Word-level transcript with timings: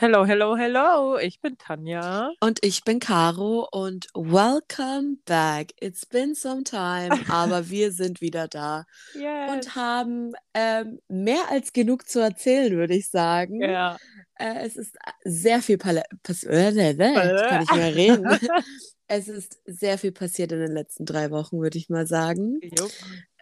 Hello, 0.00 0.24
hello, 0.24 0.56
hello. 0.56 1.18
Ich 1.18 1.42
bin 1.42 1.58
Tanja. 1.58 2.32
Und 2.40 2.64
ich 2.64 2.84
bin 2.84 3.00
Caro 3.00 3.68
und 3.70 4.06
welcome 4.14 5.18
back. 5.26 5.74
It's 5.78 6.06
been 6.06 6.34
some 6.34 6.64
time, 6.64 7.10
aber 7.28 7.68
wir 7.68 7.92
sind 7.92 8.22
wieder 8.22 8.48
da 8.48 8.86
Yes. 9.12 9.52
und 9.52 9.76
haben 9.76 10.32
ähm, 10.54 11.00
mehr 11.08 11.50
als 11.50 11.74
genug 11.74 12.08
zu 12.08 12.18
erzählen, 12.18 12.74
würde 12.78 12.94
ich 12.94 13.10
sagen. 13.10 13.60
Ja. 13.60 13.98
Äh, 14.36 14.64
es 14.64 14.76
ist 14.76 14.96
sehr 15.22 15.60
viel 15.60 15.76
pass 15.76 16.44
äh, 16.44 16.70
äh, 16.70 16.92
äh, 16.98 17.34
ich 17.34 17.48
kann 17.48 17.60
nicht 17.60 17.74
mehr 17.74 17.94
reden. 17.94 18.24
es 19.06 19.28
ist 19.28 19.60
sehr 19.66 19.98
viel 19.98 20.12
passiert 20.12 20.50
in 20.52 20.60
den 20.60 20.72
letzten 20.72 21.04
drei 21.04 21.30
Wochen, 21.30 21.60
würde 21.60 21.76
ich 21.76 21.90
mal 21.90 22.06
sagen. 22.06 22.58
Jupp. 22.62 22.90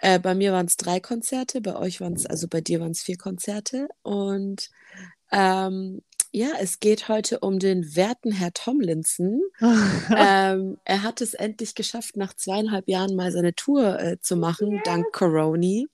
Äh, 0.00 0.18
bei 0.18 0.34
mir 0.34 0.52
waren 0.52 0.66
es 0.66 0.76
drei 0.76 0.98
Konzerte, 0.98 1.60
bei 1.60 1.76
euch 1.76 2.00
waren 2.00 2.14
es, 2.14 2.26
also 2.26 2.48
bei 2.48 2.60
dir 2.60 2.80
waren 2.80 2.90
es 2.90 3.02
vier 3.02 3.16
Konzerte. 3.16 3.86
Und 4.02 4.70
ähm, 5.30 6.02
ja, 6.32 6.48
es 6.60 6.80
geht 6.80 7.08
heute 7.08 7.40
um 7.40 7.58
den 7.58 7.96
werten 7.96 8.32
Herr 8.32 8.52
Tomlinson. 8.52 9.40
ähm, 10.16 10.78
er 10.84 11.02
hat 11.02 11.20
es 11.20 11.34
endlich 11.34 11.74
geschafft, 11.74 12.16
nach 12.16 12.34
zweieinhalb 12.34 12.88
Jahren 12.88 13.16
mal 13.16 13.32
seine 13.32 13.54
Tour 13.54 13.98
äh, 13.98 14.20
zu 14.20 14.36
machen, 14.36 14.80
dank 14.84 15.12
Coroni. 15.12 15.88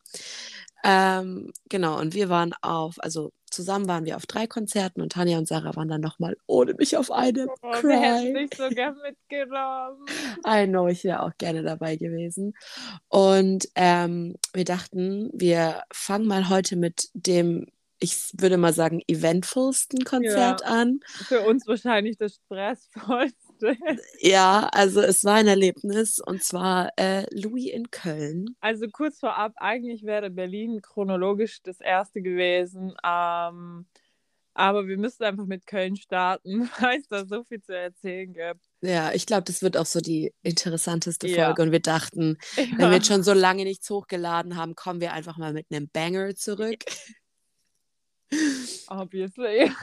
Ähm, 0.84 1.50
genau, 1.70 1.98
und 1.98 2.14
wir 2.14 2.28
waren 2.28 2.52
auf, 2.60 2.96
also 2.98 3.32
zusammen 3.50 3.88
waren 3.88 4.04
wir 4.04 4.16
auf 4.16 4.26
drei 4.26 4.46
Konzerten 4.46 5.00
und 5.00 5.12
Tanja 5.12 5.38
und 5.38 5.48
Sarah 5.48 5.74
waren 5.76 5.88
dann 5.88 6.00
nochmal 6.00 6.36
ohne 6.46 6.74
mich 6.74 6.96
auf 6.96 7.10
einem. 7.10 7.48
Oh, 7.62 7.72
wir 7.72 7.80
Cry. 7.80 8.34
dich 8.34 8.58
so 8.58 8.68
gern 8.68 8.96
mitgenommen. 9.02 10.04
I 10.46 10.66
know, 10.66 10.88
ich 10.88 11.04
wäre 11.04 11.22
auch 11.22 11.32
gerne 11.38 11.62
dabei 11.62 11.96
gewesen. 11.96 12.52
Und 13.08 13.68
ähm, 13.76 14.34
wir 14.52 14.64
dachten, 14.64 15.30
wir 15.32 15.82
fangen 15.92 16.26
mal 16.26 16.50
heute 16.50 16.76
mit 16.76 17.08
dem, 17.14 17.66
ich 18.04 18.30
würde 18.38 18.58
mal 18.58 18.72
sagen, 18.72 19.00
eventvollsten 19.08 20.04
Konzert 20.04 20.64
an. 20.64 21.00
Für 21.06 21.40
uns 21.40 21.66
wahrscheinlich 21.66 22.18
das 22.18 22.34
stressvollste. 22.34 23.76
Ja, 24.20 24.68
also 24.72 25.00
es 25.00 25.24
war 25.24 25.34
ein 25.34 25.46
Erlebnis 25.48 26.20
und 26.20 26.44
zwar 26.44 26.90
äh, 26.96 27.24
Louis 27.30 27.70
in 27.70 27.90
Köln. 27.90 28.56
Also 28.60 28.86
kurz 28.88 29.20
vorab, 29.20 29.54
eigentlich 29.56 30.04
wäre 30.04 30.30
Berlin 30.30 30.82
chronologisch 30.82 31.62
das 31.62 31.80
erste 31.80 32.20
gewesen. 32.20 32.92
Ähm, 33.04 33.86
aber 34.56 34.86
wir 34.86 34.96
müssen 34.98 35.24
einfach 35.24 35.46
mit 35.46 35.66
Köln 35.66 35.96
starten, 35.96 36.70
weil 36.80 37.00
es 37.00 37.08
da 37.08 37.26
so 37.26 37.42
viel 37.42 37.60
zu 37.60 37.76
erzählen 37.76 38.32
gibt. 38.32 38.60
Ja, 38.82 39.12
ich 39.12 39.26
glaube, 39.26 39.42
das 39.44 39.62
wird 39.62 39.76
auch 39.76 39.86
so 39.86 40.00
die 40.00 40.32
interessanteste 40.42 41.26
Ja. 41.26 41.46
Folge 41.46 41.62
und 41.62 41.72
wir 41.72 41.80
dachten, 41.80 42.38
wenn 42.56 42.78
wir 42.78 42.92
jetzt 42.92 43.08
schon 43.08 43.22
so 43.22 43.32
lange 43.32 43.64
nichts 43.64 43.90
hochgeladen 43.90 44.56
haben, 44.56 44.74
kommen 44.74 45.00
wir 45.00 45.12
einfach 45.12 45.38
mal 45.38 45.52
mit 45.52 45.66
einem 45.70 45.88
Banger 45.88 46.34
zurück. 46.34 46.84
Obviously. 48.88 49.70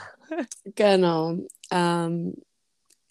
Genau. 0.75 1.37
Ähm, 1.71 2.35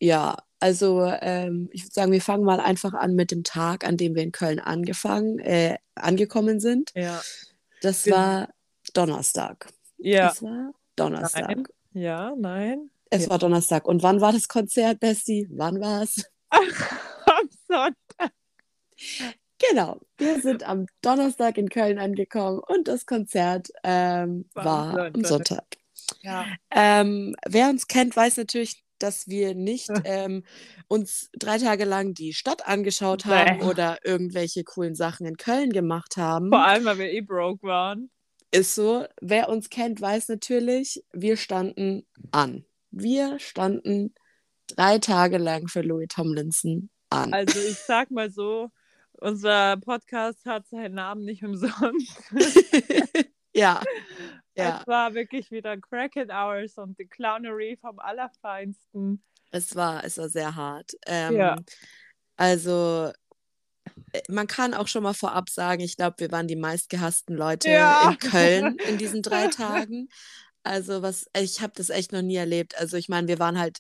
ja, 0.00 0.38
also 0.58 1.04
ähm, 1.04 1.68
ich 1.70 1.82
würde 1.84 1.92
sagen, 1.92 2.12
wir 2.12 2.22
fangen 2.22 2.44
mal 2.44 2.60
einfach 2.60 2.94
an 2.94 3.14
mit 3.14 3.30
dem 3.30 3.44
Tag, 3.44 3.86
an 3.86 3.98
dem 3.98 4.14
wir 4.14 4.22
in 4.22 4.32
Köln 4.32 4.58
angefangen, 4.58 5.38
äh, 5.38 5.76
angekommen 5.94 6.60
sind. 6.60 6.92
Ja. 6.94 7.20
Das 7.82 8.04
Genau. 8.04 8.16
war 8.16 8.48
Donnerstag. 8.94 9.68
Ja. 9.98 10.30
Es 10.30 10.42
war 10.42 10.72
Donnerstag. 10.96 11.46
Nein. 11.48 11.64
Ja, 11.92 12.34
nein. 12.38 12.90
Es 13.10 13.24
Ja. 13.24 13.30
war 13.30 13.38
Donnerstag. 13.38 13.86
Und 13.86 14.02
wann 14.02 14.22
war 14.22 14.32
das 14.32 14.48
Konzert, 14.48 14.98
Bestie? 15.00 15.46
Wann 15.50 15.78
war 15.78 16.02
es? 16.04 16.24
Am 16.50 17.48
Sonntag. 17.68 18.32
Genau. 19.68 20.00
Wir 20.16 20.40
sind 20.40 20.62
am 20.64 20.86
Donnerstag 21.02 21.58
in 21.58 21.68
Köln 21.68 21.98
angekommen 21.98 22.60
und 22.66 22.88
das 22.88 23.06
Konzert 23.06 23.68
ähm, 23.84 24.46
War 24.54 24.94
war, 24.94 25.06
am. 25.14 25.24
Sonntag. 25.24 25.64
Ja. 26.22 26.46
Ähm, 26.70 27.36
wer 27.46 27.68
uns 27.68 27.86
kennt, 27.86 28.16
weiß 28.16 28.38
natürlich, 28.38 28.82
dass 28.98 29.28
wir 29.28 29.54
nicht 29.54 29.88
ähm, 30.04 30.44
uns 30.88 31.30
drei 31.38 31.58
Tage 31.58 31.84
lang 31.84 32.14
die 32.14 32.32
Stadt 32.32 32.66
angeschaut 32.66 33.26
haben 33.26 33.58
Nee. 33.58 33.64
oder 33.64 33.98
irgendwelche 34.04 34.64
coolen 34.64 34.94
Sachen 34.94 35.26
in 35.26 35.36
Köln 35.36 35.70
gemacht 35.70 36.16
haben. 36.16 36.50
Vor 36.50 36.64
allem, 36.64 36.84
weil 36.84 36.98
wir 36.98 37.12
eh 37.12 37.20
broke 37.20 37.66
waren. 37.66 38.10
Ist 38.50 38.74
so. 38.74 39.04
Wer 39.20 39.48
uns 39.48 39.70
kennt, 39.70 40.00
weiß 40.00 40.28
natürlich, 40.28 41.04
wir 41.12 41.36
standen 41.36 42.06
an. 42.32 42.64
Wir 42.90 43.38
standen 43.38 44.14
drei 44.68 44.98
Tage 44.98 45.38
lang 45.38 45.68
für 45.68 45.82
Louis 45.82 46.08
Tomlinson 46.08 46.90
an. 47.10 47.32
Also 47.32 47.58
ich 47.60 47.78
sag 47.78 48.10
mal 48.10 48.30
so, 48.30 48.68
unser 49.20 49.76
Podcast 49.78 50.44
hat 50.46 50.66
seinen 50.68 50.94
Namen 50.94 51.24
nicht 51.24 51.42
umsonst. 51.44 52.16
ja. 53.54 53.82
Ja, 54.56 54.80
Es 54.80 54.86
war 54.88 55.14
wirklich 55.14 55.50
wieder 55.52 55.76
Crackhead 55.78 56.28
Hours 56.28 56.76
und 56.76 56.98
die 56.98 57.06
Clownery 57.06 57.78
vom 57.80 57.98
Allerfeinsten. 58.00 59.22
es 59.52 59.74
war, 59.76 60.04
es 60.04 60.18
war 60.18 60.28
sehr 60.28 60.54
hart. 60.56 60.90
Ähm, 61.06 61.36
Ja. 61.36 61.56
Also, 62.36 63.12
äh, 64.12 64.20
man 64.28 64.48
kann 64.48 64.74
auch 64.74 64.88
schon 64.88 65.04
mal 65.04 65.14
vorab 65.14 65.48
sagen, 65.48 65.80
ich 65.82 65.96
glaube, 65.96 66.16
wir 66.18 66.32
waren 66.32 66.48
die 66.48 66.56
meistgehassten 66.56 67.36
Leute 67.36 67.70
Ja. 67.70 68.10
in 68.10 68.18
Köln 68.18 68.76
in 68.88 68.98
diesen 68.98 69.22
drei 69.22 69.46
Tagen. 69.86 70.08
Also, 70.64 71.00
was, 71.00 71.26
ich 71.34 71.62
habe 71.62 71.72
das 71.76 71.88
echt 71.88 72.12
noch 72.12 72.22
nie 72.22 72.36
erlebt. 72.36 72.76
Also, 72.76 72.96
ich 72.96 73.08
meine, 73.08 73.28
wir 73.28 73.38
waren 73.38 73.58
halt, 73.58 73.78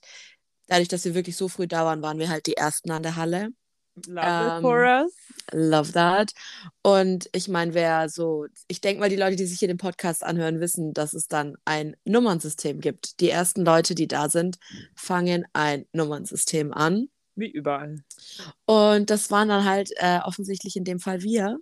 dadurch, 0.68 0.88
dass 0.88 1.04
wir 1.04 1.14
wirklich 1.16 1.36
so 1.36 1.48
früh 1.48 1.66
da 1.66 1.84
waren, 1.84 2.00
waren 2.00 2.18
wir 2.20 2.28
halt 2.30 2.46
die 2.46 2.56
Ersten 2.56 2.90
an 2.92 3.02
der 3.02 3.16
Halle. 3.16 3.48
Love 4.06 4.26
Ähm, 4.26 4.62
for 4.62 4.84
us. 4.84 5.12
Love 5.52 5.92
that. 5.92 6.32
Und 6.82 7.28
ich 7.32 7.48
meine, 7.48 7.74
wer 7.74 8.08
so, 8.08 8.46
ich 8.68 8.80
denke 8.80 9.00
mal, 9.00 9.10
die 9.10 9.16
Leute, 9.16 9.36
die 9.36 9.46
sich 9.46 9.58
hier 9.58 9.68
den 9.68 9.78
Podcast 9.78 10.24
anhören, 10.24 10.60
wissen, 10.60 10.92
dass 10.92 11.12
es 11.12 11.28
dann 11.28 11.56
ein 11.64 11.96
Nummernsystem 12.04 12.80
gibt. 12.80 13.20
Die 13.20 13.30
ersten 13.30 13.64
Leute, 13.64 13.94
die 13.94 14.08
da 14.08 14.28
sind, 14.28 14.58
fangen 14.94 15.44
ein 15.52 15.86
Nummernsystem 15.92 16.72
an. 16.72 17.08
Wie 17.34 17.50
überall. 17.50 18.02
Und 18.66 19.10
das 19.10 19.30
waren 19.30 19.48
dann 19.48 19.64
halt 19.64 19.90
äh, 19.96 20.20
offensichtlich 20.20 20.76
in 20.76 20.84
dem 20.84 21.00
Fall 21.00 21.22
wir. 21.22 21.58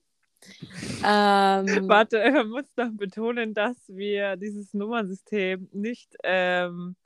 Ähm, 1.04 1.66
Warte, 1.88 2.18
man 2.32 2.48
muss 2.48 2.66
noch 2.76 2.90
betonen, 2.92 3.54
dass 3.54 3.76
wir 3.88 4.36
dieses 4.36 4.74
Nummernsystem 4.74 5.68
nicht, 5.72 6.14
ähm, 6.24 6.96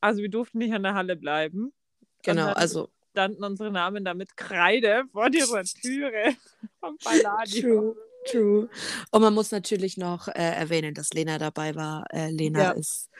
also 0.00 0.20
wir 0.20 0.30
durften 0.30 0.58
nicht 0.58 0.74
an 0.74 0.82
der 0.82 0.94
Halle 0.94 1.16
bleiben. 1.16 1.72
genau, 2.22 2.52
also 2.52 2.90
standen 3.12 3.44
unsere 3.44 3.70
Namen 3.70 4.04
da 4.04 4.14
mit 4.14 4.36
Kreide 4.36 5.04
vor 5.12 5.28
ihrer 5.32 5.62
Türe 5.64 6.34
vom 6.80 6.96
Palladium. 6.98 7.94
true, 7.94 7.96
true. 8.30 8.68
Und 9.10 9.22
man 9.22 9.34
muss 9.34 9.50
natürlich 9.50 9.96
noch 9.98 10.28
äh, 10.28 10.32
erwähnen, 10.32 10.94
dass 10.94 11.10
Lena 11.12 11.38
dabei 11.38 11.74
war. 11.74 12.04
Äh, 12.10 12.30
Lena 12.30 12.60
Ja. 12.62 12.70
ist 12.72 13.10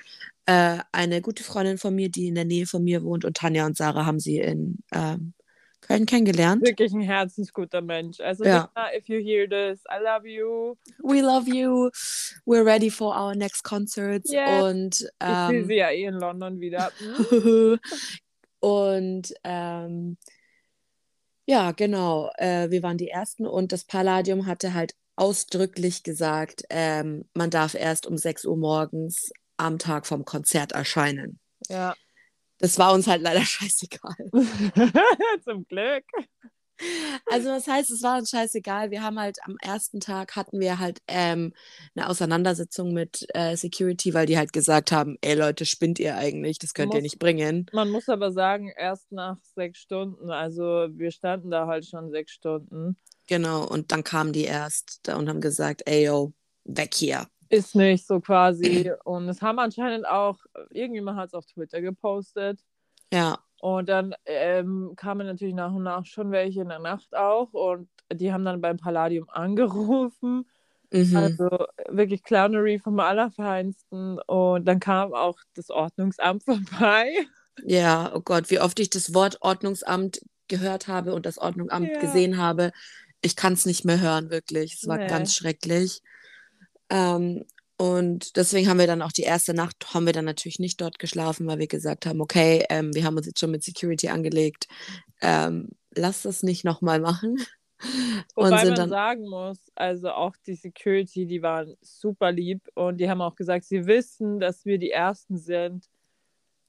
äh, 0.47 0.79
eine 0.93 1.21
gute 1.21 1.45
Freundin 1.45 1.79
von 1.79 1.95
mir, 1.95 2.09
die 2.09 2.27
in 2.29 2.35
der 2.35 2.45
Nähe 2.47 2.67
von 2.67 2.83
mir 2.83 3.03
wohnt. 3.05 3.25
Und 3.25 3.37
Tanja 3.37 3.67
und 3.67 3.77
Sarah 3.77 4.07
haben 4.07 4.19
sie 4.19 4.39
in 4.41 4.79
ähm, 4.93 5.35
Köln 5.83 6.07
kennengelernt. 6.07 6.63
Wirklich 6.63 6.93
ein 6.93 7.01
herzensguter 7.03 7.83
Mensch. 7.83 8.19
Also, 8.21 8.45
Ja. 8.45 8.71
Lena, 8.75 8.97
if 8.97 9.09
you 9.09 9.19
hear 9.19 9.47
this, 9.49 9.81
I 9.91 10.03
love 10.03 10.27
you. 10.27 10.77
We 11.03 11.21
love 11.21 11.49
you. 11.49 11.91
We're 12.47 12.65
ready 12.65 12.89
for 12.91 13.15
our 13.15 13.35
next 13.35 13.63
concerts. 13.63 14.33
Yes. 14.33 14.63
Und 14.63 15.01
Ich 15.01 15.27
sehe 15.49 15.59
ähm, 15.61 15.67
sie 15.67 15.75
ja 15.75 15.91
eh 15.91 16.05
in 16.05 16.15
London 16.15 16.61
wieder. 16.61 16.91
Und 18.62 19.34
ähm, 19.43 20.17
ja, 21.47 21.73
genau. 21.73 22.31
Äh, 22.37 22.71
wir 22.71 22.83
waren 22.84 22.97
die 22.97 23.09
Ersten 23.09 23.45
und 23.45 23.73
das 23.73 23.84
Palladium 23.84 24.47
hatte 24.47 24.73
halt 24.73 24.95
ausdrücklich 25.17 26.05
gesagt, 26.05 26.62
ähm, 26.71 27.28
man 27.34 27.50
darf 27.50 27.75
erst 27.75 28.06
um 28.06 28.17
6 28.17 28.45
Uhr 28.45 28.56
morgens 28.56 29.33
am 29.56 29.78
Tag 29.78 30.06
vom 30.06 30.25
Konzert 30.25 30.73
erscheinen. 30.73 31.41
Ja. 31.69 31.95
Das 32.59 32.78
war 32.78 32.93
uns 32.93 33.09
halt 33.09 33.23
leider 33.23 33.45
scheißegal. 33.45 34.15
Zum 35.44 35.67
Glück. 35.67 36.05
Also 37.31 37.48
das 37.48 37.66
heißt, 37.66 37.91
es 37.91 38.03
war 38.03 38.19
uns 38.19 38.31
scheißegal. 38.31 38.91
Wir 38.91 39.03
haben 39.03 39.19
halt 39.19 39.38
am 39.44 39.56
ersten 39.60 40.00
Tag 40.00 40.37
hatten 40.37 40.60
wir 40.60 40.78
halt 40.78 41.00
ähm, 41.09 41.53
eine 41.94 42.09
Auseinandersetzung 42.09 42.93
mit 42.93 43.26
äh, 43.34 43.56
Security, 43.56 44.15
weil 44.15 44.26
die 44.26 44.37
halt 44.38 44.53
gesagt 44.53 44.93
haben, 44.93 45.16
ey 45.20 45.34
Leute, 45.34 45.65
spinnt 45.66 45.98
ihr 45.98 46.16
eigentlich? 46.16 46.59
Das 46.59 46.75
könnt 46.75 46.93
ihr 46.93 46.98
Muss- 46.98 47.03
nicht 47.03 47.19
bringen. 47.19 47.67
Man 47.73 47.90
muss 47.90 48.08
aber 48.08 48.32
sagen, 48.32 48.73
erst 48.76 49.12
nach 49.12 49.38
sechs 49.55 49.79
Stunden. 49.81 50.31
Also, 50.31 50.88
wir 50.90 51.11
standen 51.11 51.50
da 51.50 51.67
halt 51.67 51.87
schon 51.87 52.11
sechs 52.11 52.32
Stunden. 52.32 52.96
Genau, 53.28 53.67
und 53.67 53.93
dann 53.93 54.05
kamen 54.05 54.32
die 54.32 54.44
erst 54.44 55.00
da 55.05 55.17
und 55.17 55.28
haben 55.28 55.40
gesagt, 55.40 55.82
ey 55.87 56.06
yo, 56.06 56.32
weg 56.64 56.94
hier. 56.94 57.26
Ist 57.49 57.75
nicht 57.75 58.06
so 58.06 58.19
quasi. 58.20 58.90
Und 59.05 59.28
es 59.28 59.43
haben 59.43 59.58
anscheinend 59.58 60.06
auch, 60.08 60.38
irgendjemand 60.70 61.19
hat 61.19 61.28
es 61.28 61.35
auf 61.35 61.46
Twitter 61.46 61.81
gepostet. 61.82 62.61
Ja, 63.12 63.38
Und 63.62 63.88
dann 63.88 64.14
ähm, 64.26 64.94
kamen 64.97 65.26
natürlich 65.26 65.55
nach 65.55 65.73
und 65.73 65.85
nach 65.85 66.05
schon 66.06 66.32
welche 66.32 66.62
in 66.62 66.69
der 66.70 66.81
Nacht 66.81 67.14
auch. 67.17 67.53
Und 67.55 67.88
die 68.12 68.32
haben 68.32 68.44
dann 68.44 68.61
beim 68.61 68.76
Palladium 68.79 69.31
angerufen. 69.31 70.47
mhm. 70.93 71.17
Also 71.17 71.49
wirklich 71.88 72.25
Clownery 72.25 72.79
vom 72.81 73.00
Allerfeinsten. 73.00 74.19
Und 74.20 74.67
dann 74.67 74.81
kam 74.81 75.14
auch 75.14 75.38
das 75.55 75.70
Ordnungsamt 75.70 76.44
vorbei. 76.47 77.12
ja, 77.62 78.12
oh 78.14 78.20
Gott, 78.20 78.50
wie 78.50 78.61
oft 78.61 78.79
ich 78.81 78.91
das 78.91 79.14
Wort 79.14 79.38
Ordnungsamt 79.41 80.20
gehört 80.49 80.88
habe 80.88 81.14
und 81.14 81.26
das 81.26 81.38
Ordnungsamt 81.38 81.93
Ja. 81.94 82.00
gesehen 82.00 82.38
habe. 82.38 82.73
Ich 83.20 83.37
kann 83.37 83.53
es 83.55 83.67
nicht 83.67 83.85
mehr 83.85 84.00
hören, 84.00 84.31
wirklich. 84.31 84.75
Es 84.75 84.88
war 84.88 84.99
Nee. 84.99 85.06
ganz 85.06 85.35
schrecklich. 85.35 86.03
Ähm, 86.91 87.44
Und 87.82 88.37
deswegen 88.37 88.69
haben 88.69 88.79
wir 88.79 88.87
dann 88.87 89.02
auch 89.02 89.11
die 89.11 89.25
erste 89.25 89.55
Nacht, 89.55 89.93
haben 89.93 90.06
wir 90.06 90.12
dann 90.12 90.25
natürlich 90.25 90.61
nicht 90.61 90.81
dort 90.81 91.00
geschlafen, 91.00 91.49
weil 91.49 91.58
wir 91.58 91.67
gesagt 91.67 92.06
haben, 92.06 92.20
okay, 92.20 92.64
ähm, 92.69 92.94
wir 92.94 93.02
haben 93.02 93.17
uns 93.17 93.26
jetzt 93.26 93.40
schon 93.40 93.50
mit 93.50 93.64
Security 93.64 94.08
angelegt, 94.08 94.69
ähm, 95.20 95.70
lass 95.93 96.23
das 96.23 96.44
nicht 96.44 96.64
nochmal 96.64 97.00
machen. 97.00 97.44
Wobei 98.37 98.67
man 98.67 98.75
dann... 98.76 98.88
sagen 98.88 99.29
muss, 99.29 99.58
also 99.75 100.12
auch 100.12 100.37
die 100.46 100.55
Security, 100.55 101.26
die 101.26 101.43
waren 101.43 101.75
super 101.81 102.31
lieb 102.31 102.69
und 102.75 102.99
die 102.99 103.11
haben 103.11 103.20
auch 103.20 103.34
gesagt, 103.34 103.64
sie 103.64 103.85
wissen, 103.85 104.38
dass 104.38 104.64
wir 104.64 104.78
die 104.78 104.93
Ersten 104.93 105.37
sind. 105.37 105.88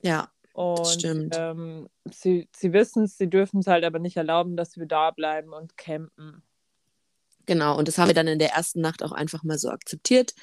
Ja, 0.01 0.31
und 0.53 0.87
stimmt. 0.87 1.35
Ähm, 1.37 1.89
sie, 2.11 2.49
sie 2.55 2.73
wissen 2.73 3.03
es, 3.03 3.19
sie 3.19 3.29
dürfen 3.29 3.59
es 3.59 3.67
halt 3.67 3.83
aber 3.83 3.99
nicht 3.99 4.17
erlauben, 4.17 4.57
dass 4.57 4.77
wir 4.77 4.87
da 4.87 5.11
bleiben 5.11 5.53
und 5.53 5.77
campen. 5.77 6.41
Genau, 7.45 7.77
und 7.77 7.87
das 7.87 7.99
haben 7.99 8.07
wir 8.07 8.15
dann 8.15 8.27
in 8.27 8.39
der 8.39 8.53
ersten 8.53 8.81
Nacht 8.81 9.03
auch 9.03 9.11
einfach 9.11 9.43
mal 9.43 9.59
so 9.59 9.69
akzeptiert 9.69 10.33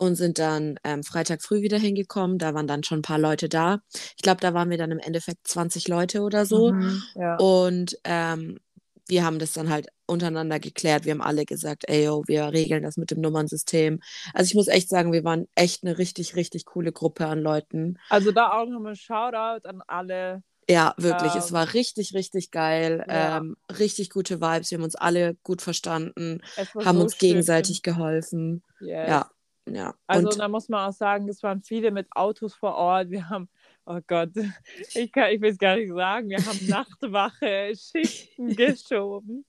und 0.00 0.16
sind 0.16 0.38
dann 0.38 0.80
ähm, 0.82 1.02
Freitag 1.04 1.42
früh 1.42 1.60
wieder 1.60 1.78
hingekommen. 1.78 2.38
Da 2.38 2.54
waren 2.54 2.66
dann 2.66 2.82
schon 2.82 3.00
ein 3.00 3.02
paar 3.02 3.18
Leute 3.18 3.50
da. 3.50 3.80
Ich 4.16 4.22
glaube, 4.22 4.40
da 4.40 4.54
waren 4.54 4.70
wir 4.70 4.78
dann 4.78 4.90
im 4.90 4.98
Endeffekt 4.98 5.46
20 5.46 5.88
Leute 5.88 6.22
oder 6.22 6.46
so. 6.46 6.72
Mhm, 6.72 7.02
ja. 7.16 7.36
Und 7.36 7.98
ähm, 8.04 8.58
wir 9.06 9.24
haben 9.24 9.38
das 9.38 9.52
dann 9.52 9.68
halt 9.68 9.88
untereinander 10.06 10.58
geklärt. 10.58 11.04
Wir 11.04 11.12
haben 11.12 11.20
alle 11.20 11.44
gesagt, 11.44 11.84
ey, 11.86 12.06
yo, 12.06 12.22
wir 12.26 12.50
regeln 12.50 12.82
das 12.82 12.96
mit 12.96 13.10
dem 13.10 13.20
Nummernsystem. 13.20 14.00
Also 14.32 14.48
ich 14.48 14.54
muss 14.54 14.68
echt 14.68 14.88
sagen, 14.88 15.12
wir 15.12 15.22
waren 15.22 15.48
echt 15.54 15.84
eine 15.84 15.98
richtig, 15.98 16.34
richtig 16.34 16.64
coole 16.64 16.92
Gruppe 16.92 17.26
an 17.26 17.40
Leuten. 17.40 17.98
Also 18.08 18.32
da 18.32 18.52
auch 18.52 18.66
nochmal 18.66 18.92
ein 18.92 18.96
Shoutout 18.96 19.68
an 19.68 19.82
alle. 19.86 20.42
Ja, 20.66 20.94
wirklich. 20.96 21.34
Ähm, 21.34 21.38
es 21.40 21.52
war 21.52 21.74
richtig, 21.74 22.14
richtig 22.14 22.52
geil. 22.52 23.04
Ja. 23.06 23.36
Ähm, 23.36 23.56
richtig 23.78 24.08
gute 24.08 24.40
Vibes. 24.40 24.70
Wir 24.70 24.78
haben 24.78 24.84
uns 24.84 24.94
alle 24.94 25.34
gut 25.42 25.60
verstanden, 25.60 26.40
haben 26.56 26.96
so 26.96 27.02
uns 27.02 27.18
gegenseitig 27.18 27.82
geholfen. 27.82 28.62
Yes. 28.80 29.08
Ja, 29.08 29.30
ja. 29.74 29.94
Also 30.06 30.28
Und 30.28 30.38
da 30.38 30.48
muss 30.48 30.68
man 30.68 30.88
auch 30.88 30.92
sagen, 30.92 31.28
es 31.28 31.42
waren 31.42 31.62
viele 31.62 31.90
mit 31.90 32.06
Autos 32.12 32.54
vor 32.54 32.74
Ort. 32.74 33.10
Wir 33.10 33.28
haben, 33.28 33.48
oh 33.86 34.00
Gott, 34.06 34.30
ich, 34.94 35.12
kann, 35.12 35.30
ich 35.32 35.40
will 35.40 35.50
es 35.50 35.58
gar 35.58 35.76
nicht 35.76 35.92
sagen, 35.92 36.28
wir 36.28 36.38
haben 36.38 36.58
Nachtwache, 36.68 37.72
Schichten 37.76 38.56
geschoben. 38.56 39.44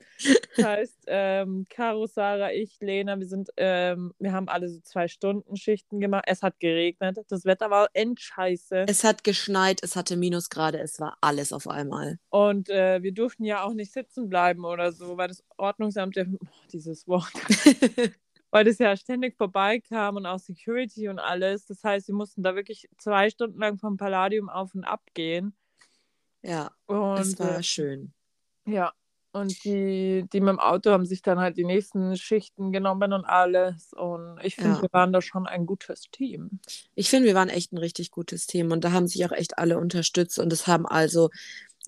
Das 0.56 0.66
heißt, 0.66 1.04
ähm, 1.08 1.66
Caro, 1.70 2.08
Sarah, 2.08 2.52
ich, 2.52 2.78
Lena, 2.80 3.20
wir 3.20 3.28
sind, 3.28 3.50
ähm, 3.58 4.14
wir 4.20 4.32
haben 4.32 4.48
alle 4.48 4.70
so 4.70 4.80
zwei 4.82 5.08
Stunden 5.08 5.56
Schichten 5.56 6.00
gemacht. 6.00 6.26
Es 6.28 6.42
hat 6.44 6.60
geregnet, 6.60 7.20
das 7.30 7.46
Wetter 7.46 7.70
war 7.70 7.88
endscheiße. 7.94 8.86
es 8.88 9.04
hat 9.04 9.24
geschneit, 9.24 9.80
es 9.84 9.96
hatte 9.96 10.18
Minusgrade, 10.18 10.80
es 10.80 11.00
war 11.00 11.18
alles 11.22 11.54
auf 11.54 11.68
einmal. 11.68 12.20
Und 12.30 12.70
äh, 12.70 13.02
wir 13.04 13.14
durften 13.14 13.46
ja 13.46 13.64
auch 13.64 13.74
nicht 13.74 13.94
sitzen 13.94 14.30
bleiben 14.30 14.66
oder 14.66 14.92
so, 14.92 15.18
weil 15.18 15.28
das 15.28 15.44
Ordnungsamt, 15.58 16.18
oh, 16.18 16.46
dieses 16.72 17.08
Wort, 17.08 17.32
weil 18.52 18.66
das 18.66 18.78
ja 18.80 18.96
ständig 18.98 19.36
vorbeikam 19.38 20.18
und 20.18 20.26
auch 20.26 20.40
Security 20.40 21.10
und 21.10 21.20
alles. 21.20 21.66
Das 21.66 21.84
heißt, 21.84 22.08
wir 22.10 22.16
mussten 22.16 22.44
da 22.44 22.56
wirklich 22.56 22.90
zwei 22.98 23.30
Stunden 23.30 23.60
lang 23.60 23.78
vom 23.78 23.98
Palladium 23.98 24.50
auf 24.50 24.76
und 24.76 24.84
ab 24.86 25.02
gehen. 25.14 25.56
ja, 26.44 26.72
Und 26.88 27.20
es 27.20 27.40
war 27.40 27.60
äh, 27.60 27.64
schön. 27.64 28.14
ja, 28.66 28.94
und 29.34 29.64
die, 29.64 30.26
die 30.34 30.42
mit 30.42 30.50
dem 30.50 30.60
Auto 30.60 30.92
haben 30.92 31.06
sich 31.06 31.22
dann 31.22 31.40
halt 31.40 31.58
die 31.58 31.64
nächsten 31.66 32.18
Schichten 32.18 32.72
genommen 32.74 33.14
und 33.14 33.26
alles. 33.26 33.94
Und 33.94 34.40
ich 34.44 34.58
finde, 34.58 34.78
Ja. 34.78 34.82
wir 34.82 34.90
waren 34.92 35.14
da 35.14 35.22
schon 35.22 35.48
ein 35.48 35.66
gutes 35.66 36.10
Team. 36.12 36.60
Ich 36.96 37.10
finde, 37.10 37.28
wir 37.28 37.36
waren 37.36 37.50
echt 37.50 37.72
ein 37.74 37.78
richtig 37.78 38.12
gutes 38.12 38.48
Team 38.48 38.72
und 38.72 38.84
da 38.84 38.92
haben 38.92 39.08
sich 39.08 39.26
auch 39.26 39.32
echt 39.32 39.58
alle 39.58 39.78
unterstützt 39.78 40.40
und 40.40 40.54
es 40.54 40.68
haben 40.68 40.86
also, 40.86 41.30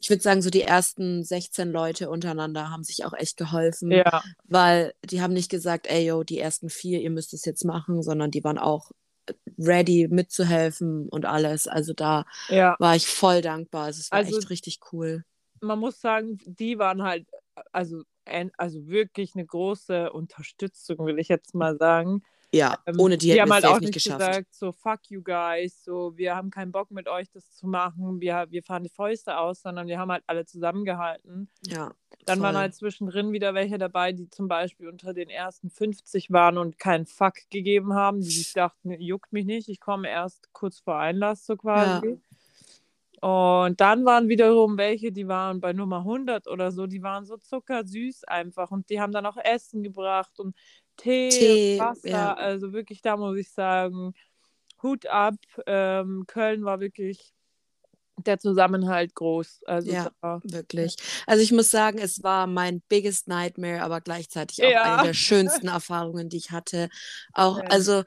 ich 0.04 0.10
würde 0.10 0.22
sagen, 0.22 0.42
so 0.42 0.50
die 0.50 0.64
ersten 0.64 1.24
16 1.24 1.72
Leute 1.72 2.10
untereinander 2.10 2.70
haben 2.70 2.84
sich 2.84 3.06
auch 3.06 3.14
echt 3.14 3.38
geholfen, 3.38 3.90
Ja, 3.90 4.22
weil 4.44 4.94
die 5.06 5.22
haben 5.22 5.32
nicht 5.34 5.50
gesagt, 5.50 5.88
ey, 5.88 6.06
yo, 6.06 6.24
die 6.26 6.40
ersten 6.40 6.70
vier, 6.70 7.00
ihr 7.00 7.10
müsst 7.10 7.34
es 7.34 7.46
jetzt 7.46 7.64
machen, 7.64 8.04
sondern 8.04 8.30
die 8.30 8.44
waren 8.44 8.58
auch 8.58 8.92
ready 9.58 10.10
mitzuhelfen 10.12 11.08
und 11.08 11.26
alles. 11.26 11.68
Also 11.68 11.94
da 11.94 12.26
ja. 12.50 12.76
war 12.80 12.98
ich 12.98 13.08
voll 13.08 13.42
dankbar. 13.42 13.86
Also 13.86 14.02
es 14.02 14.12
war 14.12 14.20
Also- 14.20 14.38
echt 14.38 14.50
richtig 14.50 14.80
cool. 14.92 15.24
Man 15.62 15.80
muss 15.80 16.02
sagen, 16.02 16.38
die 16.46 16.78
waren 16.78 17.04
halt, 17.04 17.26
also, 17.72 18.04
ein- 18.26 18.52
also 18.58 18.86
wirklich 18.88 19.36
eine 19.36 19.46
große 19.46 20.12
Unterstützung, 20.12 21.06
will 21.06 21.18
ich 21.20 21.30
jetzt 21.30 21.56
mal 21.56 21.78
sagen. 21.78 22.24
Ja, 22.54 22.78
Ähm, 22.86 23.00
ohne 23.00 23.18
die 23.18 23.26
die 23.28 23.32
hätten 23.32 23.42
haben 23.42 23.50
wir 23.50 23.56
halt 23.56 23.64
es 23.64 23.70
auch 23.70 23.74
safe 23.76 23.86
nicht 23.86 23.94
geschafft. 23.94 24.20
gesagt, 24.20 24.54
so 24.54 24.72
fuck 24.72 25.00
you 25.10 25.24
guys, 25.24 25.84
so 25.84 26.16
wir 26.18 26.36
haben 26.36 26.52
keinen 26.52 26.72
Bock 26.72 26.92
mit 26.92 27.08
euch 27.08 27.30
das 27.32 27.52
zu 27.56 27.68
machen, 27.68 28.22
wir, 28.22 28.46
wir 28.50 28.62
fahren 28.64 28.84
die 28.84 28.90
Fäuste 28.90 29.38
aus, 29.38 29.62
sondern 29.64 29.88
wir 29.88 29.98
haben 29.98 30.12
halt 30.12 30.24
alle 30.28 30.46
zusammengehalten. 30.46 31.50
Ja, 31.66 31.94
Dann 32.26 32.42
waren 32.42 32.54
voll. 32.54 32.62
halt 32.62 32.76
zwischendrin 32.76 33.32
wieder 33.32 33.54
welche 33.56 33.78
dabei, 33.80 34.12
die 34.14 34.30
zum 34.30 34.48
Beispiel 34.48 34.88
unter 34.88 35.14
den 35.14 35.30
ersten 35.30 35.70
50 35.72 36.32
waren 36.32 36.58
und 36.60 36.78
keinen 36.80 37.06
Fuck 37.08 37.50
gegeben 37.50 37.94
haben, 37.94 38.22
die 38.22 38.30
sich 38.30 38.54
dachten, 38.54 38.92
juckt 39.02 39.34
mich 39.34 39.46
nicht, 39.46 39.68
ich 39.68 39.80
komme 39.80 40.08
erst 40.10 40.54
kurz 40.54 40.80
vor 40.80 40.98
Einlass 41.00 41.46
so 41.46 41.58
quasi. 41.58 42.22
Und 43.24 43.80
dann 43.80 44.04
waren 44.04 44.28
wiederum 44.28 44.78
welche, 44.78 45.14
die 45.14 45.30
waren 45.30 45.62
bei 45.62 45.72
Nummer 45.72 46.04
100 46.04 46.46
oder 46.50 46.74
so, 46.74 46.88
die 46.88 47.02
waren 47.04 47.24
so 47.26 47.38
zuckersüß 47.38 48.26
einfach 48.26 48.70
und 48.72 48.90
die 48.90 49.00
haben 49.00 49.14
dann 49.14 49.26
auch 49.26 49.38
Essen 49.38 49.82
gebracht 49.82 50.38
und 50.40 50.56
Tee, 50.98 51.30
Tee, 51.30 51.76
und 51.80 51.80
Wasser. 51.80 52.10
ja. 52.10 52.34
Also 52.34 52.74
wirklich, 52.74 53.02
da 53.02 53.16
muss 53.16 53.38
ich 53.38 53.50
sagen, 53.50 54.14
Hut 54.82 55.06
ab. 55.08 55.36
Ähm, 55.66 56.26
Köln 56.28 56.66
war 56.66 56.82
wirklich 56.82 57.34
der 58.18 58.40
Zusammenhalt 58.40 59.16
groß. 59.16 59.62
Also 59.66 59.92
Ja. 59.92 60.12
da, 60.22 60.42
Wirklich. 60.44 60.98
Also 61.26 61.42
ich 61.42 61.54
muss 61.54 61.72
sagen, 61.72 62.00
es 62.00 62.22
war 62.24 62.48
mein 62.48 62.82
biggest 62.90 63.30
nightmare, 63.30 63.82
aber 63.82 64.02
gleichzeitig 64.02 64.64
auch 64.66 64.70
Ja. 64.70 64.84
eine 64.84 65.02
der 65.04 65.14
schönsten 65.14 65.68
Erfahrungen, 65.70 66.28
die 66.28 66.38
ich 66.38 66.52
hatte. 66.52 66.90
Auch, 67.34 67.58
Ja. 67.60 67.64
also 67.70 68.04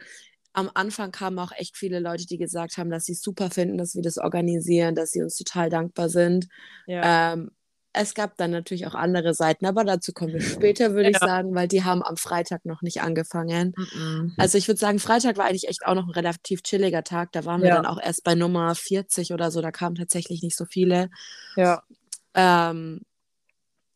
am 0.56 0.70
Anfang 0.74 1.12
kamen 1.12 1.38
auch 1.38 1.52
echt 1.52 1.76
viele 1.76 2.00
Leute, 2.00 2.26
die 2.26 2.38
gesagt 2.38 2.78
haben, 2.78 2.90
dass 2.90 3.04
sie 3.04 3.12
es 3.12 3.20
super 3.22 3.50
finden, 3.50 3.76
dass 3.78 3.94
wir 3.94 4.02
das 4.02 4.16
organisieren, 4.18 4.94
dass 4.94 5.10
sie 5.10 5.22
uns 5.22 5.36
total 5.36 5.68
dankbar 5.70 6.08
sind. 6.08 6.48
ja. 6.86 7.32
Ähm, 7.34 7.50
es 7.98 8.12
gab 8.12 8.36
dann 8.36 8.50
natürlich 8.50 8.86
auch 8.86 8.94
andere 8.94 9.32
Seiten, 9.32 9.64
aber 9.64 9.82
dazu 9.82 10.12
kommen 10.12 10.34
wir 10.34 10.42
später, 10.42 10.90
würde 10.94 11.08
ich 11.08 11.14
Ja. 11.18 11.26
sagen, 11.26 11.54
weil 11.54 11.66
die 11.66 11.82
haben 11.82 12.02
am 12.02 12.18
Freitag 12.18 12.66
noch 12.66 12.82
nicht 12.82 13.00
angefangen. 13.00 13.72
Mhm. 13.76 14.34
Also 14.36 14.58
ich 14.58 14.68
würde 14.68 14.78
sagen, 14.78 14.98
Freitag 14.98 15.38
war 15.38 15.46
eigentlich 15.46 15.66
echt 15.68 15.86
auch 15.86 15.94
noch 15.94 16.04
ein 16.06 16.10
relativ 16.12 16.62
chilliger 16.62 17.04
Tag. 17.04 17.32
Da 17.32 17.46
waren 17.46 17.62
wir 17.62 17.68
Ja. 17.70 17.76
dann 17.76 17.86
auch 17.86 17.98
erst 17.98 18.22
bei 18.22 18.34
Nummer 18.34 18.74
40 18.74 19.32
oder 19.32 19.50
so. 19.50 19.62
Da 19.62 19.70
kamen 19.72 19.94
tatsächlich 19.94 20.42
nicht 20.42 20.56
so 20.58 20.66
viele. 20.66 21.08
Ja. 21.56 21.82
Ähm, 22.34 23.00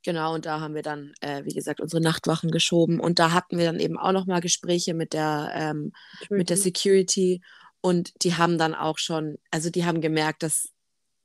genau, 0.05 0.35
und 0.35 0.47
da 0.47 0.61
haben 0.61 0.75
wir 0.75 0.83
dann, 0.83 1.13
äh, 1.21 1.45
wie 1.45 1.55
gesagt, 1.55 1.81
unsere 1.81 2.03
Nachtwachen 2.03 2.51
geschoben. 2.51 3.01
Und 3.01 3.19
da 3.19 3.33
hatten 3.33 3.59
wir 3.59 3.67
dann 3.67 3.81
eben 3.81 3.99
auch 3.99 4.13
nochmal 4.13 4.41
Gespräche 4.41 4.95
mit 4.95 5.13
der, 5.13 5.51
ähm, 5.55 5.93
mit 6.29 6.51
der 6.51 6.57
Security. 6.57 7.43
Und 7.81 8.13
die 8.25 8.35
haben 8.35 8.59
dann 8.59 8.75
auch 8.75 8.99
schon, 8.99 9.37
also 9.51 9.71
die 9.71 9.85
haben 9.85 10.01
gemerkt, 10.01 10.43
dass 10.43 10.69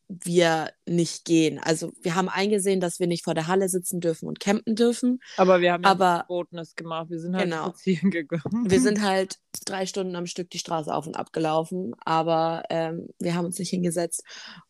wir 0.07 0.72
nicht 0.86 1.25
gehen. 1.25 1.58
Also 1.58 1.91
wir 2.00 2.13
haben 2.13 2.29
eingesehen, 2.29 2.79
dass 2.79 3.00
wir 3.00 3.08
nicht 3.08 3.24
vor 3.24 3.34
der 3.34 3.48
Halle 3.48 3.70
sitzen 3.70 4.00
dürfen 4.00 4.27
und 4.27 4.39
campen 4.39 4.75
dürfen. 4.75 5.20
Aber 5.36 5.62
wir 5.62 5.74
haben 5.74 5.82
ja 5.84 5.89
Aber- 5.89 6.17
Verbotenes 6.27 6.75
gemacht. 6.75 7.10
Wir 7.10 7.20
sind 7.20 7.36
halt 7.36 7.46
Genau. 7.46 7.63
spazieren 7.70 8.12
gegangen. 8.12 8.70
Wir 8.70 8.79
sind 8.82 9.01
halt 9.01 9.39
drei 9.65 9.88
Stunden 9.88 10.15
am 10.15 10.27
Stück 10.27 10.51
die 10.51 10.60
Straße 10.60 10.94
auf 10.94 11.08
und 11.08 11.15
ab 11.15 11.34
gelaufen, 11.34 11.94
aber 12.05 12.62
ähm, 12.70 13.08
wir 13.20 13.34
haben 13.34 13.46
uns 13.46 13.58
nicht 13.58 13.72
hingesetzt. 13.72 14.24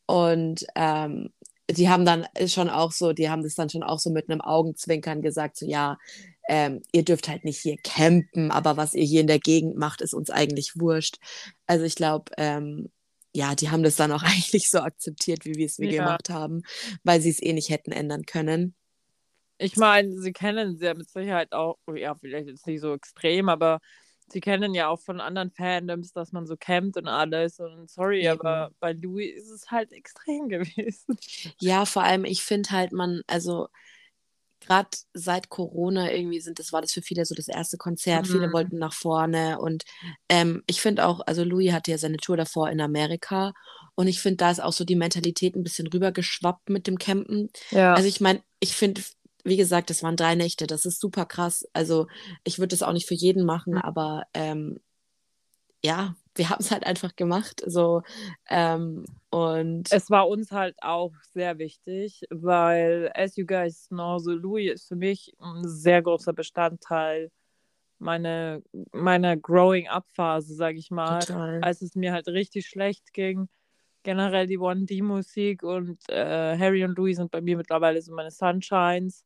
Und 0.05 0.65
ähm, 0.75 1.31
die 1.71 1.89
haben 1.89 2.05
dann 2.05 2.27
schon 2.47 2.69
auch 2.69 2.91
so, 2.91 3.13
die 3.13 3.29
haben 3.29 3.43
das 3.43 3.55
dann 3.55 3.69
schon 3.69 3.83
auch 3.83 3.99
so 3.99 4.09
mit 4.11 4.29
einem 4.29 4.41
Augenzwinkern 4.41 5.21
gesagt, 5.21 5.57
so 5.57 5.65
ja, 5.65 5.97
ähm, 6.47 6.81
ihr 6.91 7.03
dürft 7.03 7.27
halt 7.27 7.43
nicht 7.43 7.59
hier 7.59 7.77
campen, 7.83 8.51
aber 8.51 8.77
was 8.77 8.93
ihr 8.93 9.03
hier 9.05 9.21
in 9.21 9.27
der 9.27 9.39
Gegend 9.39 9.77
macht, 9.77 10.01
ist 10.01 10.13
uns 10.13 10.29
eigentlich 10.29 10.73
wurscht. 10.79 11.17
Also 11.67 11.85
ich 11.85 11.95
glaube, 11.95 12.31
ähm, 12.37 12.89
ja, 13.33 13.55
die 13.55 13.69
haben 13.71 13.83
das 13.83 13.95
dann 13.95 14.11
auch 14.11 14.23
eigentlich 14.23 14.69
so 14.69 14.79
akzeptiert, 14.79 15.45
wie 15.45 15.55
wir 15.55 15.65
es 15.65 15.79
wir 15.79 15.87
Ja. 15.91 15.97
gemacht 15.97 16.29
haben, 16.29 16.61
weil 17.03 17.21
sie 17.21 17.29
es 17.29 17.41
eh 17.41 17.53
nicht 17.53 17.69
hätten 17.69 17.91
ändern 17.91 18.25
können. 18.25 18.75
Ich 19.57 19.77
meine, 19.77 20.11
sie 20.19 20.33
kennen 20.33 20.75
sie 20.77 20.85
ja 20.85 20.93
mit 20.93 21.09
Sicherheit 21.09 21.53
auch, 21.53 21.77
ja, 21.95 22.15
vielleicht 22.15 22.47
jetzt 22.49 22.67
nicht 22.67 22.81
so 22.81 22.93
extrem, 22.93 23.47
aber 23.49 23.79
sie 24.27 24.41
kennen 24.41 24.73
ja 24.73 24.87
auch 24.89 24.99
von 24.99 25.19
anderen 25.21 25.51
Fandoms, 25.51 26.11
dass 26.13 26.31
man 26.31 26.47
so 26.47 26.55
campt 26.57 26.97
und 26.97 27.07
alles. 27.07 27.59
Und 27.59 27.89
sorry, 27.89 28.25
Eben. 28.25 28.31
aber 28.31 28.71
bei 28.79 28.93
Louis 28.93 29.35
ist 29.35 29.49
es 29.49 29.71
halt 29.71 29.91
extrem 29.91 30.49
gewesen. 30.49 31.17
Ja, 31.59 31.85
vor 31.85 32.03
allem, 32.03 32.25
ich 32.25 32.43
finde 32.43 32.69
halt, 32.71 32.91
man, 32.91 33.21
also 33.27 33.67
gerade 34.61 34.89
seit 35.13 35.49
Corona 35.49 36.11
irgendwie 36.11 36.39
sind, 36.39 36.59
das 36.59 36.73
war 36.73 36.81
das 36.81 36.91
für 36.91 37.01
viele 37.01 37.25
so 37.25 37.35
das 37.35 37.47
erste 37.47 37.77
Konzert. 37.77 38.27
Viele 38.27 38.47
Mhm. 38.47 38.53
wollten 38.53 38.77
nach 38.79 38.93
vorne 38.93 39.59
und 39.59 39.83
ähm, 40.29 40.63
ich 40.67 40.81
finde 40.81 41.05
auch, 41.05 41.21
also 41.25 41.43
Louis 41.43 41.71
hatte 41.71 41.91
ja 41.91 41.97
seine 41.97 42.17
Tour 42.17 42.37
davor 42.37 42.69
in 42.69 42.81
Amerika 42.81 43.53
und 43.95 44.07
ich 44.07 44.19
finde, 44.21 44.37
da 44.37 44.51
ist 44.51 44.61
auch 44.61 44.73
so 44.73 44.83
die 44.83 44.95
Mentalität 44.95 45.55
ein 45.55 45.63
bisschen 45.63 45.87
rübergeschwappt 45.87 46.69
mit 46.69 46.87
dem 46.87 46.97
Campen. 46.97 47.49
Ja. 47.69 47.93
Also 47.93 48.07
ich 48.07 48.21
meine, 48.21 48.41
ich 48.59 48.75
finde, 48.75 49.01
wie 49.45 49.57
gesagt, 49.57 49.89
das 49.89 50.03
waren 50.03 50.15
drei 50.17 50.35
Nächte, 50.35 50.67
das 50.67 50.85
ist 50.85 50.99
super 50.99 51.25
krass. 51.25 51.65
Also 51.71 52.07
ich 52.43 52.59
würde 52.59 52.69
das 52.69 52.83
auch 52.83 52.91
nicht 52.93 53.07
für 53.07 53.13
jeden 53.13 53.45
machen, 53.45 53.73
Mhm. 53.75 53.79
aber 53.81 54.23
ähm, 54.33 54.79
ja, 55.83 56.15
wir 56.33 56.49
haben 56.49 56.59
es 56.61 56.71
halt 56.71 56.85
einfach 56.85 57.15
gemacht. 57.15 57.61
So 57.65 58.01
ähm, 58.49 59.05
und 59.29 59.91
es 59.91 60.09
war 60.09 60.27
uns 60.27 60.51
halt 60.51 60.75
auch 60.81 61.13
sehr 61.33 61.57
wichtig, 61.59 62.23
weil, 62.29 63.11
as 63.13 63.37
you 63.37 63.45
guys 63.45 63.87
know, 63.89 64.17
so 64.17 64.31
Louis 64.31 64.73
ist 64.73 64.87
für 64.87 64.95
mich 64.95 65.33
ein 65.39 65.61
sehr 65.67 66.01
großer 66.01 66.33
Bestandteil 66.33 67.31
meine, 67.99 68.61
meiner 68.91 69.37
Growing-up-Phase, 69.37 70.53
sag 70.55 70.75
ich 70.75 70.91
mal, 70.91 71.19
Total. 71.19 71.63
als 71.63 71.81
es 71.81 71.95
mir 71.95 72.11
halt 72.11 72.27
richtig 72.27 72.67
schlecht 72.67 73.13
ging. 73.13 73.47
Generell 74.03 74.47
die 74.47 74.57
One-D-Musik 74.57 75.63
und 75.63 75.97
äh, 76.09 76.57
Harry 76.57 76.83
und 76.83 76.97
Louis 76.97 77.17
sind 77.17 77.31
bei 77.31 77.41
mir 77.41 77.57
mittlerweile 77.57 78.01
so 78.01 78.13
meine 78.13 78.31
Sunshines. 78.31 79.23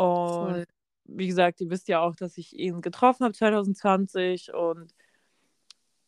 Und 0.00 0.38
Voll. 0.38 0.64
wie 1.04 1.26
gesagt, 1.26 1.60
ihr 1.60 1.68
wisst 1.70 1.88
ja 1.88 2.00
auch, 2.00 2.16
dass 2.16 2.38
ich 2.38 2.58
ihn 2.58 2.80
getroffen 2.80 3.24
habe 3.24 3.34
2020 3.34 4.54
und 4.54 4.94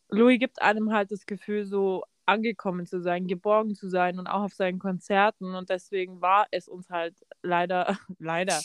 Louis 0.09 0.39
gibt 0.39 0.61
einem 0.61 0.91
halt 0.91 1.11
das 1.11 1.25
Gefühl, 1.25 1.65
so 1.65 2.03
angekommen 2.25 2.85
zu 2.85 3.01
sein, 3.01 3.27
geborgen 3.27 3.75
zu 3.75 3.89
sein 3.89 4.17
und 4.17 4.27
auch 4.27 4.43
auf 4.43 4.53
seinen 4.53 4.79
Konzerten. 4.79 5.55
Und 5.55 5.69
deswegen 5.69 6.21
war 6.21 6.47
es 6.51 6.67
uns 6.67 6.89
halt 6.89 7.15
leider, 7.41 7.97
leider, 8.19 8.61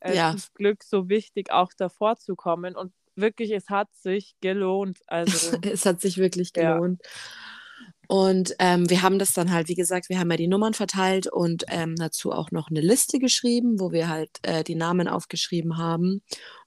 äh, 0.00 0.14
Ja. 0.14 0.30
zum 0.32 0.40
Glück 0.54 0.82
so 0.82 1.08
wichtig, 1.08 1.50
auch 1.52 1.72
davor 1.76 2.16
zu 2.16 2.34
kommen. 2.34 2.74
Und 2.76 2.92
wirklich, 3.14 3.50
es 3.52 3.68
hat 3.68 3.94
sich 3.94 4.34
gelohnt. 4.40 5.00
Also, 5.06 5.58
Es 5.62 5.86
hat 5.86 6.00
sich 6.00 6.16
wirklich 6.18 6.52
Ja. 6.56 6.78
Und 8.08 8.54
ähm, 8.58 8.88
wir 8.90 9.02
haben 9.02 9.18
das 9.18 9.32
dann 9.32 9.52
halt, 9.52 9.68
wie 9.68 9.74
gesagt, 9.74 10.08
wir 10.08 10.18
haben 10.18 10.30
ja 10.30 10.36
die 10.36 10.48
Nummern 10.48 10.74
verteilt 10.74 11.26
und 11.26 11.64
ähm, 11.68 11.96
dazu 11.96 12.32
auch 12.32 12.50
noch 12.50 12.68
eine 12.70 12.80
Liste 12.80 13.18
geschrieben, 13.18 13.80
wo 13.80 13.92
wir 13.92 14.08
halt 14.08 14.30
äh, 14.42 14.64
die 14.64 14.74
Namen 14.74 15.08
aufgeschrieben 15.08 15.78
haben. 15.78 16.22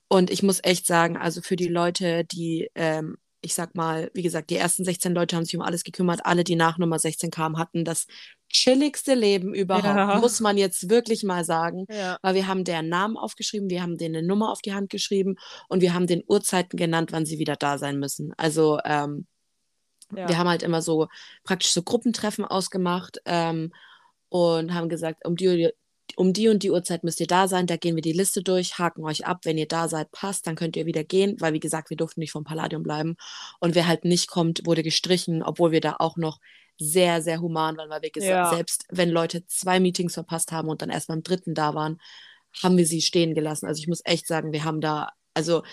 Und 0.08 0.30
ich 0.32 0.42
muss 0.44 0.60
echt 0.64 0.86
sagen, 0.88 1.18
also 1.18 1.42
für 1.42 1.56
die 1.56 1.68
Leute, 1.68 2.24
die, 2.24 2.70
ähm, 2.76 3.18
ich 3.42 3.54
sag 3.54 3.76
mal, 3.76 4.10
wie 4.14 4.24
gesagt, 4.24 4.50
die 4.50 4.56
ersten 4.56 4.84
16 4.86 5.14
Leute 5.14 5.36
haben 5.36 5.46
sich 5.46 5.56
um 5.56 5.62
alles 5.62 5.84
gekümmert, 5.84 6.22
alle, 6.26 6.44
die 6.44 6.56
nach 6.56 6.78
Nummer 6.78 6.98
16 6.98 7.30
kamen, 7.30 7.58
hatten 7.58 7.84
das 7.86 8.08
chilligste 8.50 9.14
Leben 9.14 9.54
überhaupt, 9.54 9.86
Ja. 9.86 10.18
muss 10.20 10.40
man 10.40 10.58
jetzt 10.58 10.90
wirklich 10.90 11.24
mal 11.24 11.44
sagen. 11.44 11.86
ja, 11.90 12.18
Weil 12.22 12.36
wir 12.36 12.48
haben 12.48 12.64
deren 12.64 12.88
Namen 12.90 13.18
aufgeschrieben, 13.18 13.70
wir 13.70 13.82
haben 13.82 13.98
denen 13.98 14.16
eine 14.16 14.28
Nummer 14.28 14.52
auf 14.52 14.62
die 14.62 14.74
Hand 14.74 14.90
geschrieben 14.90 15.36
und 15.68 15.82
wir 15.82 15.94
haben 15.94 16.08
den 16.08 16.24
Uhrzeiten 16.26 16.78
genannt, 16.78 17.12
wann 17.12 17.26
sie 17.26 17.38
wieder 17.38 17.58
da 17.58 17.78
sein 17.78 18.00
müssen. 18.00 18.34
Also 18.38 18.80
ähm, 18.86 19.28
ja. 20.16 20.28
wir 20.28 20.38
haben 20.38 20.48
halt 20.50 20.64
immer 20.64 20.82
so 20.82 21.08
praktisch 21.44 21.72
so 21.72 21.82
Gruppentreffen 21.82 22.46
ausgemacht 22.46 23.20
ähm, 23.26 23.74
und 24.30 24.74
haben 24.74 24.90
gesagt, 24.90 25.26
um 25.26 25.36
die, 25.36 25.72
um 26.16 26.34
die 26.34 26.48
und 26.48 26.64
die 26.64 26.72
Uhrzeit 26.72 27.04
müsst 27.04 27.20
ihr 27.20 27.28
da 27.28 27.48
sein, 27.48 27.68
da 27.68 27.78
gehen 27.78 27.96
wir 27.96 28.02
die 28.02 28.14
Liste 28.14 28.42
durch, 28.44 28.78
haken 28.78 29.04
euch 29.04 29.26
ab, 29.26 29.40
wenn 29.44 29.58
ihr 29.58 29.68
da 29.68 29.88
seid, 29.90 30.12
passt, 30.12 30.48
dann 30.48 30.56
könnt 30.56 30.76
ihr 30.76 30.86
wieder 30.86 31.04
gehen, 31.04 31.36
weil 31.40 31.54
wie 31.54 31.60
gesagt, 31.60 31.90
wir 31.90 31.98
durften 31.98 32.22
nicht 32.22 32.32
vom 32.32 32.44
Palladium 32.44 32.84
bleiben 32.84 33.18
und 33.60 33.76
wer 33.76 33.88
halt 33.88 34.06
nicht 34.06 34.30
kommt, 34.30 34.66
wurde 34.66 34.84
gestrichen, 34.84 35.44
obwohl 35.44 35.72
wir 35.72 35.82
da 35.82 35.98
auch 36.00 36.18
noch 36.18 36.40
sehr, 36.80 37.22
sehr 37.22 37.42
human 37.42 37.76
waren, 37.78 37.90
weil 37.90 38.02
wir 38.02 38.12
gesagt, 38.12 38.30
Ja. 38.30 38.50
selbst 38.54 38.86
wenn 38.90 39.10
Leute 39.10 39.46
zwei 39.48 39.80
Meetings 39.80 40.14
verpasst 40.14 40.52
haben 40.52 40.70
und 40.70 40.82
dann 40.82 40.90
erst 40.90 41.08
beim 41.08 41.24
dritten 41.24 41.54
da 41.54 41.74
waren, 41.74 42.00
haben 42.62 42.78
wir 42.78 42.86
sie 42.86 43.02
stehen 43.02 43.34
gelassen. 43.34 43.66
Also 43.66 43.80
ich 43.80 43.88
muss 43.88 44.02
echt 44.06 44.28
sagen, 44.28 44.52
wir 44.52 44.64
haben 44.64 44.82
da, 44.82 45.10
also 45.38 45.64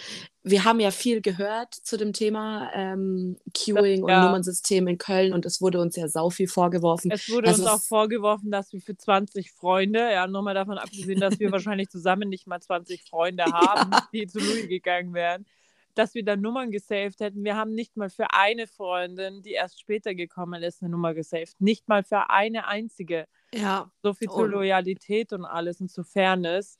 wir 0.43 0.65
haben 0.65 0.79
ja 0.79 0.91
viel 0.91 1.23
gehört 1.23 1.73
zu 1.75 1.97
dem 1.97 2.13
Thema 2.13 2.71
ähm, 2.75 3.37
Queuing 3.57 4.03
und 4.03 4.11
ja. 4.11 4.25
Nummernsystem 4.27 4.87
in 4.89 4.99
Köln 4.99 5.33
und 5.33 5.47
es 5.47 5.61
wurde 5.63 5.81
uns 5.81 5.97
ja 5.97 6.07
sau 6.07 6.29
viel 6.31 6.49
vorgeworfen. 6.49 7.11
Es 7.11 7.29
wurde 7.31 7.47
Das 7.49 7.59
uns 7.59 7.67
auch 7.69 7.81
vorgeworfen, 7.81 8.51
dass 8.51 8.73
wir 8.73 8.81
für 8.83 8.97
20 8.97 9.51
Freunde, 9.53 10.01
ja, 10.01 10.27
nur 10.27 10.43
mal 10.43 10.55
davon 10.55 10.77
abgesehen, 10.79 11.19
dass 11.19 11.41
wir 11.41 11.51
wahrscheinlich 11.53 11.89
zusammen 11.89 12.29
nicht 12.29 12.47
mal 12.47 12.61
20 12.61 13.03
Freunde 13.05 13.45
haben, 13.45 13.91
die 14.13 14.27
zu 14.27 14.39
Louis 14.39 14.69
gegangen 14.69 15.15
wären, 15.15 15.47
dass 15.95 16.13
wir 16.15 16.25
da 16.25 16.37
Nummern 16.37 16.71
gesaved 16.71 17.21
hätten. 17.21 17.43
Wir 17.45 17.57
haben 17.57 17.73
nicht 17.73 17.97
mal 17.97 18.11
für 18.11 18.27
eine 18.33 18.67
Freundin, 18.67 19.43
die 19.43 19.53
erst 19.53 19.81
später 19.81 20.15
gekommen 20.15 20.63
ist, 20.63 20.83
eine 20.83 20.91
Nummer 20.91 21.15
gesaved. 21.15 21.55
Nicht 21.61 21.89
mal 21.89 22.03
für 22.05 22.29
eine 22.31 22.67
einzige. 22.67 23.27
Ja, 23.55 23.91
So 24.03 24.13
viel 24.13 24.29
zur 24.29 24.45
Und- 24.45 24.51
Loyalität 24.51 25.33
und 25.33 25.45
alles 25.47 25.81
und 25.81 25.91
zur 25.91 26.05
Fairness. 26.05 26.77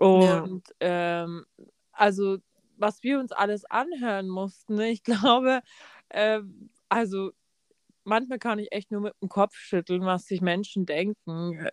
Ja. 0.00 0.06
Und 0.06 0.62
ähm, 0.80 1.44
also, 1.92 2.38
was 2.76 3.02
wir 3.02 3.18
uns 3.18 3.32
alles 3.32 3.64
anhören 3.64 4.28
mussten, 4.28 4.74
ne, 4.76 4.90
ich 4.90 5.02
glaube, 5.04 5.60
ähm, 6.10 6.70
also 6.88 7.32
manchmal 8.04 8.38
kann 8.38 8.58
ich 8.58 8.72
echt 8.72 8.90
nur 8.90 9.00
mit 9.00 9.14
dem 9.22 9.28
Kopf 9.28 9.54
schütteln, 9.54 10.04
was 10.04 10.26
sich 10.26 10.40
Menschen 10.40 10.86
denken. 10.86 11.68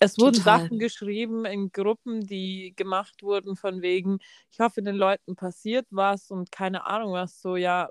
Es 0.00 0.18
wurden 0.18 0.36
Total. 0.36 0.60
Sachen 0.60 0.78
geschrieben 0.78 1.44
in 1.44 1.70
Gruppen, 1.72 2.26
die 2.26 2.72
gemacht 2.76 3.22
wurden, 3.22 3.56
von 3.56 3.82
wegen, 3.82 4.18
ich 4.50 4.60
hoffe, 4.60 4.82
den 4.82 4.96
Leuten 4.96 5.34
passiert 5.36 5.86
was 5.90 6.30
und 6.30 6.52
keine 6.52 6.86
Ahnung 6.86 7.12
was, 7.12 7.40
so, 7.40 7.56
ja, 7.56 7.88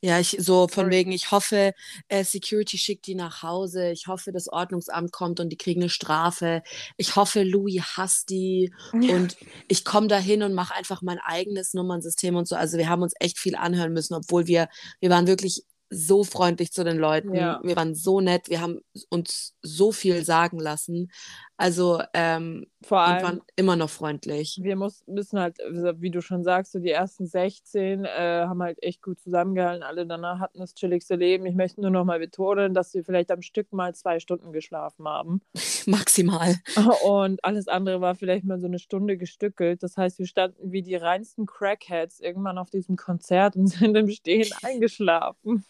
ja, 0.00 0.20
ich 0.20 0.36
so 0.38 0.68
von 0.68 0.84
Sorry. 0.84 0.90
wegen, 0.90 1.12
ich 1.12 1.30
hoffe, 1.30 1.72
äh, 2.08 2.24
Security 2.24 2.78
schickt 2.78 3.06
die 3.06 3.14
nach 3.14 3.42
Hause. 3.42 3.90
Ich 3.90 4.06
hoffe, 4.06 4.32
das 4.32 4.48
Ordnungsamt 4.48 5.12
kommt 5.12 5.40
und 5.40 5.48
die 5.50 5.56
kriegen 5.56 5.82
eine 5.82 5.90
Strafe. 5.90 6.62
Ich 6.96 7.16
hoffe, 7.16 7.42
Louis 7.42 7.80
hasst 7.96 8.30
die 8.30 8.72
und 8.92 9.36
ich 9.68 9.84
komme 9.84 10.08
da 10.08 10.18
hin 10.18 10.42
und 10.42 10.54
mache 10.54 10.74
einfach 10.74 11.02
mein 11.02 11.18
eigenes 11.18 11.74
Nummernsystem 11.74 12.36
und 12.36 12.46
so. 12.46 12.56
Also 12.56 12.78
wir 12.78 12.88
haben 12.88 13.02
uns 13.02 13.14
echt 13.20 13.38
viel 13.38 13.56
anhören 13.56 13.92
müssen, 13.92 14.14
obwohl 14.14 14.46
wir, 14.46 14.68
wir 15.00 15.10
waren 15.10 15.26
wirklich 15.26 15.64
so 15.90 16.24
freundlich 16.24 16.72
zu 16.72 16.84
den 16.84 16.98
Leuten. 16.98 17.34
Ja. 17.34 17.60
Wir 17.62 17.76
waren 17.76 17.94
so 17.94 18.20
nett, 18.20 18.48
wir 18.48 18.60
haben 18.60 18.80
uns 19.08 19.54
so 19.62 19.92
viel 19.92 20.24
sagen 20.24 20.58
lassen. 20.58 21.10
Also 21.58 22.02
ähm, 22.12 22.66
vor 22.82 23.00
allem. 23.00 23.22
waren 23.22 23.40
immer 23.56 23.76
noch 23.76 23.88
freundlich. 23.88 24.60
wir 24.62 24.76
muss, 24.76 25.02
müssen 25.06 25.40
halt, 25.40 25.56
wie 25.98 26.10
du 26.10 26.20
schon 26.20 26.44
sagst, 26.44 26.72
so 26.72 26.78
die 26.78 26.90
ersten 26.90 27.26
16 27.26 28.04
äh, 28.04 28.44
haben 28.46 28.62
halt 28.62 28.82
echt 28.82 29.00
gut 29.00 29.18
zusammengehalten. 29.20 29.82
Alle 29.82 30.06
danach 30.06 30.38
hatten 30.38 30.58
das 30.58 30.74
chilligste 30.74 31.14
Leben. 31.14 31.46
Ich 31.46 31.54
möchte 31.54 31.80
nur 31.80 31.90
noch 31.90 32.04
mal 32.04 32.18
betonen, 32.18 32.74
dass 32.74 32.92
wir 32.92 33.04
vielleicht 33.04 33.30
am 33.30 33.40
Stück 33.40 33.72
mal 33.72 33.94
zwei 33.94 34.20
Stunden 34.20 34.52
geschlafen 34.52 35.08
haben. 35.08 35.40
Maximal. 35.86 36.56
Und 37.04 37.42
alles 37.42 37.68
andere 37.68 38.02
war 38.02 38.14
vielleicht 38.14 38.44
mal 38.44 38.60
so 38.60 38.66
eine 38.66 38.78
Stunde 38.78 39.16
gestückelt. 39.16 39.82
Das 39.82 39.96
heißt, 39.96 40.18
wir 40.18 40.26
standen 40.26 40.72
wie 40.72 40.82
die 40.82 40.96
reinsten 40.96 41.46
Crackheads 41.46 42.20
irgendwann 42.20 42.58
auf 42.58 42.68
diesem 42.68 42.96
Konzert 42.96 43.56
und 43.56 43.66
sind 43.68 43.96
im 43.96 44.10
Stehen 44.10 44.50
eingeschlafen. 44.62 45.64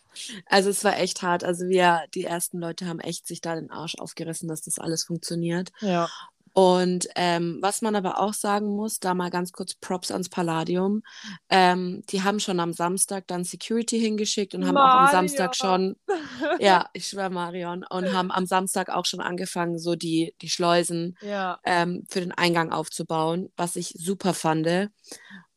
Also 0.46 0.70
es 0.70 0.84
war 0.84 0.98
echt 0.98 1.22
hart. 1.22 1.44
Also 1.44 1.68
wir, 1.68 2.04
die 2.14 2.24
ersten 2.24 2.58
Leute 2.58 2.86
haben 2.86 3.00
echt 3.00 3.26
sich 3.26 3.40
da 3.40 3.54
den 3.54 3.70
Arsch 3.70 3.96
aufgerissen, 3.96 4.48
dass 4.48 4.62
das 4.62 4.78
alles 4.78 5.04
funktioniert. 5.04 5.70
Ja. 5.80 6.08
Und 6.56 7.08
ähm, 7.16 7.58
was 7.60 7.82
man 7.82 7.96
aber 7.96 8.18
auch 8.18 8.32
sagen 8.32 8.76
muss, 8.76 8.98
da 8.98 9.12
mal 9.12 9.28
ganz 9.28 9.52
kurz 9.52 9.74
Props 9.74 10.10
ans 10.10 10.30
Palladium. 10.30 11.02
Ähm, 11.50 12.02
die 12.08 12.22
haben 12.22 12.40
schon 12.40 12.60
am 12.60 12.72
Samstag 12.72 13.26
dann 13.26 13.44
Security 13.44 14.00
hingeschickt 14.00 14.54
und 14.54 14.66
haben 14.66 14.78
auch 14.78 15.02
am 15.02 15.10
Samstag 15.10 15.54
schon, 15.54 15.96
ja, 16.58 16.88
ich 16.94 17.08
schwöre 17.08 17.28
Marion, 17.28 17.84
und 17.84 18.10
haben 18.10 18.30
am 18.30 18.46
Samstag 18.46 18.88
auch 18.88 19.04
schon 19.04 19.20
angefangen, 19.20 19.78
so 19.78 19.96
die, 19.96 20.34
die 20.40 20.48
Schleusen 20.48 21.18
ja. 21.20 21.60
ähm, 21.62 22.06
für 22.08 22.20
den 22.20 22.32
Eingang 22.32 22.72
aufzubauen, 22.72 23.50
was 23.58 23.76
ich 23.76 23.88
super 23.88 24.32
fand. 24.32 24.66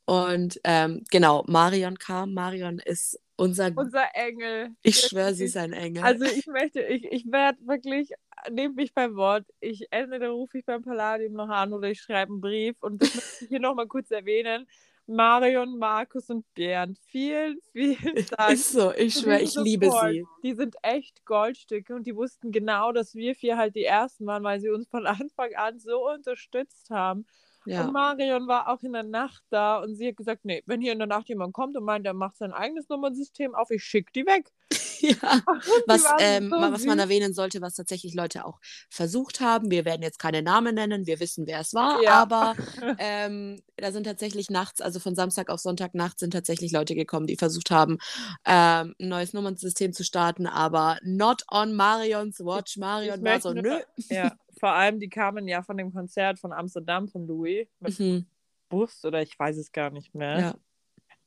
Und 0.03 0.59
ähm, 0.65 1.05
genau, 1.09 1.45
Marion 1.47 1.97
kam. 1.97 2.33
Marion 2.33 2.79
ist 2.79 3.17
unser, 3.39 3.71
Unser 3.75 4.03
Engel. 4.13 4.71
ich 4.83 4.99
schwöre, 4.99 5.33
sie 5.33 5.45
ist 5.45 5.57
ein 5.57 5.73
Engel. 5.73 6.03
Also 6.03 6.25
ich 6.25 6.47
möchte, 6.47 6.81
ich, 6.81 7.05
ich 7.05 7.31
werde 7.31 7.57
wirklich, 7.65 8.11
nehmt 8.51 8.75
mich 8.75 8.93
beim 8.93 9.15
Wort. 9.15 9.45
Ich 9.59 9.87
entweder 9.91 10.29
rufe 10.29 10.57
ich 10.59 10.65
beim 10.65 10.81
Palladium 10.81 11.33
noch 11.33 11.49
an 11.49 11.73
oder 11.73 11.89
ich 11.89 12.01
schreibe 12.01 12.31
einen 12.33 12.41
Brief 12.41 12.75
und 12.81 13.01
das 13.01 13.15
möchte 13.15 13.43
ich 13.45 13.49
hier 13.49 13.59
nochmal 13.59 13.87
kurz 13.87 14.11
erwähnen. 14.11 14.67
Marion, 15.07 15.79
Markus 15.79 16.29
und 16.29 16.45
Bernd, 16.53 16.99
vielen, 17.07 17.59
vielen 17.71 17.97
Dank. 18.37 18.51
ist 18.51 18.73
so, 18.73 18.93
ich 18.93 19.15
schwöre, 19.15 19.41
ich 19.41 19.55
liebe 19.55 19.87
Support. 19.87 20.11
sie. 20.11 20.23
Die 20.43 20.53
sind 20.53 20.75
echt 20.83 21.25
Goldstücke 21.25 21.95
und 21.95 22.05
die 22.05 22.15
wussten 22.15 22.51
genau, 22.51 22.91
dass 22.91 23.15
wir 23.15 23.33
vier 23.33 23.57
halt 23.57 23.73
die 23.75 23.85
Ersten 23.85 24.27
waren, 24.27 24.43
weil 24.43 24.59
sie 24.59 24.69
uns 24.69 24.87
von 24.87 25.07
Anfang 25.07 25.55
an 25.55 25.79
so 25.79 26.07
unterstützt 26.07 26.91
haben. 26.91 27.25
Und 27.65 27.71
Ja. 27.73 27.89
Marion 27.91 28.47
war 28.47 28.67
auch 28.69 28.81
in 28.83 28.93
der 28.93 29.03
Nacht 29.03 29.43
da 29.49 29.79
und 29.79 29.95
sie 29.95 30.07
hat 30.09 30.17
gesagt, 30.17 30.45
nee, 30.45 30.63
wenn 30.65 30.81
hier 30.81 30.93
in 30.93 30.99
der 30.99 31.07
Nacht 31.07 31.29
jemand 31.29 31.53
kommt 31.53 31.75
und 31.77 31.83
meint, 31.83 32.05
er 32.05 32.13
macht 32.13 32.37
sein 32.37 32.51
eigenes 32.53 32.89
Nummernsystem 32.89 33.53
auf, 33.55 33.69
ich 33.71 33.83
schicke 33.83 34.11
die 34.13 34.25
weg. 34.25 34.51
ja. 35.01 35.17
Und 35.47 35.83
Was, 35.87 36.03
ähm, 36.19 36.49
so 36.49 36.57
was 36.57 36.85
man 36.85 36.99
erwähnen 36.99 37.33
sollte, 37.33 37.61
was 37.61 37.73
tatsächlich 37.75 38.13
Leute 38.13 38.45
auch 38.45 38.59
versucht 38.89 39.39
haben. 39.39 39.71
Wir 39.71 39.83
werden 39.85 40.01
jetzt 40.03 40.19
keine 40.19 40.41
Namen 40.43 40.75
nennen, 40.75 41.05
wir 41.07 41.19
wissen, 41.19 41.47
wer 41.47 41.61
es 41.61 41.73
war, 41.73 42.01
Ja. 42.03 42.11
aber 42.21 42.55
ähm, 42.99 43.61
da 43.77 43.91
sind 43.91 44.03
tatsächlich 44.03 44.49
nachts, 44.49 44.81
also 44.81 44.99
von 44.99 45.15
Samstag 45.15 45.49
auf 45.49 45.59
Sonntag 45.59 45.95
nachts, 45.95 46.19
sind 46.19 46.31
tatsächlich 46.31 46.71
Leute 46.71 46.95
gekommen, 46.95 47.27
die 47.27 47.37
versucht 47.37 47.71
haben, 47.71 47.97
ähm, 48.45 48.93
ein 48.99 49.07
neues 49.09 49.33
Nummernsystem 49.33 49.93
zu 49.93 50.03
starten, 50.03 50.45
aber 50.47 50.97
not 51.03 51.43
on 51.49 51.73
Marions 51.75 52.39
Watch. 52.39 52.77
Marion 52.77 53.23
war 53.23 53.41
so, 53.41 53.53
nö. 53.53 53.79
Ja, 54.09 54.33
vor 54.59 54.71
allem, 54.73 54.99
die 54.99 55.09
kamen 55.09 55.47
ja 55.47 55.61
von 55.63 55.77
dem 55.77 55.93
Konzert 55.93 56.39
von 56.39 56.53
Amsterdam 56.53 57.07
von 57.07 57.27
Louis 57.27 57.67
mit 57.79 57.95
Mhm, 57.99 58.25
Bus 58.69 59.03
oder 59.05 59.21
ich 59.21 59.37
weiß 59.37 59.57
es 59.57 59.71
gar 59.71 59.89
nicht 59.89 60.13
mehr. 60.15 60.39
ja. 60.41 60.55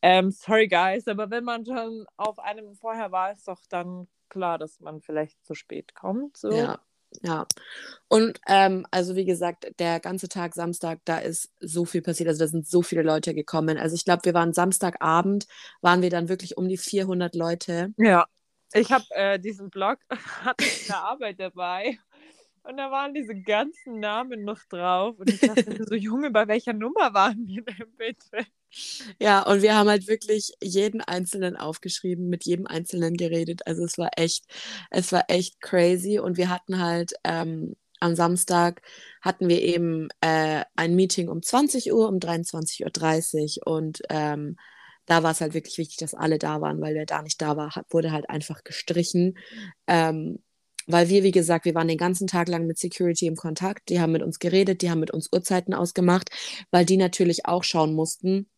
Ähm, 0.02 0.30
sorry, 0.32 0.68
guys, 0.68 1.06
aber 1.06 1.30
wenn 1.30 1.44
man 1.44 1.64
schon 1.64 2.06
auf 2.16 2.38
einem 2.38 2.74
vorher 2.74 3.12
war, 3.12 3.32
ist 3.32 3.46
doch 3.46 3.60
dann 3.68 4.08
klar, 4.28 4.58
dass 4.58 4.80
man 4.80 5.00
vielleicht 5.00 5.44
zu 5.44 5.54
spät 5.54 5.94
kommt. 5.94 6.36
So. 6.36 6.50
Ja, 6.50 6.78
ja. 7.22 7.46
Und 8.08 8.40
ähm, 8.48 8.86
also 8.90 9.16
wie 9.16 9.24
gesagt, 9.24 9.70
der 9.78 10.00
ganze 10.00 10.28
Tag 10.28 10.54
Samstag, 10.54 11.00
da 11.04 11.18
ist 11.18 11.50
so 11.60 11.84
viel 11.84 12.02
passiert. 12.02 12.28
Also 12.28 12.40
da 12.44 12.48
sind 12.48 12.66
so 12.66 12.82
viele 12.82 13.02
Leute 13.02 13.34
gekommen. 13.34 13.78
Also 13.78 13.94
ich 13.94 14.04
glaube, 14.04 14.24
wir 14.24 14.34
waren 14.34 14.52
Samstagabend, 14.54 15.46
waren 15.82 16.02
wir 16.02 16.10
dann 16.10 16.28
wirklich 16.28 16.56
um 16.56 16.68
die 16.68 16.78
400 16.78 17.34
Leute. 17.34 17.94
Ja. 17.96 18.26
Ich 18.74 18.90
habe 18.90 19.04
äh, 19.10 19.38
diesen 19.38 19.68
Blog, 19.70 19.98
hatte 20.44 20.64
ich 20.64 20.80
in 20.80 20.86
der 20.86 21.04
Arbeit 21.04 21.38
dabei. 21.38 21.98
Und 22.64 22.76
da 22.76 22.90
waren 22.90 23.12
diese 23.12 23.34
ganzen 23.34 23.98
Namen 23.98 24.44
noch 24.44 24.60
drauf. 24.68 25.18
Und 25.18 25.30
ich 25.30 25.40
dachte 25.40 25.84
so, 25.84 25.94
Junge, 25.94 26.30
bei 26.30 26.46
welcher 26.46 26.72
Nummer 26.72 27.12
waren 27.12 27.46
wir 27.46 27.62
denn 27.62 27.92
bitte? 27.96 28.46
Ja, 29.20 29.42
und 29.42 29.62
wir 29.62 29.74
haben 29.74 29.88
halt 29.88 30.06
wirklich 30.06 30.52
jeden 30.62 31.00
Einzelnen 31.00 31.56
aufgeschrieben, 31.56 32.28
mit 32.28 32.44
jedem 32.44 32.66
Einzelnen 32.66 33.16
geredet. 33.16 33.66
Also 33.66 33.84
es 33.84 33.98
war 33.98 34.10
echt, 34.16 34.44
es 34.90 35.12
war 35.12 35.24
echt 35.28 35.60
crazy. 35.60 36.18
Und 36.18 36.36
wir 36.36 36.48
hatten 36.48 36.80
halt 36.80 37.12
ähm, 37.24 37.74
am 38.00 38.14
Samstag 38.14 38.82
hatten 39.20 39.48
wir 39.48 39.62
eben 39.62 40.08
äh, 40.20 40.64
ein 40.74 40.94
Meeting 40.94 41.28
um 41.28 41.42
20 41.42 41.92
Uhr, 41.92 42.08
um 42.08 42.18
23.30 42.18 43.58
Uhr. 43.58 43.66
Und 43.66 44.02
ähm, 44.08 44.56
da 45.06 45.22
war 45.22 45.32
es 45.32 45.40
halt 45.40 45.54
wirklich 45.54 45.78
wichtig, 45.78 45.98
dass 45.98 46.14
alle 46.14 46.38
da 46.38 46.60
waren, 46.60 46.80
weil 46.80 46.94
wer 46.94 47.06
da 47.06 47.22
nicht 47.22 47.40
da 47.42 47.56
war, 47.56 47.72
wurde 47.90 48.12
halt 48.12 48.30
einfach 48.30 48.64
gestrichen. 48.64 49.36
Ähm, 49.86 50.42
weil 50.86 51.08
wir, 51.08 51.22
wie 51.22 51.30
gesagt, 51.30 51.64
wir 51.64 51.74
waren 51.74 51.88
den 51.88 51.98
ganzen 51.98 52.26
Tag 52.26 52.48
lang 52.48 52.66
mit 52.66 52.78
Security 52.78 53.26
im 53.26 53.36
Kontakt. 53.36 53.88
Die 53.88 54.00
haben 54.00 54.12
mit 54.12 54.22
uns 54.22 54.38
geredet, 54.38 54.82
die 54.82 54.90
haben 54.90 55.00
mit 55.00 55.10
uns 55.10 55.28
Uhrzeiten 55.32 55.74
ausgemacht, 55.74 56.30
weil 56.70 56.84
die 56.84 56.96
natürlich 56.96 57.46
auch 57.46 57.64
schauen 57.64 57.94
mussten, 57.94 58.48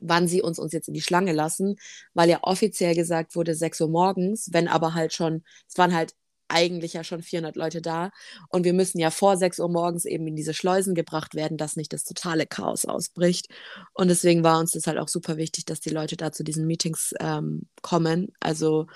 wann 0.00 0.28
sie 0.28 0.42
uns, 0.42 0.58
uns 0.58 0.72
jetzt 0.72 0.88
in 0.88 0.94
die 0.94 1.02
Schlange 1.02 1.32
lassen, 1.32 1.76
weil 2.14 2.28
ja 2.28 2.38
offiziell 2.42 2.94
gesagt 2.94 3.34
wurde 3.36 3.54
6 3.54 3.80
Uhr 3.82 3.88
morgens, 3.88 4.48
wenn 4.52 4.68
aber 4.68 4.94
halt 4.94 5.12
schon, 5.12 5.42
es 5.68 5.76
waren 5.76 5.94
halt 5.94 6.14
eigentlich 6.48 6.94
ja 6.94 7.04
schon 7.04 7.22
400 7.22 7.56
Leute 7.56 7.82
da 7.82 8.10
und 8.48 8.64
wir 8.64 8.72
müssen 8.72 8.98
ja 8.98 9.10
vor 9.10 9.36
6 9.36 9.58
Uhr 9.60 9.68
morgens 9.68 10.06
eben 10.06 10.26
in 10.26 10.36
diese 10.36 10.54
Schleusen 10.54 10.94
gebracht 10.94 11.34
werden, 11.34 11.58
dass 11.58 11.76
nicht 11.76 11.92
das 11.92 12.04
totale 12.04 12.46
Chaos 12.46 12.86
ausbricht. 12.86 13.48
Und 13.92 14.08
deswegen 14.08 14.42
war 14.42 14.58
uns 14.58 14.72
das 14.72 14.86
halt 14.86 14.98
auch 14.98 15.08
super 15.08 15.36
wichtig, 15.36 15.66
dass 15.66 15.80
die 15.80 15.90
Leute 15.90 16.16
da 16.16 16.32
zu 16.32 16.44
diesen 16.44 16.66
Meetings 16.66 17.12
ähm, 17.20 17.68
kommen. 17.82 18.32
Also, 18.40 18.86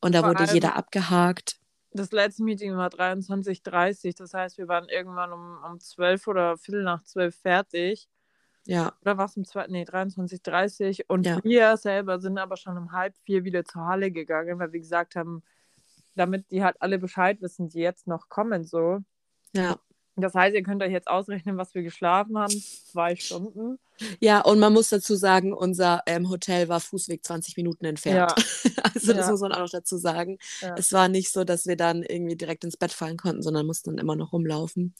und 0.00 0.14
da 0.14 0.20
Vor 0.20 0.30
wurde 0.30 0.52
jeder 0.52 0.76
abgehakt 0.76 1.56
das 1.98 2.12
letzte 2.12 2.44
Meeting 2.44 2.76
war 2.76 2.88
23.30 2.88 4.16
das 4.16 4.34
heißt, 4.34 4.58
wir 4.58 4.68
waren 4.68 4.88
irgendwann 4.88 5.32
um, 5.32 5.58
um 5.64 5.80
12 5.80 6.26
oder 6.26 6.56
Viertel 6.56 6.82
nach 6.84 7.02
12 7.02 7.34
fertig. 7.34 8.08
Ja. 8.66 8.92
Oder 9.00 9.16
war 9.16 9.24
es 9.24 9.36
um 9.36 9.44
nee, 9.68 9.84
23.30 9.84 11.04
und 11.08 11.26
ja. 11.26 11.42
wir 11.42 11.76
selber 11.78 12.20
sind 12.20 12.36
aber 12.38 12.56
schon 12.58 12.76
um 12.76 12.92
halb 12.92 13.16
vier 13.24 13.44
wieder 13.44 13.64
zur 13.64 13.86
Halle 13.86 14.10
gegangen, 14.10 14.58
weil 14.58 14.72
wir 14.72 14.80
gesagt 14.80 15.16
haben, 15.16 15.42
damit 16.14 16.50
die 16.50 16.62
halt 16.62 16.76
alle 16.80 16.98
Bescheid 16.98 17.40
wissen, 17.40 17.68
die 17.68 17.78
jetzt 17.78 18.06
noch 18.06 18.28
kommen, 18.28 18.64
so. 18.64 18.98
Ja. 19.54 19.78
Das 20.20 20.34
heißt, 20.34 20.54
ihr 20.54 20.62
könnt 20.62 20.82
euch 20.82 20.92
jetzt 20.92 21.08
ausrechnen, 21.08 21.56
was 21.56 21.74
wir 21.74 21.82
geschlafen 21.82 22.38
haben. 22.38 22.52
Zwei 22.52 23.16
Stunden. 23.16 23.78
Ja, 24.20 24.40
und 24.40 24.58
man 24.58 24.72
muss 24.72 24.88
dazu 24.88 25.16
sagen, 25.16 25.52
unser 25.52 26.02
ähm, 26.06 26.28
Hotel 26.28 26.68
war 26.68 26.80
Fußweg 26.80 27.24
20 27.24 27.56
Minuten 27.56 27.84
entfernt. 27.84 28.32
Ja. 28.64 28.72
also 28.94 29.12
das 29.12 29.26
ja. 29.26 29.30
muss 29.30 29.40
man 29.40 29.52
auch 29.52 29.60
noch 29.60 29.70
dazu 29.70 29.96
sagen. 29.96 30.38
Ja. 30.60 30.74
Es 30.76 30.92
war 30.92 31.08
nicht 31.08 31.32
so, 31.32 31.44
dass 31.44 31.66
wir 31.66 31.76
dann 31.76 32.02
irgendwie 32.02 32.36
direkt 32.36 32.64
ins 32.64 32.76
Bett 32.76 32.92
fallen 32.92 33.16
konnten, 33.16 33.42
sondern 33.42 33.66
mussten 33.66 33.90
dann 33.90 33.98
immer 33.98 34.16
noch 34.16 34.32
rumlaufen. 34.32 34.94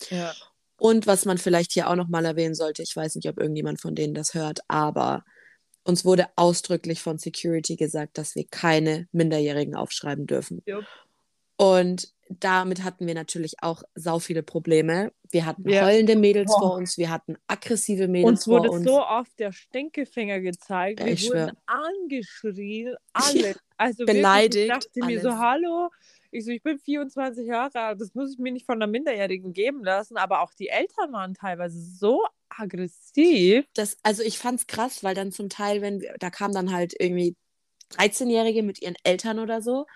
Und 0.79 1.07
was 1.07 1.25
man 1.25 1.39
vielleicht 1.39 1.73
hier 1.73 1.89
auch 1.89 1.97
noch 1.97 2.09
mal 2.09 2.25
erwähnen 2.25 2.55
sollte, 2.55 2.83
ich 2.83 2.95
weiß 2.95 3.17
nicht, 3.17 3.29
ob 3.29 3.39
irgendjemand 3.39 3.81
von 3.81 3.95
denen 3.95 4.15
das 4.15 4.35
hört, 4.35 4.61
aber 4.69 5.25
uns 5.83 6.05
wurde 6.05 6.27
ausdrücklich 6.37 7.01
von 7.01 7.19
Security 7.19 7.77
gesagt, 7.77 8.19
dass 8.19 8.35
wir 8.35 8.47
keine 8.49 9.09
Minderjährigen 9.13 9.75
aufschreiben 9.75 10.27
dürfen. 10.27 10.63
Yep. 10.69 10.85
Und 11.57 12.13
damit 12.29 12.85
hatten 12.85 13.07
wir 13.07 13.15
natürlich 13.15 13.63
auch 13.63 13.83
sau 13.95 14.19
viele 14.19 14.43
Probleme. 14.43 15.13
Wir 15.31 15.47
hatten 15.47 15.69
ja. 15.69 15.85
heulende 15.85 16.17
Mädels 16.17 16.51
Boah. 16.53 16.61
vor 16.61 16.75
uns, 16.77 16.99
wir 16.99 17.11
hatten 17.11 17.37
aggressive 17.47 18.09
Mädels 18.09 18.31
uns 18.31 18.45
vor 18.45 18.61
uns. 18.61 18.69
Uns 18.69 18.87
wurde 18.87 18.91
so 18.91 19.07
oft 19.07 19.39
der 19.39 19.53
Stinkefinger 19.53 20.41
gezeigt, 20.41 21.01
wir 21.01 21.13
ich 21.13 21.29
wurden 21.29 21.51
schwör. 21.51 21.57
angeschrien, 21.67 22.97
alle. 23.13 23.55
Also 23.81 24.07
beleidigt. 24.07 24.69
Wirklich, 24.69 24.87
ich 24.87 24.87
dachte 24.87 25.03
alles. 25.03 25.23
mir 25.23 25.31
so, 25.31 25.39
hallo, 25.39 25.91
ich 26.33 26.45
so, 26.45 26.51
ich 26.51 26.65
bin 26.65 26.81
24 26.81 27.47
Jahre 27.47 27.81
alt, 27.81 28.01
das 28.01 28.13
muss 28.13 28.33
ich 28.33 28.39
mir 28.41 28.51
nicht 28.51 28.67
von 28.67 28.75
einer 28.75 28.91
Minderjährigen 28.91 29.53
geben 29.53 29.85
lassen, 29.85 30.17
aber 30.17 30.43
auch 30.43 30.53
die 30.53 30.67
Eltern 30.67 31.13
waren 31.13 31.35
teilweise 31.35 31.81
so 31.81 32.25
aggressiv. 32.49 33.65
Das, 33.75 33.97
also 34.03 34.25
ich 34.25 34.37
fand's 34.37 34.67
krass, 34.67 35.05
weil 35.05 35.15
dann 35.15 35.31
zum 35.31 35.49
Teil, 35.49 35.81
wenn 35.81 36.03
da 36.19 36.31
kamen 36.31 36.55
dann 36.55 36.73
halt 36.73 36.93
irgendwie 36.99 37.37
13-Jährige 37.93 38.65
mit 38.65 38.83
ihren 38.83 38.97
Eltern 39.05 39.39
oder 39.39 39.63
so 39.63 39.87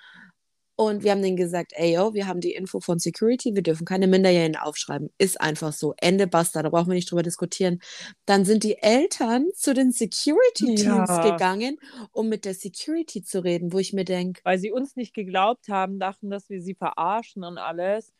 und 0.88 1.02
wir 1.02 1.10
haben 1.10 1.22
denen 1.22 1.36
gesagt, 1.36 1.72
ey, 1.74 1.94
yo, 1.94 2.14
wir 2.14 2.26
haben 2.26 2.40
die 2.40 2.52
Info 2.52 2.80
von 2.80 2.98
Security, 2.98 3.54
wir 3.54 3.62
dürfen 3.62 3.84
keine 3.84 4.06
Minderjährigen 4.06 4.56
aufschreiben. 4.56 5.10
Ist 5.18 5.40
einfach 5.40 5.72
so. 5.72 5.94
Ende 5.98 6.26
basta, 6.26 6.62
da 6.62 6.70
brauchen 6.70 6.88
wir 6.88 6.94
nicht 6.94 7.10
drüber 7.10 7.22
diskutieren. 7.22 7.80
Dann 8.26 8.44
sind 8.44 8.64
die 8.64 8.78
Eltern 8.78 9.48
zu 9.54 9.74
den 9.74 9.92
Security-Teams 9.92 11.08
ja. 11.08 11.30
gegangen, 11.30 11.78
um 12.12 12.28
mit 12.28 12.44
der 12.44 12.54
Security 12.54 13.22
zu 13.22 13.42
reden, 13.42 13.72
wo 13.72 13.78
ich 13.78 13.92
mir 13.92 14.04
denke. 14.04 14.40
Weil 14.44 14.58
sie 14.58 14.72
uns 14.72 14.96
nicht 14.96 15.14
geglaubt 15.14 15.68
haben, 15.68 15.98
dachten, 15.98 16.30
dass 16.30 16.48
wir 16.48 16.60
sie 16.60 16.74
verarschen 16.74 17.44
und 17.44 17.58
alles. 17.58 18.12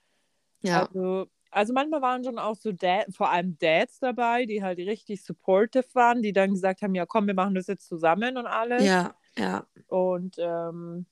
Ja. 0.63 0.87
Also, 0.87 1.27
also 1.51 1.73
manchmal 1.75 2.01
waren 2.01 2.25
schon 2.25 2.39
auch 2.39 2.57
so 2.57 2.73
Dad, 2.73 3.07
vor 3.11 3.31
allem 3.31 3.59
Dads 3.59 3.99
dabei, 3.99 4.47
die 4.47 4.63
halt 4.63 4.79
richtig 4.79 5.23
supportive 5.23 5.87
waren, 5.93 6.23
die 6.23 6.33
dann 6.33 6.53
gesagt 6.53 6.83
haben, 6.83 6.95
ja 6.95 7.05
komm, 7.07 7.27
wir 7.27 7.35
machen 7.35 7.55
das 7.55 7.67
jetzt 7.67 7.87
zusammen 7.87 8.37
und 8.37 8.47
alles. 8.47 8.85
Ja, 8.85 9.15
ja. 9.37 9.67
Und 9.89 10.37
ähm, 10.39 11.07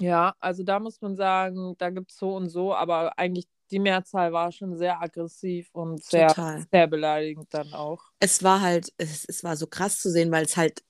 ja, 0.00 0.34
also 0.40 0.62
da 0.62 0.78
muss 0.80 1.00
man 1.00 1.16
sagen, 1.16 1.74
da 1.78 1.90
gibt 1.90 2.10
es 2.10 2.16
so 2.16 2.34
und 2.34 2.48
so, 2.48 2.74
aber 2.74 3.18
eigentlich 3.18 3.46
die 3.70 3.78
Mehrzahl 3.78 4.32
war 4.32 4.52
schon 4.52 4.76
sehr 4.76 5.00
aggressiv 5.00 5.68
und 5.72 6.02
sehr, 6.04 6.64
sehr 6.70 6.86
beleidigend 6.86 7.52
dann 7.52 7.72
auch. 7.72 8.00
Es 8.20 8.42
war 8.42 8.60
halt, 8.60 8.92
es, 8.98 9.24
es 9.26 9.42
war 9.42 9.56
so 9.56 9.66
krass 9.66 10.00
zu 10.00 10.10
sehen, 10.10 10.30
weil 10.30 10.44
es 10.44 10.56
halt 10.56 10.84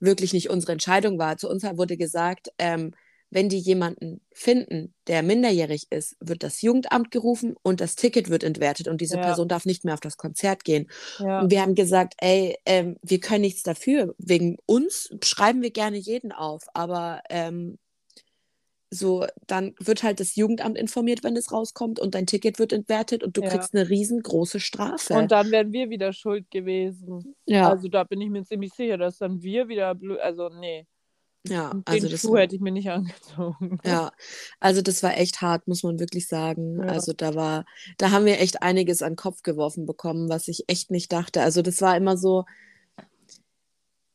wirklich 0.00 0.32
nicht 0.32 0.50
unsere 0.50 0.72
Entscheidung 0.72 1.18
war. 1.18 1.36
Zu 1.36 1.48
uns 1.48 1.62
wurde 1.62 1.96
gesagt, 1.96 2.48
ähm, 2.58 2.92
wenn 3.30 3.48
die 3.48 3.58
jemanden 3.58 4.20
finden, 4.32 4.94
der 5.08 5.22
minderjährig 5.22 5.88
ist, 5.90 6.16
wird 6.20 6.42
das 6.42 6.62
Jugendamt 6.62 7.10
gerufen 7.10 7.54
und 7.62 7.80
das 7.80 7.96
Ticket 7.96 8.30
wird 8.30 8.44
entwertet 8.44 8.88
und 8.88 9.00
diese 9.00 9.16
ja. 9.16 9.22
Person 9.22 9.48
darf 9.48 9.66
nicht 9.66 9.84
mehr 9.84 9.94
auf 9.94 10.00
das 10.00 10.16
Konzert 10.16 10.64
gehen. 10.64 10.88
Ja. 11.18 11.40
Und 11.40 11.50
wir 11.50 11.60
haben 11.60 11.74
gesagt, 11.74 12.14
ey, 12.18 12.56
ähm, 12.66 12.96
wir 13.02 13.20
können 13.20 13.40
nichts 13.40 13.62
dafür. 13.62 14.14
Wegen 14.18 14.56
uns 14.66 15.10
schreiben 15.24 15.62
wir 15.62 15.70
gerne 15.70 15.96
jeden 15.96 16.30
auf, 16.30 16.64
aber 16.72 17.20
ähm, 17.28 17.78
so, 18.90 19.26
dann 19.46 19.74
wird 19.80 20.02
halt 20.02 20.20
das 20.20 20.36
Jugendamt 20.36 20.78
informiert, 20.78 21.24
wenn 21.24 21.36
es 21.36 21.52
rauskommt 21.52 21.98
und 21.98 22.14
dein 22.14 22.26
Ticket 22.26 22.58
wird 22.58 22.72
entwertet 22.72 23.24
und 23.24 23.36
du 23.36 23.42
ja. 23.42 23.48
kriegst 23.48 23.74
eine 23.74 23.88
riesengroße 23.88 24.60
Strafe. 24.60 25.14
Und 25.14 25.32
dann 25.32 25.50
wären 25.50 25.72
wir 25.72 25.90
wieder 25.90 26.12
schuld 26.12 26.50
gewesen. 26.50 27.34
Ja. 27.46 27.70
Also 27.70 27.88
da 27.88 28.04
bin 28.04 28.20
ich 28.20 28.30
mir 28.30 28.44
ziemlich 28.44 28.72
sicher, 28.72 28.96
dass 28.96 29.18
dann 29.18 29.42
wir 29.42 29.68
wieder 29.68 29.94
blöd, 29.94 30.20
also 30.20 30.48
nee. 30.48 30.86
Ja, 31.48 31.70
Den 31.70 31.82
also 31.84 32.08
das 32.08 32.20
Schuh 32.20 32.36
hätte 32.36 32.56
ich 32.56 32.60
mir 32.60 32.72
nicht 32.72 32.90
angezogen. 32.90 33.78
Ja, 33.84 34.12
also 34.60 34.82
das 34.82 35.02
war 35.02 35.16
echt 35.16 35.40
hart, 35.40 35.66
muss 35.68 35.82
man 35.82 35.98
wirklich 35.98 36.28
sagen. 36.28 36.80
Ja. 36.80 36.88
Also 36.88 37.12
da 37.12 37.34
war, 37.34 37.64
da 37.98 38.10
haben 38.10 38.24
wir 38.24 38.40
echt 38.40 38.62
einiges 38.62 39.02
an 39.02 39.12
den 39.12 39.16
Kopf 39.16 39.42
geworfen 39.42 39.86
bekommen, 39.86 40.28
was 40.28 40.48
ich 40.48 40.64
echt 40.68 40.90
nicht 40.90 41.12
dachte. 41.12 41.42
Also 41.42 41.62
das 41.62 41.80
war 41.82 41.96
immer 41.96 42.16
so, 42.16 42.44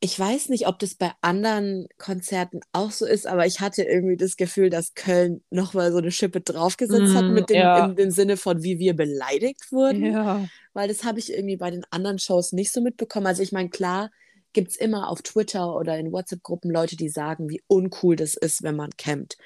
ich 0.04 0.20
weiß 0.20 0.50
nicht, 0.50 0.68
ob 0.68 0.80
das 0.80 0.96
bei 0.96 1.12
anderen 1.22 1.88
Konzerten 2.00 2.62
auch 2.74 2.90
so 2.90 3.06
ist, 3.06 3.28
aber 3.28 3.46
ich 3.46 3.60
hatte 3.60 3.84
irgendwie 3.84 4.18
das 4.18 4.36
Gefühl, 4.36 4.72
dass 4.72 4.96
Köln 4.96 5.44
nochmal 5.52 5.92
so 5.92 6.00
eine 6.00 6.12
Schippe 6.12 6.42
draufgesetzt 6.42 7.14
mm, 7.14 7.16
hat, 7.16 7.26
mit 7.26 7.50
dem, 7.52 7.58
ja. 7.58 7.86
in 7.86 7.96
dem 7.96 8.10
Sinne 8.10 8.36
von, 8.36 8.64
wie 8.64 8.80
wir 8.80 8.96
beleidigt 8.96 9.72
wurden. 9.72 10.04
Ja. 10.04 10.48
Weil 10.74 10.88
das 10.88 11.04
habe 11.04 11.20
ich 11.20 11.32
irgendwie 11.32 11.58
bei 11.58 11.70
den 11.70 11.86
anderen 11.92 12.18
Shows 12.18 12.52
nicht 12.52 12.72
so 12.72 12.82
mitbekommen. 12.82 13.28
Also 13.28 13.44
ich 13.44 13.52
meine, 13.52 13.70
klar 13.70 14.10
gibt 14.54 14.72
es 14.72 14.76
immer 14.76 15.08
auf 15.08 15.22
Twitter 15.22 15.76
oder 15.76 16.00
in 16.00 16.12
WhatsApp-Gruppen 16.12 16.72
Leute, 16.72 16.96
die 16.98 17.10
sagen, 17.10 17.48
wie 17.48 17.62
uncool 17.68 18.16
das 18.16 18.34
ist, 18.34 18.64
wenn 18.64 18.76
man 18.76 18.90
campt. 18.98 19.38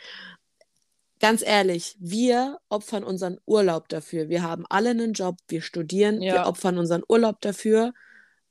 Ganz 1.20 1.42
ehrlich, 1.46 1.98
wir 2.00 2.60
opfern 2.70 3.04
unseren 3.04 3.40
Urlaub 3.46 3.90
dafür. 3.90 4.30
Wir 4.30 4.42
haben 4.42 4.66
alle 4.70 4.92
einen 4.92 5.12
Job, 5.12 5.36
wir 5.50 5.62
studieren, 5.62 6.22
ja. 6.22 6.34
wir 6.34 6.48
opfern 6.48 6.78
unseren 6.78 7.04
Urlaub 7.10 7.42
dafür, 7.42 7.94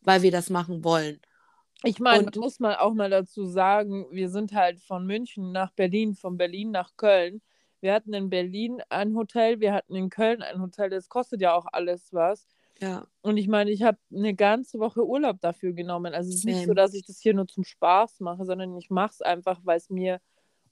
weil 0.02 0.20
wir 0.20 0.30
das 0.30 0.50
machen 0.50 0.84
wollen. 0.84 1.18
Ich 1.84 2.00
meine, 2.00 2.30
muss 2.36 2.60
man 2.60 2.76
auch 2.76 2.94
mal 2.94 3.10
dazu 3.10 3.44
sagen, 3.46 4.06
wir 4.10 4.28
sind 4.28 4.52
halt 4.52 4.80
von 4.80 5.06
München 5.06 5.52
nach 5.52 5.70
Berlin, 5.72 6.14
von 6.14 6.36
Berlin 6.36 6.70
nach 6.70 6.90
Köln. 6.96 7.42
Wir 7.80 7.92
hatten 7.92 8.14
in 8.14 8.30
Berlin 8.30 8.82
ein 8.88 9.14
Hotel, 9.14 9.60
wir 9.60 9.74
hatten 9.74 9.94
in 9.94 10.08
Köln 10.08 10.42
ein 10.42 10.60
Hotel, 10.62 10.88
das 10.88 11.08
kostet 11.08 11.42
ja 11.42 11.54
auch 11.54 11.66
alles 11.70 12.12
was. 12.12 12.46
Ja. 12.80 13.06
Und 13.20 13.36
ich 13.36 13.46
meine, 13.46 13.70
ich 13.70 13.82
habe 13.82 13.98
eine 14.12 14.34
ganze 14.34 14.78
Woche 14.78 15.06
Urlaub 15.06 15.40
dafür 15.40 15.72
genommen. 15.72 16.14
Also 16.14 16.30
es 16.30 16.36
ist 16.36 16.44
nicht 16.44 16.66
so, 16.66 16.74
dass 16.74 16.94
ich 16.94 17.04
das 17.04 17.20
hier 17.20 17.34
nur 17.34 17.46
zum 17.46 17.64
Spaß 17.64 18.20
mache, 18.20 18.44
sondern 18.44 18.76
ich 18.76 18.90
mache 18.90 19.12
es 19.12 19.22
einfach, 19.22 19.60
weil 19.64 19.76
es 19.76 19.90
mir 19.90 20.20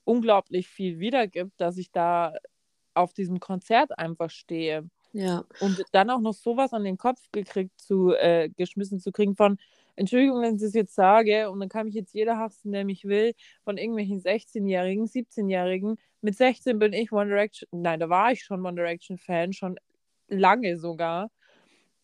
unglaublich 0.04 0.68
viel 0.68 0.98
wiedergibt, 0.98 1.52
dass 1.58 1.76
ich 1.76 1.92
da 1.92 2.34
auf 2.94 3.12
diesem 3.12 3.40
Konzert 3.40 3.98
einfach 3.98 4.30
stehe. 4.30 4.88
Ja. 5.12 5.44
Und 5.60 5.82
dann 5.92 6.10
auch 6.10 6.20
noch 6.20 6.34
sowas 6.34 6.72
an 6.72 6.84
den 6.84 6.96
Kopf 6.96 7.20
gekriegt 7.32 7.80
zu, 7.80 8.12
äh, 8.14 8.48
geschmissen 8.48 8.98
zu 8.98 9.12
kriegen 9.12 9.36
von, 9.36 9.58
Entschuldigung, 9.96 10.40
wenn 10.42 10.54
ich 10.56 10.62
das 10.62 10.74
jetzt 10.74 10.94
sage, 10.94 11.50
und 11.50 11.60
dann 11.60 11.68
kann 11.68 11.86
mich 11.86 11.94
jetzt 11.94 12.14
jeder 12.14 12.38
hassen, 12.38 12.72
der 12.72 12.84
mich 12.84 13.04
will, 13.04 13.34
von 13.64 13.76
irgendwelchen 13.76 14.20
16-Jährigen, 14.20 15.06
17-Jährigen. 15.06 15.96
Mit 16.22 16.36
16 16.36 16.78
bin 16.78 16.92
ich 16.92 17.12
One 17.12 17.28
Direction, 17.28 17.68
nein, 17.72 18.00
da 18.00 18.08
war 18.08 18.32
ich 18.32 18.42
schon 18.42 18.64
One 18.64 18.76
Direction-Fan, 18.76 19.52
schon 19.52 19.78
lange 20.28 20.78
sogar. 20.78 21.30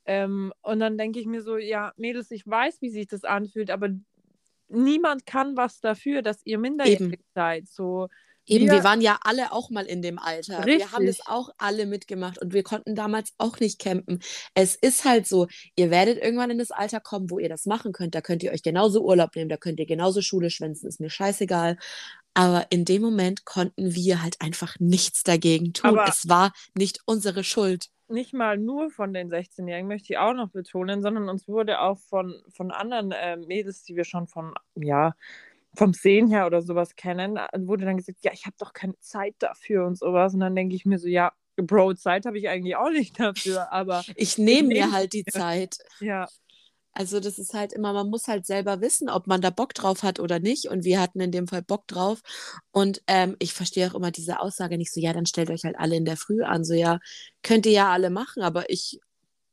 Ähm, 0.05 0.53
und 0.63 0.81
dann 0.81 0.99
denke 0.99 1.21
ich 1.21 1.27
mir 1.27 1.43
so, 1.43 1.57
ja, 1.57 1.93
Mädels, 1.97 2.31
ich 2.31 2.47
weiß, 2.47 2.81
wie 2.83 2.91
sich 2.91 3.07
das 3.07 3.25
anfühlt, 3.25 3.71
aber 3.71 3.91
niemand 4.69 5.27
kann 5.27 5.57
was 5.57 5.81
dafür, 5.81 6.23
dass 6.23 6.45
ihr 6.45 6.59
minderjährig 6.59 7.21
seid. 7.35 7.69
So, 7.69 8.09
Eben, 8.49 8.67
wir, 8.67 8.75
wir, 8.75 8.85
waren 8.85 9.01
ja 9.01 9.19
alle 9.23 9.53
auch 9.53 9.71
mal 9.71 9.87
in 9.87 10.03
dem 10.03 10.19
Alter. 10.19 10.65
Richtig. 10.65 10.79
Wir 10.79 10.93
haben 10.93 11.07
das 11.07 11.27
auch 11.27 11.51
alle 11.59 11.87
mitgemacht 11.87 12.41
und 12.41 12.53
wir 12.53 12.63
konnten 12.63 12.95
damals 12.95 13.33
auch 13.39 13.61
nicht 13.61 13.79
campen. 13.79 14.21
Es 14.55 14.75
ist 14.75 15.05
halt 15.05 15.27
so, 15.27 15.47
ihr 15.77 15.91
werdet 15.91 16.19
irgendwann 16.19 16.51
in 16.51 16.59
das 16.59 16.71
Alter 16.71 17.01
kommen, 17.01 17.31
wo 17.31 17.39
ihr 17.39 17.49
das 17.49 17.67
machen 17.67 17.93
könnt. 17.93 18.15
Da 18.15 18.21
könnt 18.21 18.43
ihr 18.43 18.53
euch 18.53 18.63
genauso 18.63 19.03
Urlaub 19.05 19.37
nehmen, 19.37 19.49
da 19.49 19.57
könnt 19.57 19.79
ihr 19.79 19.87
genauso 19.87 20.23
Schule 20.23 20.51
schwänzen, 20.51 20.89
ist 20.89 21.01
mir 21.01 21.11
scheißegal. 21.11 21.77
Aber 22.35 22.67
in 22.71 22.85
dem 22.85 23.03
Moment 23.03 23.45
konnten 23.45 23.95
wir 23.95 24.23
halt 24.23 24.41
einfach 24.41 24.77
nichts 24.79 25.25
dagegen 25.25 25.73
tun. 25.73 25.91
Aber 25.91 26.09
es 26.09 26.29
war 26.29 26.53
nicht 26.77 27.01
unsere 27.05 27.45
Schuld. 27.45 27.89
Nicht 28.11 28.33
mal 28.33 28.57
nur 28.57 28.91
von 28.91 29.13
den 29.13 29.31
16-Jährigen, 29.31 29.87
möchte 29.87 30.15
ich 30.15 30.19
auch 30.19 30.33
noch 30.33 30.49
betonen, 30.49 31.03
sondern 31.03 31.29
uns 31.29 31.47
wurde 31.47 31.81
auch 31.81 31.99
von, 31.99 32.41
von 32.49 32.71
anderen 32.71 33.13
äh, 33.13 33.37
Mädels, 33.37 33.83
die 33.83 33.97
wir 33.97 34.05
schon 34.05 34.27
von, 34.27 34.55
ja, 34.77 35.15
vom 35.77 35.93
Sehen 35.93 36.29
her 36.29 36.47
oder 36.47 36.63
sowas 36.63 36.97
kennen, 36.97 37.37
äh, 37.37 37.49
wurde 37.61 37.85
dann 37.85 37.97
gesagt, 37.97 38.19
ja, 38.23 38.33
ich 38.33 38.47
habe 38.47 38.57
doch 38.59 38.73
keine 38.73 38.99
Zeit 39.01 39.35
dafür 39.39 39.87
und 39.87 39.99
sowas. 39.99 40.35
Und 40.35 40.41
dann 40.41 40.57
denke 40.57 40.75
ich 40.75 40.85
mir 40.85 40.99
so, 40.99 41.09
ja, 41.09 41.33
Bro, 41.57 41.95
Zeit 41.95 42.27
habe 42.27 42.39
ich 42.39 42.49
eigentlich 42.49 42.77
auch 42.77 42.91
nicht 42.91 43.19
dafür, 43.19 43.73
aber. 43.73 44.05
Ich 44.15 44.39
nehme 44.39 44.69
mir 44.69 44.93
halt 44.93 45.13
die 45.13 45.25
Zeit. 45.31 45.79
Ja. 46.01 46.29
Also 46.93 47.21
das 47.21 47.39
ist 47.39 47.55
halt 47.55 47.73
immer, 47.73 47.93
man 47.93 48.11
muss 48.11 48.27
halt 48.27 48.45
selber 48.45 48.81
wissen, 48.81 49.09
ob 49.09 49.29
man 49.29 49.41
da 49.41 49.51
Bock 49.51 49.73
drauf 49.75 50.03
hat 50.03 50.19
oder 50.19 50.41
nicht. 50.41 50.67
Und 50.67 50.85
wir 50.85 51.01
hatten 51.01 51.21
in 51.21 51.31
dem 51.31 51.47
Fall 51.47 51.63
Bock 51.63 51.87
drauf. 51.87 52.21
Und 52.73 53.03
ähm, 53.07 53.37
ich 53.39 53.53
verstehe 53.53 53.89
auch 53.89 53.95
immer 53.95 54.11
diese 54.11 54.41
Aussage 54.41 54.77
nicht 54.79 54.93
so, 54.93 55.01
ja, 55.01 55.13
dann 55.13 55.27
stellt 55.27 55.51
euch 55.51 55.63
halt 55.65 55.79
alle 55.79 55.97
in 55.97 56.05
der 56.05 56.17
Früh 56.17 56.43
an. 56.43 56.65
So, 56.65 56.75
ja, 56.75 56.99
könnt 57.43 57.67
ihr 57.67 57.73
ja 57.73 57.93
alle 57.93 58.11
machen, 58.11 58.43
aber 58.43 58.69
ich, 58.71 59.01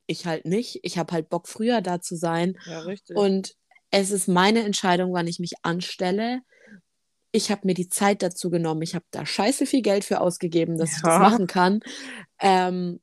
ich 0.08 0.26
halt 0.26 0.46
nicht. 0.46 0.80
Ich 0.82 0.98
habe 0.98 1.14
halt 1.14 1.30
Bock, 1.30 1.48
früher 1.48 1.82
da 1.82 2.02
zu 2.02 2.16
sein. 2.16 2.58
Ja, 2.66 2.80
richtig. 2.80 3.16
Und 3.16 3.56
es 4.02 4.12
ist 4.12 4.28
meine 4.28 4.64
Entscheidung, 4.64 5.14
wann 5.14 5.28
ich 5.28 5.40
mich 5.40 5.54
anstelle. 5.62 6.42
Ich 7.32 7.50
habe 7.50 7.62
mir 7.64 7.74
die 7.74 7.88
Zeit 7.88 8.22
dazu 8.22 8.50
genommen. 8.50 8.82
Ich 8.82 8.94
habe 8.94 9.06
da 9.12 9.26
scheiße 9.26 9.66
viel 9.66 9.82
Geld 9.82 10.04
für 10.04 10.20
ausgegeben, 10.20 10.78
dass 10.78 10.92
ja. 10.92 10.98
ich 10.98 11.04
das 11.04 11.20
machen 11.20 11.48
kann. 11.48 11.80
Ähm, 12.40 13.00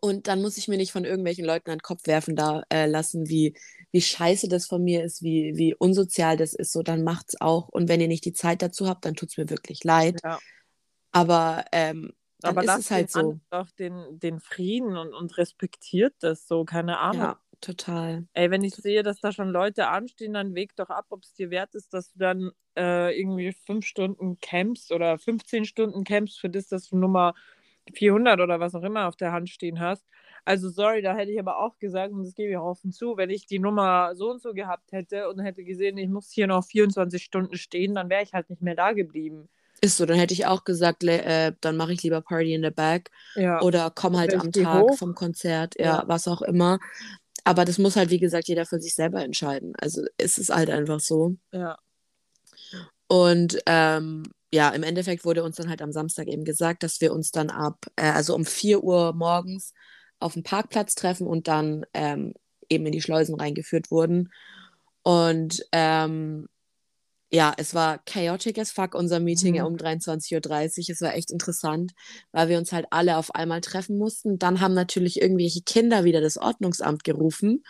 und 0.00 0.26
dann 0.26 0.40
muss 0.40 0.56
ich 0.56 0.68
mir 0.68 0.78
nicht 0.78 0.92
von 0.92 1.04
irgendwelchen 1.04 1.44
Leuten 1.44 1.70
an 1.70 1.78
den 1.78 1.82
Kopf 1.82 2.06
werfen 2.06 2.34
da 2.34 2.62
äh, 2.70 2.86
lassen, 2.86 3.28
wie, 3.28 3.56
wie 3.90 4.00
scheiße 4.00 4.48
das 4.48 4.66
von 4.66 4.82
mir 4.82 5.04
ist, 5.04 5.22
wie, 5.22 5.52
wie 5.56 5.74
unsozial 5.74 6.38
das 6.38 6.54
ist. 6.54 6.72
So, 6.72 6.82
dann 6.82 7.04
macht's 7.04 7.38
auch. 7.40 7.68
Und 7.68 7.88
wenn 7.88 8.00
ihr 8.00 8.08
nicht 8.08 8.24
die 8.24 8.32
Zeit 8.32 8.62
dazu 8.62 8.88
habt, 8.88 9.04
dann 9.04 9.14
tut 9.14 9.30
es 9.30 9.36
mir 9.36 9.50
wirklich 9.50 9.84
leid. 9.84 10.20
Ja. 10.22 10.38
Aber 11.12 11.64
ähm, 11.72 12.12
dann 12.40 12.58
Aber 12.58 12.64
ist 12.64 12.78
es 12.78 12.90
halt 12.90 13.10
so. 13.10 13.40
doch 13.50 13.70
den, 13.72 14.18
den 14.18 14.40
Frieden 14.40 14.96
und, 14.96 15.14
und 15.14 15.36
respektiert 15.38 16.14
das 16.20 16.46
so, 16.46 16.64
keine 16.64 16.98
Ahnung. 16.98 17.22
Ja, 17.22 17.40
total. 17.64 18.26
Ey, 18.34 18.50
wenn 18.50 18.62
ich 18.62 18.74
sehe, 18.74 19.02
dass 19.02 19.20
da 19.20 19.32
schon 19.32 19.48
Leute 19.50 19.88
anstehen, 19.88 20.34
dann 20.34 20.54
weg 20.54 20.76
doch 20.76 20.90
ab, 20.90 21.06
ob 21.10 21.22
es 21.22 21.34
dir 21.34 21.50
wert 21.50 21.74
ist, 21.74 21.94
dass 21.94 22.12
du 22.12 22.18
dann 22.18 22.50
äh, 22.76 23.18
irgendwie 23.18 23.52
fünf 23.52 23.86
Stunden 23.86 24.38
campst 24.40 24.92
oder 24.92 25.18
15 25.18 25.64
Stunden 25.64 26.04
campst 26.04 26.38
für 26.38 26.50
das, 26.50 26.68
dass 26.68 26.88
du 26.88 26.96
Nummer 26.96 27.34
400 27.92 28.40
oder 28.40 28.60
was 28.60 28.74
auch 28.74 28.82
immer 28.82 29.08
auf 29.08 29.16
der 29.16 29.32
Hand 29.32 29.50
stehen 29.50 29.80
hast. 29.80 30.04
Also 30.44 30.68
sorry, 30.68 31.00
da 31.02 31.14
hätte 31.14 31.32
ich 31.32 31.38
aber 31.38 31.58
auch 31.58 31.78
gesagt, 31.78 32.12
und 32.12 32.22
das 32.22 32.34
gebe 32.34 32.50
ich 32.50 32.56
auch 32.56 32.64
offen 32.64 32.92
zu, 32.92 33.16
wenn 33.16 33.30
ich 33.30 33.46
die 33.46 33.58
Nummer 33.58 34.14
so 34.14 34.30
und 34.30 34.42
so 34.42 34.52
gehabt 34.52 34.92
hätte 34.92 35.28
und 35.28 35.40
hätte 35.40 35.64
gesehen, 35.64 35.96
ich 35.96 36.08
muss 36.08 36.30
hier 36.30 36.46
noch 36.46 36.64
24 36.64 37.22
Stunden 37.22 37.56
stehen, 37.56 37.94
dann 37.94 38.10
wäre 38.10 38.22
ich 38.22 38.34
halt 38.34 38.50
nicht 38.50 38.62
mehr 38.62 38.74
da 38.74 38.92
geblieben. 38.92 39.48
Ist 39.80 39.96
so, 39.96 40.06
dann 40.06 40.18
hätte 40.18 40.32
ich 40.32 40.46
auch 40.46 40.64
gesagt, 40.64 41.04
äh, 41.04 41.52
dann 41.60 41.76
mache 41.76 41.92
ich 41.92 42.02
lieber 42.02 42.20
Party 42.20 42.54
in 42.54 42.62
the 42.62 42.70
Back. 42.70 43.10
Ja. 43.34 43.60
Oder 43.60 43.90
komm 43.94 44.16
halt 44.16 44.34
am 44.34 44.52
Tag 44.52 44.82
hoch? 44.82 44.96
vom 44.96 45.14
Konzert, 45.14 45.78
ja, 45.78 45.84
ja, 45.84 46.04
was 46.06 46.28
auch 46.28 46.42
immer. 46.42 46.78
Aber 47.44 47.64
das 47.64 47.78
muss 47.78 47.96
halt, 47.96 48.10
wie 48.10 48.18
gesagt, 48.18 48.48
jeder 48.48 48.66
für 48.66 48.80
sich 48.80 48.94
selber 48.94 49.22
entscheiden. 49.22 49.74
Also 49.78 50.02
es 50.16 50.38
ist 50.38 50.48
halt 50.50 50.70
einfach 50.70 51.00
so. 51.00 51.36
Ja. 51.52 51.78
Und 53.06 53.58
ähm, 53.66 54.24
ja, 54.52 54.70
im 54.70 54.82
Endeffekt 54.82 55.24
wurde 55.24 55.44
uns 55.44 55.56
dann 55.56 55.68
halt 55.68 55.82
am 55.82 55.92
Samstag 55.92 56.26
eben 56.28 56.44
gesagt, 56.44 56.82
dass 56.82 57.00
wir 57.00 57.12
uns 57.12 57.30
dann 57.30 57.50
ab, 57.50 57.86
äh, 57.96 58.10
also 58.10 58.34
um 58.34 58.44
4 58.44 58.82
Uhr 58.82 59.12
morgens 59.12 59.74
auf 60.20 60.32
dem 60.32 60.42
Parkplatz 60.42 60.94
treffen 60.94 61.26
und 61.26 61.48
dann 61.48 61.84
ähm, 61.92 62.34
eben 62.68 62.86
in 62.86 62.92
die 62.92 63.02
Schleusen 63.02 63.34
reingeführt 63.34 63.90
wurden. 63.90 64.32
Und 65.02 65.66
ähm, 65.72 66.48
ja, 67.34 67.52
es 67.56 67.74
war 67.74 67.98
chaotic 68.06 68.58
as 68.58 68.70
fuck, 68.70 68.94
unser 68.94 69.18
Meeting 69.18 69.56
mhm. 69.58 69.66
um 69.66 69.74
23.30 69.74 70.34
Uhr. 70.34 70.92
Es 70.92 71.00
war 71.00 71.14
echt 71.14 71.32
interessant, 71.32 71.92
weil 72.30 72.48
wir 72.48 72.58
uns 72.58 72.72
halt 72.72 72.86
alle 72.90 73.16
auf 73.16 73.34
einmal 73.34 73.60
treffen 73.60 73.98
mussten. 73.98 74.38
Dann 74.38 74.60
haben 74.60 74.72
natürlich 74.72 75.20
irgendwelche 75.20 75.62
Kinder 75.62 76.04
wieder 76.04 76.20
das 76.20 76.38
Ordnungsamt 76.38 77.02
gerufen, 77.02 77.64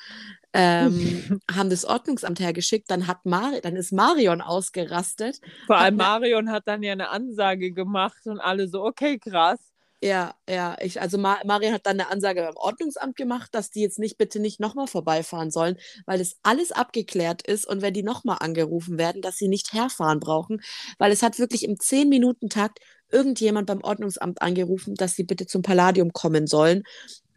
ähm, 0.53 1.41
haben 1.51 1.71
das 1.71 1.87
Ordnungsamt 1.87 2.41
hergeschickt. 2.41 2.91
Dann, 2.91 3.07
hat 3.07 3.25
Mari 3.25 3.63
dann 3.63 3.77
ist 3.77 3.91
Marion 3.91 4.43
ausgerastet. 4.43 5.41
Vor 5.67 5.79
allem 5.79 5.97
Marion 5.97 6.51
hat 6.51 6.69
dann 6.69 6.83
ja 6.83 6.93
eine 6.93 7.09
Ansage 7.09 7.73
gemacht 7.73 8.27
und 8.27 8.41
alle 8.41 8.69
so, 8.69 8.85
okay, 8.85 9.19
krass. 9.19 9.74
Ja, 10.05 10.35
ja, 10.47 10.77
ich, 10.83 11.01
also 11.01 11.17
Mar 11.17 11.41
Marion 11.47 11.73
hat 11.73 11.87
dann 11.87 11.99
eine 11.99 12.11
Ansage 12.11 12.43
beim 12.43 12.57
Ordnungsamt 12.57 13.17
gemacht, 13.17 13.55
dass 13.55 13.71
die 13.71 13.81
jetzt 13.81 13.99
nicht 13.99 14.19
bitte 14.19 14.39
nicht 14.39 14.61
nochmal 14.61 14.87
vorbeifahren 14.87 15.51
sollen, 15.51 15.79
weil 16.05 16.19
das 16.19 16.37
alles 16.43 16.73
abgeklärt 16.73 17.41
ist 17.41 17.67
und 17.67 17.81
wenn 17.81 17.95
die 17.95 18.03
nochmal 18.03 18.37
angerufen 18.41 18.99
werden, 18.99 19.23
dass 19.23 19.39
sie 19.39 19.49
nicht 19.49 19.73
herfahren 19.73 20.21
brauchen, 20.21 20.61
weil 20.99 21.11
es 21.11 21.23
hat 21.23 21.39
wirklich 21.39 21.65
im 21.65 21.77
10-Minuten-Takt 21.77 22.81
irgendjemand 23.11 23.67
beim 23.67 23.83
Ordnungsamt 23.83 24.43
angerufen, 24.43 24.95
dass 24.95 25.17
sie 25.17 25.25
bitte 25.25 25.47
zum 25.47 25.63
Palladium 25.63 26.13
kommen 26.13 26.47
sollen, 26.47 26.83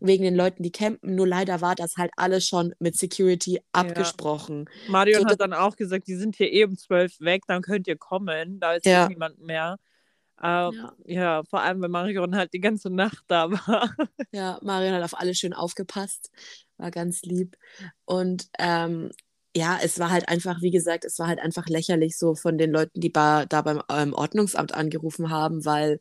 wegen 0.01 0.25
den 0.25 0.35
Leuten, 0.35 0.61
die 0.61 0.71
campen. 0.73 1.15
Nur 1.15 1.25
leider 1.25 1.61
war 1.61 1.73
das 1.73 1.95
halt 1.95 2.11
alles 2.17 2.45
schon 2.45 2.75
mit 2.79 2.97
Security 2.97 3.61
abgesprochen. 3.71 4.65
Ja. 4.87 4.91
Marion 4.91 5.21
so, 5.21 5.29
hat 5.29 5.39
dann 5.39 5.53
auch 5.53 5.77
gesagt, 5.77 6.05
die 6.07 6.15
sind 6.15 6.35
hier 6.35 6.51
eben 6.51 6.77
zwölf 6.77 7.17
weg, 7.21 7.43
dann 7.47 7.61
könnt 7.61 7.87
ihr 7.87 7.95
kommen, 7.95 8.59
da 8.59 8.73
ist 8.73 8.85
ja. 8.85 9.07
niemand 9.07 9.39
mehr. 9.39 9.77
Ähm, 10.41 10.73
ja. 10.73 10.93
ja. 11.05 11.43
vor 11.43 11.61
allem, 11.61 11.81
wenn 11.81 11.91
Marion 11.91 12.35
halt 12.35 12.53
die 12.53 12.59
ganze 12.59 12.89
Nacht 12.89 13.23
da 13.27 13.51
war. 13.51 13.95
Ja, 14.31 14.59
Marion 14.61 14.93
hat 14.93 15.03
auf 15.03 15.17
alle 15.17 15.33
schön 15.33 15.53
aufgepasst, 15.53 16.31
war 16.77 16.91
ganz 16.91 17.21
lieb. 17.23 17.57
Und 18.05 18.49
ähm, 18.59 19.11
ja, 19.55 19.79
es 19.81 19.99
war 19.99 20.11
halt 20.11 20.29
einfach, 20.29 20.61
wie 20.61 20.71
gesagt, 20.71 21.05
es 21.05 21.17
war 21.17 21.27
halt 21.27 21.39
einfach 21.39 21.67
lächerlich 21.67 22.17
so 22.17 22.35
von 22.35 22.57
den 22.57 22.71
Leuten, 22.71 22.99
die 22.99 23.11
da 23.11 23.45
beim 23.45 23.81
ähm, 23.89 24.13
Ordnungsamt 24.13 24.73
angerufen 24.73 25.31
haben, 25.31 25.65
weil 25.65 25.99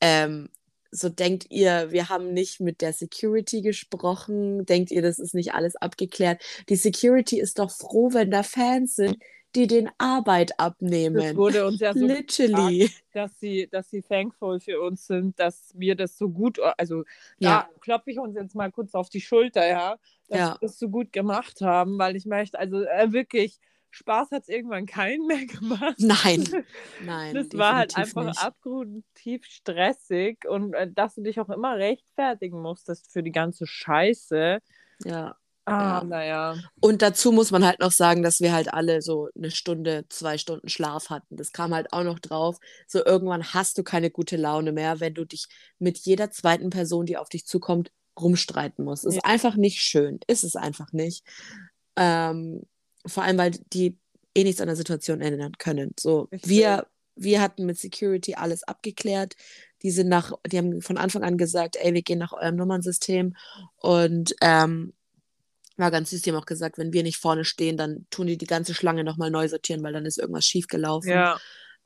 ähm, 0.00 0.48
so 0.92 1.08
denkt 1.08 1.46
ihr, 1.50 1.90
wir 1.90 2.10
haben 2.10 2.34
nicht 2.34 2.60
mit 2.60 2.82
der 2.82 2.92
Security 2.92 3.62
gesprochen, 3.62 4.66
denkt 4.66 4.90
ihr, 4.90 5.00
das 5.02 5.18
ist 5.18 5.34
nicht 5.34 5.54
alles 5.54 5.74
abgeklärt. 5.76 6.42
Die 6.68 6.76
Security 6.76 7.40
ist 7.40 7.58
doch 7.58 7.70
froh, 7.70 8.12
wenn 8.12 8.30
da 8.30 8.42
Fans 8.42 8.96
sind, 8.96 9.16
die 9.54 9.66
den 9.66 9.90
Arbeit 9.98 10.58
abnehmen. 10.58 11.16
Es 11.16 11.36
wurde 11.36 11.66
uns 11.66 11.80
ja 11.80 11.92
so 11.92 12.06
Literally. 12.06 12.78
Gesagt, 12.78 13.04
dass 13.12 13.40
sie, 13.40 13.68
dass 13.70 13.90
sie 13.90 14.02
thankful 14.02 14.60
für 14.60 14.80
uns 14.80 15.06
sind, 15.06 15.38
dass 15.38 15.72
wir 15.74 15.94
das 15.94 16.16
so 16.16 16.28
gut, 16.28 16.58
also 16.78 17.04
ja. 17.38 17.68
da 17.68 17.80
klopfe 17.80 18.10
ich 18.10 18.18
uns 18.18 18.34
jetzt 18.34 18.54
mal 18.54 18.72
kurz 18.72 18.94
auf 18.94 19.10
die 19.10 19.20
Schulter, 19.20 19.66
ja, 19.66 19.96
dass 20.28 20.38
ja. 20.38 20.54
wir 20.54 20.58
das 20.60 20.78
so 20.78 20.88
gut 20.88 21.12
gemacht 21.12 21.60
haben, 21.60 21.98
weil 21.98 22.16
ich 22.16 22.24
möchte, 22.26 22.58
also 22.58 22.82
äh, 22.82 23.12
wirklich, 23.12 23.58
Spaß 23.92 24.30
hat 24.30 24.42
es 24.42 24.48
irgendwann 24.48 24.86
keinen 24.86 25.26
mehr 25.26 25.44
gemacht. 25.46 25.96
Nein, 25.98 26.48
nein. 27.04 27.34
Das 27.34 27.48
war 27.52 27.76
halt 27.76 27.96
einfach 27.96 28.24
nicht. 28.24 28.42
abgrundtief 28.42 29.44
stressig 29.44 30.46
und 30.48 30.72
äh, 30.74 30.90
dass 30.90 31.14
du 31.14 31.22
dich 31.22 31.38
auch 31.38 31.50
immer 31.50 31.76
rechtfertigen 31.76 32.60
musstest 32.60 33.12
für 33.12 33.22
die 33.22 33.32
ganze 33.32 33.66
Scheiße. 33.66 34.60
Ja. 35.04 35.36
Ah, 35.64 36.00
ja. 36.00 36.04
naja. 36.04 36.56
Und 36.80 37.02
dazu 37.02 37.30
muss 37.30 37.50
man 37.52 37.64
halt 37.64 37.78
noch 37.80 37.92
sagen, 37.92 38.22
dass 38.22 38.40
wir 38.40 38.52
halt 38.52 38.72
alle 38.72 39.00
so 39.00 39.28
eine 39.36 39.50
Stunde, 39.50 40.06
zwei 40.08 40.36
Stunden 40.36 40.68
Schlaf 40.68 41.08
hatten. 41.10 41.36
Das 41.36 41.52
kam 41.52 41.72
halt 41.72 41.92
auch 41.92 42.02
noch 42.02 42.18
drauf. 42.18 42.58
So 42.88 43.04
irgendwann 43.04 43.54
hast 43.54 43.78
du 43.78 43.84
keine 43.84 44.10
gute 44.10 44.36
Laune 44.36 44.72
mehr, 44.72 44.98
wenn 45.00 45.14
du 45.14 45.24
dich 45.24 45.46
mit 45.78 45.98
jeder 45.98 46.30
zweiten 46.30 46.70
Person, 46.70 47.06
die 47.06 47.16
auf 47.16 47.28
dich 47.28 47.46
zukommt, 47.46 47.92
rumstreiten 48.18 48.84
musst. 48.84 49.04
Ist 49.04 49.16
ja. 49.16 49.22
einfach 49.24 49.56
nicht 49.56 49.80
schön. 49.80 50.18
Ist 50.26 50.44
es 50.44 50.56
einfach 50.56 50.92
nicht. 50.92 51.24
Ähm, 51.96 52.62
vor 53.06 53.22
allem, 53.22 53.38
weil 53.38 53.52
die 53.72 53.98
eh 54.34 54.44
nichts 54.44 54.60
an 54.60 54.66
der 54.66 54.76
Situation 54.76 55.20
ändern 55.20 55.52
können. 55.58 55.92
So, 55.98 56.28
wir, 56.30 56.86
wir 57.14 57.40
hatten 57.40 57.66
mit 57.66 57.78
Security 57.78 58.34
alles 58.34 58.64
abgeklärt. 58.64 59.34
Die 59.82 59.90
sind 59.90 60.08
nach, 60.08 60.32
die 60.46 60.58
haben 60.58 60.80
von 60.82 60.98
Anfang 60.98 61.22
an 61.22 61.38
gesagt, 61.38 61.76
ey, 61.76 61.94
wir 61.94 62.02
gehen 62.02 62.18
nach 62.18 62.32
eurem 62.32 62.56
Nummernsystem 62.56 63.34
und 63.76 64.34
ähm, 64.40 64.92
war 65.78 65.90
ganz 65.90 66.10
süß, 66.10 66.22
die 66.22 66.30
haben 66.30 66.38
auch 66.38 66.46
gesagt, 66.46 66.78
wenn 66.78 66.92
wir 66.92 67.02
nicht 67.02 67.18
vorne 67.18 67.44
stehen, 67.44 67.76
dann 67.76 68.06
tun 68.10 68.26
die 68.26 68.38
die 68.38 68.46
ganze 68.46 68.74
Schlange 68.74 69.04
nochmal 69.04 69.30
neu 69.30 69.48
sortieren, 69.48 69.82
weil 69.82 69.92
dann 69.92 70.06
ist 70.06 70.18
irgendwas 70.18 70.46
schiefgelaufen. 70.46 71.10
Ja. 71.10 71.38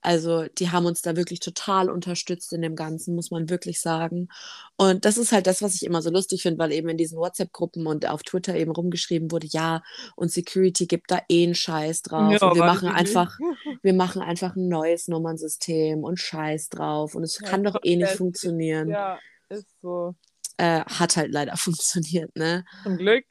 Also 0.07 0.44
die 0.46 0.70
haben 0.70 0.87
uns 0.87 1.03
da 1.03 1.16
wirklich 1.16 1.40
total 1.40 1.90
unterstützt 1.90 2.53
in 2.53 2.62
dem 2.62 2.77
Ganzen, 2.77 3.16
muss 3.16 3.33
man 3.33 3.51
wirklich 3.51 3.81
sagen. 3.81 4.29
Und 4.77 5.05
das 5.05 5.18
ist 5.18 5.33
halt 5.33 5.49
das, 5.49 5.62
was 5.62 5.75
ich 5.75 5.85
immer 5.85 6.01
so 6.01 6.11
lustig 6.11 6.42
finde, 6.42 6.61
weil 6.61 6.70
eben 6.70 6.88
in 6.88 6.96
diesen 6.96 7.18
WhatsApp-Gruppen 7.18 7.88
und 7.88 8.09
auf 8.09 8.22
Twitter 8.22 8.55
eben 8.55 8.70
rumgeschrieben 8.70 9.33
wurde, 9.33 9.49
ja, 9.51 9.83
und 10.14 10.31
Security 10.31 10.87
gibt 10.87 11.11
da 11.11 11.20
eh 11.29 11.44
einen 11.44 11.57
Scheiß 11.57 12.03
drauf. 12.03 12.33
Ja, 12.33 12.49
und 12.49 12.55
wir 12.55 12.64
machen 12.64 12.88
einfach, 12.88 13.37
wir 13.83 13.94
machen 13.94 14.22
einfach 14.22 14.55
ein 14.55 14.68
neues 14.68 15.09
Nummernsystem 15.09 16.05
und 16.05 16.20
Scheiß 16.20 16.68
drauf. 16.68 17.16
Und 17.16 17.25
es 17.25 17.40
ja, 17.40 17.49
kann 17.49 17.64
doch 17.64 17.77
eh 17.83 17.96
nicht 17.96 18.12
funktionieren. 18.12 18.88
Ja, 18.88 19.18
ist 19.49 19.66
so. 19.83 20.14
Äh, 20.57 20.85
hat 20.85 21.16
halt 21.16 21.33
leider 21.33 21.57
funktioniert, 21.57 22.37
ne? 22.37 22.64
Zum 22.85 22.96
Glück. 22.96 23.25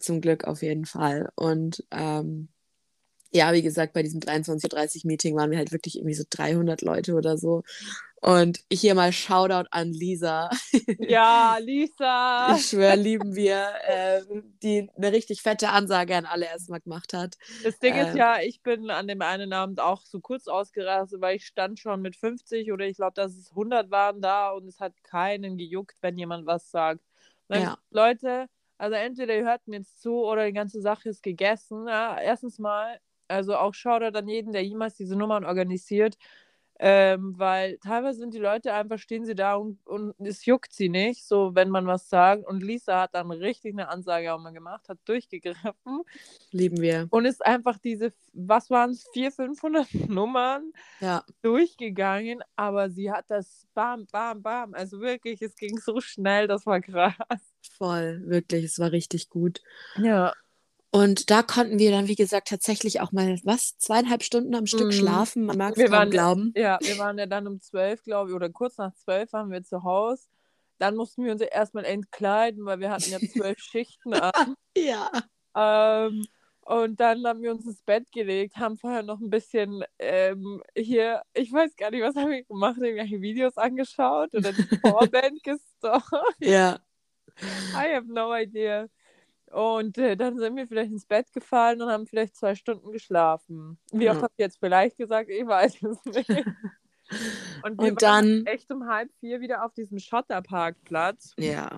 Zum 0.00 0.20
Glück 0.20 0.44
auf 0.44 0.62
jeden 0.62 0.86
Fall. 0.86 1.30
Und 1.34 1.84
ähm, 1.90 2.48
ja, 3.34 3.52
wie 3.52 3.62
gesagt, 3.62 3.94
bei 3.94 4.02
diesem 4.02 4.20
23.30 4.20 5.06
Meeting 5.06 5.34
waren 5.34 5.50
wir 5.50 5.58
halt 5.58 5.72
wirklich 5.72 5.96
irgendwie 5.96 6.14
so 6.14 6.22
300 6.30 6.82
Leute 6.82 7.14
oder 7.14 7.36
so. 7.36 7.64
Und 8.20 8.60
hier 8.72 8.94
mal 8.94 9.12
Shoutout 9.12 9.68
an 9.70 9.92
Lisa. 9.92 10.48
Ja, 10.98 11.58
Lisa. 11.60 12.56
Ich 12.56 12.68
schwöre, 12.68 12.96
lieben 12.96 13.34
wir, 13.34 13.68
äh, 13.86 14.22
die 14.62 14.88
eine 14.96 15.12
richtig 15.12 15.42
fette 15.42 15.68
Ansage 15.68 16.16
an 16.16 16.24
alle 16.24 16.46
erstmal 16.46 16.80
gemacht 16.80 17.12
hat. 17.12 17.36
Das 17.62 17.78
Ding 17.80 17.94
ähm, 17.94 18.06
ist 18.06 18.16
ja, 18.16 18.40
ich 18.40 18.62
bin 18.62 18.88
an 18.88 19.08
dem 19.08 19.20
einen 19.20 19.52
Abend 19.52 19.80
auch 19.80 20.02
so 20.06 20.20
kurz 20.20 20.46
ausgerastet, 20.46 21.20
weil 21.20 21.36
ich 21.36 21.46
stand 21.46 21.80
schon 21.80 22.00
mit 22.00 22.16
50 22.16 22.72
oder 22.72 22.86
ich 22.86 22.96
glaube, 22.96 23.14
dass 23.14 23.36
es 23.36 23.50
100 23.50 23.90
waren 23.90 24.22
da 24.22 24.52
und 24.52 24.68
es 24.68 24.80
hat 24.80 24.94
keinen 25.02 25.58
gejuckt, 25.58 25.96
wenn 26.00 26.16
jemand 26.16 26.46
was 26.46 26.70
sagt. 26.70 27.04
Ja. 27.50 27.76
Leute, 27.90 28.46
also 28.84 28.96
entweder 28.96 29.34
ihr 29.36 29.44
hört 29.44 29.66
mir 29.66 29.76
jetzt 29.78 30.00
zu 30.02 30.24
oder 30.24 30.46
die 30.46 30.52
ganze 30.52 30.80
Sache 30.80 31.08
ist 31.08 31.22
gegessen. 31.22 31.86
Ja, 31.88 32.18
erstens 32.20 32.58
mal, 32.58 33.00
also 33.28 33.56
auch 33.56 33.74
Shoutout 33.74 34.16
an 34.18 34.28
jeden, 34.28 34.52
der 34.52 34.64
jemals 34.64 34.96
diese 34.96 35.16
Nummern 35.16 35.44
organisiert. 35.44 36.16
Ähm, 36.86 37.32
weil 37.38 37.78
teilweise 37.78 38.18
sind 38.18 38.34
die 38.34 38.38
Leute 38.38 38.74
einfach, 38.74 38.98
stehen 38.98 39.24
sie 39.24 39.34
da 39.34 39.54
und, 39.54 39.78
und 39.86 40.14
es 40.18 40.44
juckt 40.44 40.74
sie 40.74 40.90
nicht, 40.90 41.26
so 41.26 41.54
wenn 41.54 41.70
man 41.70 41.86
was 41.86 42.10
sagt. 42.10 42.46
Und 42.46 42.62
Lisa 42.62 43.00
hat 43.00 43.14
dann 43.14 43.30
richtig 43.30 43.72
eine 43.72 43.88
Ansage 43.88 44.34
auch 44.34 44.38
mal 44.38 44.52
gemacht, 44.52 44.86
hat 44.90 44.98
durchgegriffen. 45.06 46.02
Lieben 46.50 46.82
wir. 46.82 47.06
Und 47.08 47.24
ist 47.24 47.42
einfach 47.42 47.78
diese, 47.78 48.12
was 48.34 48.68
waren 48.68 48.90
es, 48.90 49.08
400, 49.14 49.34
500 49.34 49.94
Nummern 50.10 50.72
ja. 51.00 51.24
durchgegangen. 51.40 52.42
Aber 52.54 52.90
sie 52.90 53.10
hat 53.10 53.24
das 53.30 53.66
bam, 53.72 54.04
bam, 54.12 54.42
bam. 54.42 54.74
Also 54.74 55.00
wirklich, 55.00 55.40
es 55.40 55.56
ging 55.56 55.78
so 55.78 56.02
schnell, 56.02 56.48
das 56.48 56.66
war 56.66 56.82
krass. 56.82 57.14
Voll, 57.78 58.20
wirklich, 58.26 58.62
es 58.62 58.78
war 58.78 58.92
richtig 58.92 59.30
gut. 59.30 59.62
Ja. 59.96 60.34
Und 60.94 61.28
da 61.28 61.42
konnten 61.42 61.80
wir 61.80 61.90
dann, 61.90 62.06
wie 62.06 62.14
gesagt, 62.14 62.46
tatsächlich 62.46 63.00
auch 63.00 63.10
mal, 63.10 63.40
was, 63.42 63.76
zweieinhalb 63.78 64.22
Stunden 64.22 64.54
am 64.54 64.66
Stück 64.66 64.90
mm. 64.90 64.92
schlafen. 64.92 65.44
Man 65.44 65.58
mag 65.58 65.76
es 65.76 65.90
kaum 65.90 66.08
glauben. 66.08 66.52
Ja, 66.54 66.78
wir 66.80 66.96
waren 66.98 67.18
ja 67.18 67.26
dann 67.26 67.48
um 67.48 67.60
zwölf, 67.60 68.04
glaube 68.04 68.30
ich, 68.30 68.36
oder 68.36 68.48
kurz 68.48 68.78
nach 68.78 68.94
zwölf 68.94 69.32
waren 69.32 69.50
wir 69.50 69.64
zu 69.64 69.82
Hause. 69.82 70.28
Dann 70.78 70.94
mussten 70.94 71.24
wir 71.24 71.32
uns 71.32 71.40
erstmal 71.40 71.84
entkleiden, 71.84 72.64
weil 72.64 72.78
wir 72.78 72.92
hatten 72.92 73.10
ja 73.10 73.18
zwölf 73.18 73.58
Schichten 73.72 74.14
an. 74.14 74.54
Ja. 74.76 75.10
Ähm, 75.56 76.26
und 76.60 77.00
dann 77.00 77.26
haben 77.26 77.42
wir 77.42 77.50
uns 77.50 77.66
ins 77.66 77.82
Bett 77.82 78.12
gelegt, 78.12 78.56
haben 78.56 78.78
vorher 78.78 79.02
noch 79.02 79.18
ein 79.18 79.30
bisschen 79.30 79.82
ähm, 79.98 80.62
hier, 80.76 81.22
ich 81.32 81.52
weiß 81.52 81.74
gar 81.74 81.90
nicht, 81.90 82.02
was 82.02 82.14
haben 82.14 82.30
wir 82.30 82.44
gemacht, 82.44 82.78
irgendwelche 82.80 83.20
Videos 83.20 83.56
angeschaut 83.56 84.32
oder 84.32 84.52
die 84.52 84.62
Vorband 84.80 85.42
gestalkt. 85.42 86.06
Ja. 86.38 86.78
I 87.72 87.96
have 87.96 88.06
no 88.06 88.32
idea. 88.32 88.86
Und 89.54 89.98
äh, 89.98 90.16
dann 90.16 90.36
sind 90.36 90.56
wir 90.56 90.66
vielleicht 90.66 90.90
ins 90.90 91.06
Bett 91.06 91.32
gefallen 91.32 91.80
und 91.80 91.88
haben 91.88 92.06
vielleicht 92.06 92.34
zwei 92.34 92.56
Stunden 92.56 92.90
geschlafen. 92.90 93.78
Wie 93.92 94.08
oft 94.08 94.16
ja. 94.16 94.22
habe 94.22 94.32
ich 94.36 94.42
jetzt 94.42 94.58
vielleicht 94.58 94.96
gesagt? 94.96 95.30
Ich 95.30 95.46
weiß 95.46 95.80
es 95.82 96.04
nicht. 96.04 96.28
Und, 97.62 97.78
wir 97.78 97.90
und 97.90 98.02
dann 98.02 98.46
echt 98.46 98.72
um 98.72 98.88
halb 98.88 99.12
vier 99.20 99.40
wieder 99.40 99.64
auf 99.64 99.74
diesem 99.74 99.98
Schotterparkplatz. 99.98 101.34
Ja. 101.38 101.68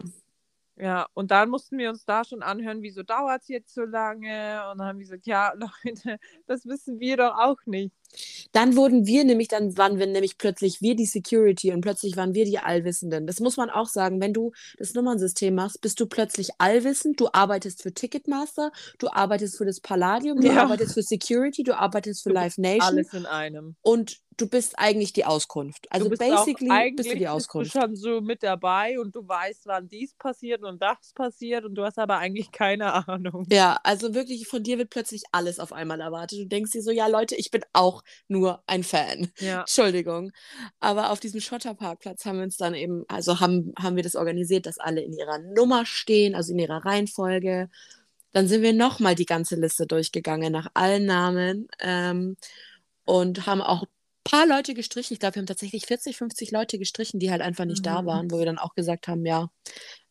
Ja, 0.78 1.08
und 1.14 1.30
dann 1.30 1.48
mussten 1.48 1.78
wir 1.78 1.88
uns 1.88 2.04
da 2.04 2.22
schon 2.22 2.42
anhören, 2.42 2.82
wieso 2.82 3.02
dauert 3.02 3.42
es 3.42 3.48
jetzt 3.48 3.74
so 3.74 3.84
lange? 3.84 4.70
Und 4.70 4.78
dann 4.78 4.86
haben 4.86 4.98
wir 4.98 5.04
gesagt, 5.04 5.26
ja, 5.26 5.52
Leute, 5.84 6.18
das 6.46 6.64
wissen 6.66 7.00
wir 7.00 7.16
doch 7.16 7.36
auch 7.36 7.58
nicht. 7.66 7.94
Dann 8.52 8.76
wurden 8.76 9.06
wir 9.06 9.24
nämlich, 9.24 9.48
dann 9.48 9.76
waren 9.76 9.98
wir 9.98 10.06
nämlich 10.06 10.38
plötzlich 10.38 10.80
wir 10.80 10.94
die 10.94 11.06
Security 11.06 11.72
und 11.72 11.80
plötzlich 11.80 12.16
waren 12.16 12.34
wir 12.34 12.44
die 12.44 12.58
Allwissenden. 12.58 13.26
Das 13.26 13.40
muss 13.40 13.56
man 13.56 13.70
auch 13.70 13.88
sagen, 13.88 14.20
wenn 14.20 14.32
du 14.32 14.52
das 14.78 14.94
Nummernsystem 14.94 15.54
machst, 15.54 15.80
bist 15.80 16.00
du 16.00 16.06
plötzlich 16.06 16.50
allwissend. 16.58 17.20
Du 17.20 17.28
arbeitest 17.32 17.82
für 17.82 17.92
Ticketmaster, 17.92 18.72
du 18.98 19.08
arbeitest 19.08 19.56
für 19.56 19.64
das 19.64 19.80
Palladium, 19.80 20.40
du 20.40 20.48
ja. 20.48 20.62
arbeitest 20.62 20.94
für 20.94 21.02
Security, 21.02 21.62
du 21.62 21.76
arbeitest 21.76 22.22
für 22.22 22.30
Live 22.30 22.58
Nation. 22.58 22.82
Alles 22.82 23.12
in 23.12 23.26
einem. 23.26 23.76
Und 23.82 24.20
du 24.36 24.48
bist 24.48 24.78
eigentlich 24.78 25.12
die 25.12 25.24
Auskunft. 25.24 25.86
Also 25.90 26.08
du 26.08 26.16
basically 26.16 26.68
bist, 26.68 26.96
bist, 26.96 27.12
du 27.12 27.16
die 27.16 27.28
Auskunft. 27.28 27.74
Du 27.74 27.78
bist 27.78 27.84
schon 27.84 27.96
so 27.96 28.20
mit 28.20 28.42
dabei 28.42 28.98
und 29.00 29.14
du 29.14 29.26
weißt, 29.26 29.66
wann 29.66 29.88
dies 29.88 30.14
passiert 30.14 30.62
und 30.62 30.80
das 30.80 31.12
passiert 31.14 31.64
und 31.64 31.74
du 31.74 31.84
hast 31.84 31.98
aber 31.98 32.18
eigentlich 32.18 32.52
keine 32.52 32.92
Ahnung. 33.08 33.46
Ja, 33.50 33.78
also 33.82 34.14
wirklich 34.14 34.46
von 34.46 34.62
dir 34.62 34.78
wird 34.78 34.90
plötzlich 34.90 35.22
alles 35.32 35.58
auf 35.58 35.72
einmal 35.72 36.00
erwartet. 36.00 36.38
Du 36.38 36.46
denkst 36.46 36.72
dir 36.72 36.82
so, 36.82 36.90
ja 36.90 37.06
Leute, 37.06 37.34
ich 37.34 37.50
bin 37.50 37.62
auch 37.72 37.95
nur 38.28 38.62
ein 38.66 38.82
Fan. 38.82 39.30
Ja. 39.38 39.60
Entschuldigung. 39.60 40.32
Aber 40.80 41.10
auf 41.10 41.20
diesem 41.20 41.40
Schotterparkplatz 41.40 42.24
haben 42.24 42.38
wir 42.38 42.44
uns 42.44 42.56
dann 42.56 42.74
eben, 42.74 43.04
also 43.08 43.40
haben, 43.40 43.72
haben 43.78 43.96
wir 43.96 44.02
das 44.02 44.16
organisiert, 44.16 44.66
dass 44.66 44.78
alle 44.78 45.02
in 45.02 45.12
ihrer 45.12 45.38
Nummer 45.38 45.86
stehen, 45.86 46.34
also 46.34 46.52
in 46.52 46.58
ihrer 46.58 46.84
Reihenfolge. 46.84 47.68
Dann 48.32 48.48
sind 48.48 48.62
wir 48.62 48.72
nochmal 48.72 49.14
die 49.14 49.26
ganze 49.26 49.56
Liste 49.56 49.86
durchgegangen 49.86 50.52
nach 50.52 50.68
allen 50.74 51.06
Namen 51.06 51.68
ähm, 51.80 52.36
und 53.04 53.46
haben 53.46 53.62
auch 53.62 53.84
paar 54.26 54.46
Leute 54.46 54.74
gestrichen. 54.74 55.14
Ich 55.14 55.20
glaube, 55.20 55.36
wir 55.36 55.40
haben 55.40 55.46
tatsächlich 55.46 55.86
40, 55.86 56.16
50 56.16 56.50
Leute 56.50 56.78
gestrichen, 56.78 57.20
die 57.20 57.30
halt 57.30 57.42
einfach 57.42 57.64
nicht 57.64 57.80
mhm. 57.80 57.90
da 57.90 58.06
waren, 58.06 58.30
wo 58.30 58.38
wir 58.38 58.44
dann 58.44 58.58
auch 58.58 58.74
gesagt 58.74 59.08
haben, 59.08 59.24
ja. 59.24 59.48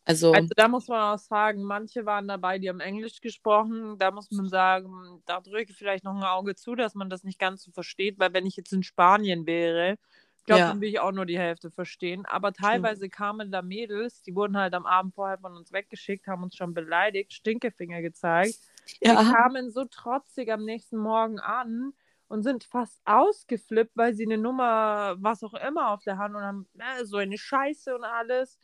Also, 0.06 0.32
also 0.32 0.48
da 0.56 0.68
muss 0.68 0.88
man 0.88 1.14
auch 1.14 1.18
sagen, 1.18 1.62
manche 1.62 2.06
waren 2.06 2.28
dabei, 2.28 2.58
die 2.58 2.68
haben 2.68 2.80
Englisch 2.80 3.20
gesprochen. 3.20 3.98
Da 3.98 4.10
muss 4.12 4.30
man 4.30 4.48
sagen, 4.48 5.20
da 5.26 5.40
drücke 5.40 5.72
ich 5.72 5.76
vielleicht 5.76 6.04
noch 6.04 6.14
ein 6.14 6.22
Auge 6.22 6.54
zu, 6.54 6.74
dass 6.76 6.94
man 6.94 7.10
das 7.10 7.24
nicht 7.24 7.38
ganz 7.38 7.64
so 7.64 7.72
versteht, 7.72 8.18
weil 8.18 8.32
wenn 8.32 8.46
ich 8.46 8.56
jetzt 8.56 8.72
in 8.72 8.84
Spanien 8.84 9.46
wäre, 9.46 9.98
glaube, 10.46 10.60
ja. 10.60 10.68
dann 10.68 10.80
will 10.80 10.88
ich 10.88 11.00
auch 11.00 11.12
nur 11.12 11.26
die 11.26 11.38
Hälfte 11.38 11.70
verstehen. 11.70 12.24
Aber 12.24 12.52
teilweise 12.52 13.08
kamen 13.08 13.50
da 13.50 13.62
Mädels, 13.62 14.22
die 14.22 14.34
wurden 14.34 14.56
halt 14.56 14.74
am 14.74 14.86
Abend 14.86 15.14
vorher 15.14 15.38
von 15.38 15.54
uns 15.56 15.72
weggeschickt, 15.72 16.26
haben 16.26 16.44
uns 16.44 16.56
schon 16.56 16.72
beleidigt, 16.72 17.32
Stinkefinger 17.32 18.00
gezeigt. 18.00 18.58
Ja. 19.00 19.22
Die 19.22 19.30
kamen 19.30 19.70
so 19.70 19.84
trotzig 19.84 20.50
am 20.50 20.64
nächsten 20.64 20.96
Morgen 20.96 21.40
an 21.40 21.92
und 22.28 22.42
sind 22.42 22.64
fast 22.64 23.00
ausgeflippt, 23.04 23.96
weil 23.96 24.14
sie 24.14 24.24
eine 24.24 24.38
Nummer, 24.38 25.16
was 25.18 25.42
auch 25.42 25.54
immer, 25.54 25.90
auf 25.90 26.02
der 26.04 26.18
Hand 26.18 26.34
und 26.34 26.42
haben 26.42 26.66
äh, 26.78 27.04
so 27.04 27.18
eine 27.18 27.36
Scheiße 27.36 27.94
und 27.94 28.04
alles. 28.04 28.58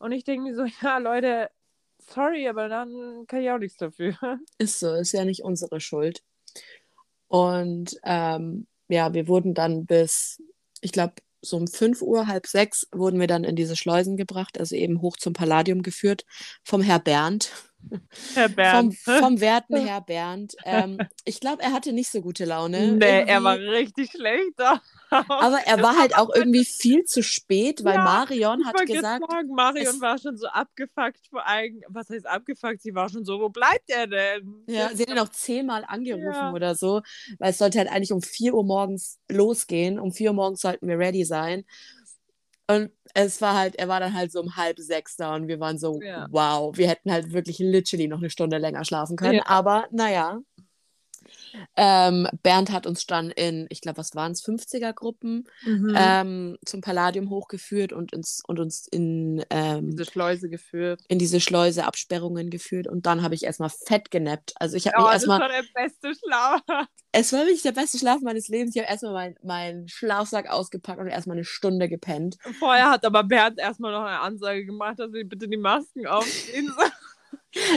Und 0.00 0.12
ich 0.12 0.24
denke 0.24 0.42
mir 0.42 0.56
so, 0.56 0.64
ja, 0.82 0.98
Leute, 0.98 1.50
sorry, 1.98 2.48
aber 2.48 2.68
dann 2.68 3.26
kann 3.28 3.42
ich 3.42 3.50
auch 3.50 3.58
nichts 3.58 3.76
dafür. 3.76 4.16
Ist 4.58 4.80
so, 4.80 4.94
ist 4.94 5.12
ja 5.12 5.24
nicht 5.24 5.44
unsere 5.44 5.80
Schuld. 5.80 6.22
Und 7.28 7.96
ähm, 8.02 8.66
ja, 8.88 9.14
wir 9.14 9.28
wurden 9.28 9.54
dann 9.54 9.86
bis, 9.86 10.42
ich 10.80 10.90
glaube, 10.90 11.14
so 11.42 11.56
um 11.56 11.68
5 11.68 12.02
Uhr, 12.02 12.26
halb 12.26 12.46
sechs, 12.46 12.88
wurden 12.92 13.20
wir 13.20 13.26
dann 13.26 13.44
in 13.44 13.56
diese 13.56 13.76
Schleusen 13.76 14.16
gebracht, 14.16 14.58
also 14.58 14.74
eben 14.74 15.00
hoch 15.00 15.16
zum 15.16 15.32
Palladium 15.32 15.82
geführt 15.82 16.24
vom 16.64 16.82
Herr 16.82 16.98
Bernd. 16.98 17.52
Herr 18.34 18.48
Bernd. 18.48 18.96
Vom, 18.96 19.14
vom 19.14 19.40
werten 19.40 19.76
Herr 19.86 20.00
Bernd. 20.00 20.56
Ähm, 20.64 20.98
ich 21.24 21.40
glaube, 21.40 21.62
er 21.62 21.72
hatte 21.72 21.92
nicht 21.92 22.10
so 22.10 22.20
gute 22.20 22.44
Laune. 22.44 22.92
Nee, 22.92 23.04
irgendwie. 23.06 23.32
er 23.32 23.44
war 23.44 23.58
richtig 23.58 24.10
schlecht. 24.12 24.60
Aber 25.10 25.58
er 25.66 25.82
war 25.82 25.98
halt 25.98 26.16
auch 26.16 26.30
irgendwie 26.34 26.64
viel 26.64 27.04
zu 27.04 27.22
spät, 27.22 27.82
weil 27.84 27.94
ja, 27.94 28.04
Marion 28.04 28.64
hat 28.64 28.86
gesagt. 28.86 29.24
Sagen, 29.28 29.48
Marion 29.54 30.00
war 30.00 30.18
schon 30.18 30.36
so 30.36 30.46
abgefuckt 30.46 31.26
vor 31.28 31.46
allem. 31.46 31.80
Was 31.88 32.10
heißt 32.10 32.26
abgefuckt? 32.26 32.80
Sie 32.80 32.94
war 32.94 33.08
schon 33.08 33.24
so, 33.24 33.40
wo 33.40 33.48
bleibt 33.48 33.90
er 33.90 34.06
denn? 34.06 34.64
Ja, 34.66 34.90
sie 34.94 35.02
hat 35.02 35.10
ihn 35.10 35.18
auch 35.18 35.30
zehnmal 35.30 35.84
angerufen 35.86 36.32
ja. 36.32 36.52
oder 36.52 36.74
so, 36.74 37.02
weil 37.38 37.50
es 37.50 37.58
sollte 37.58 37.78
halt 37.78 37.90
eigentlich 37.90 38.12
um 38.12 38.22
4 38.22 38.54
Uhr 38.54 38.64
morgens 38.64 39.18
losgehen. 39.28 39.98
Um 39.98 40.12
4 40.12 40.30
Uhr 40.30 40.36
morgens 40.36 40.60
sollten 40.60 40.86
wir 40.86 40.98
ready 40.98 41.24
sein. 41.24 41.64
Und 42.70 42.90
es 43.14 43.40
war 43.40 43.54
halt, 43.54 43.76
er 43.76 43.88
war 43.88 43.98
dann 43.98 44.14
halt 44.14 44.30
so 44.30 44.40
um 44.40 44.56
halb 44.56 44.78
sechs 44.78 45.16
da 45.16 45.34
und 45.34 45.48
wir 45.48 45.58
waren 45.58 45.78
so, 45.78 46.00
ja. 46.00 46.28
wow, 46.30 46.76
wir 46.76 46.88
hätten 46.88 47.10
halt 47.10 47.32
wirklich 47.32 47.58
literally 47.58 48.06
noch 48.06 48.18
eine 48.18 48.30
Stunde 48.30 48.58
länger 48.58 48.84
schlafen 48.84 49.16
können. 49.16 49.38
Ja. 49.38 49.46
Aber 49.46 49.86
naja, 49.90 50.38
ähm, 51.76 52.26
Bernd 52.42 52.70
hat 52.70 52.86
uns 52.86 53.06
dann 53.06 53.30
in, 53.30 53.66
ich 53.70 53.80
glaube, 53.80 53.98
was 53.98 54.14
waren 54.14 54.32
es, 54.32 54.44
50er-Gruppen 54.44 55.48
mhm. 55.64 55.94
ähm, 55.96 56.58
zum 56.64 56.80
Palladium 56.80 57.30
hochgeführt 57.30 57.92
und, 57.92 58.12
ins, 58.12 58.42
und 58.46 58.58
uns 58.58 58.86
in 58.90 59.44
ähm, 59.50 59.90
diese 59.90 60.04
Schleuse 60.04 60.48
geführt. 60.48 61.02
In 61.08 61.18
diese 61.18 61.40
Schleuse 61.40 61.84
Absperrungen 61.84 62.50
geführt. 62.50 62.86
Und 62.86 63.06
dann 63.06 63.22
habe 63.22 63.34
ich 63.34 63.44
erstmal 63.44 63.70
fett 63.70 64.10
genappt. 64.10 64.54
Also 64.56 64.76
ich 64.76 64.86
habe 64.86 64.96
oh, 64.98 65.04
mich 65.04 65.12
erstmal. 65.12 65.38
Das 65.40 65.48
war 65.48 65.62
der 65.62 65.82
beste 65.82 66.14
Schlaf. 66.14 66.60
Es 67.12 67.32
war 67.32 67.40
wirklich 67.40 67.62
der 67.62 67.72
beste 67.72 67.98
Schlaf 67.98 68.20
meines 68.20 68.46
Lebens. 68.48 68.76
Ich 68.76 68.80
habe 68.80 68.90
erstmal 68.90 69.12
meinen 69.12 69.36
mein 69.42 69.88
Schlafsack 69.88 70.48
ausgepackt 70.48 71.00
und 71.00 71.08
erstmal 71.08 71.36
eine 71.36 71.44
Stunde 71.44 71.88
gepennt. 71.88 72.36
Vorher 72.58 72.90
hat 72.90 73.04
aber 73.04 73.24
Bernd 73.24 73.58
erstmal 73.58 73.92
noch 73.92 74.04
eine 74.04 74.20
Ansage 74.20 74.64
gemacht, 74.64 74.98
dass 74.98 75.12
wir 75.12 75.28
bitte 75.28 75.48
die 75.48 75.56
Masken 75.56 76.06
aufziehen 76.06 76.72
sollen. 76.76 76.92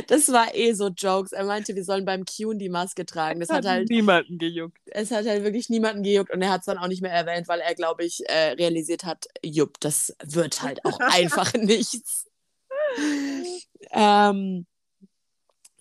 Das 0.07 0.31
war 0.31 0.53
eh 0.53 0.73
so 0.73 0.89
Jokes. 0.89 1.31
Er 1.31 1.45
meinte, 1.45 1.75
wir 1.75 1.83
sollen 1.83 2.05
beim 2.05 2.25
Qn 2.25 2.59
die 2.59 2.69
Maske 2.69 3.05
tragen. 3.05 3.39
Das 3.39 3.49
hat, 3.49 3.65
hat 3.65 3.71
halt 3.71 3.89
niemanden 3.89 4.37
gejuckt. 4.37 4.77
Es 4.85 5.11
hat 5.11 5.25
halt 5.25 5.43
wirklich 5.43 5.69
niemanden 5.69 6.03
gejuckt 6.03 6.31
und 6.31 6.41
er 6.41 6.51
hat 6.51 6.59
es 6.59 6.65
dann 6.65 6.77
auch 6.77 6.87
nicht 6.87 7.01
mehr 7.01 7.11
erwähnt, 7.11 7.47
weil 7.47 7.59
er, 7.59 7.73
glaube 7.73 8.03
ich, 8.03 8.21
äh, 8.29 8.51
realisiert 8.51 9.03
hat, 9.03 9.25
jupp, 9.43 9.79
das 9.79 10.15
wird 10.23 10.61
halt 10.61 10.85
auch 10.85 10.99
einfach 10.99 11.53
nichts. 11.53 12.27
ähm, 13.91 14.65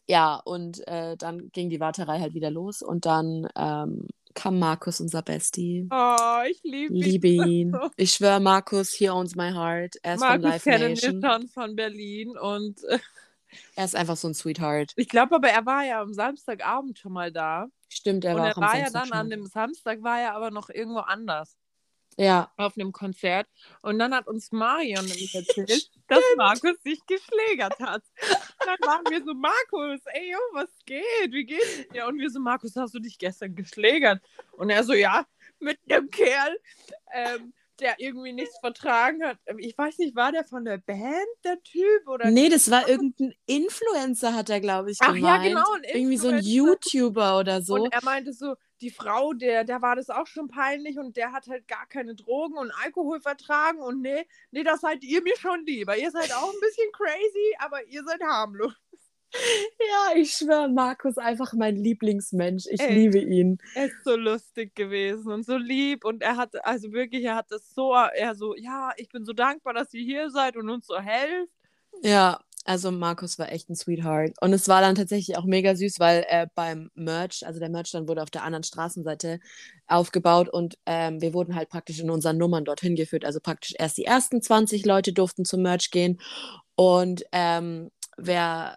ja, 0.07 0.37
und 0.37 0.87
äh, 0.89 1.17
dann 1.17 1.51
ging 1.53 1.71
die 1.71 1.81
Warterei 1.81 2.19
halt 2.21 2.35
wieder 2.35 2.51
los 2.51 2.83
und 2.83 3.07
dann 3.07 3.49
ähm, 3.57 4.09
kam 4.35 4.59
Markus, 4.59 5.01
unser 5.01 5.23
Bestie. 5.23 5.89
Oh, 5.91 6.43
ich 6.49 6.61
liebe 6.63 6.95
ihn. 6.95 7.03
Liebe 7.03 7.29
ihn. 7.29 7.77
Ich 7.97 8.13
schwöre, 8.13 8.41
Markus, 8.41 8.93
he 8.93 9.11
owns 9.11 9.35
my 9.37 9.51
heart. 9.51 9.97
Er 10.03 10.15
ist 10.15 10.21
Markus 10.21 10.43
von 10.43 10.51
Live 10.51 10.65
kennen 10.65 10.91
Nation. 10.93 11.23
wir 11.23 11.31
schon 11.31 11.49
von 11.49 11.77
Berlin 11.77 12.37
und 12.39 12.81
er 13.77 13.85
ist 13.85 13.97
einfach 13.97 14.17
so 14.17 14.29
ein 14.29 14.35
Sweetheart. 14.35 14.93
Ich 14.97 15.09
glaube 15.09 15.35
aber, 15.35 15.49
er 15.49 15.65
war 15.67 15.85
ja 15.85 16.01
am 16.01 16.13
Samstagabend 16.13 16.99
schon 16.99 17.13
mal 17.13 17.33
da. 17.33 17.67
Stimmt, 17.89 18.25
er 18.25 18.35
und 18.35 18.41
war 18.41 18.47
er 18.49 18.53
auch 18.53 18.57
am 18.59 18.63
war 18.63 18.79
ja 18.79 18.91
dann 18.91 19.09
schon. 19.09 19.17
an 19.17 19.31
dem 19.31 19.47
Samstag, 19.47 20.03
war 20.03 20.21
er 20.21 20.35
aber 20.35 20.51
noch 20.51 20.71
irgendwo 20.71 21.01
anders 21.01 21.57
Ja. 22.17 22.51
auf 22.57 22.77
einem 22.77 22.93
Konzert. 22.93 23.47
Und 23.83 23.99
dann 23.99 24.15
hat 24.15 24.27
uns 24.29 24.51
Marion 24.53 25.05
nämlich 25.05 25.35
erzählt, 25.35 25.91
dass 26.09 26.23
Markus 26.37 26.81
sich 26.83 27.01
geschlägert 27.07 27.79
hat. 27.81 28.03
Und 28.61 28.67
dann 28.67 28.79
waren 28.89 29.05
wir 29.11 29.23
so, 29.25 29.35
Markus, 29.35 30.01
ey, 30.07 30.33
yo, 30.33 30.39
was 30.53 30.71
geht? 30.87 31.33
Wie 31.33 31.45
geht's 31.45 31.89
dir? 31.93 32.07
Und 32.07 32.19
wir 32.19 32.31
so, 32.31 32.41
Markus, 32.41 32.75
hast 32.77 32.95
du 32.95 32.99
dich 33.01 33.19
gestern 33.19 33.55
geschlägert? 33.55 34.23
Und 34.53 34.71
er 34.71 34.85
so, 34.85 34.93
ja, 34.95 35.27
mit 35.59 35.79
einem 35.91 36.11
Kerl, 36.11 36.59
ähm, 37.13 37.53
der 37.81 37.95
irgendwie 37.99 38.33
nichts 38.33 38.59
vertragen 38.61 39.25
hat. 39.25 39.39
Ich 39.59 39.77
weiß 39.77 39.99
nicht, 39.99 40.15
war 40.15 40.33
der 40.33 40.45
von 40.45 40.65
der 40.65 40.79
Band, 40.79 41.27
der 41.45 41.63
Typ? 41.63 42.07
Oder 42.07 42.31
Nee, 42.31 42.49
das 42.49 42.71
war 42.71 42.89
irgendein 42.89 43.35
Influencer, 43.47 44.35
hat 44.35 44.51
er, 44.51 44.61
glaube 44.61 44.91
ich, 44.91 44.99
Ach 45.01 45.15
ja, 45.15 45.39
gemeint. 45.39 45.45
genau, 45.45 45.73
ein 45.73 45.85
Irgendwie 45.85 46.17
so 46.19 46.29
ein. 46.29 46.41
YouTuber 46.43 47.39
oder 47.39 47.63
so. 47.63 47.75
Und 47.75 47.93
er 47.93 48.05
meinte 48.05 48.33
so, 48.33 48.55
die 48.81 48.91
Frau, 48.91 49.33
der, 49.33 49.65
der 49.65 49.81
war 49.81 49.97
das 49.97 50.11
auch 50.11 50.27
schon 50.27 50.49
peinlich 50.49 50.99
und 50.99 51.17
der 51.17 51.33
hat 51.33 51.47
halt 51.47 51.69
gar 51.69 51.87
keine 51.87 52.15
Drogen 52.15 52.57
und 52.59 52.73
Alkohol 52.85 53.21
vertragen 53.21 53.81
und 53.81 54.01
nee, 54.03 54.27
nee, 54.51 54.65
das 54.65 54.81
seid 54.81 55.03
ihr 55.05 55.23
mir 55.23 55.37
schon 55.37 55.65
lieber. 55.65 55.97
Ihr 55.97 56.11
seid 56.11 56.33
auch 56.35 56.53
ein 56.53 56.61
bisschen 56.61 56.91
crazy, 56.93 57.57
aber 57.59 57.85
ihr 57.87 58.03
seid 58.05 58.21
harmlos. 58.23 58.73
Ja, 59.35 60.17
ich 60.17 60.33
schwöre, 60.33 60.69
Markus 60.69 61.19
einfach 61.19 61.53
mein 61.55 61.77
Lieblingsmensch. 61.77 62.67
Ich 62.71 62.81
Ey. 62.81 62.95
liebe 62.95 63.19
ihn. 63.19 63.59
Er 63.75 63.87
ist 63.87 64.05
so 64.05 64.17
lustig 64.17 64.75
gewesen 64.75 65.33
und 65.33 65.45
so 65.45 65.57
lieb 65.57 66.05
und 66.05 66.23
er 66.23 66.37
hat, 66.37 66.65
also 66.65 66.93
wirklich, 66.93 67.25
er 67.25 67.37
hat 67.37 67.51
das 67.51 67.75
so, 67.75 67.93
er 67.93 68.35
so, 68.35 68.55
ja, 68.55 68.93
ich 68.97 69.09
bin 69.09 69.25
so 69.25 69.33
dankbar, 69.33 69.75
dass 69.75 69.93
ihr 69.95 70.03
hier 70.03 70.31
seid 70.31 70.57
und 70.57 70.69
uns 70.69 70.87
so 70.87 70.99
helft. 70.99 71.53
Ja, 72.03 72.41
also 72.65 72.93
Markus 72.93 73.39
war 73.39 73.51
echt 73.51 73.69
ein 73.71 73.77
Sweetheart. 73.77 74.33
Und 74.41 74.53
es 74.53 74.69
war 74.69 74.81
dann 74.81 74.95
tatsächlich 74.95 75.37
auch 75.37 75.45
mega 75.45 75.75
süß, 75.75 75.99
weil 75.99 76.25
äh, 76.29 76.47
beim 76.55 76.91
Merch, 76.95 77.45
also 77.45 77.59
der 77.59 77.69
Merch 77.69 77.91
dann 77.91 78.09
wurde 78.09 78.23
auf 78.23 78.31
der 78.31 78.45
anderen 78.45 78.63
Straßenseite 78.63 79.41
aufgebaut 79.89 80.49
und 80.49 80.79
ähm, 80.87 81.21
wir 81.21 81.35
wurden 81.35 81.57
halt 81.57 81.69
praktisch 81.69 81.99
in 82.01 82.11
unseren 82.11 82.39
Nummern 82.39 82.65
dorthin 82.65 82.95
geführt. 82.95 83.25
Also 83.25 83.41
praktisch 83.41 83.75
erst 83.79 83.99
die 83.99 84.05
ersten 84.05 84.41
20 84.43 84.87
Leute 84.87 85.13
durften 85.13 85.45
zum 85.45 85.63
Merch 85.63 85.91
gehen. 85.91 86.21
Und 86.77 87.25
ähm, 87.33 87.91
wer 88.17 88.77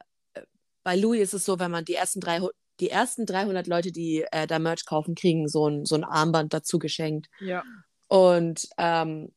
bei 0.86 0.96
Louis 0.96 1.22
ist 1.22 1.34
es 1.34 1.46
so, 1.46 1.60
wenn 1.60 1.72
man 1.72 1.84
die 1.84 1.96
ersten 1.96 2.22
drei 2.22 2.40
die 2.80 2.90
ersten 2.90 3.26
300 3.26 3.68
Leute, 3.68 3.92
die 3.92 4.26
äh, 4.32 4.48
da 4.48 4.60
Merch 4.60 4.86
kaufen, 4.86 5.16
kriegen 5.16 5.48
so 5.48 5.68
ein, 5.68 5.86
so 5.86 5.96
ein 5.96 6.04
Armband 6.04 6.54
dazu 6.54 6.78
geschenkt. 6.78 7.28
Ja. 7.40 7.64
Und 8.08 8.68
ähm, 8.78 9.34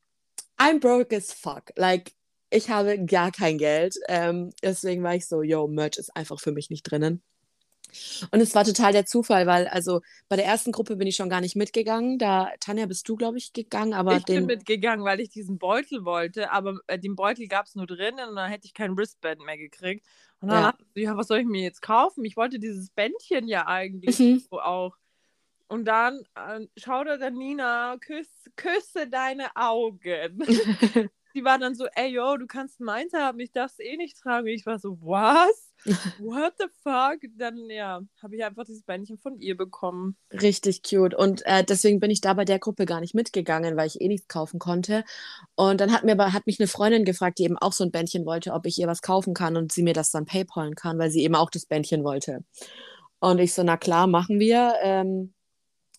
I'm 0.59 0.81
broke 0.81 1.17
as 1.17 1.33
fuck. 1.33 1.71
Like, 1.77 2.13
ich 2.51 2.69
habe 2.69 3.05
gar 3.05 3.31
kein 3.31 3.57
Geld. 3.59 3.95
Ähm, 4.09 4.51
deswegen 4.63 5.05
war 5.05 5.15
ich 5.15 5.29
so, 5.29 5.43
yo, 5.43 5.69
Merch 5.69 5.99
ist 5.99 6.17
einfach 6.17 6.41
für 6.41 6.53
mich 6.53 6.69
nicht 6.69 6.83
drinnen. 6.83 7.23
Und 8.31 8.41
es 8.41 8.55
war 8.55 8.65
total 8.65 8.93
der 8.93 9.07
Zufall, 9.07 9.47
weil 9.47 9.67
also 9.69 10.01
bei 10.29 10.37
der 10.37 10.45
ersten 10.47 10.73
Gruppe 10.73 10.97
bin 10.97 11.07
ich 11.09 11.17
schon 11.17 11.29
gar 11.29 11.41
nicht 11.41 11.57
mitgegangen. 11.57 12.19
Da, 12.19 12.51
Tanja, 12.61 12.87
bist 12.87 13.09
du, 13.09 13.17
glaube 13.17 13.39
ich, 13.39 13.53
gegangen, 13.53 13.95
aber 13.95 14.17
ich 14.17 14.25
den. 14.25 14.37
bin 14.37 14.47
mitgegangen, 14.47 15.05
weil 15.05 15.21
ich 15.21 15.29
diesen 15.31 15.59
Beutel 15.59 16.05
wollte, 16.05 16.51
aber 16.51 16.79
äh, 16.87 16.99
den 16.99 17.15
Beutel 17.17 17.47
gab 17.49 17.67
es 17.67 17.75
nur 17.75 17.87
drinnen 17.87 18.29
und 18.29 18.37
dann 18.37 18.51
hätte 18.51 18.67
ich 18.67 18.75
kein 18.75 18.97
Wristband 18.97 19.41
mehr 19.45 19.59
gekriegt. 19.59 20.07
Und 20.41 20.49
dann 20.49 20.63
Ja. 20.63 20.71
dachte 20.73 20.85
ich, 20.95 21.03
ja, 21.05 21.17
was 21.17 21.29
soll 21.29 21.41
ich 21.41 21.47
mir 21.47 21.63
jetzt 21.63 21.83
kaufen? 21.83 22.25
Ich 22.25 22.37
wollte 22.37 22.59
dieses 22.59 22.91
Bändchen 22.91 23.49
ja 23.49 23.67
eigentlich 23.67 24.19
Mhm. 24.19 24.39
so 24.51 24.61
auch. 24.61 24.97
Und 25.69 25.85
dann 25.87 26.23
äh, 26.35 26.67
schaute 26.79 27.19
der 27.19 27.31
Nina, 27.31 27.97
küss, 28.01 28.29
küsse 28.57 29.09
deine 29.09 29.55
Augen. 29.57 30.45
Die 31.39 31.45
war 31.45 31.57
dann 31.57 31.77
so, 31.77 31.87
ey, 31.95 32.09
yo, 32.09 32.37
du 32.37 32.49
kannst 32.49 32.81
meins 32.81 33.13
haben, 33.13 33.39
ich 33.39 33.53
darf 33.53 33.71
es 33.71 33.79
eh 33.79 33.97
nicht 33.97 34.19
tragen. 34.19 34.49
Und 34.49 34.53
ich 34.53 34.67
war 34.67 34.81
so, 34.81 34.99
was? 35.01 35.73
What 36.19 36.55
the 36.59 36.65
fuck? 36.83 37.21
Dann, 37.39 37.71
ja, 37.71 38.01
habe 38.21 38.35
ich 38.35 38.45
einfach 38.45 38.65
dieses 38.65 38.83
Bändchen 38.83 39.19
von 39.19 39.39
ihr 39.39 39.57
bekommen. 39.57 40.17
Richtig 40.33 40.83
cute. 40.83 41.15
Und 41.15 41.47
äh, 41.47 41.63
deswegen 41.63 42.01
bin 42.01 42.11
ich 42.11 42.21
da 42.21 42.35
bei 42.35 42.45
der 42.45 42.59
Gruppe 42.59 42.87
gar 42.87 42.99
nicht 42.99 43.15
mitgegangen, 43.15 43.77
weil 43.77 43.87
ich 43.87 44.01
eh 44.01 44.09
nichts 44.09 44.27
kaufen 44.27 44.59
konnte. 44.59 45.05
Und 45.55 45.81
dann 45.81 45.93
hat 45.93 46.03
mir 46.03 46.11
aber, 46.11 46.33
hat 46.33 46.49
mich 46.49 46.59
eine 46.59 46.67
Freundin 46.67 47.05
gefragt, 47.05 47.39
die 47.39 47.45
eben 47.45 47.57
auch 47.57 47.73
so 47.73 47.85
ein 47.85 47.93
Bändchen 47.93 48.27
wollte, 48.27 48.53
ob 48.53 48.67
ich 48.67 48.77
ihr 48.79 48.89
was 48.89 49.01
kaufen 49.01 49.33
kann 49.33 49.57
und 49.57 49.71
sie 49.71 49.85
mir 49.85 49.95
das 49.95 50.11
dann 50.11 50.25
paypalen 50.25 50.75
kann, 50.75 50.99
weil 50.99 51.13
sie 51.13 51.23
eben 51.23 51.37
auch 51.37 51.51
das 51.51 51.67
Bändchen 51.67 52.03
wollte. 52.03 52.43
Und 53.21 53.39
ich 53.39 53.55
so, 53.55 53.63
na 53.63 53.77
klar, 53.77 54.09
machen 54.09 54.41
wir. 54.41 54.75
Ähm, 54.83 55.35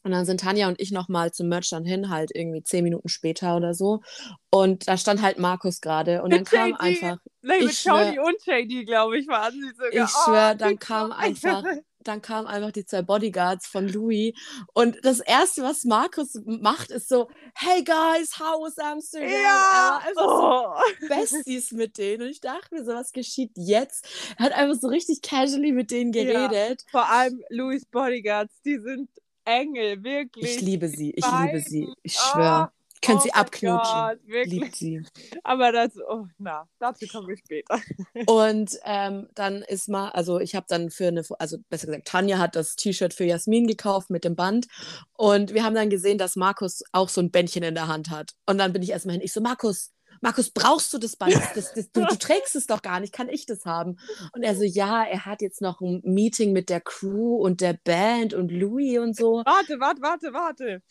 und 0.03 0.11
dann 0.11 0.25
sind 0.25 0.39
Tanja 0.41 0.67
und 0.67 0.79
ich 0.79 0.91
nochmal 0.91 1.31
zum 1.31 1.47
Merch 1.49 1.69
dann 1.69 1.83
hin, 1.85 2.09
halt 2.09 2.31
irgendwie 2.33 2.63
zehn 2.63 2.83
Minuten 2.83 3.09
später 3.09 3.55
oder 3.55 3.73
so. 3.73 4.01
Und 4.49 4.87
da 4.87 4.97
stand 4.97 5.21
halt 5.21 5.37
Markus 5.39 5.81
gerade 5.81 6.21
und 6.23 6.31
dann 6.31 6.43
kam 6.43 6.71
JD. 6.71 6.79
einfach, 6.79 7.17
Nee, 7.41 7.63
mit 7.63 7.83
Cody 7.83 8.19
und 8.19 8.35
JD, 8.45 8.85
glaube 8.85 9.17
ich, 9.19 9.27
waren 9.27 9.53
sie 9.53 9.71
sogar. 9.75 10.05
Ich 10.05 10.11
Oh, 10.27 10.57
dann 10.57 10.71
die 10.71 10.77
kam 10.77 11.11
einfach, 11.11 11.63
dann 12.03 12.21
kamen 12.21 12.47
einfach 12.47 12.71
die 12.71 12.85
zwei 12.85 13.01
Bodyguards 13.01 13.67
von 13.67 13.87
Louis. 13.87 14.33
Und 14.73 14.97
das 15.03 15.19
Erste, 15.19 15.63
was 15.63 15.83
Markus 15.83 16.39
macht, 16.45 16.89
ist 16.91 17.09
so, 17.09 17.29
hey 17.55 17.83
guys, 17.83 18.39
how 18.39 18.61
was 18.61 18.77
Amsterdam? 18.77 19.29
Er 19.29 19.35
Ja! 19.35 19.91
war 19.91 20.01
einfach 20.07 20.23
so 20.23 21.03
Oh. 21.03 21.07
Besties 21.07 21.71
mit 21.71 21.97
denen. 21.97 22.23
Und 22.23 22.29
ich 22.29 22.41
dachte 22.41 22.73
mir 22.73 22.83
so, 22.83 22.93
was 22.93 23.11
geschieht 23.11 23.51
jetzt? 23.55 24.07
Er 24.37 24.45
hat 24.45 24.53
einfach 24.53 24.79
so 24.79 24.87
richtig 24.87 25.21
casually 25.21 25.71
mit 25.71 25.91
denen 25.91 26.11
Ja. 26.13 26.23
geredet. 26.23 26.83
Vor 26.91 27.07
allem 27.09 27.41
Louis 27.49 27.85
Bodyguards, 27.85 28.53
die 28.65 28.79
sind 28.79 29.09
Engel, 29.49 30.03
wirklich. 30.03 30.45
Ich 30.45 30.61
liebe 30.61 30.87
sie, 30.87 31.11
ich 31.11 31.25
beiden. 31.25 31.47
liebe 31.47 31.59
sie. 31.61 31.87
Ich 32.03 32.17
Oh, 32.17 32.31
schwöre. 32.31 32.71
Könnt 33.01 33.19
oh 33.19 33.23
sie 33.23 33.33
abknutschen. 33.33 33.93
Gott, 33.93 34.19
wirklich. 34.25 34.59
Liebt 34.59 34.75
sie. 34.75 35.01
Aber 35.43 35.71
das, 35.71 35.91
oh, 36.09 36.25
na, 36.37 36.67
dazu 36.79 37.07
kommen 37.07 37.27
wir 37.29 37.37
später. 37.37 37.79
Und 38.27 38.77
ähm, 38.83 39.27
dann 39.35 39.61
ist 39.63 39.87
mal, 39.87 40.09
also 40.09 40.39
ich 40.39 40.53
habe 40.53 40.65
dann 40.67 40.89
für 40.89 41.07
eine, 41.07 41.23
also 41.39 41.57
besser 41.69 41.87
gesagt, 41.87 42.07
Tanja 42.07 42.37
hat 42.37 42.55
das 42.55 42.75
T-Shirt 42.75 43.13
für 43.13 43.23
Jasmin 43.23 43.67
gekauft 43.67 44.09
mit 44.09 44.25
dem 44.25 44.35
Band. 44.35 44.67
Und 45.13 45.53
wir 45.53 45.63
haben 45.63 45.75
dann 45.75 45.89
gesehen, 45.89 46.17
dass 46.17 46.35
Markus 46.35 46.83
auch 46.91 47.07
so 47.09 47.21
ein 47.21 47.31
Bändchen 47.31 47.63
in 47.63 47.75
der 47.75 47.87
Hand 47.87 48.09
hat. 48.09 48.31
Und 48.45 48.57
dann 48.57 48.73
bin 48.73 48.83
ich 48.83 48.89
erstmal 48.89 49.13
hin. 49.13 49.23
Ich 49.23 49.31
so, 49.31 49.39
Markus, 49.39 49.91
Markus, 50.21 50.51
brauchst 50.51 50.93
du 50.93 50.97
das 50.97 51.15
Band? 51.15 51.35
Das, 51.55 51.73
das, 51.73 51.91
du, 51.91 52.05
du 52.05 52.15
trägst 52.19 52.55
es 52.55 52.67
doch 52.67 52.81
gar 52.81 52.99
nicht, 52.99 53.13
kann 53.13 53.29
ich 53.29 53.45
das 53.45 53.65
haben? 53.65 53.97
Und 54.33 54.43
er 54.43 54.55
so, 54.55 54.63
ja, 54.63 55.03
er 55.03 55.25
hat 55.25 55.41
jetzt 55.41 55.61
noch 55.61 55.81
ein 55.81 56.01
Meeting 56.03 56.51
mit 56.51 56.69
der 56.69 56.81
Crew 56.81 57.35
und 57.37 57.61
der 57.61 57.73
Band 57.73 58.33
und 58.33 58.51
Louis 58.51 58.99
und 58.99 59.15
so. 59.15 59.43
Warte, 59.45 59.79
warte, 59.79 60.01
warte, 60.01 60.33
warte. 60.33 60.81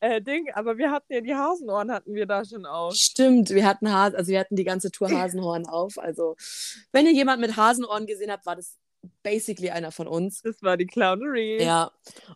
äh, 0.00 0.20
Ding, 0.20 0.50
aber 0.52 0.76
wir 0.78 0.90
hatten 0.90 1.12
ja 1.12 1.20
die 1.20 1.34
Hasenohren, 1.34 1.90
hatten 1.90 2.14
wir 2.14 2.26
da 2.26 2.44
schon 2.44 2.66
auf. 2.66 2.94
Stimmt, 2.94 3.50
wir 3.50 3.66
hatten 3.66 3.92
Has 3.92 4.14
also 4.14 4.30
wir 4.30 4.40
hatten 4.40 4.56
die 4.56 4.64
ganze 4.64 4.90
Tour 4.90 5.10
Hasenhorn 5.10 5.66
auf. 5.66 5.98
Also, 5.98 6.36
wenn 6.92 7.06
ihr 7.06 7.12
jemand 7.12 7.40
mit 7.40 7.56
Hasenohren 7.56 8.06
gesehen 8.06 8.30
habt, 8.30 8.46
war 8.46 8.56
das 8.56 8.76
basically 9.22 9.70
einer 9.70 9.92
von 9.92 10.06
uns. 10.06 10.42
Das 10.42 10.62
war 10.62 10.76
die 10.76 10.86
Clownery. 10.86 11.62
Ja. 11.62 11.90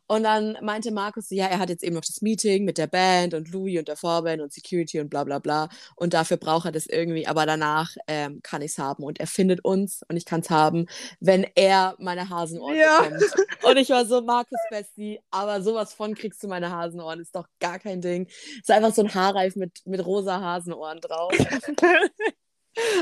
Und 0.07 0.23
dann 0.23 0.57
meinte 0.63 0.91
Markus, 0.91 1.31
ja, 1.31 1.47
er 1.47 1.59
hat 1.59 1.69
jetzt 1.69 1.83
eben 1.85 1.95
noch 1.95 2.05
das 2.05 2.23
Meeting 2.23 2.65
mit 2.65 2.79
der 2.79 2.87
Band 2.87 3.35
und 3.35 3.51
Louis 3.51 3.79
und 3.79 3.89
der 3.89 3.97
Vorband 3.97 4.41
und 4.43 4.53
Security 4.53 5.01
und 5.01 5.09
bla 5.11 5.25
bla 5.25 5.39
bla. 5.39 5.69
Und 5.97 6.15
dafür 6.15 6.37
braucht 6.37 6.67
er 6.67 6.73
das 6.73 6.87
irgendwie. 6.87 7.27
Aber 7.27 7.47
danach 7.47 7.91
ähm, 8.07 8.41
kann 8.43 8.63
ich 8.63 8.73
es 8.73 8.79
haben. 8.79 9.05
Und 9.05 9.21
er 9.21 9.27
findet 9.27 9.65
uns 9.65 10.03
und 10.09 10.17
ich 10.17 10.25
kann 10.25 10.41
es 10.41 10.51
haben, 10.51 10.87
wenn 11.21 11.47
er 11.55 11.95
meine 11.99 12.29
Hasenohren 12.31 12.77
Ja. 12.77 13.03
bekommt. 13.03 13.25
Und 13.65 13.77
ich 13.77 13.91
war 13.91 14.07
so, 14.07 14.23
Markus 14.23 14.59
Bestie, 14.71 15.21
aber 15.31 15.61
sowas 15.63 15.93
von 15.95 16.15
kriegst 16.15 16.43
du 16.43 16.49
meine 16.49 16.71
Hasenohren. 16.71 17.21
Ist 17.21 17.35
doch 17.35 17.47
gar 17.61 17.79
kein 17.79 18.01
Ding. 18.01 18.27
Ist 18.61 18.71
einfach 18.71 18.95
so 18.95 19.03
ein 19.03 19.15
Haarreif 19.15 19.57
mit, 19.57 19.83
mit 19.87 20.05
rosa 20.05 20.41
Hasenohren 20.41 21.01
drauf. 21.01 21.33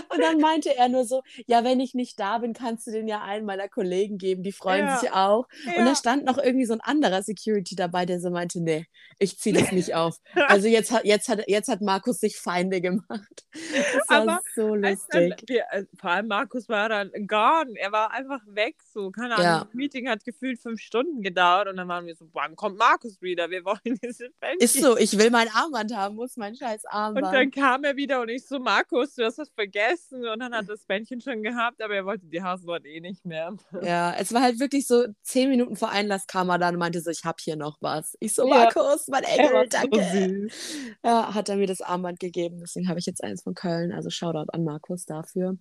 Und 0.09 0.21
dann 0.21 0.39
meinte 0.41 0.75
er 0.77 0.89
nur 0.89 1.05
so, 1.05 1.23
ja, 1.47 1.65
wenn 1.65 1.81
ich 1.81 1.95
nicht 1.95 2.19
da 2.21 2.39
bin, 2.39 2.53
kannst 2.53 2.87
du 2.87 2.91
den 2.93 3.09
ja 3.09 3.21
allen 3.21 3.45
meiner 3.45 3.69
Kollegen 3.69 4.19
geben, 4.19 4.43
die 4.43 4.53
freuen 4.53 4.87
Ja. 4.87 4.99
sich 4.99 5.11
auch. 5.13 5.47
Und 5.67 5.85
da 5.85 5.87
Ja. 5.87 5.95
stand 5.95 6.25
noch 6.25 6.39
irgendwie 6.39 6.67
so 6.67 6.73
ein 6.75 6.81
anderer 6.81 7.23
Security 7.23 7.75
dabei, 7.77 8.07
der 8.07 8.21
so 8.21 8.31
meinte, 8.31 8.61
nee, 8.63 8.87
ich 9.19 9.39
ziehe 9.39 9.55
das 9.59 9.73
nicht 9.73 9.95
auf. 9.95 10.19
Also 10.49 10.69
jetzt 10.69 10.91
hat, 10.93 11.05
jetzt 11.05 11.29
hat, 11.29 11.41
jetzt 11.49 11.69
hat 11.69 11.81
Markus 11.81 12.21
sich 12.21 12.37
Feinde 12.39 12.81
gemacht. 12.81 13.45
Das 13.97 14.09
war 14.09 14.23
Aber 14.23 14.41
so 14.55 14.73
Als 14.75 15.07
dann, 15.09 15.29
lustig. 15.29 15.45
wir, 15.49 15.65
äh, 15.71 15.85
vor 15.99 16.11
allem 16.11 16.29
Markus 16.29 16.69
war 16.69 16.89
dann 16.89 17.11
gone. 17.27 17.73
Er 17.77 17.91
war 17.93 18.11
einfach 18.13 18.41
weg. 18.47 18.77
So, 18.93 19.11
keine 19.11 19.35
Ahnung. 19.35 19.45
Ja. 19.45 19.65
Das 19.65 19.75
Meeting 19.75 20.09
hat 20.09 20.25
gefühlt 20.25 20.61
fünf 20.61 20.81
Stunden 20.81 21.23
gedauert 21.23 21.69
und 21.69 21.77
dann 21.77 21.89
waren 21.89 22.07
wir 22.07 22.15
so, 22.15 22.29
wann 22.33 22.55
kommt 22.57 22.77
Markus 22.79 23.21
wieder? 23.23 23.51
Wir 23.51 23.65
wollen 23.65 23.79
diese 24.03 24.31
Bändchen. 24.41 24.61
Ist 24.61 24.81
so, 24.81 24.97
ich 24.97 25.19
will 25.19 25.31
mein 25.31 25.49
Armband 25.55 25.95
haben, 25.95 26.17
muss 26.17 26.37
mein 26.37 26.55
scheiß 26.55 26.85
Und 26.85 26.91
Armband. 26.91 27.35
dann 27.35 27.51
kam 27.51 27.85
er 27.85 27.97
wieder 27.97 28.21
und 28.21 28.29
ich 28.29 28.47
so, 28.47 28.59
Markus, 28.59 29.15
du 29.15 29.25
hast 29.25 29.39
was 29.39 29.49
vergessen. 29.51 29.66
Und 30.13 30.41
dann 30.41 30.55
hat 30.55 30.69
das 30.69 30.85
Bändchen 30.85 31.21
schon 31.21 31.43
gehabt, 31.43 31.83
aber 31.83 31.95
er 31.95 32.05
wollte 32.05 32.27
die 32.27 32.43
Hasenwort 32.43 32.85
eh 32.87 33.01
nicht 33.01 33.25
mehr. 33.25 33.57
Ja, 33.83 34.15
es 34.19 34.33
war 34.33 34.43
halt 34.43 34.61
wirklich 34.61 34.87
so, 34.87 35.07
zehn 35.23 35.49
Minuten 35.51 35.77
vor 35.77 35.91
Einlass 35.91 36.27
kam 36.27 36.49
er 36.51 36.59
dann 36.59 36.75
und 36.75 36.81
meinte 36.81 37.01
so, 37.01 37.11
ich 37.11 37.25
hab 37.25 37.41
hier 37.41 37.57
noch 37.57 37.79
was. 37.81 38.17
Ich 38.21 38.35
so, 38.35 38.47
Ja. 38.49 38.55
Markus, 38.55 39.09
mein 39.09 39.25
Engel, 39.25 39.69
danke. 39.69 40.51
so. 40.51 41.09
Ja, 41.09 41.35
hat 41.35 41.49
er 41.49 41.57
mir 41.57 41.67
das 41.67 41.81
Armband 41.81 42.21
gegeben. 42.21 42.59
Deswegen 42.61 42.89
habe 42.89 42.99
ich 42.99 43.07
jetzt 43.07 43.23
eins 43.23 43.43
von 43.43 43.55
Köln. 43.55 43.93
Also 43.93 44.11
Shoutout 44.11 44.51
an 44.53 44.65
Markus 44.65 45.05
dafür. 45.07 45.57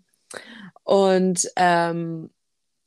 Und 0.83 1.47
ähm, 1.55 2.29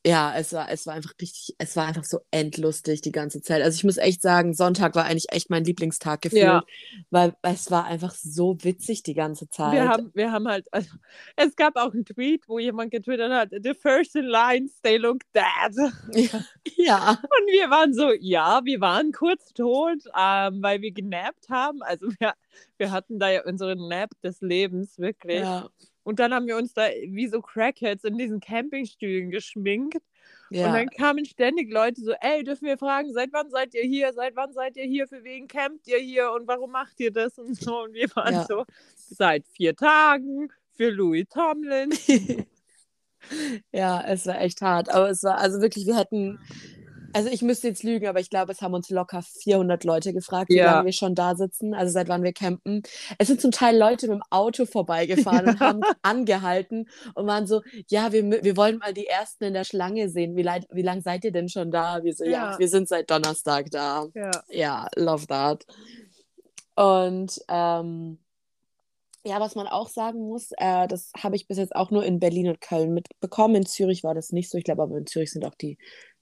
ja, 0.06 0.34
es 0.36 0.52
war, 0.52 0.70
es 0.70 0.86
war 0.86 0.94
einfach 0.94 1.12
richtig, 1.20 1.54
es 1.58 1.76
war 1.76 1.86
einfach 1.86 2.04
so 2.04 2.20
endlustig 2.30 3.00
die 3.00 3.12
ganze 3.12 3.42
Zeit. 3.42 3.62
Also 3.62 3.76
ich 3.76 3.84
muss 3.84 3.96
echt 3.96 4.22
sagen, 4.22 4.54
Sonntag 4.54 4.94
war 4.94 5.04
eigentlich 5.04 5.32
echt 5.32 5.50
mein 5.50 5.64
Lieblingstag 5.64 6.22
gefühlt, 6.22 6.42
ja. 6.42 6.64
weil 7.10 7.34
es 7.42 7.70
war 7.70 7.84
einfach 7.84 8.14
so 8.14 8.56
witzig 8.62 9.02
die 9.02 9.14
ganze 9.14 9.48
Zeit. 9.48 9.72
Wir 9.72 9.88
haben, 9.88 10.10
wir 10.14 10.30
haben 10.30 10.46
halt, 10.46 10.66
also, 10.72 10.90
es 11.36 11.56
gab 11.56 11.76
auch 11.76 11.92
einen 11.92 12.04
Tweet, 12.04 12.48
wo 12.48 12.58
jemand 12.58 12.92
getwittert 12.92 13.32
hat, 13.32 13.50
the 13.50 13.74
first 13.74 14.14
in 14.14 14.24
lines, 14.24 14.80
they 14.82 14.96
look 14.96 15.20
dead. 15.34 15.92
Ja. 16.14 16.44
ja. 16.76 17.10
Und 17.10 17.46
wir 17.52 17.68
waren 17.68 17.92
so, 17.92 18.12
ja, 18.20 18.60
wir 18.64 18.80
waren 18.80 19.12
kurz 19.12 19.52
tot, 19.52 19.98
ähm, 20.16 20.62
weil 20.62 20.80
wir 20.80 20.92
genappt 20.92 21.48
haben. 21.48 21.82
Also 21.82 22.06
wir, 22.18 22.34
wir 22.76 22.90
hatten 22.92 23.18
da 23.18 23.30
ja 23.30 23.44
unseren 23.44 23.88
Nap 23.88 24.10
des 24.22 24.40
Lebens, 24.40 24.98
wirklich. 24.98 25.40
Ja. 25.40 25.68
Und 26.08 26.20
dann 26.20 26.32
haben 26.32 26.46
wir 26.46 26.56
uns 26.56 26.72
da 26.72 26.88
wie 27.08 27.26
so 27.26 27.42
Crackheads 27.42 28.02
in 28.04 28.16
diesen 28.16 28.40
Campingstühlen 28.40 29.30
geschminkt. 29.30 30.02
Ja. 30.48 30.68
Und 30.68 30.72
dann 30.72 30.88
kamen 30.88 31.26
ständig 31.26 31.70
Leute 31.70 32.00
so, 32.00 32.12
ey, 32.22 32.42
dürfen 32.44 32.64
wir 32.64 32.78
fragen, 32.78 33.12
seit 33.12 33.30
wann 33.34 33.50
seid 33.50 33.74
ihr 33.74 33.82
hier? 33.82 34.14
Seit 34.14 34.34
wann 34.34 34.50
seid 34.54 34.78
ihr 34.78 34.86
hier? 34.86 35.06
Für 35.06 35.22
wen 35.22 35.46
campt 35.48 35.86
ihr 35.86 35.98
hier? 35.98 36.32
Und 36.32 36.48
warum 36.48 36.70
macht 36.70 36.98
ihr 36.98 37.12
das? 37.12 37.38
Und 37.38 37.54
so. 37.60 37.82
Und 37.82 37.92
wir 37.92 38.08
waren 38.16 38.32
ja. 38.32 38.46
so, 38.48 38.64
seit 38.96 39.46
vier 39.48 39.76
Tagen 39.76 40.48
für 40.72 40.88
Louis 40.88 41.26
Tomlin. 41.28 41.90
ja, 43.72 44.02
es 44.06 44.26
war 44.26 44.40
echt 44.40 44.62
hart. 44.62 44.88
Aber 44.88 45.10
es 45.10 45.22
war, 45.22 45.36
also 45.36 45.60
wirklich, 45.60 45.84
wir 45.84 45.98
hätten 45.98 46.38
also 47.12 47.28
ich 47.30 47.42
müsste 47.42 47.68
jetzt 47.68 47.82
lügen, 47.82 48.06
aber 48.06 48.20
ich 48.20 48.30
glaube, 48.30 48.52
es 48.52 48.60
haben 48.60 48.74
uns 48.74 48.90
locker 48.90 49.22
400 49.22 49.84
Leute 49.84 50.12
gefragt, 50.12 50.50
wie 50.50 50.56
ja. 50.56 50.72
lange 50.72 50.86
wir 50.86 50.92
schon 50.92 51.14
da 51.14 51.34
sitzen, 51.34 51.74
also 51.74 51.92
seit 51.92 52.08
wann 52.08 52.22
wir 52.22 52.32
campen. 52.32 52.82
Es 53.18 53.28
sind 53.28 53.40
zum 53.40 53.50
Teil 53.50 53.76
Leute 53.76 54.08
mit 54.08 54.16
dem 54.16 54.22
Auto 54.30 54.66
vorbeigefahren 54.66 55.46
ja. 55.46 55.52
und 55.52 55.60
haben 55.60 55.80
angehalten 56.02 56.88
und 57.14 57.26
waren 57.26 57.46
so, 57.46 57.62
ja, 57.88 58.12
wir, 58.12 58.24
wir 58.42 58.56
wollen 58.56 58.78
mal 58.78 58.92
die 58.92 59.06
Ersten 59.06 59.44
in 59.44 59.54
der 59.54 59.64
Schlange 59.64 60.08
sehen. 60.08 60.36
Wie, 60.36 60.42
leid, 60.42 60.66
wie 60.70 60.82
lange 60.82 61.02
seid 61.02 61.24
ihr 61.24 61.32
denn 61.32 61.48
schon 61.48 61.70
da? 61.70 62.02
Wir 62.02 62.14
so, 62.14 62.24
ja. 62.24 62.52
ja, 62.52 62.58
wir 62.58 62.68
sind 62.68 62.88
seit 62.88 63.10
Donnerstag 63.10 63.70
da. 63.70 64.06
Ja, 64.14 64.30
ja 64.48 64.86
love 64.96 65.26
that. 65.26 65.64
Und 66.74 67.40
ähm, 67.48 68.18
ja, 69.24 69.40
was 69.40 69.54
man 69.54 69.66
auch 69.66 69.88
sagen 69.88 70.20
muss, 70.28 70.52
äh, 70.56 70.86
das 70.88 71.10
habe 71.16 71.36
ich 71.36 71.46
bis 71.46 71.58
jetzt 71.58 71.74
auch 71.74 71.90
nur 71.90 72.04
in 72.04 72.20
Berlin 72.20 72.48
und 72.48 72.60
Köln 72.60 72.94
mitbekommen. 72.94 73.56
In 73.56 73.66
Zürich 73.66 74.04
war 74.04 74.14
das 74.14 74.32
nicht 74.32 74.48
so. 74.48 74.56
Ich 74.58 74.64
glaube, 74.64 74.82
aber 74.82 74.96
in 74.96 75.06
Zürich 75.06 75.32
sind 75.32 75.44
auch 75.44 75.54
die 75.54 75.76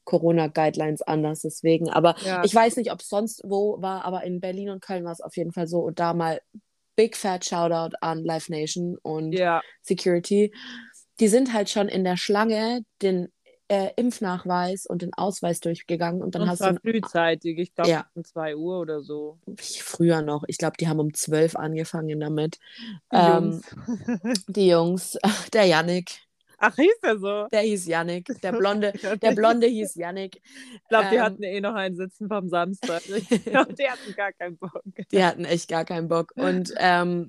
Corona-Guidelines 0.07 1.03
anders, 1.03 1.43
deswegen. 1.43 1.91
Aber 1.91 2.17
ja. 2.25 2.43
ich 2.45 2.55
weiß 2.55 2.77
nicht, 2.77 2.91
ob 2.91 3.01
es 3.01 3.09
sonst 3.09 3.43
wo 3.45 3.83
war, 3.83 4.07
aber 4.07 4.25
in 4.25 4.41
Berlin 4.41 4.71
und 4.71 4.81
Köln 4.81 5.05
war 5.05 5.13
es 5.13 5.21
auf 5.21 5.37
jeden 5.37 5.53
Fall 5.53 5.67
so. 5.67 5.81
Und 5.81 6.01
da 6.01 6.15
mal 6.15 6.41
Big 6.95 7.17
Fat 7.17 7.45
Shoutout 7.45 7.97
an 8.01 8.25
Live 8.25 8.49
Nation 8.49 8.97
und 9.03 9.33
ja. 9.33 9.61
Security. 9.83 10.55
Die 11.21 11.29
sind 11.29 11.53
halt 11.53 11.69
schon 11.69 11.89
in 11.89 12.05
der 12.05 12.17
Schlange 12.17 12.83
den 13.03 13.29
äh, 13.69 13.91
Impfnachweis 13.97 14.87
und 14.87 15.03
den 15.03 15.13
Ausweis 15.15 15.61
durchgegangen 15.61 16.23
und 16.23 16.35
dann 16.35 16.43
und 16.43 16.49
hast 16.49 16.61
du. 16.61 16.79
frühzeitig, 16.81 17.59
ich 17.59 17.75
glaube 17.75 17.91
ja. 17.91 18.07
um 18.15 18.25
2 18.25 18.57
Uhr 18.57 18.81
oder 18.81 19.03
so. 19.03 19.39
Früher 19.59 20.23
noch. 20.23 20.45
Ich 20.47 20.59
glaube, 20.59 20.77
die 20.79 20.89
haben 20.89 21.01
um 21.01 21.13
12 21.13 21.57
angefangen 21.57 22.21
damit. 22.21 22.59
Die 23.13 23.17
ähm, 23.17 23.63
Jungs. 23.75 24.45
die 24.47 24.69
Jungs. 24.69 25.19
Der 25.53 25.65
Yannick. 25.65 26.26
Ach, 26.59 26.75
hieß 26.75 27.01
der 27.03 27.19
so? 27.19 27.47
Der 27.53 27.61
hieß 27.61 27.87
Yannick. 27.87 28.27
Der 28.43 28.53
Blonde, 28.59 28.93
der 29.23 29.33
Blonde 29.33 29.67
hieß 29.67 29.95
Yannick. 29.97 30.37
Ich 30.37 30.89
glaube, 30.89 31.09
die 31.11 31.17
ähm, 31.17 31.23
hatten 31.23 31.43
eh 31.43 31.61
noch 31.61 31.75
einen 31.75 31.97
Sitzen 31.97 32.29
vom 32.29 32.49
Samstag. 32.49 33.03
Ich 33.09 33.45
glaube, 33.45 33.75
die 33.75 33.89
hatten 33.89 34.15
gar 34.15 34.33
keinen 34.33 34.57
Bock. 34.57 34.83
Die 35.11 35.25
hatten 35.25 35.45
echt 35.45 35.69
gar 35.69 35.85
keinen 35.85 36.09
Bock. 36.09 36.33
Und 36.37 36.73
ähm, 36.79 37.29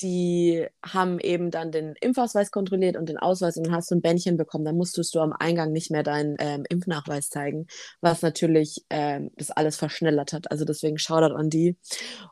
die 0.00 0.66
haben 0.84 1.18
eben 1.20 1.50
dann 1.50 1.70
den 1.70 1.94
Impfausweis 2.00 2.50
kontrolliert 2.50 2.96
und 2.96 3.08
den 3.08 3.18
Ausweis 3.18 3.56
und 3.56 3.66
dann 3.66 3.74
hast 3.74 3.90
du 3.90 3.94
ein 3.94 4.02
Bändchen 4.02 4.36
bekommen. 4.36 4.64
Dann 4.64 4.76
musstest 4.76 5.14
du 5.14 5.20
am 5.20 5.32
Eingang 5.32 5.72
nicht 5.72 5.90
mehr 5.90 6.02
deinen 6.02 6.36
ähm, 6.38 6.64
Impfnachweis 6.68 7.28
zeigen, 7.30 7.66
was 8.00 8.22
natürlich 8.22 8.84
ähm, 8.90 9.30
das 9.36 9.50
alles 9.50 9.76
verschnellert 9.76 10.32
hat. 10.32 10.50
Also 10.50 10.64
deswegen 10.64 10.98
Shoutout 10.98 11.34
an 11.34 11.50
die. 11.50 11.76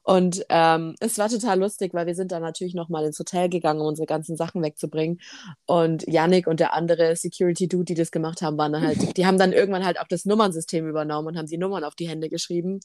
Und 0.03 0.45
ähm, 0.49 0.95
es 1.01 1.19
war 1.19 1.29
total 1.29 1.59
lustig, 1.59 1.95
weil 1.95 2.07
wir 2.07 2.15
sind 2.15 2.33
dann 2.33 2.43
natürlich 2.43 2.75
nochmal 2.75 3.05
ins 3.05 3.19
Hotel 3.19 3.49
gegangen, 3.49 3.81
um 3.81 3.87
unsere 3.87 4.07
ganzen 4.07 4.37
Sachen 4.37 4.62
wegzubringen. 4.62 5.21
Und 5.67 6.07
Yannick 6.07 6.47
und 6.47 6.61
der 6.61 6.75
andere 6.75 7.17
Security-Dude, 7.17 7.85
die 7.85 7.95
das 7.95 8.11
gemacht 8.11 8.43
haben, 8.43 8.59
waren 8.59 8.73
dann 8.73 8.87
halt, 8.87 8.99
die 9.17 9.27
haben 9.27 9.39
dann 9.39 9.53
irgendwann 9.53 9.85
halt 9.85 10.01
auch 10.01 10.09
das 10.09 10.25
Nummernsystem 10.25 10.89
übernommen 10.89 11.29
und 11.29 11.39
haben 11.39 11.47
die 11.47 11.59
Nummern 11.59 11.85
auf 11.85 11.95
die 11.95 12.09
Hände 12.09 12.29
geschrieben. 12.29 12.81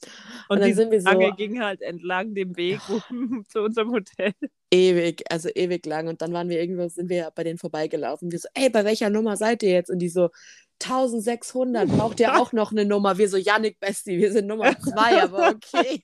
Und, 0.48 0.58
und 0.58 0.62
dann 0.62 0.74
sind 0.74 0.92
wir 0.92 1.02
so. 1.02 1.10
ging 1.36 1.62
halt 1.62 1.82
entlang 1.82 2.34
dem 2.34 2.56
Weg 2.56 2.80
zu 3.50 3.62
unserem 3.62 3.92
Hotel 3.92 4.34
ewig, 4.72 5.24
also 5.32 5.50
ewig 5.50 5.86
lang. 5.86 6.08
Und 6.08 6.22
dann 6.22 6.34
waren 6.34 6.50
wir 6.50 6.60
irgendwo, 6.60 6.88
sind 6.88 7.10
wir 7.10 7.32
bei 7.36 7.44
denen 7.44 7.58
vorbeigelaufen. 7.58 8.32
Wir 8.32 8.40
so, 8.40 8.48
ey, 8.54 8.70
bei 8.70 8.86
welcher 8.86 9.10
Nummer 9.10 9.38
seid 9.38 9.64
ihr 9.64 9.72
jetzt? 9.72 9.90
Und 9.90 10.00
die 10.00 10.10
so, 10.10 10.30
1600, 10.82 11.90
braucht 11.90 12.20
ihr 12.22 12.40
auch 12.40 12.54
noch 12.54 12.72
eine 12.72 12.86
Nummer? 12.86 13.18
Wir 13.18 13.28
so, 13.28 13.38
Yannick 13.38 13.80
Besti, 13.80 14.18
wir 14.18 14.32
sind 14.32 14.48
Nummer 14.48 14.80
zwei, 14.80 15.22
aber 15.24 15.50
okay. 15.50 16.04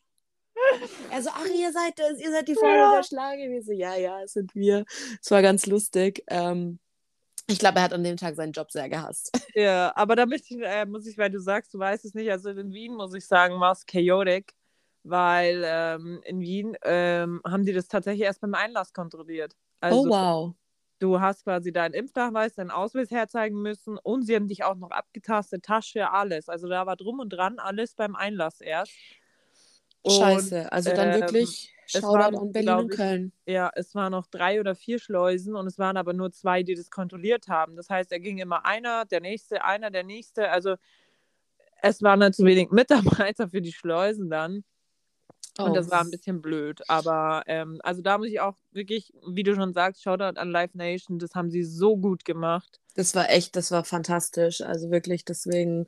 Er 1.11 1.21
so, 1.21 1.29
ach, 1.33 1.45
ihr 1.45 1.71
seid 1.71 1.97
das, 1.97 2.19
ihr 2.19 2.31
seid 2.31 2.47
die 2.47 2.55
Freunde 2.55 2.77
ja. 2.77 2.95
der 2.95 3.03
Schlange. 3.03 3.49
Wir 3.49 3.63
so, 3.63 3.71
ja, 3.71 3.95
ja, 3.95 4.21
es 4.23 4.33
sind 4.33 4.53
wir. 4.55 4.85
Es 5.21 5.31
war 5.31 5.41
ganz 5.41 5.65
lustig. 5.65 6.23
Ähm, 6.27 6.79
ich 7.47 7.59
glaube, 7.59 7.77
er 7.77 7.83
hat 7.83 7.93
an 7.93 8.03
dem 8.03 8.17
Tag 8.17 8.35
seinen 8.35 8.53
Job 8.53 8.71
sehr 8.71 8.89
gehasst. 8.89 9.31
Ja, 9.55 9.93
aber 9.95 10.17
da 10.17 10.25
möchte 10.25 10.53
ich, 10.53 10.61
äh, 10.61 10.85
muss 10.85 11.07
ich, 11.07 11.17
weil 11.17 11.31
du 11.31 11.39
sagst, 11.39 11.73
du 11.73 11.79
weißt 11.79 12.03
es 12.03 12.13
nicht, 12.13 12.29
also 12.29 12.49
in 12.49 12.73
Wien 12.73 12.93
muss 12.93 13.13
ich 13.13 13.25
sagen, 13.25 13.57
war 13.61 13.71
es 13.71 13.85
chaotic 13.85 14.53
weil 15.05 15.63
ähm, 15.65 16.21
in 16.25 16.39
Wien 16.39 16.75
ähm, 16.83 17.41
haben 17.45 17.65
die 17.65 17.73
das 17.73 17.87
tatsächlich 17.87 18.23
erst 18.23 18.41
beim 18.41 18.55
Einlass 18.55 18.91
kontrolliert. 18.91 19.55
Oh, 19.55 19.59
also, 19.81 19.99
oh, 19.99 20.09
wow. 20.09 20.55
Du 20.99 21.19
hast 21.19 21.43
quasi 21.43 21.71
deinen 21.71 21.93
Impfnachweis, 21.93 22.55
deinen 22.55 22.71
Ausweis 22.71 23.11
herzeigen 23.11 23.61
müssen 23.61 23.97
und 23.97 24.23
sie 24.23 24.35
haben 24.35 24.47
dich 24.47 24.63
auch 24.63 24.75
noch 24.75 24.91
abgetastet, 24.91 25.63
Tasche, 25.63 26.11
alles. 26.11 26.49
Also 26.49 26.67
da 26.67 26.85
war 26.85 26.95
drum 26.95 27.19
und 27.19 27.29
dran 27.29 27.59
alles 27.59 27.95
beim 27.95 28.15
Einlass 28.15 28.61
erst. 28.61 28.93
Und, 30.01 30.13
Scheiße, 30.13 30.71
also 30.71 30.91
dann 30.91 31.13
ähm, 31.13 31.21
wirklich 31.21 31.73
Shoutout 31.87 32.37
an 32.37 32.51
Berlin 32.51 32.73
und 32.75 32.91
Köln. 32.91 33.33
Ich, 33.45 33.53
ja, 33.53 33.69
es 33.75 33.93
waren 33.93 34.11
noch 34.11 34.25
drei 34.27 34.59
oder 34.59 34.73
vier 34.73 34.99
Schleusen 34.99 35.55
und 35.55 35.67
es 35.67 35.77
waren 35.77 35.97
aber 35.97 36.13
nur 36.13 36.31
zwei, 36.31 36.63
die 36.63 36.75
das 36.75 36.89
kontrolliert 36.89 37.47
haben. 37.47 37.75
Das 37.75 37.89
heißt, 37.89 38.11
er 38.11 38.19
ging 38.19 38.37
immer 38.37 38.65
einer, 38.65 39.05
der 39.05 39.21
nächste, 39.21 39.63
einer, 39.63 39.91
der 39.91 40.03
nächste. 40.03 40.49
Also 40.49 40.75
es 41.81 42.01
waren 42.01 42.23
halt 42.23 42.35
zu 42.35 42.45
wenig 42.45 42.71
Mitarbeiter 42.71 43.49
für 43.49 43.61
die 43.61 43.73
Schleusen 43.73 44.29
dann. 44.29 44.63
Und 45.57 45.73
das 45.73 45.89
war 45.89 46.01
ein 46.01 46.07
oh. 46.07 46.11
bisschen 46.11 46.41
blöd. 46.41 46.81
Aber 46.89 47.43
ähm, 47.47 47.79
also 47.83 48.01
da 48.01 48.17
muss 48.17 48.27
ich 48.27 48.39
auch 48.39 48.55
wirklich, 48.71 49.13
wie 49.27 49.43
du 49.43 49.55
schon 49.55 49.73
sagst, 49.73 50.03
Shoutout 50.03 50.39
an 50.39 50.51
Live 50.51 50.73
Nation, 50.73 51.19
das 51.19 51.33
haben 51.33 51.49
sie 51.49 51.63
so 51.63 51.95
gut 51.97 52.25
gemacht. 52.25 52.79
Das 52.95 53.15
war 53.15 53.29
echt, 53.29 53.55
das 53.55 53.71
war 53.71 53.83
fantastisch. 53.83 54.61
Also 54.61 54.91
wirklich, 54.91 55.25
deswegen 55.25 55.87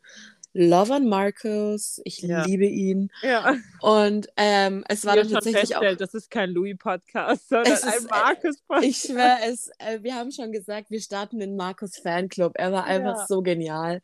Love 0.54 0.96
an 0.96 1.08
Markus. 1.08 2.02
Ich 2.04 2.20
ja. 2.20 2.44
liebe 2.44 2.66
ihn. 2.66 3.12
Ja. 3.22 3.56
Und 3.82 4.28
ähm, 4.38 4.84
es 4.88 5.06
war 5.06 5.16
dann 5.16 5.30
tatsächlich 5.30 5.76
auch. 5.76 5.96
Das 5.98 6.14
ist 6.14 6.32
kein 6.32 6.50
Louis-Podcast, 6.50 7.50
sondern 7.50 7.74
ein 7.74 7.94
äh, 7.94 8.08
Markus-Podcast. 8.10 8.84
Ich 8.84 8.98
schwöre 8.98 9.38
es, 9.48 9.70
äh, 9.78 10.02
wir 10.02 10.16
haben 10.16 10.32
schon 10.32 10.52
gesagt, 10.52 10.90
wir 10.90 11.00
starten 11.00 11.40
den 11.40 11.56
Markus-Fanclub. 11.56 12.54
Er 12.56 12.72
war 12.72 12.86
einfach 12.86 13.18
ja. 13.18 13.26
so 13.28 13.42
genial. 13.42 14.02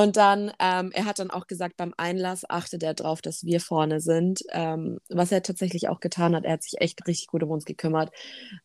Und 0.00 0.16
dann, 0.16 0.50
ähm, 0.58 0.92
er 0.94 1.04
hat 1.04 1.18
dann 1.18 1.30
auch 1.30 1.46
gesagt, 1.46 1.76
beim 1.76 1.92
Einlass 1.98 2.48
achtet 2.48 2.82
er 2.82 2.94
darauf, 2.94 3.20
dass 3.20 3.44
wir 3.44 3.60
vorne 3.60 4.00
sind, 4.00 4.40
ähm, 4.50 4.98
was 5.10 5.30
er 5.30 5.42
tatsächlich 5.42 5.90
auch 5.90 6.00
getan 6.00 6.34
hat. 6.34 6.46
Er 6.46 6.54
hat 6.54 6.62
sich 6.62 6.80
echt 6.80 7.06
richtig 7.06 7.26
gut 7.26 7.42
um 7.42 7.50
uns 7.50 7.66
gekümmert. 7.66 8.10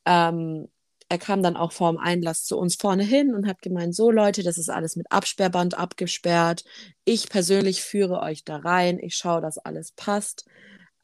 Ähm, 0.05 0.69
er 1.09 1.17
kam 1.17 1.43
dann 1.43 1.57
auch 1.57 1.73
vor 1.73 1.91
dem 1.91 1.99
Einlass 1.99 2.45
zu 2.45 2.57
uns 2.57 2.75
vorne 2.77 3.03
hin 3.03 3.35
und 3.35 3.47
hat 3.47 3.61
gemeint, 3.61 3.93
so 3.93 4.11
Leute, 4.11 4.43
das 4.43 4.57
ist 4.57 4.69
alles 4.69 4.95
mit 4.95 5.11
Absperrband 5.11 5.77
abgesperrt. 5.77 6.63
Ich 7.03 7.27
persönlich 7.27 7.81
führe 7.83 8.21
euch 8.21 8.45
da 8.45 8.55
rein. 8.55 8.97
Ich 8.99 9.15
schaue, 9.15 9.41
dass 9.41 9.57
alles 9.57 9.91
passt 9.91 10.45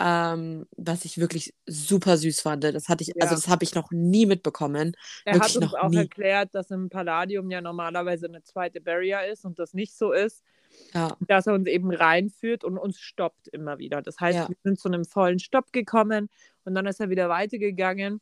ähm, 0.03 0.65
was 0.77 1.05
ich 1.05 1.19
wirklich 1.19 1.53
super 1.67 2.17
süß 2.17 2.41
fand. 2.41 2.63
Das 2.63 2.89
hatte 2.89 3.03
ich, 3.03 3.09
also 3.09 3.19
ja. 3.19 3.23
also 3.23 3.35
das 3.35 3.47
habe 3.47 3.63
ich 3.63 3.75
noch 3.75 3.91
nie 3.91 4.25
mitbekommen. 4.25 4.93
Er 5.25 5.35
wirklich 5.35 5.55
hat 5.55 5.63
uns 5.63 5.73
auch 5.75 5.89
nie. 5.89 5.97
erklärt, 5.97 6.55
dass 6.55 6.71
im 6.71 6.89
Palladium 6.89 7.51
ja 7.51 7.61
normalerweise 7.61 8.25
eine 8.25 8.41
zweite 8.41 8.81
Barrier 8.81 9.25
ist 9.31 9.45
und 9.45 9.59
das 9.59 9.73
nicht 9.73 9.93
so 9.95 10.11
ist. 10.11 10.43
Ja. 10.93 11.15
Dass 11.27 11.47
er 11.47 11.53
uns 11.53 11.67
eben 11.67 11.93
reinführt 11.93 12.63
und 12.63 12.77
uns 12.77 12.99
stoppt 12.99 13.49
immer 13.49 13.77
wieder. 13.77 14.01
Das 14.01 14.19
heißt, 14.19 14.37
ja. 14.37 14.49
wir 14.49 14.55
sind 14.63 14.79
zu 14.79 14.87
einem 14.87 15.05
vollen 15.05 15.37
Stopp 15.37 15.71
gekommen 15.71 16.29
und 16.63 16.73
dann 16.73 16.87
ist 16.87 16.99
er 16.99 17.09
wieder 17.09 17.29
weitergegangen. 17.29 18.21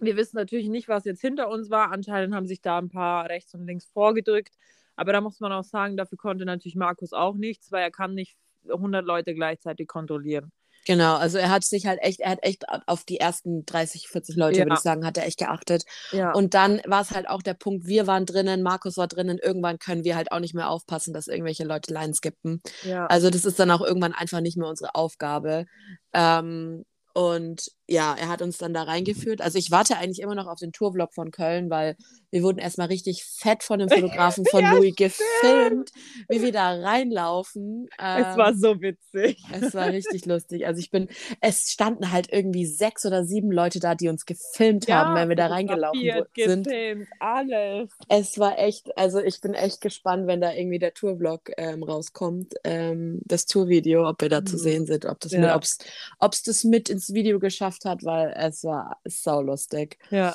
Wir 0.00 0.16
wissen 0.16 0.36
natürlich 0.36 0.68
nicht, 0.68 0.88
was 0.88 1.04
jetzt 1.04 1.20
hinter 1.20 1.48
uns 1.48 1.70
war. 1.70 1.92
Anscheinend 1.92 2.34
haben 2.34 2.46
sich 2.46 2.60
da 2.60 2.78
ein 2.78 2.90
paar 2.90 3.28
rechts 3.28 3.54
und 3.54 3.66
links 3.66 3.86
vorgedrückt. 3.86 4.54
Aber 4.96 5.12
da 5.12 5.20
muss 5.20 5.40
man 5.40 5.52
auch 5.52 5.64
sagen, 5.64 5.96
dafür 5.96 6.18
konnte 6.18 6.44
natürlich 6.44 6.76
Markus 6.76 7.12
auch 7.12 7.36
nichts, 7.36 7.72
weil 7.72 7.82
er 7.82 7.90
kann 7.90 8.14
nicht 8.14 8.36
100 8.68 9.04
Leute 9.04 9.34
gleichzeitig 9.34 9.86
kontrollieren. 9.86 10.52
Genau, 10.86 11.16
also 11.16 11.38
er 11.38 11.50
hat 11.50 11.64
sich 11.64 11.86
halt 11.86 12.00
echt, 12.02 12.20
er 12.20 12.30
hat 12.30 12.42
echt 12.42 12.64
auf 12.86 13.04
die 13.04 13.20
ersten 13.20 13.66
30, 13.66 14.08
40 14.08 14.36
Leute, 14.36 14.58
ja. 14.58 14.64
würde 14.64 14.74
ich 14.74 14.80
sagen, 14.80 15.04
hat 15.04 15.18
er 15.18 15.26
echt 15.26 15.38
geachtet. 15.38 15.84
Ja. 16.10 16.32
Und 16.32 16.54
dann 16.54 16.80
war 16.86 17.02
es 17.02 17.10
halt 17.10 17.28
auch 17.28 17.42
der 17.42 17.54
Punkt, 17.54 17.86
wir 17.86 18.06
waren 18.06 18.26
drinnen, 18.26 18.62
Markus 18.62 18.96
war 18.96 19.06
drinnen, 19.06 19.38
irgendwann 19.38 19.78
können 19.78 20.04
wir 20.04 20.16
halt 20.16 20.32
auch 20.32 20.40
nicht 20.40 20.54
mehr 20.54 20.70
aufpassen, 20.70 21.12
dass 21.12 21.28
irgendwelche 21.28 21.64
Leute 21.64 21.92
Lines 21.92 22.18
skippen. 22.18 22.62
Ja. 22.82 23.06
Also 23.06 23.30
das 23.30 23.44
ist 23.44 23.58
dann 23.58 23.70
auch 23.70 23.82
irgendwann 23.82 24.14
einfach 24.14 24.40
nicht 24.40 24.56
mehr 24.56 24.68
unsere 24.68 24.94
Aufgabe. 24.94 25.66
Ähm, 26.12 26.84
und 27.12 27.70
ja, 27.90 28.14
er 28.16 28.28
hat 28.28 28.40
uns 28.40 28.56
dann 28.56 28.72
da 28.72 28.84
reingeführt. 28.84 29.40
Also 29.40 29.58
ich 29.58 29.72
warte 29.72 29.96
eigentlich 29.96 30.20
immer 30.20 30.36
noch 30.36 30.46
auf 30.46 30.60
den 30.60 30.72
Tourvlog 30.72 31.12
von 31.12 31.32
Köln, 31.32 31.70
weil 31.70 31.96
wir 32.30 32.44
wurden 32.44 32.58
erstmal 32.58 32.86
richtig 32.86 33.24
fett 33.24 33.64
von 33.64 33.80
dem 33.80 33.88
Fotografen 33.90 34.46
von 34.46 34.62
ja, 34.62 34.72
Louis 34.72 34.94
gefilmt, 34.94 35.90
wie 36.28 36.40
wir 36.40 36.52
da 36.52 36.70
reinlaufen. 36.70 37.88
Ähm, 37.98 38.24
es 38.24 38.36
war 38.36 38.54
so 38.54 38.80
witzig. 38.80 39.42
Es 39.52 39.74
war 39.74 39.88
richtig 39.88 40.24
lustig. 40.26 40.66
Also 40.66 40.78
ich 40.78 40.90
bin, 40.90 41.08
es 41.40 41.72
standen 41.72 42.12
halt 42.12 42.32
irgendwie 42.32 42.64
sechs 42.64 43.04
oder 43.04 43.24
sieben 43.24 43.50
Leute 43.50 43.80
da, 43.80 43.96
die 43.96 44.08
uns 44.08 44.24
gefilmt 44.24 44.86
ja, 44.86 45.06
haben, 45.06 45.16
wenn 45.16 45.28
wir 45.28 45.36
da 45.36 45.48
reingelaufen 45.48 46.00
sind. 46.36 46.64
Gefilmt, 46.64 47.08
alles. 47.18 47.90
Es 48.08 48.38
war 48.38 48.56
echt, 48.58 48.96
also 48.96 49.18
ich 49.18 49.40
bin 49.40 49.54
echt 49.54 49.80
gespannt, 49.80 50.28
wenn 50.28 50.40
da 50.40 50.52
irgendwie 50.52 50.78
der 50.78 50.94
Tourvlog 50.94 51.50
ähm, 51.56 51.82
rauskommt, 51.82 52.54
ähm, 52.62 53.20
das 53.24 53.46
Tourvideo, 53.46 54.08
ob 54.08 54.22
wir 54.22 54.28
da 54.28 54.40
mhm. 54.40 54.46
zu 54.46 54.58
sehen 54.58 54.86
sind, 54.86 55.06
ob 55.06 55.18
das 55.18 55.32
ja. 55.32 55.56
ob 55.56 56.32
es 56.32 56.42
das 56.42 56.62
mit 56.62 56.88
ins 56.88 57.12
Video 57.12 57.40
geschafft 57.40 57.79
hat, 57.84 58.04
weil 58.04 58.32
es 58.36 58.64
war 58.64 58.98
saulustig. 59.04 59.98
Ja. 60.10 60.34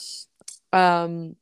Ähm, 0.72 1.38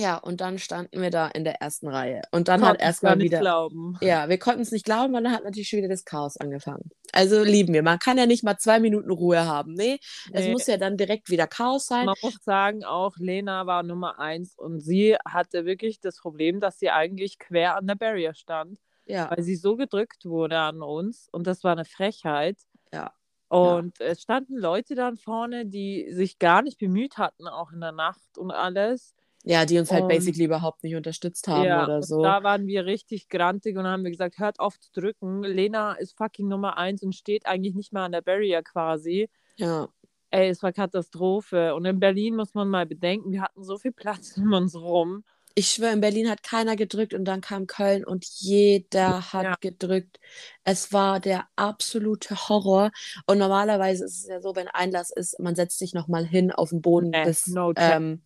ja, 0.00 0.16
und 0.16 0.40
dann 0.40 0.58
standen 0.58 1.02
wir 1.02 1.10
da 1.10 1.28
in 1.28 1.44
der 1.44 1.60
ersten 1.60 1.86
Reihe. 1.86 2.22
Und 2.30 2.48
dann 2.48 2.64
hat 2.64 2.80
erstmal 2.80 3.18
wieder. 3.18 3.40
Glauben. 3.40 3.98
Ja, 4.00 4.30
wir 4.30 4.38
konnten 4.38 4.62
es 4.62 4.72
nicht 4.72 4.86
glauben, 4.86 5.12
weil 5.12 5.22
dann 5.22 5.32
hat 5.32 5.44
natürlich 5.44 5.68
schon 5.68 5.78
wieder 5.78 5.90
das 5.90 6.06
Chaos 6.06 6.38
angefangen. 6.38 6.88
Also 7.12 7.42
lieben 7.42 7.74
wir. 7.74 7.82
Man 7.82 7.98
kann 7.98 8.16
ja 8.16 8.24
nicht 8.24 8.42
mal 8.42 8.56
zwei 8.56 8.80
Minuten 8.80 9.10
Ruhe 9.10 9.44
haben. 9.44 9.74
Nee, 9.74 9.98
nee. 10.30 10.40
es 10.40 10.48
muss 10.48 10.66
ja 10.66 10.78
dann 10.78 10.96
direkt 10.96 11.28
wieder 11.28 11.46
Chaos 11.46 11.86
sein. 11.86 12.06
Man 12.06 12.16
muss 12.22 12.42
sagen, 12.42 12.82
auch 12.82 13.16
Lena 13.18 13.66
war 13.66 13.82
Nummer 13.82 14.18
eins 14.18 14.56
und 14.56 14.80
sie 14.80 15.16
hatte 15.26 15.66
wirklich 15.66 16.00
das 16.00 16.16
Problem, 16.18 16.60
dass 16.60 16.78
sie 16.78 16.88
eigentlich 16.88 17.38
quer 17.38 17.76
an 17.76 17.86
der 17.86 17.96
Barrier 17.96 18.32
stand. 18.32 18.78
Ja. 19.04 19.30
Weil 19.30 19.42
sie 19.42 19.56
so 19.56 19.76
gedrückt 19.76 20.24
wurde 20.24 20.58
an 20.58 20.80
uns 20.80 21.28
und 21.30 21.46
das 21.46 21.62
war 21.62 21.72
eine 21.72 21.84
Frechheit. 21.84 22.56
Ja. 22.90 23.12
Und 23.50 23.98
ja. 23.98 24.06
es 24.06 24.22
standen 24.22 24.56
Leute 24.56 24.94
dann 24.94 25.16
vorne, 25.16 25.66
die 25.66 26.06
sich 26.12 26.38
gar 26.38 26.62
nicht 26.62 26.78
bemüht 26.78 27.18
hatten, 27.18 27.48
auch 27.48 27.72
in 27.72 27.80
der 27.80 27.90
Nacht 27.90 28.38
und 28.38 28.52
alles. 28.52 29.16
Ja, 29.42 29.64
die 29.64 29.76
uns 29.78 29.90
halt 29.90 30.04
und, 30.04 30.08
basically 30.08 30.44
überhaupt 30.44 30.84
nicht 30.84 30.94
unterstützt 30.94 31.48
haben 31.48 31.64
ja, 31.64 31.82
oder 31.82 32.00
so. 32.00 32.22
Da 32.22 32.44
waren 32.44 32.68
wir 32.68 32.86
richtig 32.86 33.28
grantig 33.28 33.76
und 33.76 33.88
haben 33.88 34.04
wir 34.04 34.12
gesagt, 34.12 34.38
hört 34.38 34.60
auf 34.60 34.78
zu 34.78 34.92
drücken. 34.92 35.42
Lena 35.42 35.94
ist 35.94 36.16
fucking 36.16 36.46
Nummer 36.46 36.78
eins 36.78 37.02
und 37.02 37.12
steht 37.12 37.46
eigentlich 37.46 37.74
nicht 37.74 37.92
mehr 37.92 38.02
an 38.02 38.12
der 38.12 38.20
Barrier 38.20 38.62
quasi. 38.62 39.28
Ja. 39.56 39.88
Ey, 40.30 40.50
es 40.50 40.62
war 40.62 40.72
Katastrophe. 40.72 41.74
Und 41.74 41.86
in 41.86 41.98
Berlin 41.98 42.36
muss 42.36 42.54
man 42.54 42.68
mal 42.68 42.86
bedenken, 42.86 43.32
wir 43.32 43.42
hatten 43.42 43.64
so 43.64 43.78
viel 43.78 43.92
Platz 43.92 44.36
um 44.36 44.52
uns 44.52 44.76
rum. 44.76 45.24
Ich 45.54 45.70
schwöre, 45.70 45.92
in 45.92 46.00
Berlin 46.00 46.30
hat 46.30 46.42
keiner 46.42 46.76
gedrückt 46.76 47.14
und 47.14 47.24
dann 47.24 47.40
kam 47.40 47.66
Köln 47.66 48.04
und 48.04 48.24
jeder 48.24 49.32
hat 49.32 49.44
ja. 49.44 49.56
gedrückt. 49.60 50.20
Es 50.64 50.92
war 50.92 51.20
der 51.20 51.48
absolute 51.56 52.48
Horror. 52.48 52.90
Und 53.26 53.38
normalerweise 53.38 54.04
ist 54.04 54.18
es 54.18 54.26
ja 54.28 54.40
so, 54.40 54.54
wenn 54.54 54.68
Einlass 54.68 55.10
ist, 55.10 55.38
man 55.40 55.54
setzt 55.54 55.78
sich 55.78 55.94
nochmal 55.94 56.24
hin 56.24 56.52
auf 56.52 56.70
den 56.70 56.80
Boden 56.80 57.10
nee, 57.10 57.24
bis 57.24 57.46
no 57.46 57.72
ähm, 57.76 58.22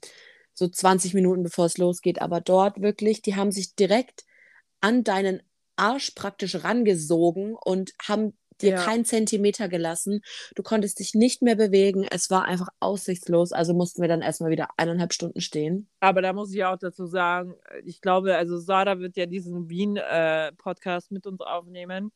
so 0.52 0.68
20 0.68 1.14
Minuten 1.14 1.42
bevor 1.42 1.66
es 1.66 1.78
losgeht. 1.78 2.20
Aber 2.20 2.40
dort 2.40 2.80
wirklich, 2.80 3.22
die 3.22 3.36
haben 3.36 3.52
sich 3.52 3.74
direkt 3.74 4.24
an 4.80 5.02
deinen 5.04 5.42
Arsch 5.76 6.12
praktisch 6.12 6.62
rangesogen 6.62 7.54
und 7.54 7.92
haben 8.02 8.36
dir 8.60 8.70
ja. 8.70 8.84
keinen 8.84 9.04
Zentimeter 9.04 9.68
gelassen. 9.68 10.20
Du 10.54 10.62
konntest 10.62 10.98
dich 10.98 11.14
nicht 11.14 11.42
mehr 11.42 11.56
bewegen. 11.56 12.06
Es 12.10 12.30
war 12.30 12.44
einfach 12.44 12.68
aussichtslos. 12.80 13.52
Also 13.52 13.74
mussten 13.74 14.02
wir 14.02 14.08
dann 14.08 14.22
erstmal 14.22 14.50
wieder 14.50 14.68
eineinhalb 14.76 15.12
Stunden 15.12 15.40
stehen. 15.40 15.88
Aber 16.00 16.22
da 16.22 16.32
muss 16.32 16.52
ich 16.54 16.64
auch 16.64 16.78
dazu 16.78 17.06
sagen, 17.06 17.54
ich 17.84 18.00
glaube, 18.00 18.36
also 18.36 18.58
Sarah 18.58 18.98
wird 18.98 19.16
ja 19.16 19.26
diesen 19.26 19.68
Wien-Podcast 19.68 21.10
äh, 21.10 21.14
mit 21.14 21.26
uns 21.26 21.40
aufnehmen. 21.40 22.12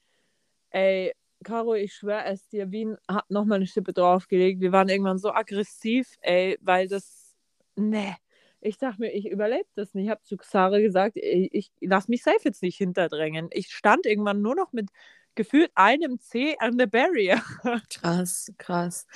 Ey, 0.71 1.13
Caro, 1.45 1.75
ich 1.75 1.95
schwöre 1.95 2.25
es 2.25 2.49
dir, 2.49 2.71
Wien 2.73 2.97
hat 3.09 3.31
nochmal 3.31 3.57
eine 3.57 3.67
Schippe 3.67 3.93
draufgelegt. 3.93 4.61
Wir 4.61 4.73
waren 4.73 4.89
irgendwann 4.89 5.19
so 5.19 5.33
aggressiv, 5.33 6.17
ey, 6.21 6.59
weil 6.61 6.89
das. 6.89 7.35
Ne 7.77 8.17
ich 8.61 8.79
dachte 8.79 9.01
mir, 9.01 9.13
ich 9.13 9.29
überlebe 9.29 9.69
das 9.75 9.95
nicht. 9.95 10.07
Ich 10.07 10.11
habe 10.11 10.23
zu 10.23 10.37
Xare 10.37 10.83
gesagt, 10.83 11.17
ich, 11.17 11.49
ich 11.53 11.71
lasse 11.81 12.11
mich 12.11 12.23
safe 12.23 12.41
jetzt 12.45 12.63
nicht 12.63 12.77
hinterdrängen. 12.77 13.49
Ich 13.53 13.69
stand 13.69 14.07
irgendwann 14.07 14.43
nur 14.43 14.55
noch 14.55 14.73
mit 14.73 14.91
gefühlt 15.39 15.71
einem 15.77 16.19
C 16.19 16.57
an 16.59 16.77
der 16.77 16.89
Barrier. 16.89 17.41
Krass, 17.91 18.53
krass. 18.59 19.07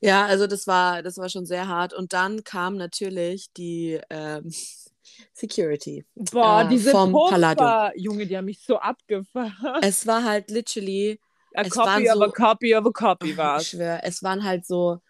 Ja, 0.00 0.26
also 0.26 0.46
das 0.46 0.66
war, 0.66 1.02
das 1.02 1.16
war 1.16 1.30
schon 1.30 1.46
sehr 1.46 1.68
hart. 1.68 1.94
Und 1.94 2.12
dann 2.12 2.44
kam 2.44 2.76
natürlich 2.76 3.50
die 3.54 3.98
ähm, 4.10 4.52
Security. 5.32 6.04
Boah, 6.14 6.64
äh, 6.64 6.68
diese 6.68 6.90
vom 6.90 7.12
Palladium. 7.12 7.90
Junge, 7.96 8.26
die 8.26 8.36
haben 8.36 8.44
mich 8.44 8.62
so 8.62 8.78
abgefahren. 8.78 9.80
Es 9.82 10.06
war 10.06 10.22
halt 10.22 10.50
literally. 10.50 11.18
A 11.54 11.64
copy 11.64 12.08
of 12.10 12.16
so, 12.16 12.22
a 12.22 12.30
copy 12.30 12.76
of 12.76 12.86
a 12.86 12.90
copy 12.90 13.36
war 13.36 13.56
es. 13.56 13.62
Ich 13.62 13.68
schwöre, 13.70 14.02
es 14.04 14.22
waren 14.22 14.44
halt 14.44 14.66
so 14.66 15.00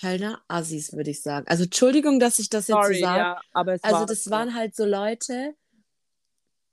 Kölner 0.00 0.40
Assis, 0.46 0.92
würde 0.92 1.10
ich 1.10 1.20
sagen. 1.20 1.46
Also 1.48 1.64
Entschuldigung, 1.64 2.20
dass 2.20 2.38
ich 2.38 2.48
das 2.48 2.66
Sorry, 2.68 2.94
jetzt 2.94 3.00
so 3.00 3.06
sage. 3.06 3.18
Ja, 3.18 3.40
aber 3.52 3.74
es 3.74 3.82
also 3.82 3.98
war 3.98 4.06
das 4.06 4.24
so. 4.24 4.30
waren 4.30 4.54
halt 4.54 4.76
so 4.76 4.86
Leute, 4.86 5.54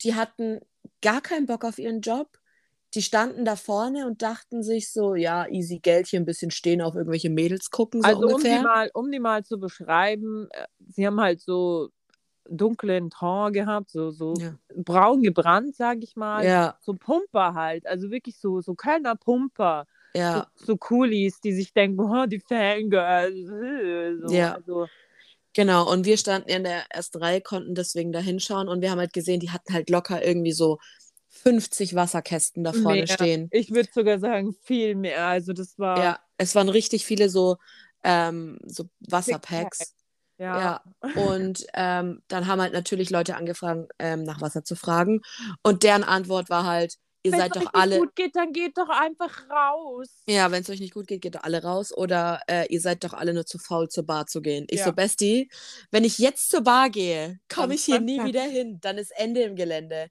die 0.03 0.13
hatten 0.13 0.61
gar 1.01 1.21
keinen 1.21 1.47
Bock 1.47 1.65
auf 1.65 1.79
ihren 1.79 2.01
Job. 2.01 2.29
Die 2.95 3.01
standen 3.01 3.45
da 3.45 3.55
vorne 3.55 4.07
und 4.07 4.21
dachten 4.21 4.63
sich 4.63 4.91
so, 4.91 5.15
ja, 5.15 5.47
easy 5.47 5.79
Geld 5.79 6.07
hier 6.07 6.19
ein 6.19 6.25
bisschen 6.25 6.51
stehen, 6.51 6.81
auf 6.81 6.95
irgendwelche 6.95 7.29
Mädels 7.29 7.69
gucken. 7.69 8.01
So 8.01 8.07
also 8.07 8.21
ungefähr. 8.21 8.53
Um, 8.53 8.57
die 8.57 8.63
mal, 8.63 8.89
um 8.93 9.11
die 9.11 9.19
mal 9.19 9.43
zu 9.43 9.59
beschreiben, 9.59 10.47
äh, 10.51 10.65
sie 10.89 11.05
haben 11.05 11.19
halt 11.19 11.41
so 11.41 11.89
dunklen 12.49 13.09
Ton 13.09 13.53
gehabt, 13.53 13.89
so, 13.89 14.11
so 14.11 14.33
ja. 14.37 14.57
braun 14.75 15.21
gebrannt, 15.21 15.75
sag 15.75 16.03
ich 16.03 16.15
mal. 16.15 16.45
Ja. 16.45 16.77
So 16.81 16.93
Pumper 16.93 17.53
halt, 17.53 17.85
also 17.85 18.11
wirklich 18.11 18.37
so, 18.39 18.61
so 18.61 18.75
Kölner 18.75 19.15
Pumper 19.15 19.85
ja. 20.15 20.47
so, 20.55 20.65
so 20.65 20.77
Coolies, 20.77 21.41
die 21.41 21.53
sich 21.53 21.73
denken, 21.73 21.99
oh, 21.99 22.25
die 22.25 22.39
Fangirls. 22.39 23.47
So, 24.25 24.33
ja. 24.33 24.55
Also. 24.55 24.87
Genau, 25.53 25.89
und 25.89 26.05
wir 26.05 26.17
standen 26.17 26.49
in 26.49 26.63
der 26.63 26.83
ersten 26.89 27.17
Reihe, 27.17 27.41
konnten 27.41 27.75
deswegen 27.75 28.11
da 28.11 28.19
hinschauen 28.19 28.67
und 28.67 28.81
wir 28.81 28.91
haben 28.91 28.99
halt 28.99 29.13
gesehen, 29.13 29.39
die 29.39 29.51
hatten 29.51 29.73
halt 29.73 29.89
locker 29.89 30.25
irgendwie 30.25 30.51
so 30.51 30.79
50 31.43 31.95
Wasserkästen 31.95 32.63
da 32.63 32.73
vorne 32.73 32.99
mehr. 32.99 33.07
stehen. 33.07 33.47
Ich 33.51 33.71
würde 33.71 33.89
sogar 33.93 34.19
sagen, 34.19 34.55
viel 34.63 34.95
mehr. 34.95 35.27
Also 35.27 35.53
das 35.53 35.77
war. 35.77 35.97
Ja, 36.03 36.19
es 36.37 36.55
waren 36.55 36.69
richtig 36.69 37.05
viele 37.05 37.29
so, 37.29 37.57
ähm, 38.03 38.57
so 38.65 38.85
Wasserpacks. 38.99 39.95
Ja. 40.37 40.81
ja. 41.03 41.13
Und 41.15 41.65
ähm, 41.73 42.21
dann 42.27 42.47
haben 42.47 42.61
halt 42.61 42.73
natürlich 42.73 43.09
Leute 43.09 43.35
angefangen, 43.35 43.87
ähm, 43.99 44.23
nach 44.23 44.41
Wasser 44.41 44.63
zu 44.63 44.75
fragen. 44.75 45.21
Und 45.63 45.83
deren 45.83 46.03
Antwort 46.03 46.49
war 46.49 46.65
halt, 46.65 46.95
ihr 47.23 47.31
wenn's 47.31 47.41
seid 47.43 47.55
doch 47.55 47.73
alle. 47.73 47.91
Wenn 47.91 48.01
es 48.01 48.05
gut 48.05 48.15
geht, 48.15 48.35
dann 48.35 48.51
geht 48.51 48.77
doch 48.77 48.89
einfach 48.89 49.49
raus. 49.49 50.09
Ja, 50.27 50.51
wenn 50.51 50.61
es 50.61 50.69
euch 50.69 50.79
nicht 50.79 50.93
gut 50.93 51.07
geht, 51.07 51.21
geht 51.21 51.35
doch 51.35 51.43
alle 51.43 51.63
raus. 51.63 51.95
Oder 51.95 52.41
äh, 52.47 52.65
ihr 52.69 52.81
seid 52.81 53.03
doch 53.03 53.13
alle 53.13 53.33
nur 53.33 53.45
zu 53.45 53.59
faul, 53.59 53.87
zur 53.87 54.05
Bar 54.05 54.27
zu 54.27 54.41
gehen. 54.41 54.65
Ich 54.69 54.79
ja. 54.79 54.85
so, 54.85 54.93
Bestie, 54.93 55.49
wenn 55.91 56.03
ich 56.03 56.17
jetzt 56.19 56.49
zur 56.49 56.61
Bar 56.61 56.89
gehe, 56.89 57.39
komme 57.53 57.75
ich 57.75 57.85
hier 57.85 58.01
nie 58.01 58.23
wieder 58.23 58.43
hin. 58.43 58.79
Dann 58.81 58.97
ist 58.97 59.11
Ende 59.15 59.41
im 59.43 59.55
Gelände. 59.55 60.09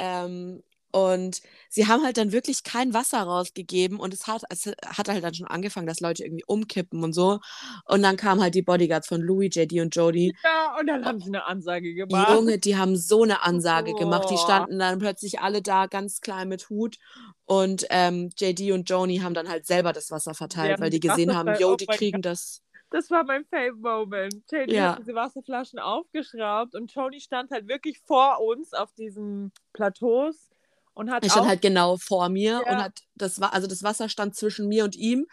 Ähm, 0.00 0.62
und 0.92 1.40
sie 1.68 1.86
haben 1.86 2.02
halt 2.02 2.16
dann 2.16 2.32
wirklich 2.32 2.64
kein 2.64 2.94
Wasser 2.94 3.22
rausgegeben 3.22 4.00
und 4.00 4.12
es 4.12 4.26
hat, 4.26 4.42
es 4.50 4.66
hat 4.84 5.08
halt 5.08 5.22
dann 5.22 5.34
schon 5.34 5.46
angefangen, 5.46 5.86
dass 5.86 6.00
Leute 6.00 6.24
irgendwie 6.24 6.44
umkippen 6.46 7.04
und 7.04 7.12
so. 7.12 7.38
Und 7.84 8.02
dann 8.02 8.16
kamen 8.16 8.40
halt 8.42 8.54
die 8.56 8.62
Bodyguards 8.62 9.06
von 9.06 9.20
Louis, 9.20 9.54
JD 9.54 9.80
und 9.80 9.94
Jody. 9.94 10.34
Ja, 10.42 10.76
und 10.80 10.88
dann 10.88 11.04
haben 11.04 11.20
sie 11.20 11.28
eine 11.28 11.46
Ansage 11.46 11.94
gemacht. 11.94 12.30
Junge, 12.30 12.58
die 12.58 12.76
haben 12.76 12.96
so 12.96 13.22
eine 13.22 13.42
Ansage 13.42 13.92
oh. 13.94 13.98
gemacht. 13.98 14.28
Die 14.30 14.36
standen 14.36 14.78
dann 14.80 14.98
plötzlich 14.98 15.40
alle 15.40 15.62
da 15.62 15.86
ganz 15.86 16.20
klein 16.20 16.48
mit 16.48 16.68
Hut. 16.70 16.96
Und 17.44 17.86
ähm, 17.90 18.30
JD 18.36 18.72
und 18.72 18.88
Joni 18.88 19.18
haben 19.18 19.34
dann 19.34 19.48
halt 19.48 19.66
selber 19.66 19.92
das 19.92 20.10
Wasser 20.10 20.34
verteilt, 20.34 20.80
weil 20.80 20.90
die 20.90 21.00
gesehen 21.00 21.36
haben, 21.36 21.54
yo, 21.58 21.76
die 21.76 21.86
kriegen 21.86 22.22
das. 22.22 22.62
Das 22.90 23.10
war 23.10 23.24
mein 23.24 23.44
Fave-Moment. 23.44 24.44
JD 24.50 24.72
ja. 24.72 24.92
hat 24.92 24.98
diese 24.98 25.14
Wasserflaschen 25.14 25.78
aufgeschraubt 25.78 26.74
und 26.74 26.92
Tony 26.92 27.20
stand 27.20 27.50
halt 27.50 27.68
wirklich 27.68 28.00
vor 28.00 28.40
uns 28.40 28.72
auf 28.72 28.92
diesen 28.94 29.52
Plateaus 29.72 30.50
und 30.94 31.10
hat 31.10 31.24
er 31.24 31.30
stand 31.30 31.48
halt 31.48 31.62
genau 31.62 31.96
vor 31.96 32.28
mir 32.28 32.62
ja. 32.66 32.72
und 32.72 32.82
hat 32.82 33.00
das 33.14 33.40
war 33.40 33.52
also 33.52 33.66
das 33.66 33.82
Wasser 33.82 34.08
stand 34.08 34.34
zwischen 34.34 34.68
mir 34.68 34.84
und 34.84 34.96
ihm 34.96 35.26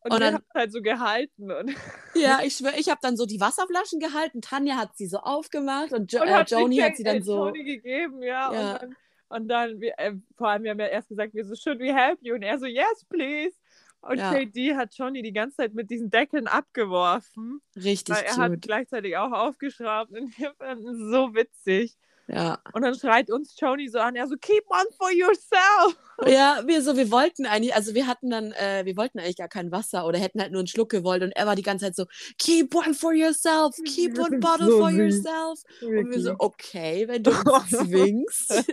und, 0.00 0.12
und 0.12 0.20
dann 0.20 0.34
hat 0.36 0.44
halt 0.54 0.72
so 0.72 0.80
gehalten 0.80 1.50
und 1.50 1.70
ja 2.14 2.40
ich 2.44 2.56
schwöre 2.56 2.76
ich 2.76 2.88
habe 2.88 3.00
dann 3.02 3.16
so 3.16 3.26
die 3.26 3.40
Wasserflaschen 3.40 4.00
gehalten 4.00 4.40
Tanja 4.40 4.76
hat 4.76 4.96
sie 4.96 5.06
so 5.06 5.18
aufgemacht 5.18 5.92
und, 5.92 6.12
jo 6.12 6.22
und 6.22 6.28
äh, 6.28 6.44
Joni 6.46 6.78
hat 6.78 6.96
sie 6.96 7.04
dann 7.04 7.18
äh, 7.18 7.22
so 7.22 7.46
Joni 7.46 7.64
gegeben 7.64 8.22
ja, 8.22 8.52
ja. 8.52 8.72
und 8.72 8.82
dann, 8.82 8.96
und 9.28 9.48
dann 9.48 9.82
äh, 9.82 10.12
vor 10.36 10.48
allem 10.48 10.64
wir 10.64 10.70
haben 10.70 10.80
ja 10.80 10.86
erst 10.86 11.08
gesagt 11.08 11.34
wir 11.34 11.44
so 11.44 11.54
should 11.54 11.78
we 11.78 11.94
help 11.94 12.18
you 12.22 12.34
und 12.34 12.42
er 12.42 12.58
so 12.58 12.66
yes 12.66 13.04
please 13.08 13.54
und 14.02 14.18
ja. 14.18 14.34
JD 14.34 14.76
hat 14.76 14.94
Johnny 14.94 15.22
die 15.22 15.32
ganze 15.32 15.58
Zeit 15.58 15.74
mit 15.74 15.90
diesen 15.90 16.10
Deckeln 16.10 16.48
abgeworfen. 16.48 17.60
Richtig 17.76 18.16
weil 18.16 18.24
er 18.24 18.30
cute. 18.30 18.42
hat 18.42 18.62
gleichzeitig 18.62 19.16
auch 19.16 19.32
aufgeschraubt 19.32 20.10
und 20.12 20.36
wir 20.38 20.52
fanden 20.54 20.88
es 20.88 20.98
so 21.10 21.34
witzig. 21.34 21.96
Ja. 22.28 22.58
Und 22.72 22.82
dann 22.82 22.94
schreit 22.94 23.30
uns 23.30 23.54
Tony 23.54 23.88
so 23.88 23.98
an, 23.98 24.16
er 24.16 24.26
so, 24.26 24.36
keep 24.36 24.64
on 24.68 24.84
for 24.96 25.10
yourself. 25.10 25.96
Ja, 26.26 26.62
wir 26.66 26.82
so, 26.82 26.96
wir 26.96 27.10
wollten 27.10 27.46
eigentlich, 27.46 27.74
also 27.74 27.94
wir 27.94 28.06
hatten 28.06 28.30
dann, 28.30 28.52
äh, 28.52 28.82
wir 28.84 28.96
wollten 28.96 29.18
eigentlich 29.18 29.36
gar 29.36 29.48
kein 29.48 29.72
Wasser 29.72 30.06
oder 30.06 30.18
hätten 30.18 30.40
halt 30.40 30.52
nur 30.52 30.60
einen 30.60 30.66
Schluck 30.66 30.90
gewollt 30.90 31.22
und 31.22 31.32
er 31.32 31.46
war 31.46 31.56
die 31.56 31.62
ganze 31.62 31.86
Zeit 31.86 31.96
so, 31.96 32.06
keep 32.38 32.74
one 32.74 32.94
for 32.94 33.12
yourself, 33.12 33.74
keep 33.84 34.18
one 34.18 34.38
bottle 34.38 34.66
so 34.66 34.78
for 34.78 34.90
süß. 34.90 34.98
yourself. 34.98 35.60
Wirklich? 35.80 36.04
Und 36.04 36.10
wir 36.12 36.20
so, 36.22 36.34
okay, 36.38 37.08
wenn 37.08 37.22
du 37.22 37.30
zwingst. 37.68 38.64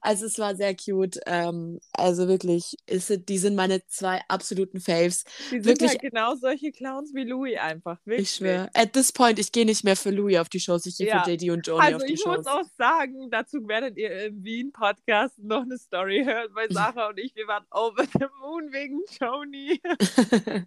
also 0.00 0.26
es 0.26 0.38
war 0.38 0.54
sehr 0.54 0.74
cute. 0.76 1.18
Ähm, 1.26 1.80
also 1.92 2.28
wirklich, 2.28 2.76
ist, 2.86 3.28
die 3.28 3.38
sind 3.38 3.56
meine 3.56 3.84
zwei 3.86 4.20
absoluten 4.28 4.80
Faves. 4.80 5.24
Die 5.50 5.56
sind 5.56 5.66
wirklich, 5.66 5.90
halt 5.90 6.00
genau 6.00 6.34
solche 6.36 6.72
Clowns 6.72 7.12
wie 7.14 7.24
Louis 7.24 7.58
einfach, 7.58 7.98
wirklich. 8.04 8.30
Ich 8.30 8.36
schwöre, 8.36 8.68
at 8.74 8.92
this 8.92 9.12
point, 9.12 9.38
ich 9.38 9.52
gehe 9.52 9.66
nicht 9.66 9.84
mehr 9.84 9.96
für 9.96 10.10
Louis 10.10 10.38
auf 10.38 10.48
die 10.48 10.60
Shows, 10.60 10.86
ich 10.86 10.96
gehe 10.96 11.08
ja. 11.08 11.24
für 11.24 11.30
JD 11.30 11.50
und 11.50 11.66
Joni 11.66 11.84
also 11.84 11.96
auf 11.96 12.04
die 12.04 12.16
Shows. 12.16 12.38
Also 12.38 12.50
ich 12.50 12.54
muss 12.56 12.66
auch 12.66 12.70
sagen, 12.76 13.30
dazu 13.30 13.66
werdet 13.68 13.96
ihr 13.96 14.26
im 14.26 14.44
Wien-Podcast 14.44 15.38
noch 15.38 15.62
eine 15.62 15.78
Story 15.78 16.24
hören 16.24 16.48
bei 16.54 16.68
Sarah 16.92 17.08
und 17.08 17.18
ich, 17.18 17.34
wir 17.34 17.46
waren 17.46 17.64
over 17.70 18.04
the 18.04 18.26
moon 18.40 18.72
wegen 18.72 19.00
Joni. 19.20 19.80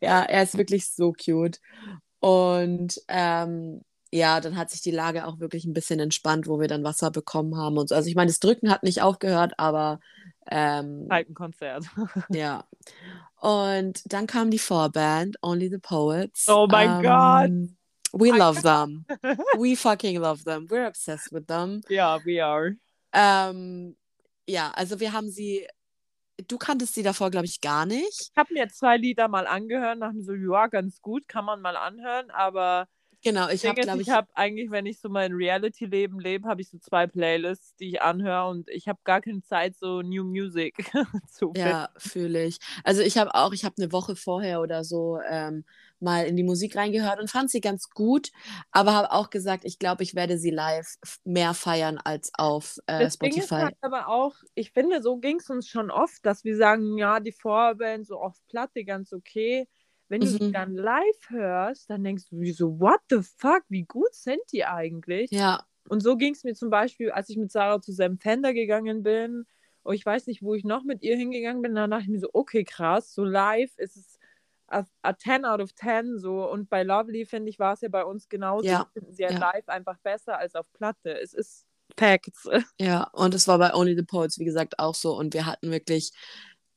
ja, 0.00 0.22
er 0.22 0.42
ist 0.42 0.56
wirklich 0.56 0.88
so 0.88 1.12
cute. 1.12 1.60
Und 2.20 3.00
ähm, 3.08 3.82
ja, 4.10 4.40
dann 4.40 4.56
hat 4.56 4.70
sich 4.70 4.80
die 4.80 4.90
Lage 4.90 5.26
auch 5.26 5.38
wirklich 5.40 5.64
ein 5.64 5.74
bisschen 5.74 6.00
entspannt, 6.00 6.46
wo 6.46 6.60
wir 6.60 6.68
dann 6.68 6.84
Wasser 6.84 7.10
bekommen 7.10 7.56
haben 7.56 7.76
und 7.76 7.90
so. 7.90 7.94
Also 7.94 8.08
ich 8.08 8.14
meine, 8.14 8.30
das 8.30 8.40
Drücken 8.40 8.70
hat 8.70 8.82
nicht 8.82 9.02
aufgehört, 9.02 9.52
aber 9.58 10.00
ähm, 10.50 11.06
halt 11.10 11.28
ein 11.28 11.34
Konzert. 11.34 11.84
ja. 12.30 12.64
Und 13.40 14.02
dann 14.12 14.26
kam 14.26 14.50
die 14.50 14.58
Vorband, 14.58 15.36
Only 15.42 15.68
the 15.68 15.78
Poets. 15.78 16.48
Oh 16.48 16.66
mein 16.66 16.96
ähm, 16.96 17.02
Gott. 17.02 17.78
We 18.12 18.30
love 18.36 18.62
them. 18.62 19.04
we 19.58 19.76
fucking 19.76 20.18
love 20.18 20.42
them. 20.44 20.66
We're 20.70 20.86
obsessed 20.86 21.30
with 21.30 21.46
them. 21.46 21.82
Ja, 21.90 22.16
yeah, 22.16 22.24
we 22.24 22.42
are. 22.42 22.76
Ähm, 23.12 23.96
ja, 24.48 24.70
also 24.74 25.00
wir 25.00 25.12
haben 25.12 25.30
sie. 25.30 25.66
Du 26.46 26.56
kanntest 26.56 26.94
sie 26.94 27.02
davor, 27.02 27.30
glaube 27.30 27.46
ich, 27.46 27.60
gar 27.60 27.84
nicht. 27.84 28.30
Ich 28.30 28.36
habe 28.36 28.54
mir 28.54 28.68
zwei 28.68 28.96
Lieder 28.96 29.26
mal 29.26 29.46
angehört, 29.46 30.00
und 30.00 30.22
so, 30.22 30.34
ja, 30.34 30.68
ganz 30.68 31.02
gut, 31.02 31.26
kann 31.26 31.44
man 31.44 31.60
mal 31.60 31.76
anhören, 31.76 32.30
aber 32.30 32.86
Genau, 33.24 33.48
ich 33.48 33.66
habe, 33.66 33.80
glaube 33.80 34.00
ich. 34.00 34.08
Ich 34.08 34.14
habe 34.14 34.28
eigentlich, 34.34 34.70
wenn 34.70 34.86
ich 34.86 35.00
so 35.00 35.08
mein 35.08 35.32
Reality-Leben 35.32 36.20
lebe, 36.20 36.48
habe 36.48 36.60
ich 36.60 36.68
so 36.68 36.78
zwei 36.78 37.06
Playlists, 37.06 37.74
die 37.76 37.88
ich 37.88 38.02
anhöre 38.02 38.48
und 38.48 38.68
ich 38.68 38.86
habe 38.86 39.00
gar 39.04 39.20
keine 39.20 39.42
Zeit, 39.42 39.76
so 39.76 40.02
New 40.02 40.24
Music 40.24 40.76
zu 41.28 41.52
finden. 41.52 41.58
Ja, 41.58 41.88
fühle 41.96 42.44
ich. 42.44 42.58
Also 42.84 43.02
ich 43.02 43.18
habe 43.18 43.34
auch, 43.34 43.52
ich 43.52 43.64
habe 43.64 43.74
eine 43.78 43.92
Woche 43.92 44.14
vorher 44.14 44.60
oder 44.60 44.84
so 44.84 45.18
ähm, 45.28 45.64
mal 46.00 46.26
in 46.26 46.36
die 46.36 46.44
Musik 46.44 46.76
reingehört 46.76 47.18
und 47.20 47.28
fand 47.28 47.50
sie 47.50 47.60
ganz 47.60 47.90
gut, 47.90 48.30
aber 48.70 48.94
habe 48.94 49.10
auch 49.10 49.30
gesagt, 49.30 49.64
ich 49.64 49.78
glaube, 49.78 50.04
ich 50.04 50.14
werde 50.14 50.38
sie 50.38 50.50
live 50.50 50.96
mehr 51.24 51.54
feiern 51.54 51.98
als 51.98 52.30
auf 52.34 52.78
äh, 52.86 53.00
das 53.00 53.14
Spotify. 53.14 53.34
Ding 53.34 53.44
ist 53.44 53.52
halt 53.52 53.76
aber 53.80 54.08
auch, 54.08 54.34
ich 54.54 54.70
finde, 54.70 55.02
so 55.02 55.16
ging 55.16 55.38
es 55.40 55.50
uns 55.50 55.68
schon 55.68 55.90
oft, 55.90 56.24
dass 56.24 56.44
wir 56.44 56.56
sagen, 56.56 56.96
ja, 56.98 57.18
die 57.18 57.32
Vorband 57.32 58.06
so 58.06 58.18
auf 58.18 58.36
Platte 58.48 58.84
ganz 58.84 59.12
okay 59.12 59.66
wenn 60.08 60.20
du 60.20 60.26
mhm. 60.26 60.38
die 60.38 60.52
dann 60.52 60.74
live 60.74 61.30
hörst, 61.30 61.90
dann 61.90 62.04
denkst 62.04 62.24
du, 62.30 62.52
so, 62.52 62.80
what 62.80 63.00
the 63.10 63.20
fuck, 63.22 63.64
wie 63.68 63.84
gut 63.84 64.14
sind 64.14 64.40
die 64.52 64.64
eigentlich? 64.64 65.30
Ja. 65.30 65.64
Und 65.88 66.00
so 66.00 66.16
ging 66.16 66.34
es 66.34 66.44
mir 66.44 66.54
zum 66.54 66.70
Beispiel, 66.70 67.10
als 67.10 67.28
ich 67.28 67.36
mit 67.36 67.50
Sarah 67.50 67.80
zu 67.80 67.92
Sam 67.92 68.18
Fender 68.18 68.52
gegangen 68.52 69.02
bin. 69.02 69.46
Und 69.82 69.94
ich 69.94 70.04
weiß 70.04 70.26
nicht, 70.26 70.42
wo 70.42 70.54
ich 70.54 70.64
noch 70.64 70.84
mit 70.84 71.02
ihr 71.02 71.16
hingegangen 71.16 71.62
bin. 71.62 71.74
Dann 71.74 71.90
dachte 71.90 72.04
ich 72.04 72.10
mir 72.10 72.20
so, 72.20 72.28
okay, 72.32 72.64
krass, 72.64 73.14
so 73.14 73.24
live 73.24 73.72
ist 73.78 73.96
es 73.96 74.18
a, 74.68 74.84
a 75.02 75.16
10 75.16 75.44
out 75.44 75.60
of 75.60 75.74
10 75.74 76.18
so. 76.18 76.48
Und 76.50 76.68
bei 76.68 76.82
Lovely, 76.82 77.24
finde 77.24 77.50
ich, 77.50 77.58
war 77.58 77.74
es 77.74 77.80
ja 77.80 77.88
bei 77.88 78.04
uns 78.04 78.28
genauso. 78.28 78.66
Ja. 78.66 78.88
Finden 78.92 79.14
sie 79.14 79.22
ja, 79.22 79.30
ja 79.30 79.38
live 79.38 79.68
einfach 79.68 79.98
besser 79.98 80.38
als 80.38 80.54
auf 80.54 80.70
Platte. 80.72 81.18
Es 81.18 81.32
ist 81.32 81.66
Facts. 81.96 82.48
Ja, 82.78 83.08
und 83.12 83.34
es 83.34 83.48
war 83.48 83.58
bei 83.58 83.74
Only 83.74 83.96
the 83.96 84.02
Poets, 84.02 84.38
wie 84.38 84.44
gesagt, 84.44 84.78
auch 84.78 84.94
so. 84.94 85.16
Und 85.16 85.34
wir 85.34 85.46
hatten 85.46 85.70
wirklich 85.70 86.12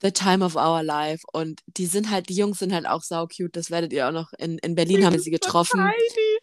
the 0.02 0.12
time 0.12 0.44
of 0.44 0.56
our 0.56 0.84
life. 0.84 1.24
Und 1.32 1.62
die 1.66 1.86
sind 1.86 2.10
halt, 2.10 2.30
die 2.30 2.36
Jungs 2.36 2.60
sind 2.60 2.74
halt 2.74 2.88
auch 2.88 3.04
sau 3.04 3.28
cute. 3.28 3.56
Das 3.56 3.72
werdet 3.72 3.94
ihr 3.94 4.08
auch 4.08 4.12
noch 4.12 4.34
in, 4.38 4.58
in 4.60 4.76
Berlin 4.76 5.06
haben 5.06 5.14
wir 5.14 5.20
sie 5.20 5.32
getroffen. 5.32 5.80
Tiny. 5.80 6.40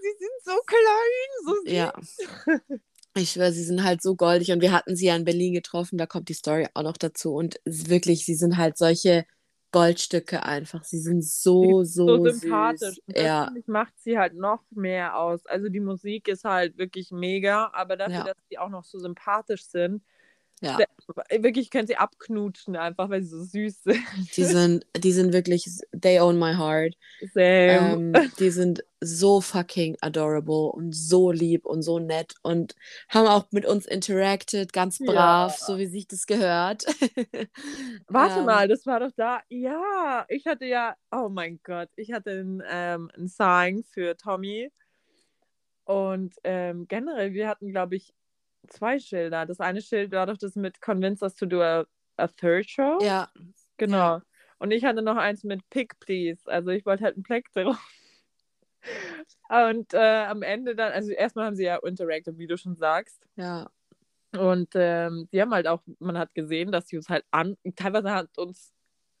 Sie 0.00 0.14
sind 0.18 0.30
so 0.44 0.60
klein, 0.66 1.30
so 1.44 1.54
süß. 1.64 1.72
Ja. 1.72 2.80
Ich 3.14 3.32
schwöre, 3.32 3.52
sie 3.52 3.64
sind 3.64 3.84
halt 3.84 4.00
so 4.00 4.16
goldig 4.16 4.52
und 4.52 4.62
wir 4.62 4.72
hatten 4.72 4.96
sie 4.96 5.06
ja 5.06 5.16
in 5.16 5.24
Berlin 5.24 5.52
getroffen, 5.52 5.98
da 5.98 6.06
kommt 6.06 6.30
die 6.30 6.34
Story 6.34 6.66
auch 6.72 6.82
noch 6.82 6.96
dazu 6.96 7.34
und 7.34 7.60
wirklich, 7.66 8.24
sie 8.24 8.34
sind 8.34 8.56
halt 8.56 8.78
solche 8.78 9.26
Goldstücke 9.70 10.42
einfach. 10.44 10.84
Sie 10.84 10.98
sind 10.98 11.22
so, 11.22 11.84
so, 11.84 12.06
so 12.06 12.30
sympathisch. 12.30 12.94
Süß. 12.94 13.02
Und 13.06 13.16
das 13.16 13.24
ja. 13.24 13.52
macht 13.66 13.92
sie 13.98 14.18
halt 14.18 14.34
noch 14.34 14.62
mehr 14.70 15.18
aus. 15.18 15.44
Also 15.46 15.68
die 15.68 15.80
Musik 15.80 16.28
ist 16.28 16.44
halt 16.44 16.78
wirklich 16.78 17.10
mega, 17.10 17.70
aber 17.74 17.96
dafür, 17.96 18.14
ja. 18.14 18.24
dass 18.24 18.36
sie 18.48 18.58
auch 18.58 18.68
noch 18.68 18.84
so 18.84 18.98
sympathisch 18.98 19.64
sind, 19.64 20.02
ja. 20.62 20.78
Wirklich 21.30 21.70
können 21.70 21.88
sie 21.88 21.96
abknutschen, 21.96 22.76
einfach 22.76 23.10
weil 23.10 23.22
sie 23.22 23.30
so 23.30 23.42
süß 23.42 23.82
sind. 23.82 24.36
Die 24.36 24.44
sind, 24.44 24.86
die 24.96 25.12
sind 25.12 25.32
wirklich, 25.32 25.68
they 26.00 26.20
own 26.20 26.38
my 26.38 26.54
heart. 26.54 26.94
Same. 27.34 28.12
Ähm, 28.12 28.12
die 28.38 28.50
sind 28.50 28.84
so 29.00 29.40
fucking 29.40 29.96
adorable 30.00 30.70
und 30.72 30.94
so 30.94 31.32
lieb 31.32 31.66
und 31.66 31.82
so 31.82 31.98
nett 31.98 32.34
und 32.42 32.76
haben 33.08 33.26
auch 33.26 33.46
mit 33.50 33.66
uns 33.66 33.86
interacted, 33.86 34.72
ganz 34.72 34.98
brav, 35.00 35.56
ja. 35.58 35.66
so 35.66 35.78
wie 35.78 35.86
sich 35.86 36.06
das 36.06 36.26
gehört. 36.26 36.84
Warte 38.06 38.38
ähm, 38.38 38.46
mal, 38.46 38.68
das 38.68 38.86
war 38.86 39.00
doch 39.00 39.12
da. 39.16 39.40
Ja, 39.48 40.24
ich 40.28 40.46
hatte 40.46 40.66
ja, 40.66 40.94
oh 41.10 41.28
mein 41.28 41.58
Gott, 41.64 41.88
ich 41.96 42.12
hatte 42.12 42.30
ein, 42.30 42.62
ähm, 42.70 43.10
ein 43.16 43.26
Sign 43.26 43.82
für 43.82 44.16
Tommy. 44.16 44.70
Und 45.84 46.34
ähm, 46.44 46.86
generell, 46.86 47.32
wir 47.32 47.48
hatten, 47.48 47.70
glaube 47.70 47.96
ich, 47.96 48.14
zwei 48.68 48.98
Schilder. 48.98 49.46
Das 49.46 49.60
eine 49.60 49.82
Schild 49.82 50.12
war 50.12 50.26
doch 50.26 50.36
das 50.36 50.56
mit 50.56 50.80
Convince 50.80 51.22
us 51.22 51.34
to 51.34 51.46
do 51.46 51.62
a, 51.62 51.84
a 52.16 52.28
third 52.28 52.68
show. 52.68 52.98
Ja. 53.02 53.30
Genau. 53.76 53.96
Ja. 53.96 54.22
Und 54.58 54.70
ich 54.70 54.84
hatte 54.84 55.02
noch 55.02 55.16
eins 55.16 55.44
mit 55.44 55.68
Pick, 55.70 55.98
please. 55.98 56.40
Also 56.46 56.70
ich 56.70 56.86
wollte 56.86 57.04
halt 57.04 57.16
ein 57.16 57.22
Plektrum. 57.22 57.76
Und 59.48 59.94
äh, 59.94 60.24
am 60.24 60.42
Ende 60.42 60.74
dann, 60.74 60.92
also 60.92 61.10
erstmal 61.12 61.46
haben 61.46 61.56
sie 61.56 61.64
ja 61.64 61.76
interacted, 61.76 62.38
wie 62.38 62.46
du 62.46 62.56
schon 62.56 62.76
sagst. 62.76 63.26
Ja. 63.36 63.70
Und 64.36 64.70
ähm, 64.74 65.28
die 65.32 65.40
haben 65.40 65.52
halt 65.52 65.66
auch, 65.66 65.82
man 65.98 66.16
hat 66.16 66.34
gesehen, 66.34 66.72
dass 66.72 66.88
sie 66.88 66.96
uns 66.96 67.08
halt 67.08 67.24
an, 67.30 67.56
teilweise 67.76 68.12
hat 68.12 68.38
uns 68.38 68.72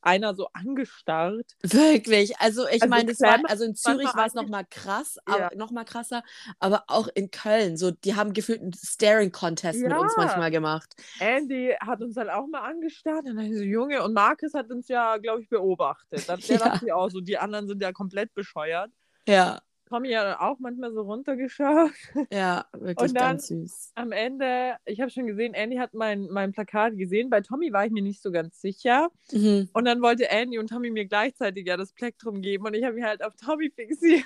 einer 0.02 0.34
so 0.34 0.48
angestarrt. 0.52 1.52
Wirklich. 1.62 2.38
Also 2.38 2.66
ich 2.66 2.82
also 2.82 2.88
meine, 2.88 3.10
das 3.10 3.20
war, 3.20 3.40
also 3.48 3.64
in 3.64 3.74
Zürich 3.74 4.14
war 4.14 4.26
es 4.26 4.34
nochmal 4.34 4.64
krass, 4.68 5.18
ja. 5.28 5.34
aber 5.34 5.56
noch 5.56 5.70
mal 5.70 5.84
krasser, 5.84 6.22
aber 6.58 6.84
auch 6.88 7.08
in 7.14 7.30
Köln, 7.30 7.76
so 7.76 7.90
die 7.90 8.14
haben 8.14 8.32
gefühlt 8.32 8.60
einen 8.60 8.72
Staring-Contest 8.72 9.80
ja. 9.80 9.88
mit 9.88 9.98
uns 9.98 10.16
manchmal 10.16 10.50
gemacht. 10.50 10.94
Andy 11.20 11.74
hat 11.80 12.02
uns 12.02 12.16
halt 12.16 12.30
auch 12.30 12.46
mal 12.46 12.62
angestarrt 12.62 13.24
und 13.26 13.36
dann 13.36 13.54
so, 13.54 13.62
Junge, 13.62 14.02
und 14.02 14.12
Markus 14.12 14.54
hat 14.54 14.70
uns 14.70 14.88
ja, 14.88 15.16
glaube 15.18 15.42
ich, 15.42 15.48
beobachtet. 15.48 16.28
Dann 16.28 16.40
der 16.40 16.56
ja. 16.58 16.64
dachte 16.68 16.94
auch 16.96 17.10
so, 17.10 17.20
die 17.20 17.38
anderen 17.38 17.68
sind 17.68 17.80
ja 17.82 17.92
komplett 17.92 18.34
bescheuert. 18.34 18.90
Ja. 19.26 19.60
Tommy 19.92 20.08
ja 20.08 20.40
auch 20.40 20.58
manchmal 20.58 20.90
so 20.92 21.02
runtergeschaut. 21.02 21.90
Ja, 22.32 22.64
wirklich 22.72 23.10
und 23.10 23.14
dann 23.14 23.32
ganz 23.32 23.48
süß. 23.48 23.92
Am 23.94 24.10
Ende, 24.10 24.76
ich 24.86 25.02
habe 25.02 25.10
schon 25.10 25.26
gesehen, 25.26 25.52
Andy 25.52 25.76
hat 25.76 25.92
mein, 25.92 26.28
mein 26.30 26.52
Plakat 26.52 26.96
gesehen. 26.96 27.28
Bei 27.28 27.42
Tommy 27.42 27.74
war 27.74 27.84
ich 27.84 27.92
mir 27.92 28.02
nicht 28.02 28.22
so 28.22 28.30
ganz 28.30 28.58
sicher. 28.58 29.10
Mhm. 29.32 29.68
Und 29.74 29.84
dann 29.84 30.00
wollte 30.00 30.30
Andy 30.30 30.58
und 30.58 30.68
Tommy 30.68 30.90
mir 30.90 31.04
gleichzeitig 31.04 31.66
ja 31.66 31.76
das 31.76 31.92
Plektrum 31.92 32.40
geben 32.40 32.64
und 32.64 32.72
ich 32.72 32.84
habe 32.84 32.94
mich 32.94 33.04
halt 33.04 33.22
auf 33.22 33.36
Tommy 33.36 33.70
fixiert. 33.70 34.24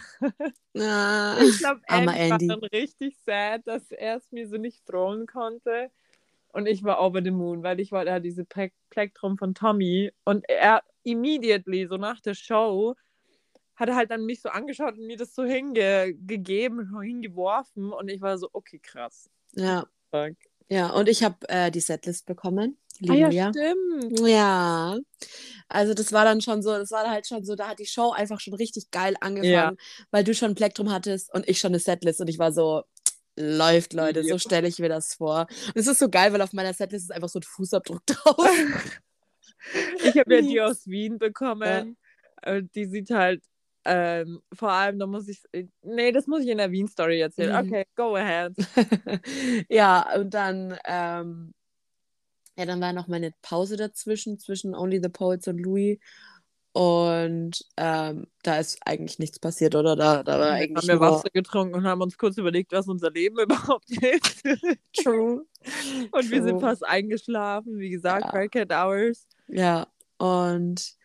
Ah, 0.79 1.37
ich 1.43 1.59
glaube, 1.59 1.81
Andy, 1.89 2.12
Andy 2.14 2.49
war 2.49 2.57
dann 2.61 2.64
richtig 2.73 3.17
sad, 3.25 3.67
dass 3.67 3.91
er 3.91 4.19
es 4.19 4.31
mir 4.31 4.47
so 4.47 4.59
nicht 4.59 4.87
throwen 4.87 5.27
konnte. 5.27 5.91
Und 6.53 6.67
ich 6.67 6.85
war 6.85 7.03
over 7.03 7.23
the 7.25 7.33
moon, 7.33 7.64
weil 7.64 7.81
ich 7.81 7.91
wollte 7.91 8.11
ja 8.11 8.21
diese 8.21 8.45
Plektrum 8.45 9.37
von 9.37 9.53
Tommy. 9.55 10.12
Und 10.25 10.49
er 10.49 10.83
immediately, 11.03 11.87
so 11.87 11.97
nach 11.97 12.21
der 12.21 12.35
Show, 12.35 12.95
hat 13.77 13.89
er 13.89 13.97
halt 13.97 14.11
dann 14.11 14.24
mich 14.24 14.41
so 14.41 14.49
angeschaut 14.49 14.95
und 14.99 15.07
mir 15.07 15.16
das 15.16 15.35
so 15.35 15.45
hingegeben, 15.45 17.01
hingeworfen 17.01 17.93
und 17.93 18.09
ich 18.09 18.20
war 18.20 18.39
so, 18.39 18.49
okay, 18.53 18.79
krass. 18.79 19.29
Ja. 19.55 19.87
Fuck. 20.11 20.37
Ja, 20.68 20.91
und 20.91 21.09
ich 21.09 21.22
habe 21.22 21.37
äh, 21.49 21.70
die 21.70 21.81
Setlist 21.81 22.27
bekommen. 22.27 22.77
Ah, 23.09 23.14
ja, 23.14 23.31
ja, 23.31 23.51
stimmt. 23.51 24.20
Ja. 24.27 24.99
Also 25.68 25.95
das 25.95 26.12
war 26.12 26.24
dann 26.24 26.41
schon 26.41 26.62
so, 26.62 26.70
das 26.70 26.91
war 26.91 27.09
halt 27.09 27.27
schon 27.27 27.45
so, 27.45 27.55
da 27.55 27.68
hat 27.68 27.79
die 27.79 27.87
Show 27.87 28.11
einfach 28.11 28.41
schon 28.41 28.55
richtig 28.55 28.91
geil 28.91 29.14
angefangen, 29.20 29.77
ja. 29.77 30.07
weil 30.11 30.24
du 30.24 30.35
schon 30.35 30.53
ein 30.53 30.55
Plektrum 30.55 30.91
hattest 30.91 31.33
und 31.33 31.49
ich 31.49 31.59
schon 31.59 31.70
eine 31.70 31.79
Setlist 31.79 32.20
und 32.20 32.29
ich 32.29 32.39
war 32.39 32.53
so, 32.53 32.85
läuft, 33.37 33.93
Leute, 33.93 34.20
yep. 34.20 34.31
so 34.31 34.39
stelle 34.39 34.66
ich 34.66 34.79
mir 34.79 34.89
das 34.89 35.14
vor. 35.14 35.47
Und 35.66 35.77
es 35.77 35.87
ist 35.87 35.99
so 35.99 36.09
geil, 36.09 36.33
weil 36.33 36.41
auf 36.41 36.53
meiner 36.53 36.72
Setlist 36.72 37.05
ist 37.05 37.11
einfach 37.11 37.29
so 37.29 37.39
ein 37.39 37.43
Fußabdruck 37.43 38.03
drauf. 38.07 38.49
ich 40.05 40.16
habe 40.16 40.37
ja 40.37 40.41
die 40.41 40.61
aus 40.61 40.87
Wien 40.87 41.18
bekommen. 41.18 41.97
Ja. 42.45 42.61
Die 42.61 42.87
sieht 42.87 43.11
halt 43.11 43.43
ähm, 43.87 44.43
vor 44.53 44.72
allem, 44.72 44.99
da 44.99 45.07
muss 45.07 45.28
ich. 45.28 45.43
Äh, 45.53 45.66
nee, 45.82 46.12
das 46.12 46.26
muss 46.26 46.43
ich 46.43 46.49
in 46.49 46.59
der 46.59 46.72
Wien-Story 46.72 47.20
erzählen. 47.20 47.64
Mhm. 47.64 47.68
Okay, 47.68 47.87
go 47.95 48.16
ahead. 48.16 48.53
ja, 49.68 50.14
und 50.16 50.34
dann. 50.34 50.76
Ähm, 50.84 51.55
ja, 52.59 52.64
dann 52.64 52.80
war 52.80 52.93
noch 52.93 53.07
mal 53.07 53.16
eine 53.16 53.32
Pause 53.43 53.76
dazwischen, 53.76 54.39
zwischen 54.39 54.74
Only 54.74 55.01
the 55.03 55.11
Poets 55.11 55.47
und 55.47 55.59
Louis. 55.59 55.99
Und 56.72 57.64
ähm, 57.78 58.26
da 58.43 58.59
ist 58.59 58.78
eigentlich 58.84 59.18
nichts 59.18 59.39
passiert, 59.39 59.74
oder? 59.74 59.97
Da, 59.97 60.22
da 60.22 60.39
war 60.39 60.51
eigentlich 60.51 60.76
haben 60.76 61.01
wir 61.01 61.07
nur... 61.07 61.16
Wasser 61.16 61.30
getrunken 61.32 61.74
und 61.74 61.84
haben 61.84 62.03
uns 62.03 62.18
kurz 62.18 62.37
überlegt, 62.37 62.72
was 62.72 62.87
unser 62.89 63.11
Leben 63.11 63.39
überhaupt 63.43 63.91
ist. 63.91 64.43
True. 65.03 65.47
Und 66.11 66.11
True. 66.11 66.30
wir 66.30 66.43
sind 66.43 66.61
fast 66.61 66.84
eingeschlafen, 66.84 67.78
wie 67.78 67.91
gesagt, 67.91 68.24
ja. 68.24 68.30
Crackhead 68.30 68.70
Hours. 68.72 69.26
Ja, 69.49 69.87
und 70.18 70.97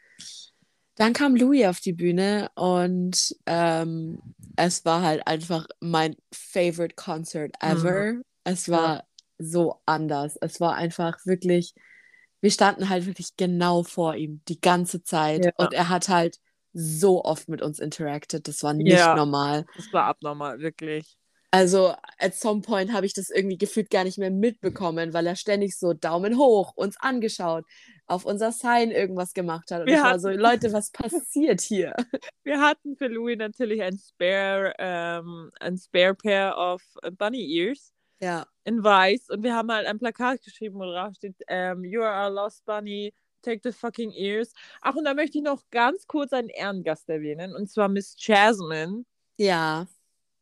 dann 1.02 1.14
kam 1.14 1.36
Louis 1.36 1.66
auf 1.66 1.80
die 1.80 1.94
Bühne 1.94 2.50
und 2.56 3.36
ähm, 3.46 4.22
es 4.56 4.86
war 4.86 5.02
halt 5.02 5.26
einfach 5.28 5.68
mein 5.80 6.16
favorite 6.32 6.96
Concert 6.96 7.56
ever. 7.60 8.14
Mhm. 8.14 8.24
Es 8.44 8.70
war 8.70 8.96
ja. 8.96 9.04
so 9.40 9.82
anders. 9.86 10.38
Es 10.42 10.60
war 10.60 10.76
einfach 10.76 11.18
wirklich 11.26 11.74
wir 12.42 12.52
standen 12.52 12.90
halt 12.90 13.06
wirklich 13.06 13.38
genau 13.38 13.84
vor 13.84 14.16
ihm 14.16 14.42
die 14.48 14.60
ganze 14.60 15.04
Zeit 15.04 15.46
ja. 15.46 15.52
und 15.58 15.74
er 15.74 15.90
hat 15.90 16.10
halt 16.10 16.38
so 16.74 17.24
oft 17.24 17.48
mit 17.48 17.62
uns 17.62 17.80
interacted. 17.80 18.48
Das 18.48 18.64
war 18.64 18.74
nicht 18.74 18.98
ja, 18.98 19.16
normal. 19.16 19.66
Das 19.76 19.94
war 19.94 20.06
abnormal, 20.06 20.60
wirklich. 20.60 21.18
Also, 21.52 21.94
at 22.18 22.34
some 22.34 22.62
point 22.62 22.94
habe 22.94 23.06
ich 23.06 23.14
das 23.14 23.30
irgendwie 23.30 23.58
gefühlt 23.58 23.90
gar 23.90 24.06
nicht 24.06 24.18
mehr 24.18 24.32
mitbekommen, 24.32 25.14
weil 25.14 25.28
er 25.28 25.36
ständig 25.36 25.78
so 25.78 25.94
Daumen 25.94 26.38
hoch 26.38 26.72
uns 26.76 26.96
angeschaut, 26.98 27.66
auf 28.12 28.26
unser 28.26 28.52
Sign 28.52 28.92
irgendwas 28.92 29.34
gemacht 29.34 29.72
hat. 29.72 29.82
Und 29.82 29.88
wir 29.88 29.96
ich 29.96 30.04
war 30.04 30.20
so, 30.20 30.30
Leute, 30.30 30.74
was 30.74 30.92
passiert 30.92 31.62
hier? 31.62 31.96
Wir 32.44 32.60
hatten 32.60 32.98
für 32.98 33.08
Louis 33.08 33.38
natürlich 33.38 33.82
ein 33.82 33.98
Spare, 33.98 34.74
ähm, 34.78 35.52
ein 35.60 35.78
Spare 35.78 36.14
Pair 36.16 36.58
of 36.58 36.84
Bunny 37.18 37.58
Ears. 37.58 37.94
Ja. 38.20 38.46
In 38.66 38.84
weiß. 38.84 39.30
Und 39.30 39.44
wir 39.44 39.56
haben 39.56 39.72
halt 39.72 39.88
ein 39.88 39.98
Plakat 39.98 40.44
geschrieben, 40.44 40.76
wo 40.76 40.84
drauf 40.84 41.16
steht, 41.16 41.36
ähm, 41.48 41.84
You 41.84 42.02
are 42.02 42.26
a 42.26 42.28
lost 42.28 42.64
bunny, 42.66 43.14
take 43.42 43.62
the 43.64 43.72
fucking 43.72 44.12
ears. 44.12 44.54
Ach, 44.82 44.96
und 44.96 45.06
da 45.06 45.14
möchte 45.14 45.40
ich 45.40 45.44
noch 45.44 45.64
ganz 45.72 46.06
kurz 46.06 46.32
einen 46.34 46.50
Ehrengast 46.50 47.10
erwähnen, 47.10 47.56
und 47.56 47.68
zwar 47.72 47.88
Miss 47.88 48.16
Jasmine. 48.20 49.06
Ja. 49.38 49.88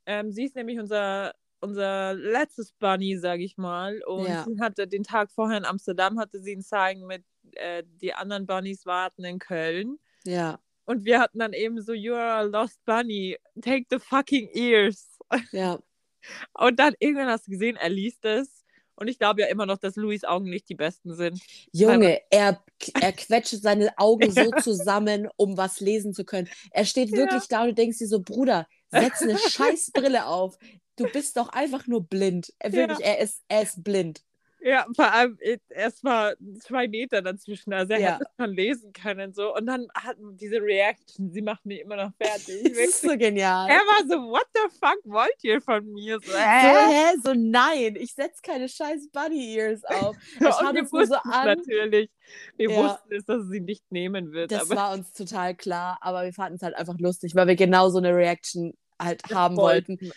Ähm, 0.05 0.31
sie 0.31 0.43
ist 0.43 0.55
nämlich 0.55 0.77
unser, 0.79 1.33
unser 1.61 2.15
letztes 2.15 2.73
Bunny, 2.73 3.17
sag 3.17 3.39
ich 3.39 3.57
mal. 3.57 4.01
Und 4.03 4.27
ja. 4.27 4.43
sie 4.43 4.59
hatte 4.59 4.87
den 4.87 5.03
Tag 5.03 5.31
vorher 5.31 5.59
in 5.59 5.65
Amsterdam, 5.65 6.19
hatte 6.19 6.41
sie 6.41 6.57
ein 6.57 6.61
Zeigen 6.61 7.05
mit 7.05 7.23
äh, 7.57 7.83
die 8.01 8.13
anderen 8.13 8.45
Bunnies 8.45 8.85
warten 8.85 9.23
in 9.23 9.39
Köln. 9.39 9.99
Ja. 10.25 10.59
Und 10.85 11.05
wir 11.05 11.19
hatten 11.19 11.39
dann 11.39 11.53
eben 11.53 11.81
so, 11.81 11.93
You 11.93 12.15
are 12.15 12.39
a 12.39 12.41
lost 12.41 12.83
bunny, 12.85 13.37
take 13.61 13.85
the 13.89 13.99
fucking 13.99 14.49
ears. 14.53 15.17
Ja. 15.51 15.79
Und 16.53 16.79
dann 16.79 16.95
irgendwann 16.99 17.27
hast 17.27 17.47
du 17.47 17.51
gesehen, 17.51 17.75
er 17.75 17.89
liest 17.89 18.25
es. 18.25 18.59
Und 18.99 19.07
ich 19.07 19.17
glaube 19.17 19.41
ja 19.41 19.47
immer 19.47 19.65
noch, 19.65 19.77
dass 19.77 19.95
Louis 19.95 20.25
Augen 20.25 20.49
nicht 20.49 20.67
die 20.67 20.75
besten 20.75 21.15
sind. 21.15 21.39
Junge, 21.71 22.19
er, 22.29 22.61
er 22.99 23.13
quetscht 23.13 23.61
seine 23.61 23.97
Augen 23.97 24.29
so 24.29 24.51
zusammen, 24.61 25.29
um 25.37 25.55
was 25.55 25.79
lesen 25.79 26.13
zu 26.13 26.25
können. 26.25 26.49
Er 26.71 26.83
steht 26.83 27.13
wirklich 27.13 27.43
ja. 27.43 27.47
da 27.49 27.61
und 27.61 27.69
du 27.69 27.73
denkst 27.75 27.99
dir 27.99 28.07
so, 28.07 28.19
Bruder, 28.21 28.67
setz 28.89 29.21
eine 29.21 29.37
Scheißbrille 29.37 30.25
auf. 30.25 30.57
Du 30.97 31.05
bist 31.13 31.37
doch 31.37 31.47
einfach 31.49 31.87
nur 31.87 32.03
blind. 32.03 32.51
Er, 32.59 32.73
wirklich, 32.73 32.99
ja. 32.99 33.05
er, 33.05 33.19
ist, 33.19 33.41
er 33.47 33.61
ist 33.61 33.83
blind. 33.83 34.21
Ja, 34.61 34.85
vor 34.93 35.13
allem, 35.13 35.37
es 35.69 36.03
war 36.03 36.33
zwei 36.59 36.87
Meter 36.87 37.21
dazwischen, 37.21 37.71
also 37.71 37.93
er 37.93 37.99
ja. 37.99 38.13
hätte 38.13 38.25
es 38.25 38.45
schon 38.45 38.53
lesen 38.53 38.93
können. 38.93 39.33
So. 39.33 39.55
Und 39.55 39.65
dann 39.65 39.87
hatten 39.93 40.35
diese 40.37 40.61
Reaction, 40.61 41.31
sie 41.31 41.41
macht 41.41 41.65
mich 41.65 41.79
immer 41.79 41.95
noch 41.95 42.11
fertig. 42.21 42.63
das 42.63 42.77
ist 42.77 43.01
so 43.01 43.17
genial. 43.17 43.69
Er 43.69 43.77
war 43.77 44.07
so, 44.07 44.29
what 44.29 44.45
the 44.53 44.77
fuck 44.79 44.99
wollt 45.05 45.43
ihr 45.43 45.61
von 45.61 45.85
mir? 45.85 46.19
So, 46.19 46.33
hä? 46.33 46.73
So, 46.73 46.91
hä? 46.91 47.21
so 47.23 47.33
nein, 47.33 47.95
ich 47.95 48.13
setze 48.13 48.41
keine 48.41 48.67
scheiß 48.67 49.09
Bunny 49.11 49.55
Ears 49.55 49.83
auf. 49.85 50.15
Ich 50.39 50.45
hatte 50.45 50.79
es 50.79 50.91
nur 50.91 51.05
so 51.05 51.15
an. 51.15 51.45
Natürlich. 51.45 52.09
Wir 52.57 52.69
ja. 52.69 52.77
wussten 52.77 53.13
es, 53.13 53.25
dass 53.25 53.47
sie 53.47 53.61
nicht 53.61 53.91
nehmen 53.91 54.31
wird. 54.33 54.51
Das 54.51 54.69
war 54.69 54.93
uns 54.93 55.13
total 55.13 55.55
klar, 55.55 55.97
aber 56.01 56.23
wir 56.23 56.33
fanden 56.33 56.57
es 56.57 56.61
halt 56.61 56.75
einfach 56.75 56.97
lustig, 56.99 57.33
weil 57.35 57.47
wir 57.47 57.55
genau 57.55 57.89
so 57.89 57.97
eine 57.97 58.13
Reaction 58.13 58.73
halt 58.99 59.23
haben 59.33 59.57
wollten. 59.57 59.97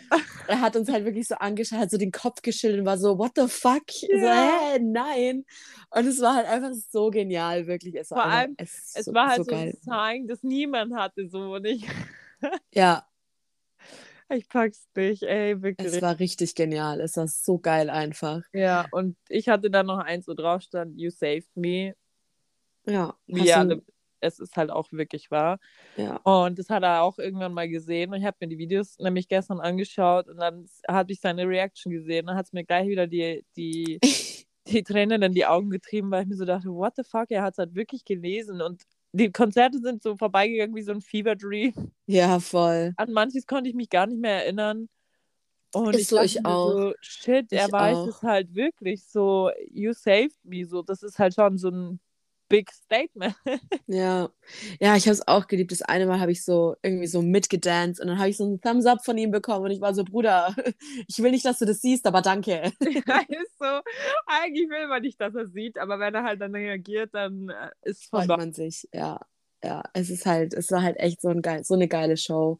Er 0.48 0.60
hat 0.60 0.74
uns 0.74 0.90
halt 0.90 1.04
wirklich 1.04 1.28
so 1.28 1.36
angeschaut, 1.36 1.78
hat 1.78 1.90
so 1.90 1.98
den 1.98 2.10
Kopf 2.10 2.42
geschüttelt 2.42 2.80
und 2.80 2.86
war 2.86 2.98
so, 2.98 3.16
what 3.16 3.30
the 3.36 3.46
fuck? 3.46 3.84
Ja. 4.02 4.18
So, 4.18 4.26
hä, 4.26 4.78
nein. 4.80 5.44
Und 5.90 6.06
es 6.06 6.20
war 6.20 6.34
halt 6.34 6.48
einfach 6.48 6.72
so 6.90 7.10
genial, 7.10 7.68
wirklich. 7.68 7.94
Es 7.94 8.10
war 8.10 8.24
Vor 8.24 8.30
allem, 8.32 8.54
es, 8.58 8.92
es 8.94 9.04
so, 9.04 9.14
war 9.14 9.28
halt 9.28 9.44
so, 9.44 9.44
so 9.44 9.54
ein 9.54 9.72
Zeichen, 9.80 10.26
das 10.26 10.42
niemand 10.42 10.94
hatte 10.94 11.28
so 11.28 11.54
und 11.54 11.64
ich. 11.64 11.86
ja. 12.74 13.06
Ich 14.28 14.48
pack's 14.48 14.88
nicht, 14.96 15.22
ey, 15.22 15.62
wirklich. 15.62 15.94
Es 15.94 16.02
war 16.02 16.18
richtig 16.18 16.56
genial. 16.56 17.00
Es 17.00 17.16
war 17.16 17.28
so 17.28 17.58
geil 17.58 17.88
einfach. 17.88 18.42
Ja, 18.52 18.86
und 18.90 19.16
ich 19.28 19.48
hatte 19.48 19.70
dann 19.70 19.86
noch 19.86 19.98
eins, 19.98 20.26
wo 20.26 20.34
drauf 20.34 20.62
stand, 20.62 20.98
You 20.98 21.10
saved 21.10 21.54
me. 21.54 21.94
Ja. 22.84 23.14
Wie 23.26 23.52
alle 23.52 23.82
es 24.22 24.38
ist 24.38 24.56
halt 24.56 24.70
auch 24.70 24.90
wirklich 24.92 25.30
wahr. 25.30 25.58
Ja. 25.96 26.16
Und 26.22 26.58
das 26.58 26.70
hat 26.70 26.82
er 26.82 27.02
auch 27.02 27.18
irgendwann 27.18 27.52
mal 27.52 27.68
gesehen 27.68 28.12
und 28.12 28.20
ich 28.20 28.24
habe 28.24 28.36
mir 28.40 28.48
die 28.48 28.58
Videos 28.58 28.98
nämlich 28.98 29.28
gestern 29.28 29.60
angeschaut 29.60 30.28
und 30.28 30.38
dann 30.38 30.66
habe 30.88 31.12
ich 31.12 31.20
seine 31.20 31.46
Reaction 31.46 31.92
gesehen. 31.92 32.26
Dann 32.26 32.36
hat 32.36 32.46
es 32.46 32.52
mir 32.52 32.64
gleich 32.64 32.88
wieder 32.88 33.06
die, 33.06 33.44
die, 33.56 33.98
die 34.68 34.82
Tränen 34.82 35.22
in 35.22 35.32
die 35.32 35.46
Augen 35.46 35.70
getrieben, 35.70 36.10
weil 36.10 36.22
ich 36.22 36.28
mir 36.28 36.36
so 36.36 36.44
dachte, 36.44 36.68
what 36.68 36.94
the 36.96 37.02
fuck, 37.04 37.30
er 37.30 37.42
hat 37.42 37.54
es 37.54 37.58
halt 37.58 37.74
wirklich 37.74 38.04
gelesen 38.04 38.62
und 38.62 38.82
die 39.14 39.30
Konzerte 39.30 39.78
sind 39.78 40.02
so 40.02 40.16
vorbeigegangen 40.16 40.74
wie 40.74 40.82
so 40.82 40.92
ein 40.92 41.02
Fever 41.02 41.36
Dream. 41.36 41.74
Ja, 42.06 42.40
voll. 42.40 42.94
An 42.96 43.12
manches 43.12 43.46
konnte 43.46 43.68
ich 43.68 43.76
mich 43.76 43.90
gar 43.90 44.06
nicht 44.06 44.20
mehr 44.20 44.44
erinnern. 44.44 44.88
Und 45.74 45.94
ist 45.94 46.02
ich, 46.02 46.08
so, 46.08 46.20
ich 46.20 46.44
auch. 46.46 46.72
So, 46.72 46.94
shit, 47.00 47.52
er 47.52 47.66
ich 47.66 47.72
weiß 47.72 47.96
auch. 47.96 48.08
es 48.08 48.22
halt 48.22 48.54
wirklich 48.54 49.04
so, 49.04 49.50
you 49.70 49.92
saved 49.92 50.36
me, 50.44 50.64
so, 50.64 50.82
das 50.82 51.02
ist 51.02 51.18
halt 51.18 51.34
schon 51.34 51.58
so 51.58 51.68
ein 51.68 52.00
big 52.52 52.70
statement. 52.70 53.34
ja, 53.86 54.28
ja, 54.78 54.96
ich 54.96 55.06
habe 55.06 55.14
es 55.14 55.26
auch 55.26 55.46
geliebt. 55.46 55.72
Das 55.72 55.80
eine 55.80 56.06
Mal 56.06 56.20
habe 56.20 56.32
ich 56.32 56.44
so 56.44 56.76
irgendwie 56.82 57.06
so 57.06 57.22
mitgedanced 57.22 58.00
und 58.00 58.08
dann 58.08 58.18
habe 58.18 58.28
ich 58.28 58.36
so 58.36 58.44
einen 58.44 58.60
Thumbs 58.60 58.84
up 58.84 59.02
von 59.04 59.16
ihm 59.16 59.30
bekommen 59.30 59.64
und 59.64 59.70
ich 59.70 59.80
war 59.80 59.94
so, 59.94 60.04
Bruder, 60.04 60.54
ich 61.08 61.22
will 61.22 61.30
nicht, 61.30 61.46
dass 61.46 61.58
du 61.58 61.64
das 61.64 61.80
siehst, 61.80 62.06
aber 62.06 62.20
danke. 62.20 62.72
ja, 62.80 63.20
ist 63.28 63.58
so. 63.58 63.80
Eigentlich 64.26 64.68
will 64.68 64.86
man 64.86 65.00
nicht, 65.00 65.18
dass 65.18 65.34
er 65.34 65.48
sieht, 65.48 65.78
aber 65.78 65.98
wenn 65.98 66.14
er 66.14 66.24
halt 66.24 66.42
dann 66.42 66.54
reagiert, 66.54 67.14
dann 67.14 67.48
äh, 67.48 67.70
ist 67.88 68.10
Freut 68.10 68.28
man 68.28 68.52
sich, 68.52 68.86
ja. 68.92 69.18
Ja, 69.64 69.84
es 69.94 70.10
ist 70.10 70.26
halt, 70.26 70.54
es 70.54 70.72
war 70.72 70.82
halt 70.82 70.98
echt 70.98 71.20
so, 71.22 71.28
ein 71.28 71.40
geil, 71.40 71.62
so 71.64 71.74
eine 71.74 71.86
geile 71.86 72.16
Show. 72.16 72.58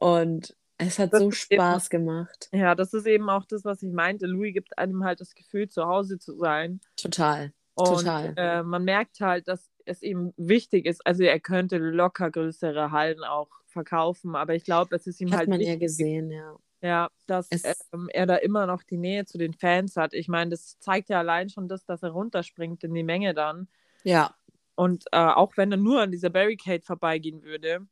Und 0.00 0.56
es 0.76 0.98
hat 0.98 1.12
das 1.12 1.20
so 1.20 1.30
Spaß 1.30 1.86
eben, 1.86 2.04
gemacht. 2.04 2.48
Ja, 2.52 2.74
das 2.74 2.92
ist 2.92 3.06
eben 3.06 3.30
auch 3.30 3.44
das, 3.44 3.64
was 3.64 3.82
ich 3.82 3.92
meinte. 3.92 4.26
Louis 4.26 4.52
gibt 4.52 4.76
einem 4.76 5.04
halt 5.04 5.20
das 5.20 5.34
Gefühl, 5.34 5.68
zu 5.68 5.86
Hause 5.86 6.18
zu 6.18 6.36
sein. 6.36 6.80
Total. 6.96 7.52
Und 7.74 7.86
Total. 7.86 8.34
Äh, 8.36 8.62
man 8.62 8.84
merkt 8.84 9.20
halt, 9.20 9.48
dass 9.48 9.70
es 9.84 10.02
ihm 10.02 10.32
wichtig 10.36 10.86
ist. 10.86 11.06
Also 11.06 11.22
er 11.22 11.40
könnte 11.40 11.78
locker 11.78 12.30
größere 12.30 12.90
Hallen 12.90 13.24
auch 13.24 13.48
verkaufen, 13.66 14.36
aber 14.36 14.54
ich 14.54 14.64
glaube, 14.64 14.94
es 14.94 15.06
ist 15.06 15.20
ihm 15.20 15.30
hat 15.30 15.38
halt. 15.38 15.48
Hat 15.48 15.58
man 15.58 15.60
ja 15.60 15.76
gesehen, 15.76 16.30
ja. 16.30 16.56
Ja, 16.82 17.10
dass 17.28 17.48
ähm, 17.92 18.08
er 18.12 18.26
da 18.26 18.36
immer 18.36 18.66
noch 18.66 18.82
die 18.82 18.96
Nähe 18.96 19.24
zu 19.24 19.38
den 19.38 19.54
Fans 19.54 19.96
hat. 19.96 20.14
Ich 20.14 20.26
meine, 20.26 20.50
das 20.50 20.80
zeigt 20.80 21.10
ja 21.10 21.20
allein 21.20 21.48
schon 21.48 21.68
das, 21.68 21.84
dass 21.84 22.02
er 22.02 22.10
runterspringt 22.10 22.82
in 22.82 22.92
die 22.92 23.04
Menge 23.04 23.34
dann. 23.34 23.68
Ja. 24.02 24.34
Und 24.74 25.04
äh, 25.12 25.18
auch 25.18 25.56
wenn 25.56 25.70
er 25.70 25.78
nur 25.78 26.00
an 26.00 26.10
dieser 26.10 26.30
Barricade 26.30 26.82
vorbeigehen 26.82 27.44
würde, 27.44 27.86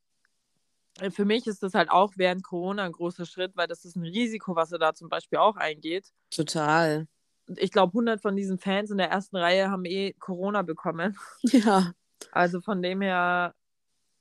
äh, 0.99 1.11
für 1.11 1.25
mich 1.25 1.47
ist 1.47 1.63
das 1.63 1.75
halt 1.75 1.89
auch 1.89 2.15
während 2.17 2.43
Corona 2.43 2.83
ein 2.83 2.91
großer 2.91 3.27
Schritt, 3.27 3.57
weil 3.57 3.69
das 3.69 3.85
ist 3.85 3.95
ein 3.95 4.03
Risiko, 4.03 4.57
was 4.57 4.73
er 4.73 4.81
da 4.81 4.93
zum 4.93 5.09
Beispiel 5.09 5.39
auch 5.39 5.57
eingeht. 5.57 6.11
Total 6.31 7.07
ich 7.57 7.73
glaube, 7.73 7.93
100 7.93 8.21
von 8.21 8.37
diesen 8.37 8.59
Fans 8.59 8.91
in 8.91 8.99
der 8.99 9.11
ersten 9.11 9.37
Reihe 9.37 9.71
haben 9.71 9.85
eh 9.85 10.13
Corona 10.15 10.63
bekommen. 10.63 11.17
Ja. 11.43 11.93
Also 12.33 12.61
von 12.61 12.83
dem 12.83 13.01
her, 13.01 13.55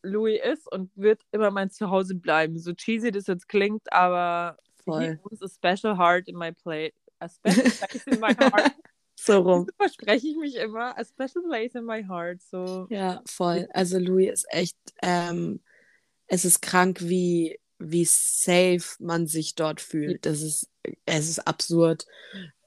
Louis 0.04 0.40
ist 0.42 0.72
und 0.72 0.90
wird 0.96 1.22
immer 1.32 1.52
mein 1.52 1.70
Zuhause 1.70 2.16
bleiben. 2.16 2.58
So 2.58 2.74
cheesy 2.74 3.12
das 3.12 3.28
jetzt 3.28 3.50
klingt, 3.50 3.92
aber 3.92 4.58
Voll. 4.84 5.20
he 5.30 5.38
a 5.44 5.48
special 5.48 5.98
heart 5.98 6.28
in 6.28 6.38
my 6.38 6.52
play. 6.52 6.94
A 7.20 7.28
special 7.28 7.64
place 7.70 8.08
in 8.08 8.20
my 8.20 8.34
heart. 8.34 8.72
so 9.16 9.42
rum. 9.42 9.66
So 9.66 9.74
verspreche 9.78 10.28
ich 10.28 10.38
mich 10.38 10.56
immer. 10.56 10.98
A 10.98 11.04
special 11.04 11.44
place 11.44 11.76
in 11.76 11.86
my 11.86 12.04
heart. 12.04 12.42
So. 12.42 12.88
Ja, 12.90 13.22
voll. 13.26 13.68
Also 13.74 14.00
Louis 14.00 14.30
ist 14.30 14.46
echt, 14.50 14.78
ähm, 15.02 15.62
es 16.28 16.46
ist 16.46 16.62
krank, 16.62 17.00
wie, 17.02 17.60
wie 17.80 18.06
safe 18.06 18.96
man 19.00 19.28
sich 19.28 19.56
dort 19.56 19.82
fühlt. 19.82 20.26
Das 20.26 20.42
ist, 20.42 20.70
es 21.06 21.30
ist 21.30 21.40
absurd. 21.40 22.06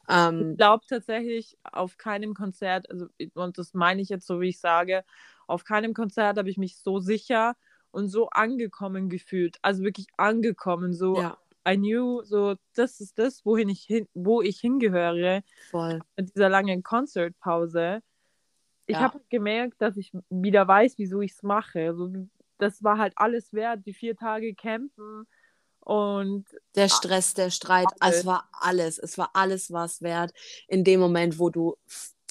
Ähm, 0.08 0.52
ich 0.52 0.56
glaube 0.58 0.84
tatsächlich 0.88 1.56
auf 1.62 1.96
keinem 1.96 2.34
Konzert, 2.34 2.90
also 2.90 3.06
und 3.34 3.58
das 3.58 3.74
meine 3.74 4.02
ich 4.02 4.08
jetzt 4.08 4.26
so, 4.26 4.40
wie 4.40 4.48
ich 4.48 4.60
sage, 4.60 5.04
auf 5.46 5.64
keinem 5.64 5.94
Konzert 5.94 6.38
habe 6.38 6.50
ich 6.50 6.58
mich 6.58 6.78
so 6.78 6.98
sicher 6.98 7.54
und 7.90 8.08
so 8.08 8.28
angekommen 8.30 9.08
gefühlt. 9.08 9.58
Also 9.62 9.82
wirklich 9.82 10.06
angekommen, 10.16 10.92
so 10.92 11.16
ja. 11.16 11.38
I 11.68 11.76
knew, 11.76 12.22
so 12.22 12.56
das 12.74 13.00
ist 13.00 13.18
das, 13.18 13.44
wohin 13.44 13.68
ich 13.68 13.82
hin, 13.82 14.08
wo 14.14 14.42
ich 14.42 14.60
hingehöre. 14.60 15.42
Voll. 15.70 16.00
Mit 16.16 16.34
dieser 16.34 16.48
langen 16.48 16.82
Konzertpause. 16.82 18.02
Ich 18.86 18.96
ja. 18.96 19.02
habe 19.02 19.20
gemerkt, 19.28 19.80
dass 19.80 19.96
ich 19.96 20.12
wieder 20.28 20.66
weiß, 20.66 20.98
wieso 20.98 21.20
ich 21.20 21.32
es 21.32 21.42
mache. 21.42 21.86
Also, 21.86 22.12
das 22.58 22.82
war 22.82 22.98
halt 22.98 23.12
alles 23.16 23.52
wert, 23.52 23.86
die 23.86 23.94
vier 23.94 24.16
Tage 24.16 24.54
campen 24.54 25.26
und 25.84 26.46
der 26.76 26.88
Stress, 26.88 27.34
der 27.34 27.50
Streit, 27.50 27.88
alles. 28.00 28.18
es 28.18 28.26
war 28.26 28.48
alles, 28.52 28.98
es 28.98 29.18
war 29.18 29.30
alles 29.34 29.72
was 29.72 30.00
wert. 30.00 30.32
In 30.68 30.84
dem 30.84 31.00
Moment, 31.00 31.38
wo 31.38 31.50
du 31.50 31.76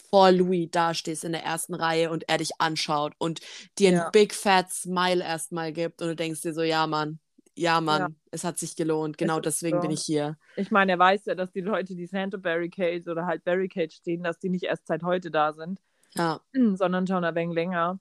vor 0.10 0.32
Louis 0.32 0.70
dastehst 0.72 1.24
in 1.24 1.32
der 1.32 1.44
ersten 1.44 1.74
Reihe 1.74 2.12
und 2.12 2.28
er 2.28 2.38
dich 2.38 2.52
anschaut 2.60 3.14
und 3.18 3.40
dir 3.78 3.92
ja. 3.92 4.06
ein 4.06 4.12
big 4.12 4.34
fat 4.34 4.70
Smile 4.70 5.24
erstmal 5.24 5.72
gibt 5.72 6.02
und 6.02 6.10
du 6.10 6.16
denkst 6.16 6.42
dir 6.42 6.54
so, 6.54 6.62
ja 6.62 6.86
Mann, 6.88 7.20
ja 7.56 7.80
Mann, 7.82 8.02
ja. 8.02 8.08
es 8.32 8.44
hat 8.44 8.58
sich 8.58 8.76
gelohnt, 8.76 9.18
genau 9.18 9.40
deswegen 9.40 9.78
so. 9.78 9.82
bin 9.82 9.92
ich 9.92 10.02
hier. 10.02 10.38
Ich 10.56 10.72
meine, 10.72 10.94
er 10.94 11.00
weiß 11.00 11.26
ja, 11.26 11.36
dass 11.36 11.52
die 11.52 11.62
Leute, 11.62 11.96
die 11.96 12.08
Santa 12.08 12.38
Barricades 12.38 13.08
oder 13.08 13.26
halt 13.26 13.44
Barricades 13.44 13.96
stehen, 13.96 14.24
dass 14.24 14.40
die 14.40 14.50
nicht 14.50 14.64
erst 14.64 14.88
seit 14.88 15.04
heute 15.04 15.32
da 15.32 15.54
sind, 15.54 15.82
ja. 16.16 16.42
sondern 16.54 17.08
schon 17.08 17.24
ein 17.24 17.36
wenig 17.36 17.56
länger. 17.56 18.00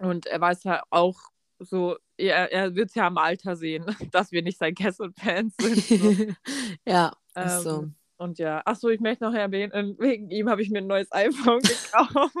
Und 0.00 0.26
er 0.26 0.40
weiß 0.40 0.64
ja 0.64 0.82
auch 0.90 1.18
so, 1.58 1.96
er, 2.18 2.52
er 2.52 2.74
wird 2.74 2.90
es 2.90 2.94
ja 2.94 3.06
am 3.06 3.18
Alter 3.18 3.56
sehen, 3.56 3.84
dass 4.12 4.32
wir 4.32 4.42
nicht 4.42 4.58
sein 4.58 4.74
Kessel-Fans 4.74 5.54
sind. 5.60 5.84
So. 5.84 6.26
ja, 6.86 7.12
ähm, 7.34 7.46
ist 7.46 7.62
so. 7.62 7.88
Und 8.20 8.40
ja, 8.40 8.62
ach 8.64 8.74
so, 8.74 8.88
ich 8.88 8.98
möchte 8.98 9.22
noch 9.22 9.32
erwähnen, 9.32 9.94
wegen 10.00 10.28
ihm 10.28 10.50
habe 10.50 10.60
ich 10.60 10.70
mir 10.70 10.78
ein 10.78 10.88
neues 10.88 11.06
iPhone 11.12 11.60
gekauft. 11.62 12.34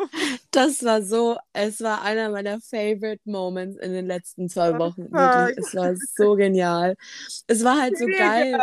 Das 0.50 0.84
war 0.84 1.02
so, 1.02 1.38
es 1.52 1.80
war 1.80 2.02
einer 2.02 2.30
meiner 2.30 2.60
Favorite 2.60 3.22
Moments 3.24 3.78
in 3.78 3.92
den 3.92 4.06
letzten 4.06 4.48
zwei 4.48 4.76
Wochen. 4.76 5.02
Wirklich, 5.12 5.58
es 5.58 5.76
war 5.76 5.94
so 6.16 6.34
genial. 6.34 6.96
Es 7.46 7.62
war 7.62 7.80
halt 7.80 7.96
so 7.96 8.06
geil. 8.06 8.58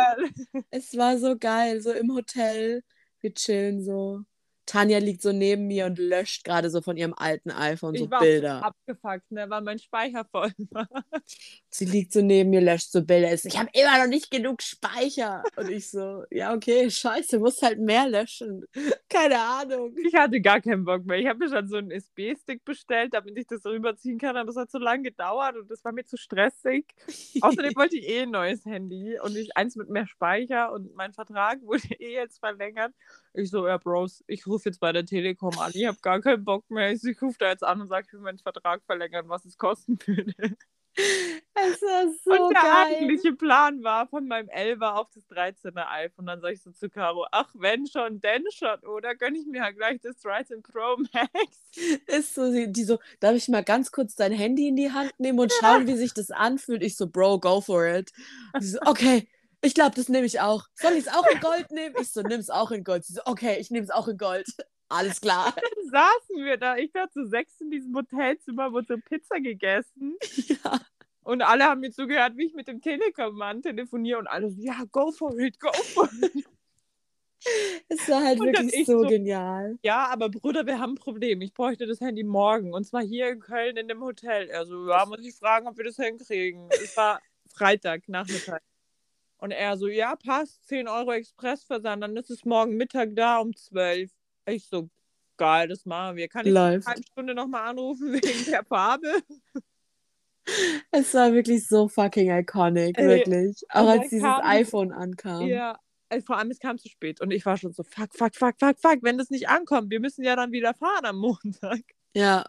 Es 0.70 0.94
war 0.94 1.16
so 1.16 1.38
geil, 1.38 1.80
so 1.80 1.90
im 1.90 2.14
Hotel. 2.14 2.82
Wir 3.20 3.32
chillen 3.32 3.82
so. 3.82 4.20
Tanja 4.66 4.98
liegt 4.98 5.22
so 5.22 5.32
neben 5.32 5.68
mir 5.68 5.86
und 5.86 5.98
löscht 5.98 6.44
gerade 6.44 6.70
so 6.70 6.82
von 6.82 6.96
ihrem 6.96 7.14
alten 7.14 7.50
iPhone 7.50 7.94
so 7.94 8.04
ich 8.04 8.10
war 8.10 8.20
Bilder. 8.20 8.64
abgefuckt, 8.64 9.30
ne, 9.30 9.48
weil 9.48 9.62
mein 9.62 9.78
Speicher 9.78 10.24
voll 10.24 10.52
war. 10.70 10.88
Sie 11.68 11.84
liegt 11.84 12.12
so 12.12 12.20
neben 12.20 12.50
mir, 12.50 12.60
löscht 12.60 12.90
so 12.90 13.02
Bilder. 13.02 13.32
Ich 13.32 13.58
habe 13.58 13.70
immer 13.72 13.98
noch 13.98 14.08
nicht 14.08 14.30
genug 14.30 14.62
Speicher. 14.62 15.44
Und 15.56 15.70
ich 15.70 15.88
so, 15.90 16.24
ja, 16.30 16.52
okay, 16.52 16.90
scheiße, 16.90 17.38
musst 17.38 17.62
halt 17.62 17.78
mehr 17.78 18.08
löschen. 18.08 18.64
Keine 19.08 19.38
Ahnung. 19.38 19.94
Ich 20.04 20.14
hatte 20.14 20.40
gar 20.40 20.60
keinen 20.60 20.84
Bock 20.84 21.06
mehr. 21.06 21.18
Ich 21.18 21.26
habe 21.26 21.38
mir 21.38 21.48
schon 21.48 21.68
so 21.68 21.76
einen 21.76 21.92
USB-Stick 21.92 22.64
bestellt, 22.64 23.14
damit 23.14 23.38
ich 23.38 23.46
das 23.46 23.64
rüberziehen 23.64 24.18
kann. 24.18 24.36
Aber 24.36 24.46
das 24.46 24.56
hat 24.56 24.70
so 24.70 24.78
lange 24.78 25.04
gedauert 25.04 25.56
und 25.56 25.70
das 25.70 25.84
war 25.84 25.92
mir 25.92 26.04
zu 26.04 26.16
stressig. 26.16 26.86
Außerdem 27.40 27.76
wollte 27.76 27.96
ich 27.96 28.08
eh 28.08 28.22
ein 28.22 28.30
neues 28.30 28.64
Handy 28.64 29.18
und 29.20 29.36
ich 29.36 29.56
eins 29.56 29.76
mit 29.76 29.90
mehr 29.90 30.08
Speicher 30.08 30.72
und 30.72 30.94
mein 30.96 31.12
Vertrag 31.12 31.62
wurde 31.62 31.88
eh 32.00 32.14
jetzt 32.14 32.40
verlängert. 32.40 32.92
Ich 33.36 33.50
so, 33.50 33.66
ja, 33.66 33.76
Bros, 33.78 34.24
ich 34.26 34.46
rufe 34.46 34.68
jetzt 34.70 34.80
bei 34.80 34.92
der 34.92 35.04
Telekom 35.04 35.58
an. 35.58 35.72
Ich 35.74 35.86
habe 35.86 35.98
gar 36.00 36.20
keinen 36.20 36.44
Bock 36.44 36.68
mehr. 36.70 36.92
Ich, 36.92 37.04
ich 37.04 37.20
rufe 37.20 37.36
da 37.38 37.50
jetzt 37.50 37.64
an 37.64 37.80
und 37.80 37.88
sage, 37.88 38.06
ich 38.08 38.12
will 38.14 38.20
meinen 38.20 38.38
Vertrag 38.38 38.82
verlängern, 38.84 39.28
was 39.28 39.44
es 39.44 39.58
kosten 39.58 39.98
würde. 40.06 40.56
Es 40.98 41.82
war 41.82 42.12
so 42.24 42.46
Und 42.46 42.54
der 42.54 42.62
geil. 42.62 42.86
eigentliche 42.86 43.32
Plan 43.34 43.82
war 43.82 44.06
von 44.08 44.26
meinem 44.26 44.48
11er 44.48 44.94
auf 44.94 45.08
das 45.14 45.28
13er 45.28 45.86
iPhone. 45.88 46.22
Und 46.22 46.26
dann 46.26 46.40
sage 46.40 46.54
ich 46.54 46.62
so 46.62 46.70
zu 46.72 46.88
Caro, 46.88 47.26
ach, 47.32 47.50
wenn 47.54 47.86
schon, 47.86 48.20
denn 48.20 48.44
schon, 48.50 48.78
oder? 48.80 49.14
Gönne 49.14 49.38
ich 49.38 49.46
mir 49.46 49.58
ja 49.58 49.70
gleich 49.70 50.00
das 50.00 50.18
13 50.20 50.62
Pro 50.62 50.96
Max. 51.12 51.30
Ist 52.06 52.34
so, 52.34 52.50
die 52.50 52.84
so, 52.84 52.98
darf 53.20 53.34
ich 53.34 53.48
mal 53.48 53.64
ganz 53.64 53.92
kurz 53.92 54.14
dein 54.16 54.32
Handy 54.32 54.68
in 54.68 54.76
die 54.76 54.92
Hand 54.92 55.12
nehmen 55.18 55.38
und 55.38 55.52
schauen, 55.52 55.86
wie 55.86 55.96
sich 55.96 56.14
das 56.14 56.30
anfühlt? 56.30 56.82
Ich 56.82 56.96
so, 56.96 57.06
Bro, 57.06 57.40
go 57.40 57.60
for 57.60 57.86
it. 57.86 58.12
So, 58.60 58.78
okay, 58.86 59.28
ich 59.66 59.74
glaube, 59.74 59.96
das 59.96 60.08
nehme 60.08 60.26
ich 60.26 60.40
auch. 60.40 60.66
Soll 60.74 60.92
ich 60.92 61.06
es 61.06 61.08
auch 61.08 61.26
in 61.26 61.40
Gold 61.40 61.70
nehmen? 61.72 61.96
Ich 62.00 62.12
so, 62.12 62.22
nimm 62.22 62.40
es 62.40 62.50
auch 62.50 62.70
in 62.70 62.84
Gold. 62.84 63.04
Sie 63.04 63.14
so, 63.14 63.20
okay, 63.24 63.56
ich 63.58 63.70
nehme 63.70 63.84
es 63.84 63.90
auch 63.90 64.08
in 64.08 64.16
Gold. 64.16 64.46
Alles 64.88 65.20
klar. 65.20 65.52
Dann 65.56 65.90
saßen 65.90 66.44
wir 66.44 66.56
da, 66.56 66.76
ich 66.76 66.92
da 66.92 67.10
zu 67.10 67.26
sechs 67.26 67.60
in 67.60 67.70
diesem 67.70 67.94
Hotelzimmer, 67.94 68.72
wurde 68.72 68.86
so 68.88 68.96
Pizza 68.98 69.40
gegessen. 69.40 70.16
Ja. 70.46 70.80
Und 71.22 71.42
alle 71.42 71.64
haben 71.64 71.80
mir 71.80 71.90
zugehört, 71.90 72.36
wie 72.36 72.46
ich 72.46 72.54
mit 72.54 72.68
dem 72.68 72.80
Telekom-Mann 72.80 73.62
telefoniere 73.62 74.20
und 74.20 74.28
alle 74.28 74.48
so, 74.48 74.60
ja, 74.60 74.84
go 74.92 75.10
for 75.10 75.36
it, 75.40 75.58
go 75.58 75.72
for 75.72 76.08
it. 76.22 76.46
Es 77.88 78.08
war 78.08 78.24
halt 78.24 78.40
und 78.40 78.46
wirklich 78.46 78.86
so, 78.86 79.02
so, 79.02 79.08
genial. 79.08 79.78
Ja, 79.82 80.06
aber 80.06 80.28
Bruder, 80.28 80.66
wir 80.66 80.78
haben 80.78 80.92
ein 80.92 80.96
Problem. 80.96 81.40
Ich 81.40 81.52
bräuchte 81.52 81.86
das 81.86 82.00
Handy 82.00 82.22
morgen. 82.22 82.72
Und 82.72 82.84
zwar 82.84 83.02
hier 83.02 83.28
in 83.28 83.40
Köln 83.40 83.76
in 83.76 83.88
dem 83.88 84.02
Hotel. 84.02 84.50
Also, 84.52 84.88
ja, 84.88 85.04
muss 85.06 85.20
ich 85.20 85.34
fragen, 85.34 85.66
ob 85.66 85.76
wir 85.76 85.84
das 85.84 85.96
hinkriegen. 85.96 86.68
Es 86.70 86.96
war 86.96 87.20
Freitag, 87.52 88.08
Nachmittag. 88.08 88.62
Und 89.38 89.50
er 89.50 89.76
so, 89.76 89.86
ja, 89.88 90.16
passt, 90.16 90.66
10 90.68 90.88
Euro 90.88 91.12
Expressversand, 91.12 92.02
dann 92.02 92.16
ist 92.16 92.30
es 92.30 92.44
morgen 92.44 92.76
Mittag 92.76 93.14
da 93.14 93.38
um 93.38 93.54
12. 93.54 94.10
Ich 94.46 94.66
so, 94.66 94.88
geil, 95.36 95.68
das 95.68 95.84
machen 95.84 96.16
wir. 96.16 96.28
Kann 96.28 96.46
ich 96.46 96.52
Live. 96.52 96.86
eine 96.86 96.94
halbe 96.94 97.06
Stunde 97.06 97.34
nochmal 97.34 97.68
anrufen 97.68 98.12
wegen 98.12 98.50
der 98.50 98.64
Farbe? 98.64 99.12
Es 100.90 101.12
war 101.14 101.32
wirklich 101.32 101.66
so 101.66 101.88
fucking 101.88 102.30
iconic, 102.30 102.96
Ey, 102.98 103.08
wirklich. 103.08 103.62
Auch 103.70 103.88
als 103.88 104.08
dieses 104.10 104.22
kam, 104.22 104.40
iPhone 104.44 104.92
ankam. 104.92 105.46
Ja, 105.46 105.78
vor 106.24 106.38
allem 106.38 106.50
es 106.50 106.60
kam 106.60 106.78
zu 106.78 106.88
spät 106.88 107.20
und 107.20 107.32
ich 107.32 107.44
war 107.44 107.56
schon 107.56 107.72
so, 107.72 107.82
fuck, 107.82 108.14
fuck, 108.16 108.34
fuck, 108.34 108.54
fuck, 108.58 108.76
fuck, 108.80 108.98
wenn 109.02 109.18
das 109.18 109.30
nicht 109.30 109.48
ankommt, 109.48 109.90
wir 109.90 110.00
müssen 110.00 110.24
ja 110.24 110.36
dann 110.36 110.52
wieder 110.52 110.72
fahren 110.74 111.04
am 111.04 111.18
Montag. 111.18 111.80
Ja. 112.14 112.44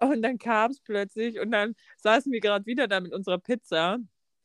Und 0.00 0.22
dann 0.22 0.38
kam 0.38 0.70
es 0.70 0.80
plötzlich 0.80 1.40
und 1.40 1.50
dann 1.50 1.74
saßen 1.96 2.30
wir 2.30 2.40
gerade 2.40 2.66
wieder 2.66 2.86
da 2.88 3.00
mit 3.00 3.12
unserer 3.12 3.38
Pizza. 3.38 3.98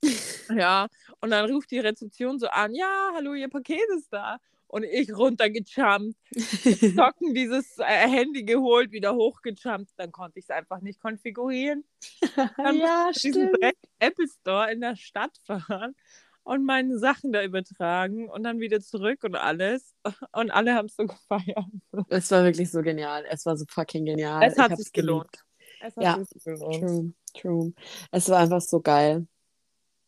ja, 0.55 0.87
und 1.21 1.31
dann 1.31 1.49
ruft 1.49 1.71
die 1.71 1.79
Rezeption 1.79 2.39
so 2.39 2.47
an, 2.47 2.73
ja, 2.73 3.11
hallo, 3.15 3.33
Ihr 3.33 3.49
Paket 3.49 3.87
ist 3.97 4.11
da 4.11 4.37
und 4.67 4.83
ich 4.83 5.15
runtergejumpt, 5.15 6.15
Socken 6.95 7.33
dieses 7.33 7.77
äh, 7.79 8.07
Handy 8.07 8.43
geholt, 8.43 8.91
wieder 8.91 9.15
hochgejumpt, 9.15 9.91
dann 9.97 10.11
konnte 10.11 10.39
ich 10.39 10.45
es 10.45 10.51
einfach 10.51 10.81
nicht 10.81 11.01
konfigurieren. 11.01 11.83
Dann 12.57 12.77
ja, 12.77 13.09
stimmt. 13.11 13.57
Apple 13.99 14.27
Store 14.27 14.71
in 14.71 14.81
der 14.81 14.95
Stadt 14.95 15.35
fahren 15.43 15.95
und 16.43 16.65
meine 16.65 16.97
Sachen 16.99 17.31
da 17.31 17.43
übertragen 17.43 18.29
und 18.29 18.43
dann 18.43 18.59
wieder 18.59 18.79
zurück 18.79 19.23
und 19.23 19.35
alles. 19.35 19.93
Und 20.31 20.51
alle 20.51 20.73
haben 20.73 20.85
es 20.85 20.95
so 20.95 21.05
gefeiert. 21.05 21.65
Es 22.07 22.31
war 22.31 22.43
wirklich 22.43 22.71
so 22.71 22.81
genial. 22.81 23.25
Es 23.29 23.45
war 23.45 23.57
so 23.57 23.65
fucking 23.69 24.05
genial. 24.05 24.43
Es 24.43 24.57
hat 24.57 24.75
sich 24.77 24.91
gelohnt. 24.91 25.43
Es 25.81 25.95
hat 25.95 26.03
ja, 26.03 26.23
sich 26.23 26.43
gelohnt. 26.43 26.79
True, 26.79 27.13
true. 27.33 27.73
Es 28.11 28.29
war 28.29 28.39
einfach 28.39 28.61
so 28.61 28.81
geil. 28.81 29.27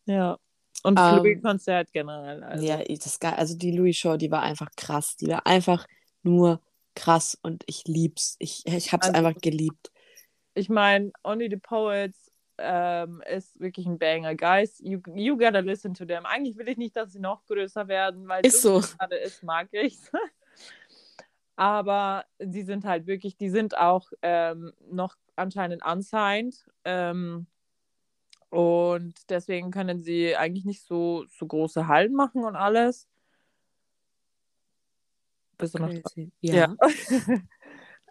Ja. 0.06 0.38
Und 0.82 0.98
ähm, 0.98 1.16
Louis-Konzert 1.16 1.92
generell. 1.92 2.42
Also. 2.42 2.64
Ja, 2.64 2.82
das 2.82 3.20
geil. 3.20 3.34
Also 3.36 3.56
die 3.56 3.70
Louis-Show, 3.72 4.16
die 4.16 4.30
war 4.30 4.42
einfach 4.42 4.70
krass. 4.76 5.16
Die 5.16 5.28
war 5.28 5.46
einfach 5.46 5.86
nur 6.22 6.60
krass 6.94 7.38
und 7.42 7.62
ich 7.66 7.84
lieb's. 7.86 8.36
Ich, 8.38 8.66
ich 8.66 8.92
hab's 8.92 9.08
also, 9.08 9.18
einfach 9.18 9.40
geliebt. 9.40 9.92
Ich 10.54 10.68
meine, 10.68 11.12
Only 11.22 11.48
the 11.48 11.56
Poets 11.56 12.30
ähm, 12.58 13.22
ist 13.26 13.58
wirklich 13.60 13.86
ein 13.86 13.98
Banger. 13.98 14.34
Guys, 14.34 14.78
you, 14.80 15.00
you 15.14 15.36
gotta 15.36 15.60
listen 15.60 15.94
to 15.94 16.04
them. 16.04 16.26
Eigentlich 16.26 16.56
will 16.56 16.68
ich 16.68 16.76
nicht, 16.76 16.96
dass 16.96 17.12
sie 17.12 17.20
noch 17.20 17.44
größer 17.46 17.88
werden, 17.88 18.28
weil 18.28 18.44
ist 18.44 18.62
so. 18.62 18.80
gerade 18.80 19.16
ist, 19.24 19.42
mag 19.42 19.68
ich. 19.72 19.98
Aber 21.56 22.24
sie 22.38 22.62
sind 22.62 22.84
halt 22.84 23.06
wirklich, 23.06 23.36
die 23.36 23.50
sind 23.50 23.76
auch 23.76 24.10
ähm, 24.22 24.72
noch 24.90 25.16
anscheinend 25.36 25.84
unsigned. 25.84 26.66
Ähm, 26.84 27.46
und 28.52 29.14
deswegen 29.30 29.70
können 29.70 30.02
sie 30.02 30.36
eigentlich 30.36 30.66
nicht 30.66 30.84
so, 30.84 31.24
so 31.30 31.46
große 31.46 31.88
Hallen 31.88 32.12
machen 32.12 32.44
und 32.44 32.54
alles. 32.54 33.08
Bist 35.56 35.72
du 35.72 35.78
noch 35.78 35.90
Ja. 36.42 36.76
ja. 36.76 36.76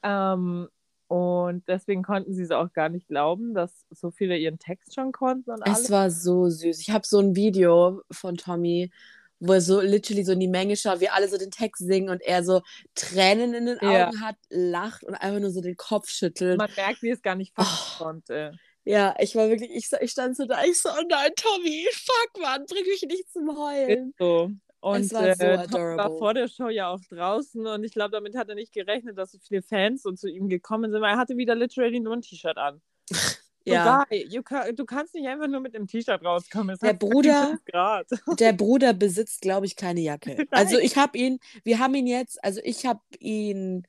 ähm, 0.33 0.67
und 1.05 1.67
deswegen 1.67 2.01
konnten 2.01 2.33
sie 2.33 2.41
es 2.41 2.49
auch 2.49 2.73
gar 2.73 2.89
nicht 2.89 3.07
glauben, 3.07 3.53
dass 3.53 3.85
so 3.91 4.09
viele 4.09 4.35
ihren 4.35 4.57
Text 4.57 4.95
schon 4.95 5.11
konnten 5.11 5.51
und 5.51 5.61
alles. 5.61 5.81
Es 5.81 5.91
war 5.91 6.09
so 6.09 6.49
süß. 6.49 6.79
Ich 6.79 6.89
habe 6.89 7.05
so 7.05 7.19
ein 7.19 7.35
Video 7.35 8.01
von 8.09 8.35
Tommy, 8.35 8.91
wo 9.39 9.53
er 9.53 9.61
so 9.61 9.79
literally 9.79 10.23
so 10.23 10.31
in 10.31 10.39
die 10.39 10.47
Menge 10.47 10.75
schaut, 10.75 11.01
wie 11.01 11.09
alle 11.09 11.29
so 11.29 11.37
den 11.37 11.51
Text 11.51 11.85
singen 11.85 12.09
und 12.09 12.23
er 12.23 12.43
so 12.43 12.63
Tränen 12.95 13.53
in 13.53 13.67
den 13.67 13.77
Augen 13.77 14.15
ja. 14.15 14.21
hat, 14.21 14.37
lacht 14.49 15.03
und 15.03 15.13
einfach 15.13 15.39
nur 15.39 15.51
so 15.51 15.61
den 15.61 15.77
Kopf 15.77 16.09
schüttelt. 16.09 16.57
Man 16.57 16.71
merkt, 16.75 17.03
wie 17.03 17.11
es 17.11 17.21
gar 17.21 17.35
nicht 17.35 17.53
fassen 17.53 17.97
oh. 17.99 18.03
konnte. 18.03 18.57
Ja, 18.83 19.15
ich 19.19 19.35
war 19.35 19.49
wirklich, 19.49 19.71
ich, 19.71 19.89
ich 20.01 20.11
stand 20.11 20.35
so 20.35 20.45
da, 20.45 20.63
ich 20.63 20.81
so, 20.81 20.89
oh 20.89 21.03
nein, 21.07 21.31
Tommy, 21.35 21.87
fuck, 21.91 22.41
Mann, 22.41 22.65
bring 22.65 22.83
mich 22.85 23.03
nicht 23.03 23.31
zum 23.31 23.55
Heulen. 23.55 24.09
Ist 24.09 24.17
so. 24.17 24.51
Und 24.81 25.01
es 25.01 25.13
war, 25.13 25.35
so 25.35 25.43
äh, 25.43 25.97
war 25.97 26.09
vor 26.17 26.33
der 26.33 26.47
Show 26.47 26.69
ja 26.69 26.89
auch 26.89 27.01
draußen 27.07 27.67
und 27.67 27.83
ich 27.83 27.91
glaube, 27.93 28.09
damit 28.09 28.35
hat 28.35 28.49
er 28.49 28.55
nicht 28.55 28.73
gerechnet, 28.73 29.15
dass 29.15 29.31
so 29.31 29.37
viele 29.37 29.61
Fans 29.61 30.01
so 30.01 30.11
zu 30.11 30.27
ihm 30.27 30.49
gekommen 30.49 30.91
sind, 30.91 31.01
weil 31.01 31.13
er 31.13 31.17
hatte 31.19 31.37
wieder 31.37 31.53
literally 31.53 31.99
nur 31.99 32.13
ein 32.13 32.23
T-Shirt 32.23 32.57
an. 32.57 32.81
ja. 33.63 34.03
So, 34.27 34.41
can, 34.41 34.75
du 34.75 34.85
kannst 34.85 35.13
nicht 35.13 35.27
einfach 35.27 35.47
nur 35.47 35.59
mit 35.59 35.75
dem 35.75 35.85
T-Shirt 35.85 36.25
rauskommen. 36.25 36.73
Es 36.73 36.79
der 36.79 36.93
Bruder, 36.93 37.59
der 38.39 38.53
Bruder 38.53 38.93
besitzt, 38.93 39.41
glaube 39.41 39.67
ich, 39.67 39.75
keine 39.75 40.01
Jacke. 40.01 40.47
Also 40.49 40.79
ich 40.79 40.97
habe 40.97 41.15
ihn, 41.15 41.39
wir 41.63 41.77
haben 41.77 41.93
ihn 41.93 42.07
jetzt, 42.07 42.43
also 42.43 42.59
ich 42.63 42.87
habe 42.87 43.01
ihn 43.19 43.85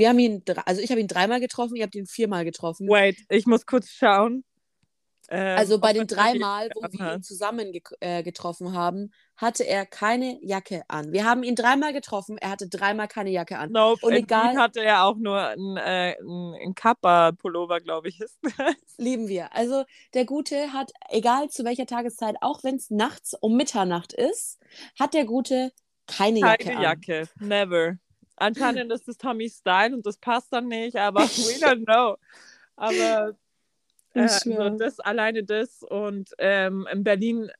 wir 0.00 0.08
haben 0.08 0.18
ihn, 0.18 0.42
also 0.64 0.80
ich 0.80 0.90
habe 0.90 1.00
ihn 1.00 1.08
dreimal 1.08 1.40
getroffen, 1.40 1.76
ihr 1.76 1.84
habt 1.84 1.94
ihn 1.94 2.06
viermal 2.06 2.46
getroffen. 2.46 2.88
Wait, 2.88 3.18
ich 3.28 3.46
muss 3.46 3.66
kurz 3.66 3.90
schauen. 3.90 4.44
Ähm, 5.28 5.58
also 5.58 5.78
bei 5.78 5.92
den 5.92 6.06
dreimal, 6.06 6.70
wo 6.74 6.80
wir 6.90 7.14
ihn 7.16 7.22
zusammen 7.22 7.70
ge 7.70 7.82
äh, 8.00 8.22
getroffen 8.22 8.72
haben, 8.72 9.12
hatte 9.36 9.64
er 9.64 9.84
keine 9.84 10.38
Jacke 10.42 10.82
an. 10.88 11.12
Wir 11.12 11.26
haben 11.26 11.42
ihn 11.42 11.54
dreimal 11.54 11.92
getroffen, 11.92 12.38
er 12.38 12.48
hatte 12.48 12.66
dreimal 12.66 13.08
keine 13.08 13.30
Jacke 13.30 13.58
an. 13.58 13.72
Nope, 13.72 14.06
und 14.06 14.14
egal 14.14 14.56
hatte 14.56 14.80
er 14.80 15.04
auch 15.04 15.16
nur 15.16 15.38
ein, 15.38 15.76
äh, 15.76 16.16
ein 16.18 16.74
Kappa-Pullover, 16.74 17.80
glaube 17.80 18.08
ich, 18.08 18.20
ist. 18.20 18.38
Lieben 18.96 19.28
wir. 19.28 19.54
Also 19.54 19.84
der 20.14 20.24
Gute 20.24 20.72
hat, 20.72 20.92
egal 21.10 21.50
zu 21.50 21.64
welcher 21.64 21.86
Tageszeit, 21.86 22.36
auch 22.40 22.64
wenn 22.64 22.76
es 22.76 22.90
nachts 22.90 23.34
um 23.38 23.54
Mitternacht 23.54 24.14
ist, 24.14 24.58
hat 24.98 25.12
der 25.12 25.26
Gute 25.26 25.72
keine 26.06 26.40
Jacke 26.40 26.64
keine 26.64 26.82
Jacke, 26.82 27.28
never. 27.38 27.98
Anscheinend 28.40 28.92
ist 28.92 29.06
das 29.06 29.18
Tommy 29.18 29.48
Style 29.48 29.94
und 29.94 30.06
das 30.06 30.18
passt 30.18 30.52
dann 30.52 30.68
nicht, 30.68 30.96
aber 30.96 31.20
we 31.20 31.24
don't 31.64 31.84
know. 31.84 32.16
Aber 32.76 33.36
äh, 34.14 34.20
also 34.20 34.70
das 34.70 34.98
alleine 35.00 35.44
das 35.44 35.82
und 35.82 36.30
ähm, 36.38 36.88
in 36.92 37.04
Berlin 37.04 37.50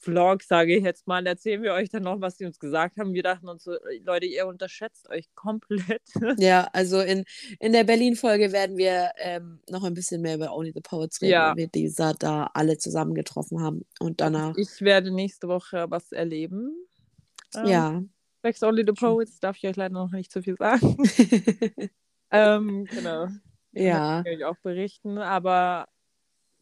Vlog, 0.00 0.42
sage 0.42 0.76
ich 0.76 0.82
jetzt 0.82 1.06
mal, 1.06 1.26
erzählen 1.26 1.62
wir 1.62 1.74
euch 1.74 1.90
dann 1.90 2.04
noch, 2.04 2.20
was 2.22 2.38
sie 2.38 2.46
uns 2.46 2.58
gesagt 2.58 2.96
haben. 2.96 3.12
Wir 3.12 3.22
dachten 3.22 3.48
uns 3.48 3.64
so, 3.64 3.72
Leute, 4.02 4.24
ihr 4.24 4.46
unterschätzt 4.46 5.08
euch 5.10 5.26
komplett. 5.34 6.02
Ja, 6.38 6.68
also 6.72 7.00
in, 7.00 7.24
in 7.58 7.72
der 7.72 7.84
Berlin-Folge 7.84 8.52
werden 8.52 8.78
wir 8.78 9.10
ähm, 9.18 9.60
noch 9.68 9.84
ein 9.84 9.92
bisschen 9.92 10.22
mehr 10.22 10.36
über 10.36 10.54
Only 10.54 10.72
the 10.74 10.80
Poets 10.80 11.20
reden, 11.20 11.32
ja. 11.32 11.50
weil 11.50 11.56
wir 11.56 11.66
dieser 11.68 12.14
da 12.14 12.50
alle 12.54 12.78
zusammen 12.78 13.14
getroffen 13.14 13.60
haben. 13.60 13.84
Und 13.98 14.22
danach. 14.22 14.56
Ich 14.56 14.80
werde 14.80 15.10
nächste 15.10 15.48
Woche 15.48 15.86
was 15.90 16.12
erleben. 16.12 16.74
Ähm, 17.54 17.66
ja. 17.66 18.02
Next 18.42 18.62
Only 18.62 18.84
the 18.86 18.92
Poets 18.92 19.40
darf 19.40 19.56
ich 19.56 19.66
euch 19.66 19.76
leider 19.76 19.94
noch 19.94 20.10
nicht 20.10 20.32
zu 20.32 20.42
viel 20.42 20.56
sagen. 20.56 20.96
ähm, 22.30 22.84
genau. 22.86 23.28
Ja. 23.72 24.22
Kann 24.22 24.32
ich 24.32 24.44
auch 24.44 24.56
berichten, 24.62 25.18
aber 25.18 25.88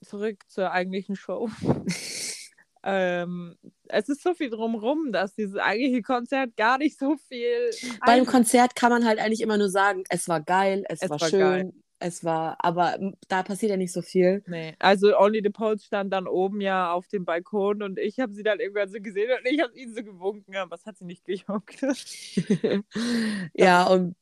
zurück 0.04 0.42
zur 0.48 0.70
eigentlichen 0.72 1.16
Show. 1.16 1.48
ähm, 2.82 3.56
es 3.88 4.08
ist 4.08 4.22
so 4.22 4.34
viel 4.34 4.50
drumrum, 4.50 5.12
dass 5.12 5.34
dieses 5.34 5.56
eigentliche 5.56 6.02
Konzert 6.02 6.56
gar 6.56 6.78
nicht 6.78 6.98
so 6.98 7.16
viel. 7.28 7.70
Beim 8.04 8.26
Konzert 8.26 8.74
kann 8.76 8.90
man 8.90 9.04
halt 9.04 9.18
eigentlich 9.18 9.40
immer 9.40 9.58
nur 9.58 9.70
sagen, 9.70 10.04
es 10.10 10.28
war 10.28 10.40
geil, 10.40 10.84
es, 10.88 11.02
es 11.02 11.10
war, 11.10 11.20
war, 11.20 11.28
schön, 11.28 11.40
geil. 11.40 11.72
Es 12.00 12.24
war, 12.24 12.56
aber 12.60 12.98
da 13.28 13.42
passiert 13.42 13.70
ja 13.70 13.76
nicht 13.76 13.92
so 13.92 14.02
viel. 14.02 14.42
Nee, 14.46 14.74
also 14.78 15.16
Only 15.18 15.40
the 15.42 15.50
Post 15.50 15.86
stand 15.86 16.12
dann 16.12 16.26
oben 16.26 16.60
ja 16.60 16.92
auf 16.92 17.08
dem 17.08 17.24
Balkon 17.24 17.82
und 17.82 17.98
ich 17.98 18.20
habe 18.20 18.32
sie 18.34 18.42
dann 18.42 18.60
irgendwann 18.60 18.88
so 18.88 19.00
gesehen 19.00 19.30
und 19.30 19.50
ich 19.50 19.60
habe 19.60 19.76
ihnen 19.76 19.94
so 19.94 20.02
gewunken, 20.02 20.56
aber 20.56 20.76
es 20.76 20.86
hat 20.86 20.96
sie 20.96 21.04
nicht 21.04 21.24
gejuckt. 21.24 21.80
ja, 23.54 23.86
und 23.86 24.14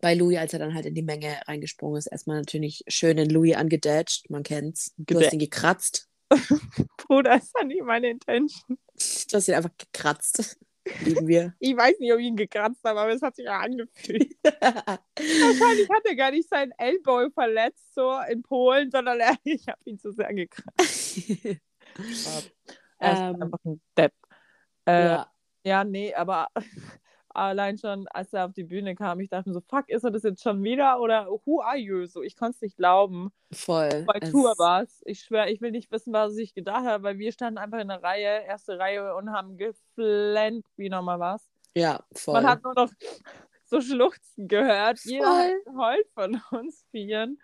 bei 0.00 0.14
Louis, 0.14 0.38
als 0.38 0.52
er 0.52 0.58
dann 0.58 0.74
halt 0.74 0.86
in 0.86 0.94
die 0.94 1.02
Menge 1.02 1.40
reingesprungen 1.46 1.98
ist, 1.98 2.06
erstmal 2.06 2.38
natürlich 2.38 2.84
schön 2.88 3.18
in 3.18 3.30
Louis 3.30 3.56
angedatscht, 3.56 4.30
man 4.30 4.42
kennt's. 4.42 4.94
Du 4.96 5.14
Gedä 5.14 5.26
hast 5.26 5.32
ihn 5.32 5.38
gekratzt. 5.38 6.08
Bruder, 6.98 7.36
ist 7.36 7.54
ja 7.58 7.64
nicht 7.64 7.82
meine 7.82 8.10
Intention. 8.10 8.78
Du 9.30 9.36
hast 9.36 9.48
ihn 9.48 9.54
einfach 9.54 9.76
gekratzt. 9.78 10.58
Lieben 11.04 11.26
wir. 11.26 11.54
Ich 11.60 11.76
weiß 11.76 11.98
nicht, 11.98 12.12
ob 12.12 12.18
ich 12.18 12.26
ihn 12.26 12.36
gekratzt 12.36 12.84
habe, 12.84 13.00
aber 13.00 13.12
es 13.12 13.22
hat 13.22 13.36
sich 13.36 13.46
ja 13.46 13.58
angefühlt. 13.58 14.36
Wahrscheinlich 14.42 15.88
hat 15.90 16.04
er 16.04 16.16
gar 16.16 16.30
nicht 16.30 16.48
seinen 16.48 16.72
Ellboy 16.78 17.30
verletzt, 17.30 17.94
so 17.94 18.18
in 18.30 18.42
Polen, 18.42 18.90
sondern 18.90 19.20
er, 19.20 19.36
ich 19.44 19.68
habe 19.68 19.80
ihn 19.84 19.98
zu 19.98 20.12
sehr 20.12 20.32
gekratzt. 20.32 21.18
er 21.98 22.02
ist 22.02 22.28
ähm, 23.00 23.42
einfach 23.42 23.58
ein 23.64 23.80
Depp. 23.96 24.12
Äh, 24.86 25.04
ja. 25.04 25.32
ja, 25.64 25.84
nee, 25.84 26.14
aber 26.14 26.48
allein 27.34 27.78
schon, 27.78 28.06
als 28.08 28.32
er 28.32 28.46
auf 28.46 28.52
die 28.52 28.64
Bühne 28.64 28.94
kam, 28.94 29.20
ich 29.20 29.28
dachte 29.28 29.48
mir 29.48 29.54
so, 29.54 29.60
fuck, 29.60 29.88
ist 29.88 30.04
er 30.04 30.10
das 30.10 30.22
jetzt 30.22 30.42
schon 30.42 30.62
wieder 30.62 31.00
oder 31.00 31.28
who 31.44 31.60
are 31.60 31.76
you? 31.76 32.06
So, 32.06 32.22
ich 32.22 32.36
konnte 32.36 32.56
es 32.56 32.62
nicht 32.62 32.76
glauben. 32.76 33.30
Voll. 33.52 34.04
Bei 34.06 34.20
Tour 34.20 34.54
war 34.58 34.82
es. 34.82 35.02
Ich 35.04 35.20
schwöre, 35.20 35.50
ich 35.50 35.60
will 35.60 35.70
nicht 35.70 35.90
wissen, 35.90 36.12
was 36.12 36.36
ich 36.36 36.54
gedacht 36.54 36.84
habe, 36.84 37.04
weil 37.04 37.18
wir 37.18 37.32
standen 37.32 37.58
einfach 37.58 37.78
in 37.78 37.88
der 37.88 38.02
Reihe, 38.02 38.44
erste 38.44 38.78
Reihe 38.78 39.14
und 39.14 39.32
haben 39.32 39.56
geflennt, 39.56 40.66
wie 40.76 40.88
nochmal 40.88 41.20
was. 41.20 41.48
Ja, 41.74 42.04
voll. 42.12 42.34
Man 42.34 42.46
hat 42.46 42.62
nur 42.64 42.74
noch 42.74 42.90
so 43.64 43.80
Schluchzen 43.80 44.48
gehört. 44.48 44.98
Jeder 45.04 45.50
heult 45.76 46.06
von 46.14 46.40
uns 46.50 46.84
vieren. 46.90 47.40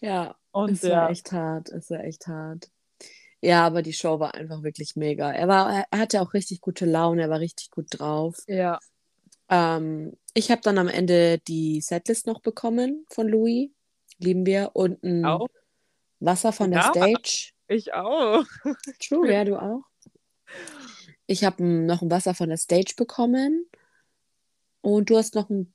Ja, 0.00 0.36
und 0.52 0.70
es 0.70 0.82
ja. 0.82 1.02
war 1.02 1.10
echt 1.10 1.32
hart. 1.32 1.70
Es 1.70 1.90
war 1.90 2.00
echt 2.00 2.26
hart. 2.26 2.70
Ja, 3.40 3.64
aber 3.66 3.82
die 3.82 3.92
Show 3.92 4.18
war 4.18 4.34
einfach 4.34 4.62
wirklich 4.62 4.96
mega. 4.96 5.30
Er, 5.30 5.46
war, 5.46 5.86
er 5.90 5.98
hatte 5.98 6.20
auch 6.20 6.34
richtig 6.34 6.60
gute 6.60 6.86
Laune, 6.86 7.22
er 7.22 7.30
war 7.30 7.40
richtig 7.40 7.70
gut 7.70 7.86
drauf. 7.90 8.42
Ja. 8.48 8.80
Ähm, 9.48 10.16
ich 10.34 10.50
habe 10.50 10.60
dann 10.62 10.78
am 10.78 10.88
Ende 10.88 11.38
die 11.38 11.80
Setlist 11.80 12.26
noch 12.26 12.40
bekommen 12.40 13.06
von 13.10 13.28
Louis. 13.28 13.70
Lieben 14.18 14.46
wir. 14.46 14.70
Und 14.74 15.02
ein 15.02 15.24
auch? 15.24 15.48
Wasser 16.20 16.52
von 16.52 16.70
der 16.70 16.80
ja, 16.80 16.90
Stage. 16.90 17.52
Ich 17.68 17.94
auch. 17.94 18.44
True, 19.00 19.32
ja, 19.32 19.44
du 19.44 19.60
auch. 19.60 19.82
Ich 21.26 21.44
habe 21.44 21.62
noch 21.62 22.02
ein 22.02 22.10
Wasser 22.10 22.34
von 22.34 22.48
der 22.48 22.56
Stage 22.56 22.94
bekommen. 22.96 23.66
Und 24.80 25.10
du 25.10 25.16
hast 25.16 25.34
noch 25.34 25.50
einen 25.50 25.74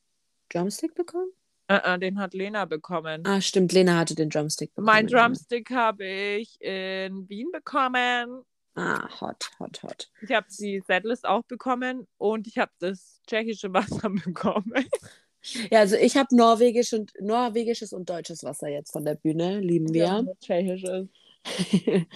Drumstick 0.50 0.96
bekommen? 0.96 1.32
Uh, 1.72 1.94
uh, 1.94 1.98
den 1.98 2.20
hat 2.20 2.34
Lena 2.34 2.66
bekommen. 2.66 3.24
Ah, 3.26 3.42
stimmt, 3.42 3.72
Lena 3.72 3.98
hatte 3.98 4.16
den 4.16 4.30
Drumstick 4.30 4.74
bekommen. 4.74 4.86
Mein 4.86 5.08
Drumstick 5.08 5.70
habe 5.72 6.06
ich 6.06 6.60
in 6.60 7.28
Wien 7.30 7.50
bekommen. 7.52 8.44
Ah, 8.76 9.08
hot, 9.22 9.52
hot, 9.60 9.84
hot. 9.84 10.10
Ich 10.22 10.32
habe 10.32 10.48
die 10.60 10.82
Setlist 10.88 11.26
auch 11.26 11.44
bekommen 11.44 12.08
und 12.18 12.48
ich 12.48 12.58
habe 12.58 12.72
das 12.80 13.22
tschechische 13.28 13.72
Wasser 13.72 14.10
bekommen. 14.26 14.86
Ja, 15.70 15.80
also 15.80 15.96
ich 15.96 16.18
habe 16.18 16.36
norwegisch 16.36 16.94
und, 16.94 17.12
norwegisches 17.20 17.94
und 17.94 18.10
deutsches 18.10 18.44
Wasser 18.44 18.70
jetzt 18.70 18.92
von 18.92 19.06
der 19.06 19.16
Bühne, 19.16 19.60
lieben 19.60 19.94
wir. 19.94 20.06
Ja, 20.06 20.24
tschechisches. 20.40 21.08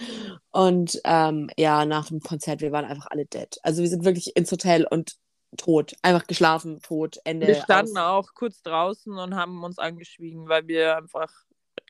und 0.50 1.00
ähm, 1.04 1.50
ja, 1.56 1.84
nach 1.84 2.08
dem 2.08 2.20
Konzert, 2.20 2.62
wir 2.62 2.72
waren 2.72 2.86
einfach 2.86 3.08
alle 3.10 3.26
dead. 3.26 3.58
Also 3.62 3.82
wir 3.82 3.88
sind 3.88 4.04
wirklich 4.04 4.34
ins 4.36 4.50
Hotel 4.50 4.86
und 4.88 5.16
tot. 5.56 5.94
Einfach 6.02 6.26
geschlafen, 6.26 6.80
tot, 6.80 7.18
Ende. 7.24 7.46
Wir 7.46 7.54
standen 7.56 7.98
aus. 7.98 8.26
auch 8.28 8.34
kurz 8.34 8.62
draußen 8.62 9.12
und 9.12 9.36
haben 9.36 9.62
uns 9.62 9.78
angeschwiegen, 9.78 10.48
weil 10.48 10.66
wir 10.66 10.96
einfach 10.96 11.32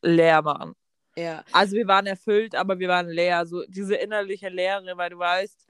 leer 0.03 0.45
waren. 0.45 0.75
Ja. 1.19 1.45
Also 1.53 1.75
wir 1.75 1.89
waren 1.89 2.07
erfüllt, 2.07 2.55
aber 2.55 2.79
wir 2.79 2.89
waren 2.89 3.09
leer. 3.09 3.45
So 3.47 3.65
diese 3.67 3.97
innerliche 3.97 4.49
Leere, 4.49 4.97
weil 4.97 5.11
du 5.11 5.19
weißt, 5.19 5.67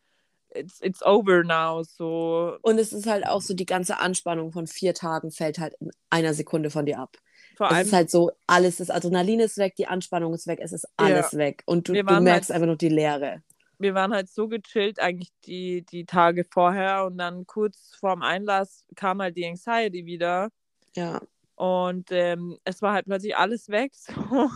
it's, 0.55 0.81
it's 0.83 1.03
over 1.03 1.43
now. 1.43 1.83
So. 1.83 2.59
Und 2.63 2.79
es 2.79 2.93
ist 2.93 3.07
halt 3.07 3.27
auch 3.27 3.41
so, 3.41 3.55
die 3.55 3.67
ganze 3.67 3.99
Anspannung 3.99 4.53
von 4.53 4.67
vier 4.67 4.93
Tagen 4.95 5.31
fällt 5.31 5.59
halt 5.59 5.75
in 5.81 5.91
einer 6.11 6.35
Sekunde 6.35 6.71
von 6.71 6.85
dir 6.85 6.99
ab. 6.99 7.17
Vor 7.57 7.71
allem, 7.71 7.81
es 7.81 7.89
ist 7.89 7.93
halt 7.93 8.11
so, 8.11 8.31
alles, 8.47 8.77
das 8.77 8.91
Adrenalin 8.91 9.41
ist 9.41 9.57
weg, 9.57 9.75
die 9.77 9.87
Anspannung 9.87 10.35
ist 10.35 10.47
weg, 10.47 10.61
es 10.63 10.73
ist 10.73 10.87
alles 10.97 11.33
ja. 11.33 11.39
weg. 11.39 11.63
Und 11.67 11.89
du, 11.89 11.95
du 11.95 12.21
merkst 12.21 12.51
halt, 12.51 12.57
einfach 12.57 12.67
nur 12.67 12.77
die 12.77 12.89
Leere. 12.89 13.43
Wir 13.79 13.95
waren 13.95 14.13
halt 14.13 14.29
so 14.29 14.49
gechillt 14.49 15.01
eigentlich 15.01 15.33
die, 15.47 15.85
die 15.85 16.05
Tage 16.05 16.45
vorher 16.45 17.05
und 17.07 17.17
dann 17.17 17.47
kurz 17.47 17.97
vorm 17.99 18.23
Einlass 18.23 18.85
kam 18.97 19.21
halt 19.21 19.37
die 19.37 19.47
Anxiety 19.47 20.05
wieder. 20.05 20.51
Ja. 20.95 21.21
Und 21.55 22.13
ähm, 22.13 22.59
es 22.65 22.83
war 22.83 22.93
halt 22.93 23.07
plötzlich 23.07 23.37
alles 23.37 23.69
weg. 23.69 23.93
So. 24.31 24.51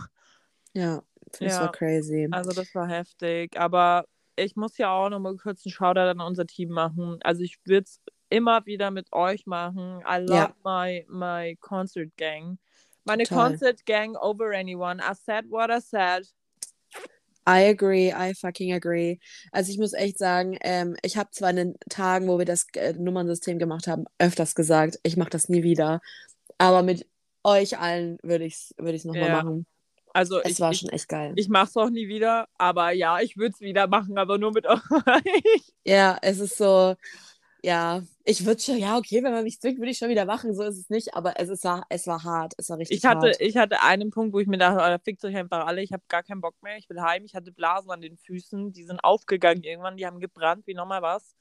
Ja, 0.73 1.03
das 1.31 1.39
ja. 1.39 1.61
war 1.61 1.71
crazy. 1.71 2.27
Also 2.31 2.51
das 2.51 2.73
war 2.75 2.87
heftig. 2.87 3.57
Aber 3.59 4.05
ich 4.35 4.55
muss 4.55 4.77
ja 4.77 4.91
auch 4.91 5.09
noch 5.09 5.19
mal 5.19 5.35
kurz 5.37 5.65
einen 5.65 5.71
Shoutout 5.71 5.99
an 5.99 6.21
unser 6.21 6.45
Team 6.45 6.69
machen. 6.69 7.19
Also 7.23 7.41
ich 7.41 7.59
würde 7.65 7.85
es 7.85 7.99
immer 8.29 8.65
wieder 8.65 8.91
mit 8.91 9.11
euch 9.13 9.45
machen. 9.45 10.01
I 10.01 10.17
love 10.17 10.33
ja. 10.33 10.55
my, 10.63 11.05
my 11.09 11.55
concert 11.57 12.15
gang. 12.17 12.57
Meine 13.05 13.23
Toll. 13.23 13.37
concert 13.37 13.85
gang 13.85 14.15
over 14.15 14.51
anyone. 14.51 14.99
I 15.01 15.13
said 15.13 15.45
what 15.49 15.69
I 15.69 15.79
said. 15.79 16.27
I 17.45 17.67
agree, 17.67 18.13
I 18.13 18.33
fucking 18.33 18.73
agree. 18.73 19.19
Also 19.51 19.71
ich 19.71 19.77
muss 19.77 19.91
echt 19.93 20.17
sagen, 20.17 20.57
ähm, 20.61 20.95
ich 21.01 21.17
habe 21.17 21.29
zwar 21.31 21.49
in 21.49 21.55
den 21.57 21.75
Tagen, 21.89 22.27
wo 22.27 22.37
wir 22.37 22.45
das 22.45 22.67
äh, 22.75 22.93
Nummernsystem 22.93 23.59
gemacht 23.59 23.87
haben, 23.87 24.05
öfters 24.17 24.55
gesagt, 24.55 24.99
ich 25.03 25.17
mache 25.17 25.29
das 25.29 25.49
nie 25.49 25.61
wieder. 25.61 25.99
Aber 26.57 26.83
mit 26.83 27.05
euch 27.43 27.77
allen 27.77 28.17
würde 28.23 28.45
ich 28.45 28.53
es 28.53 28.73
würd 28.77 29.03
nochmal 29.03 29.27
ja. 29.27 29.43
machen. 29.43 29.65
Also 30.13 30.39
es 30.41 30.51
ich, 30.51 30.59
war 30.59 30.71
ich, 30.71 30.79
schon 30.79 30.89
echt 30.89 31.09
geil. 31.09 31.33
Ich 31.35 31.49
mache 31.49 31.65
es 31.69 31.77
auch 31.77 31.89
nie 31.89 32.07
wieder, 32.07 32.47
aber 32.57 32.91
ja, 32.91 33.19
ich 33.19 33.35
würde 33.35 33.53
es 33.53 33.61
wieder 33.61 33.87
machen, 33.87 34.17
aber 34.17 34.37
nur 34.37 34.53
mit 34.53 34.67
euch. 34.67 35.73
Ja, 35.85 36.17
es 36.21 36.39
ist 36.39 36.57
so, 36.57 36.95
ja, 37.63 38.03
ich 38.25 38.45
würde 38.45 38.61
schon, 38.61 38.77
ja, 38.77 38.97
okay, 38.97 39.23
wenn 39.23 39.31
man 39.31 39.43
mich 39.43 39.59
zwingt, 39.59 39.79
würde 39.79 39.89
ich 39.89 39.97
schon 39.97 40.09
wieder 40.09 40.25
machen, 40.25 40.53
so 40.53 40.63
ist 40.63 40.77
es 40.77 40.89
nicht, 40.89 41.15
aber 41.15 41.39
es, 41.39 41.49
ist, 41.49 41.65
es 41.89 42.07
war 42.07 42.23
hart, 42.23 42.53
es 42.57 42.69
war 42.69 42.77
richtig 42.77 42.97
ich 42.97 43.05
hatte, 43.05 43.27
hart. 43.27 43.41
Ich 43.41 43.57
hatte 43.57 43.81
einen 43.81 44.11
Punkt, 44.11 44.33
wo 44.33 44.39
ich 44.39 44.47
mir 44.47 44.57
dachte, 44.57 44.79
oh, 44.83 45.03
fickt 45.03 45.23
euch 45.25 45.35
einfach 45.35 45.65
alle, 45.65 45.81
ich 45.81 45.93
habe 45.93 46.03
gar 46.09 46.23
keinen 46.23 46.41
Bock 46.41 46.55
mehr, 46.61 46.77
ich 46.77 46.89
will 46.89 47.01
heim, 47.01 47.23
ich 47.25 47.35
hatte 47.35 47.51
Blasen 47.51 47.89
an 47.89 48.01
den 48.01 48.17
Füßen, 48.17 48.71
die 48.71 48.83
sind 48.83 49.03
aufgegangen 49.03 49.63
irgendwann, 49.63 49.97
die 49.97 50.05
haben 50.05 50.19
gebrannt, 50.19 50.67
wie 50.67 50.73
nochmal 50.73 51.01
was. 51.01 51.35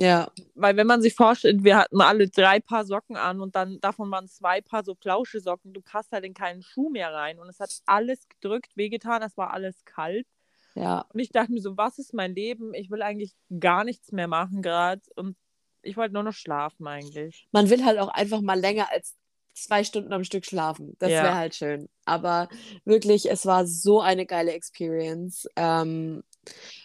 Ja. 0.00 0.30
Weil 0.54 0.76
wenn 0.76 0.86
man 0.86 1.02
sich 1.02 1.14
vorstellt, 1.14 1.64
wir 1.64 1.76
hatten 1.76 2.00
alle 2.00 2.28
drei 2.28 2.60
Paar 2.60 2.84
Socken 2.84 3.16
an 3.16 3.40
und 3.40 3.54
dann 3.56 3.80
davon 3.80 4.10
waren 4.10 4.28
zwei 4.28 4.60
Paar 4.60 4.84
so 4.84 4.94
Flauschesocken, 4.94 5.72
du 5.72 5.80
passt 5.80 6.12
halt 6.12 6.24
in 6.24 6.34
keinen 6.34 6.62
Schuh 6.62 6.90
mehr 6.90 7.12
rein 7.12 7.38
und 7.38 7.48
es 7.48 7.60
hat 7.60 7.70
alles 7.86 8.28
gedrückt, 8.28 8.76
wehgetan, 8.76 9.22
es 9.22 9.36
war 9.36 9.52
alles 9.52 9.84
kalt. 9.84 10.26
Ja. 10.74 11.04
Und 11.12 11.20
ich 11.20 11.30
dachte 11.30 11.52
mir 11.52 11.60
so, 11.60 11.76
was 11.76 11.98
ist 11.98 12.14
mein 12.14 12.34
Leben? 12.34 12.74
Ich 12.74 12.90
will 12.90 13.02
eigentlich 13.02 13.34
gar 13.58 13.84
nichts 13.84 14.12
mehr 14.12 14.28
machen 14.28 14.62
gerade 14.62 15.02
und 15.16 15.36
ich 15.82 15.96
wollte 15.96 16.14
nur 16.14 16.22
noch 16.22 16.32
schlafen 16.32 16.86
eigentlich. 16.86 17.48
Man 17.52 17.70
will 17.70 17.84
halt 17.84 17.98
auch 17.98 18.08
einfach 18.08 18.40
mal 18.40 18.58
länger 18.58 18.90
als 18.90 19.16
zwei 19.54 19.84
Stunden 19.84 20.12
am 20.12 20.24
Stück 20.24 20.44
schlafen. 20.44 20.94
Das 20.98 21.10
ja. 21.10 21.22
wäre 21.22 21.34
halt 21.34 21.54
schön. 21.54 21.88
Aber 22.04 22.48
wirklich, 22.84 23.30
es 23.30 23.46
war 23.46 23.66
so 23.66 24.00
eine 24.00 24.26
geile 24.26 24.52
Experience. 24.52 25.48
Ähm, 25.56 26.22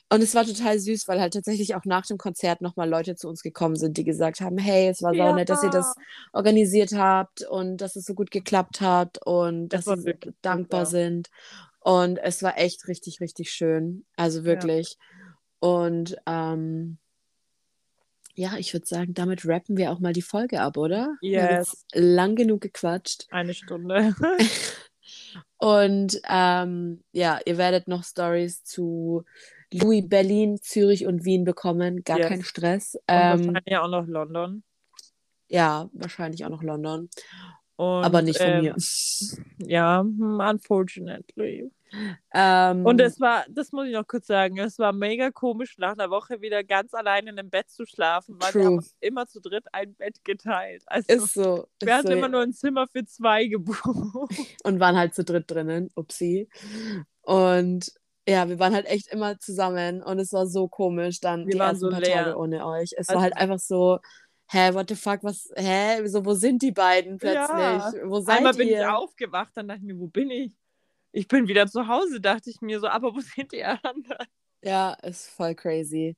und 0.09 0.21
es 0.21 0.35
war 0.35 0.45
total 0.45 0.77
süß, 0.77 1.07
weil 1.07 1.19
halt 1.19 1.33
tatsächlich 1.33 1.73
auch 1.73 1.85
nach 1.85 2.05
dem 2.05 2.19
Konzert 2.19 2.61
nochmal 2.61 2.87
Leute 2.87 3.15
zu 3.15 3.27
uns 3.27 3.41
gekommen 3.41 3.75
sind, 3.75 3.97
die 3.97 4.03
gesagt 4.03 4.41
haben, 4.41 4.59
hey, 4.59 4.87
es 4.87 5.01
war 5.01 5.11
so 5.11 5.17
ja. 5.17 5.33
nett, 5.33 5.49
dass 5.49 5.63
ihr 5.63 5.71
das 5.71 5.95
organisiert 6.33 6.93
habt 6.93 7.41
und 7.41 7.77
dass 7.77 7.95
es 7.95 8.05
so 8.05 8.13
gut 8.13 8.29
geklappt 8.29 8.79
hat 8.79 9.17
und 9.25 9.69
das 9.69 9.85
dass 9.85 10.03
sie 10.03 10.13
dankbar 10.43 10.81
ja. 10.81 10.85
sind. 10.85 11.29
Und 11.79 12.17
es 12.17 12.43
war 12.43 12.59
echt 12.59 12.87
richtig, 12.87 13.21
richtig 13.21 13.51
schön. 13.51 14.05
Also 14.15 14.45
wirklich. 14.45 14.97
Ja. 14.99 15.67
Und 15.67 16.15
ähm, 16.27 16.97
ja, 18.35 18.57
ich 18.57 18.73
würde 18.73 18.85
sagen, 18.85 19.13
damit 19.13 19.45
rappen 19.45 19.77
wir 19.77 19.91
auch 19.91 19.99
mal 19.99 20.13
die 20.13 20.21
Folge 20.21 20.61
ab, 20.61 20.77
oder? 20.77 21.15
Yes. 21.21 21.85
Lang 21.93 22.35
genug 22.35 22.61
gequatscht. 22.61 23.27
Eine 23.31 23.53
Stunde. 23.53 24.15
und 25.57 26.19
ähm, 26.29 27.03
ja, 27.11 27.39
ihr 27.45 27.57
werdet 27.57 27.87
noch 27.87 28.03
Stories 28.03 28.63
zu 28.63 29.23
Louis, 29.73 30.07
Berlin, 30.07 30.59
Zürich 30.61 31.05
und 31.05 31.25
Wien 31.25 31.43
bekommen. 31.43 32.03
Gar 32.03 32.19
yes. 32.19 32.27
kein 32.27 32.43
Stress. 32.43 32.95
Und 32.95 33.01
ähm, 33.07 33.47
wahrscheinlich 33.47 33.77
auch 33.77 33.87
noch 33.89 34.07
London. 34.07 34.63
Ja, 35.47 35.89
wahrscheinlich 35.93 36.45
auch 36.45 36.49
noch 36.49 36.63
London. 36.63 37.09
Und, 37.75 38.03
Aber 38.03 38.21
nicht 38.21 38.37
von 38.37 38.47
ähm, 38.47 38.63
mir. 38.63 38.75
Ja, 39.59 39.99
unfortunately. 39.99 41.71
Ähm, 42.33 42.85
und 42.85 42.99
es 42.99 43.19
war, 43.19 43.45
das 43.49 43.71
muss 43.71 43.87
ich 43.87 43.93
noch 43.93 44.07
kurz 44.07 44.27
sagen, 44.27 44.57
es 44.57 44.79
war 44.79 44.93
mega 44.93 45.29
komisch, 45.31 45.77
nach 45.77 45.93
einer 45.93 46.09
Woche 46.09 46.41
wieder 46.41 46.63
ganz 46.63 46.93
allein 46.93 47.27
in 47.27 47.37
einem 47.37 47.49
Bett 47.49 47.69
zu 47.69 47.85
schlafen, 47.85 48.35
weil 48.39 48.51
true. 48.51 48.61
wir 48.61 48.67
haben 48.67 48.85
immer 48.99 49.27
zu 49.27 49.39
dritt 49.39 49.65
ein 49.71 49.93
Bett 49.95 50.23
geteilt. 50.23 50.83
Also, 50.87 51.13
ist 51.13 51.33
so. 51.33 51.67
Wir 51.81 51.89
ist 51.89 51.93
hatten 51.93 52.07
so. 52.07 52.13
immer 52.13 52.29
nur 52.29 52.41
ein 52.41 52.53
Zimmer 52.53 52.87
für 52.87 53.05
zwei 53.05 53.45
gebucht. 53.47 53.83
Und 54.63 54.79
waren 54.79 54.97
halt 54.97 55.13
zu 55.13 55.23
dritt 55.23 55.49
drinnen, 55.49 55.89
upsie. 55.95 56.49
Und 57.21 57.91
ja, 58.27 58.47
wir 58.47 58.59
waren 58.59 58.73
halt 58.73 58.85
echt 58.85 59.07
immer 59.07 59.37
zusammen 59.39 60.01
und 60.01 60.19
es 60.19 60.31
war 60.31 60.47
so 60.47 60.67
komisch 60.67 61.19
dann 61.19 61.45
wir 61.45 61.53
die 61.53 61.57
ersten 61.57 61.79
so 61.79 61.89
paar 61.89 61.99
leer. 61.99 62.23
Tage 62.23 62.37
ohne 62.37 62.65
euch. 62.65 62.91
Es 62.95 63.09
also, 63.09 63.15
war 63.15 63.21
halt 63.23 63.37
einfach 63.37 63.59
so, 63.59 63.99
hä, 64.47 64.73
what 64.73 64.89
the 64.89 64.95
fuck, 64.95 65.23
was, 65.23 65.49
hä, 65.55 66.05
so, 66.07 66.25
wo 66.25 66.33
sind 66.33 66.61
die 66.61 66.71
beiden 66.71 67.17
plötzlich? 67.17 67.59
Ja. 67.59 67.91
Wo 68.05 68.19
seid 68.21 68.37
Einmal 68.37 68.53
ihr? 68.53 68.57
bin 68.57 68.67
ich 68.69 68.85
aufgewacht, 68.85 69.51
dann 69.55 69.67
dachte 69.67 69.81
ich 69.81 69.87
mir, 69.87 69.99
wo 69.99 70.07
bin 70.07 70.29
ich? 70.29 70.53
Ich 71.11 71.27
bin 71.27 71.47
wieder 71.47 71.67
zu 71.67 71.87
Hause, 71.87 72.21
dachte 72.21 72.49
ich 72.49 72.61
mir 72.61 72.79
so, 72.79 72.87
aber 72.87 73.13
wo 73.13 73.19
sind 73.19 73.51
die 73.51 73.63
anderen? 73.63 74.27
Ja, 74.61 74.93
ist 75.03 75.27
voll 75.27 75.55
crazy. 75.55 76.15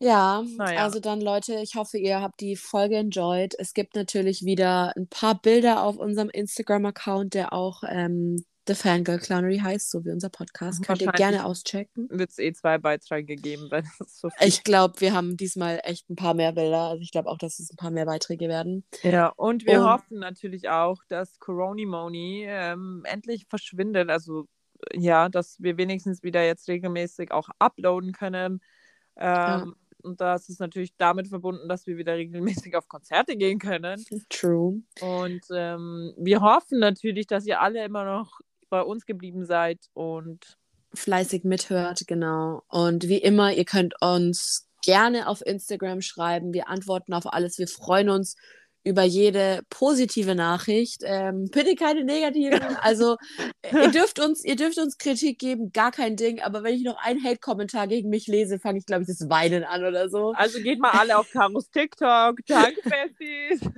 Ja, 0.00 0.44
naja. 0.56 0.84
also 0.84 1.00
dann 1.00 1.20
Leute, 1.20 1.56
ich 1.56 1.74
hoffe, 1.74 1.98
ihr 1.98 2.20
habt 2.20 2.40
die 2.40 2.54
Folge 2.54 2.96
enjoyed. 2.96 3.56
Es 3.58 3.74
gibt 3.74 3.96
natürlich 3.96 4.44
wieder 4.44 4.96
ein 4.96 5.08
paar 5.08 5.40
Bilder 5.40 5.82
auf 5.82 5.96
unserem 5.96 6.30
Instagram-Account, 6.30 7.34
der 7.34 7.52
auch 7.52 7.82
ähm, 7.84 8.44
The 8.68 8.74
Fangirl 8.74 9.18
Clownery 9.18 9.60
heißt, 9.60 9.90
so 9.90 10.04
wie 10.04 10.10
unser 10.10 10.28
Podcast. 10.28 10.84
Könnt 10.84 11.00
ihr 11.00 11.10
gerne 11.12 11.46
auschecken. 11.46 12.06
Wird 12.10 12.28
es 12.28 12.38
eh 12.38 12.52
zwei 12.52 12.76
Beiträge 12.76 13.34
geben, 13.34 13.66
weil 13.70 13.82
so 14.06 14.28
Ich 14.40 14.62
glaube, 14.62 15.00
wir 15.00 15.14
haben 15.14 15.38
diesmal 15.38 15.80
echt 15.84 16.10
ein 16.10 16.16
paar 16.16 16.34
mehr 16.34 16.52
Bilder. 16.52 16.90
Also 16.90 17.00
ich 17.00 17.10
glaube 17.10 17.30
auch, 17.30 17.38
dass 17.38 17.60
es 17.60 17.72
ein 17.72 17.76
paar 17.76 17.90
mehr 17.90 18.04
Beiträge 18.04 18.46
werden. 18.46 18.84
Ja, 19.02 19.28
und 19.36 19.64
wir 19.64 19.80
und, 19.80 19.86
hoffen 19.86 20.18
natürlich 20.18 20.68
auch, 20.68 21.02
dass 21.08 21.38
Coronimoni 21.38 22.44
ähm, 22.46 23.04
endlich 23.06 23.46
verschwindet. 23.48 24.10
Also 24.10 24.46
ja, 24.92 25.30
dass 25.30 25.56
wir 25.62 25.78
wenigstens 25.78 26.22
wieder 26.22 26.44
jetzt 26.44 26.68
regelmäßig 26.68 27.32
auch 27.32 27.48
uploaden 27.58 28.12
können. 28.12 28.60
Ähm, 29.16 29.26
ja. 29.26 29.66
Und 30.02 30.20
das 30.20 30.48
ist 30.50 30.60
natürlich 30.60 30.94
damit 30.96 31.28
verbunden, 31.28 31.68
dass 31.68 31.86
wir 31.86 31.96
wieder 31.96 32.16
regelmäßig 32.16 32.76
auf 32.76 32.86
Konzerte 32.86 33.36
gehen 33.36 33.58
können. 33.58 34.04
True. 34.28 34.82
Und 35.00 35.40
ähm, 35.52 36.12
wir 36.18 36.40
hoffen 36.40 36.78
natürlich, 36.78 37.26
dass 37.26 37.46
ihr 37.46 37.60
alle 37.60 37.82
immer 37.84 38.04
noch 38.04 38.40
bei 38.68 38.82
uns 38.82 39.06
geblieben 39.06 39.44
seid 39.44 39.78
und 39.94 40.58
fleißig 40.94 41.44
mithört, 41.44 42.02
genau. 42.06 42.62
Und 42.68 43.08
wie 43.08 43.18
immer, 43.18 43.52
ihr 43.52 43.64
könnt 43.64 43.94
uns 44.00 44.68
gerne 44.82 45.28
auf 45.28 45.44
Instagram 45.44 46.00
schreiben. 46.00 46.52
Wir 46.52 46.68
antworten 46.68 47.12
auf 47.12 47.32
alles. 47.32 47.58
Wir 47.58 47.68
freuen 47.68 48.08
uns 48.08 48.36
über 48.84 49.02
jede 49.02 49.62
positive 49.68 50.34
Nachricht. 50.34 51.02
Ähm, 51.04 51.48
bitte 51.50 51.74
keine 51.74 52.04
negativen. 52.04 52.60
Also 52.80 53.16
ihr 53.70 53.90
dürft 53.90 54.18
uns, 54.18 54.44
ihr 54.44 54.56
dürft 54.56 54.78
uns 54.78 54.96
Kritik 54.98 55.38
geben, 55.38 55.72
gar 55.72 55.90
kein 55.90 56.16
Ding. 56.16 56.40
Aber 56.40 56.62
wenn 56.62 56.74
ich 56.74 56.84
noch 56.84 56.96
einen 56.96 57.22
Hate-Kommentar 57.22 57.86
gegen 57.86 58.08
mich 58.08 58.26
lese, 58.28 58.58
fange 58.58 58.78
ich, 58.78 58.86
glaube 58.86 59.02
ich, 59.02 59.08
das 59.08 59.28
Weinen 59.28 59.64
an 59.64 59.84
oder 59.84 60.08
so. 60.08 60.32
Also 60.32 60.60
geht 60.60 60.78
mal 60.78 60.92
alle 60.92 61.18
auf 61.18 61.30
Karos 61.30 61.70
TikTok. 61.70 62.38
Danke, 62.46 62.80
Besties. 63.18 63.68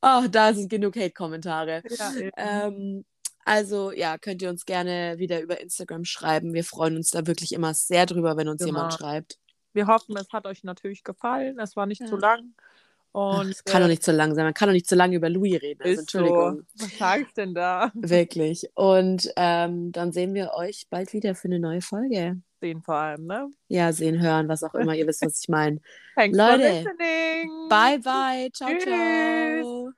Oh, 0.00 0.22
da 0.30 0.54
sind 0.54 0.70
genug 0.70 0.96
Hate-Kommentare. 0.96 1.82
Ja, 1.90 2.12
ähm, 2.36 3.04
also 3.46 3.92
ja, 3.92 4.18
könnt 4.18 4.42
ihr 4.42 4.50
uns 4.50 4.66
gerne 4.66 5.14
wieder 5.18 5.40
über 5.40 5.60
Instagram 5.60 6.04
schreiben. 6.04 6.52
Wir 6.52 6.64
freuen 6.64 6.96
uns 6.96 7.10
da 7.10 7.28
wirklich 7.28 7.52
immer 7.52 7.74
sehr 7.74 8.04
drüber, 8.04 8.36
wenn 8.36 8.48
uns 8.48 8.58
genau. 8.58 8.78
jemand 8.78 8.94
schreibt. 8.94 9.38
Wir 9.72 9.86
hoffen, 9.86 10.16
es 10.16 10.32
hat 10.32 10.46
euch 10.46 10.64
natürlich 10.64 11.04
gefallen. 11.04 11.60
Es 11.60 11.76
war 11.76 11.86
nicht 11.86 12.00
ja. 12.00 12.06
zu 12.08 12.16
lang. 12.16 12.54
Und, 13.12 13.50
es 13.50 13.62
kann 13.62 13.80
äh, 13.80 13.84
doch 13.84 13.88
nicht 13.88 14.02
zu 14.02 14.10
lang 14.10 14.34
sein. 14.34 14.44
Man 14.44 14.52
kann 14.52 14.68
doch 14.68 14.72
nicht 14.72 14.88
zu 14.88 14.96
lange 14.96 15.14
über 15.14 15.30
Louis 15.30 15.62
reden. 15.62 15.80
Also, 15.80 16.00
Entschuldigung. 16.00 16.66
So. 16.74 16.84
Was 16.84 16.98
sagst 16.98 17.36
denn 17.36 17.54
da? 17.54 17.92
Wirklich. 17.94 18.68
Und 18.74 19.30
ähm, 19.36 19.92
dann 19.92 20.10
sehen 20.10 20.34
wir 20.34 20.52
euch 20.54 20.88
bald 20.90 21.12
wieder 21.12 21.36
für 21.36 21.46
eine 21.46 21.60
neue 21.60 21.82
Folge. 21.82 22.40
Sehen 22.60 22.82
vor 22.82 22.96
allem, 22.96 23.26
ne? 23.26 23.48
Ja, 23.68 23.92
sehen, 23.92 24.20
hören, 24.20 24.48
was 24.48 24.64
auch 24.64 24.74
immer. 24.74 24.96
Ihr 24.96 25.06
wisst, 25.06 25.24
was 25.24 25.40
ich 25.40 25.48
meine. 25.48 25.80
Leute, 26.16 26.84
bye 27.68 28.00
bye. 28.00 28.50
Ciao, 28.52 28.70
Tschüss. 28.70 28.82
ciao. 28.82 29.92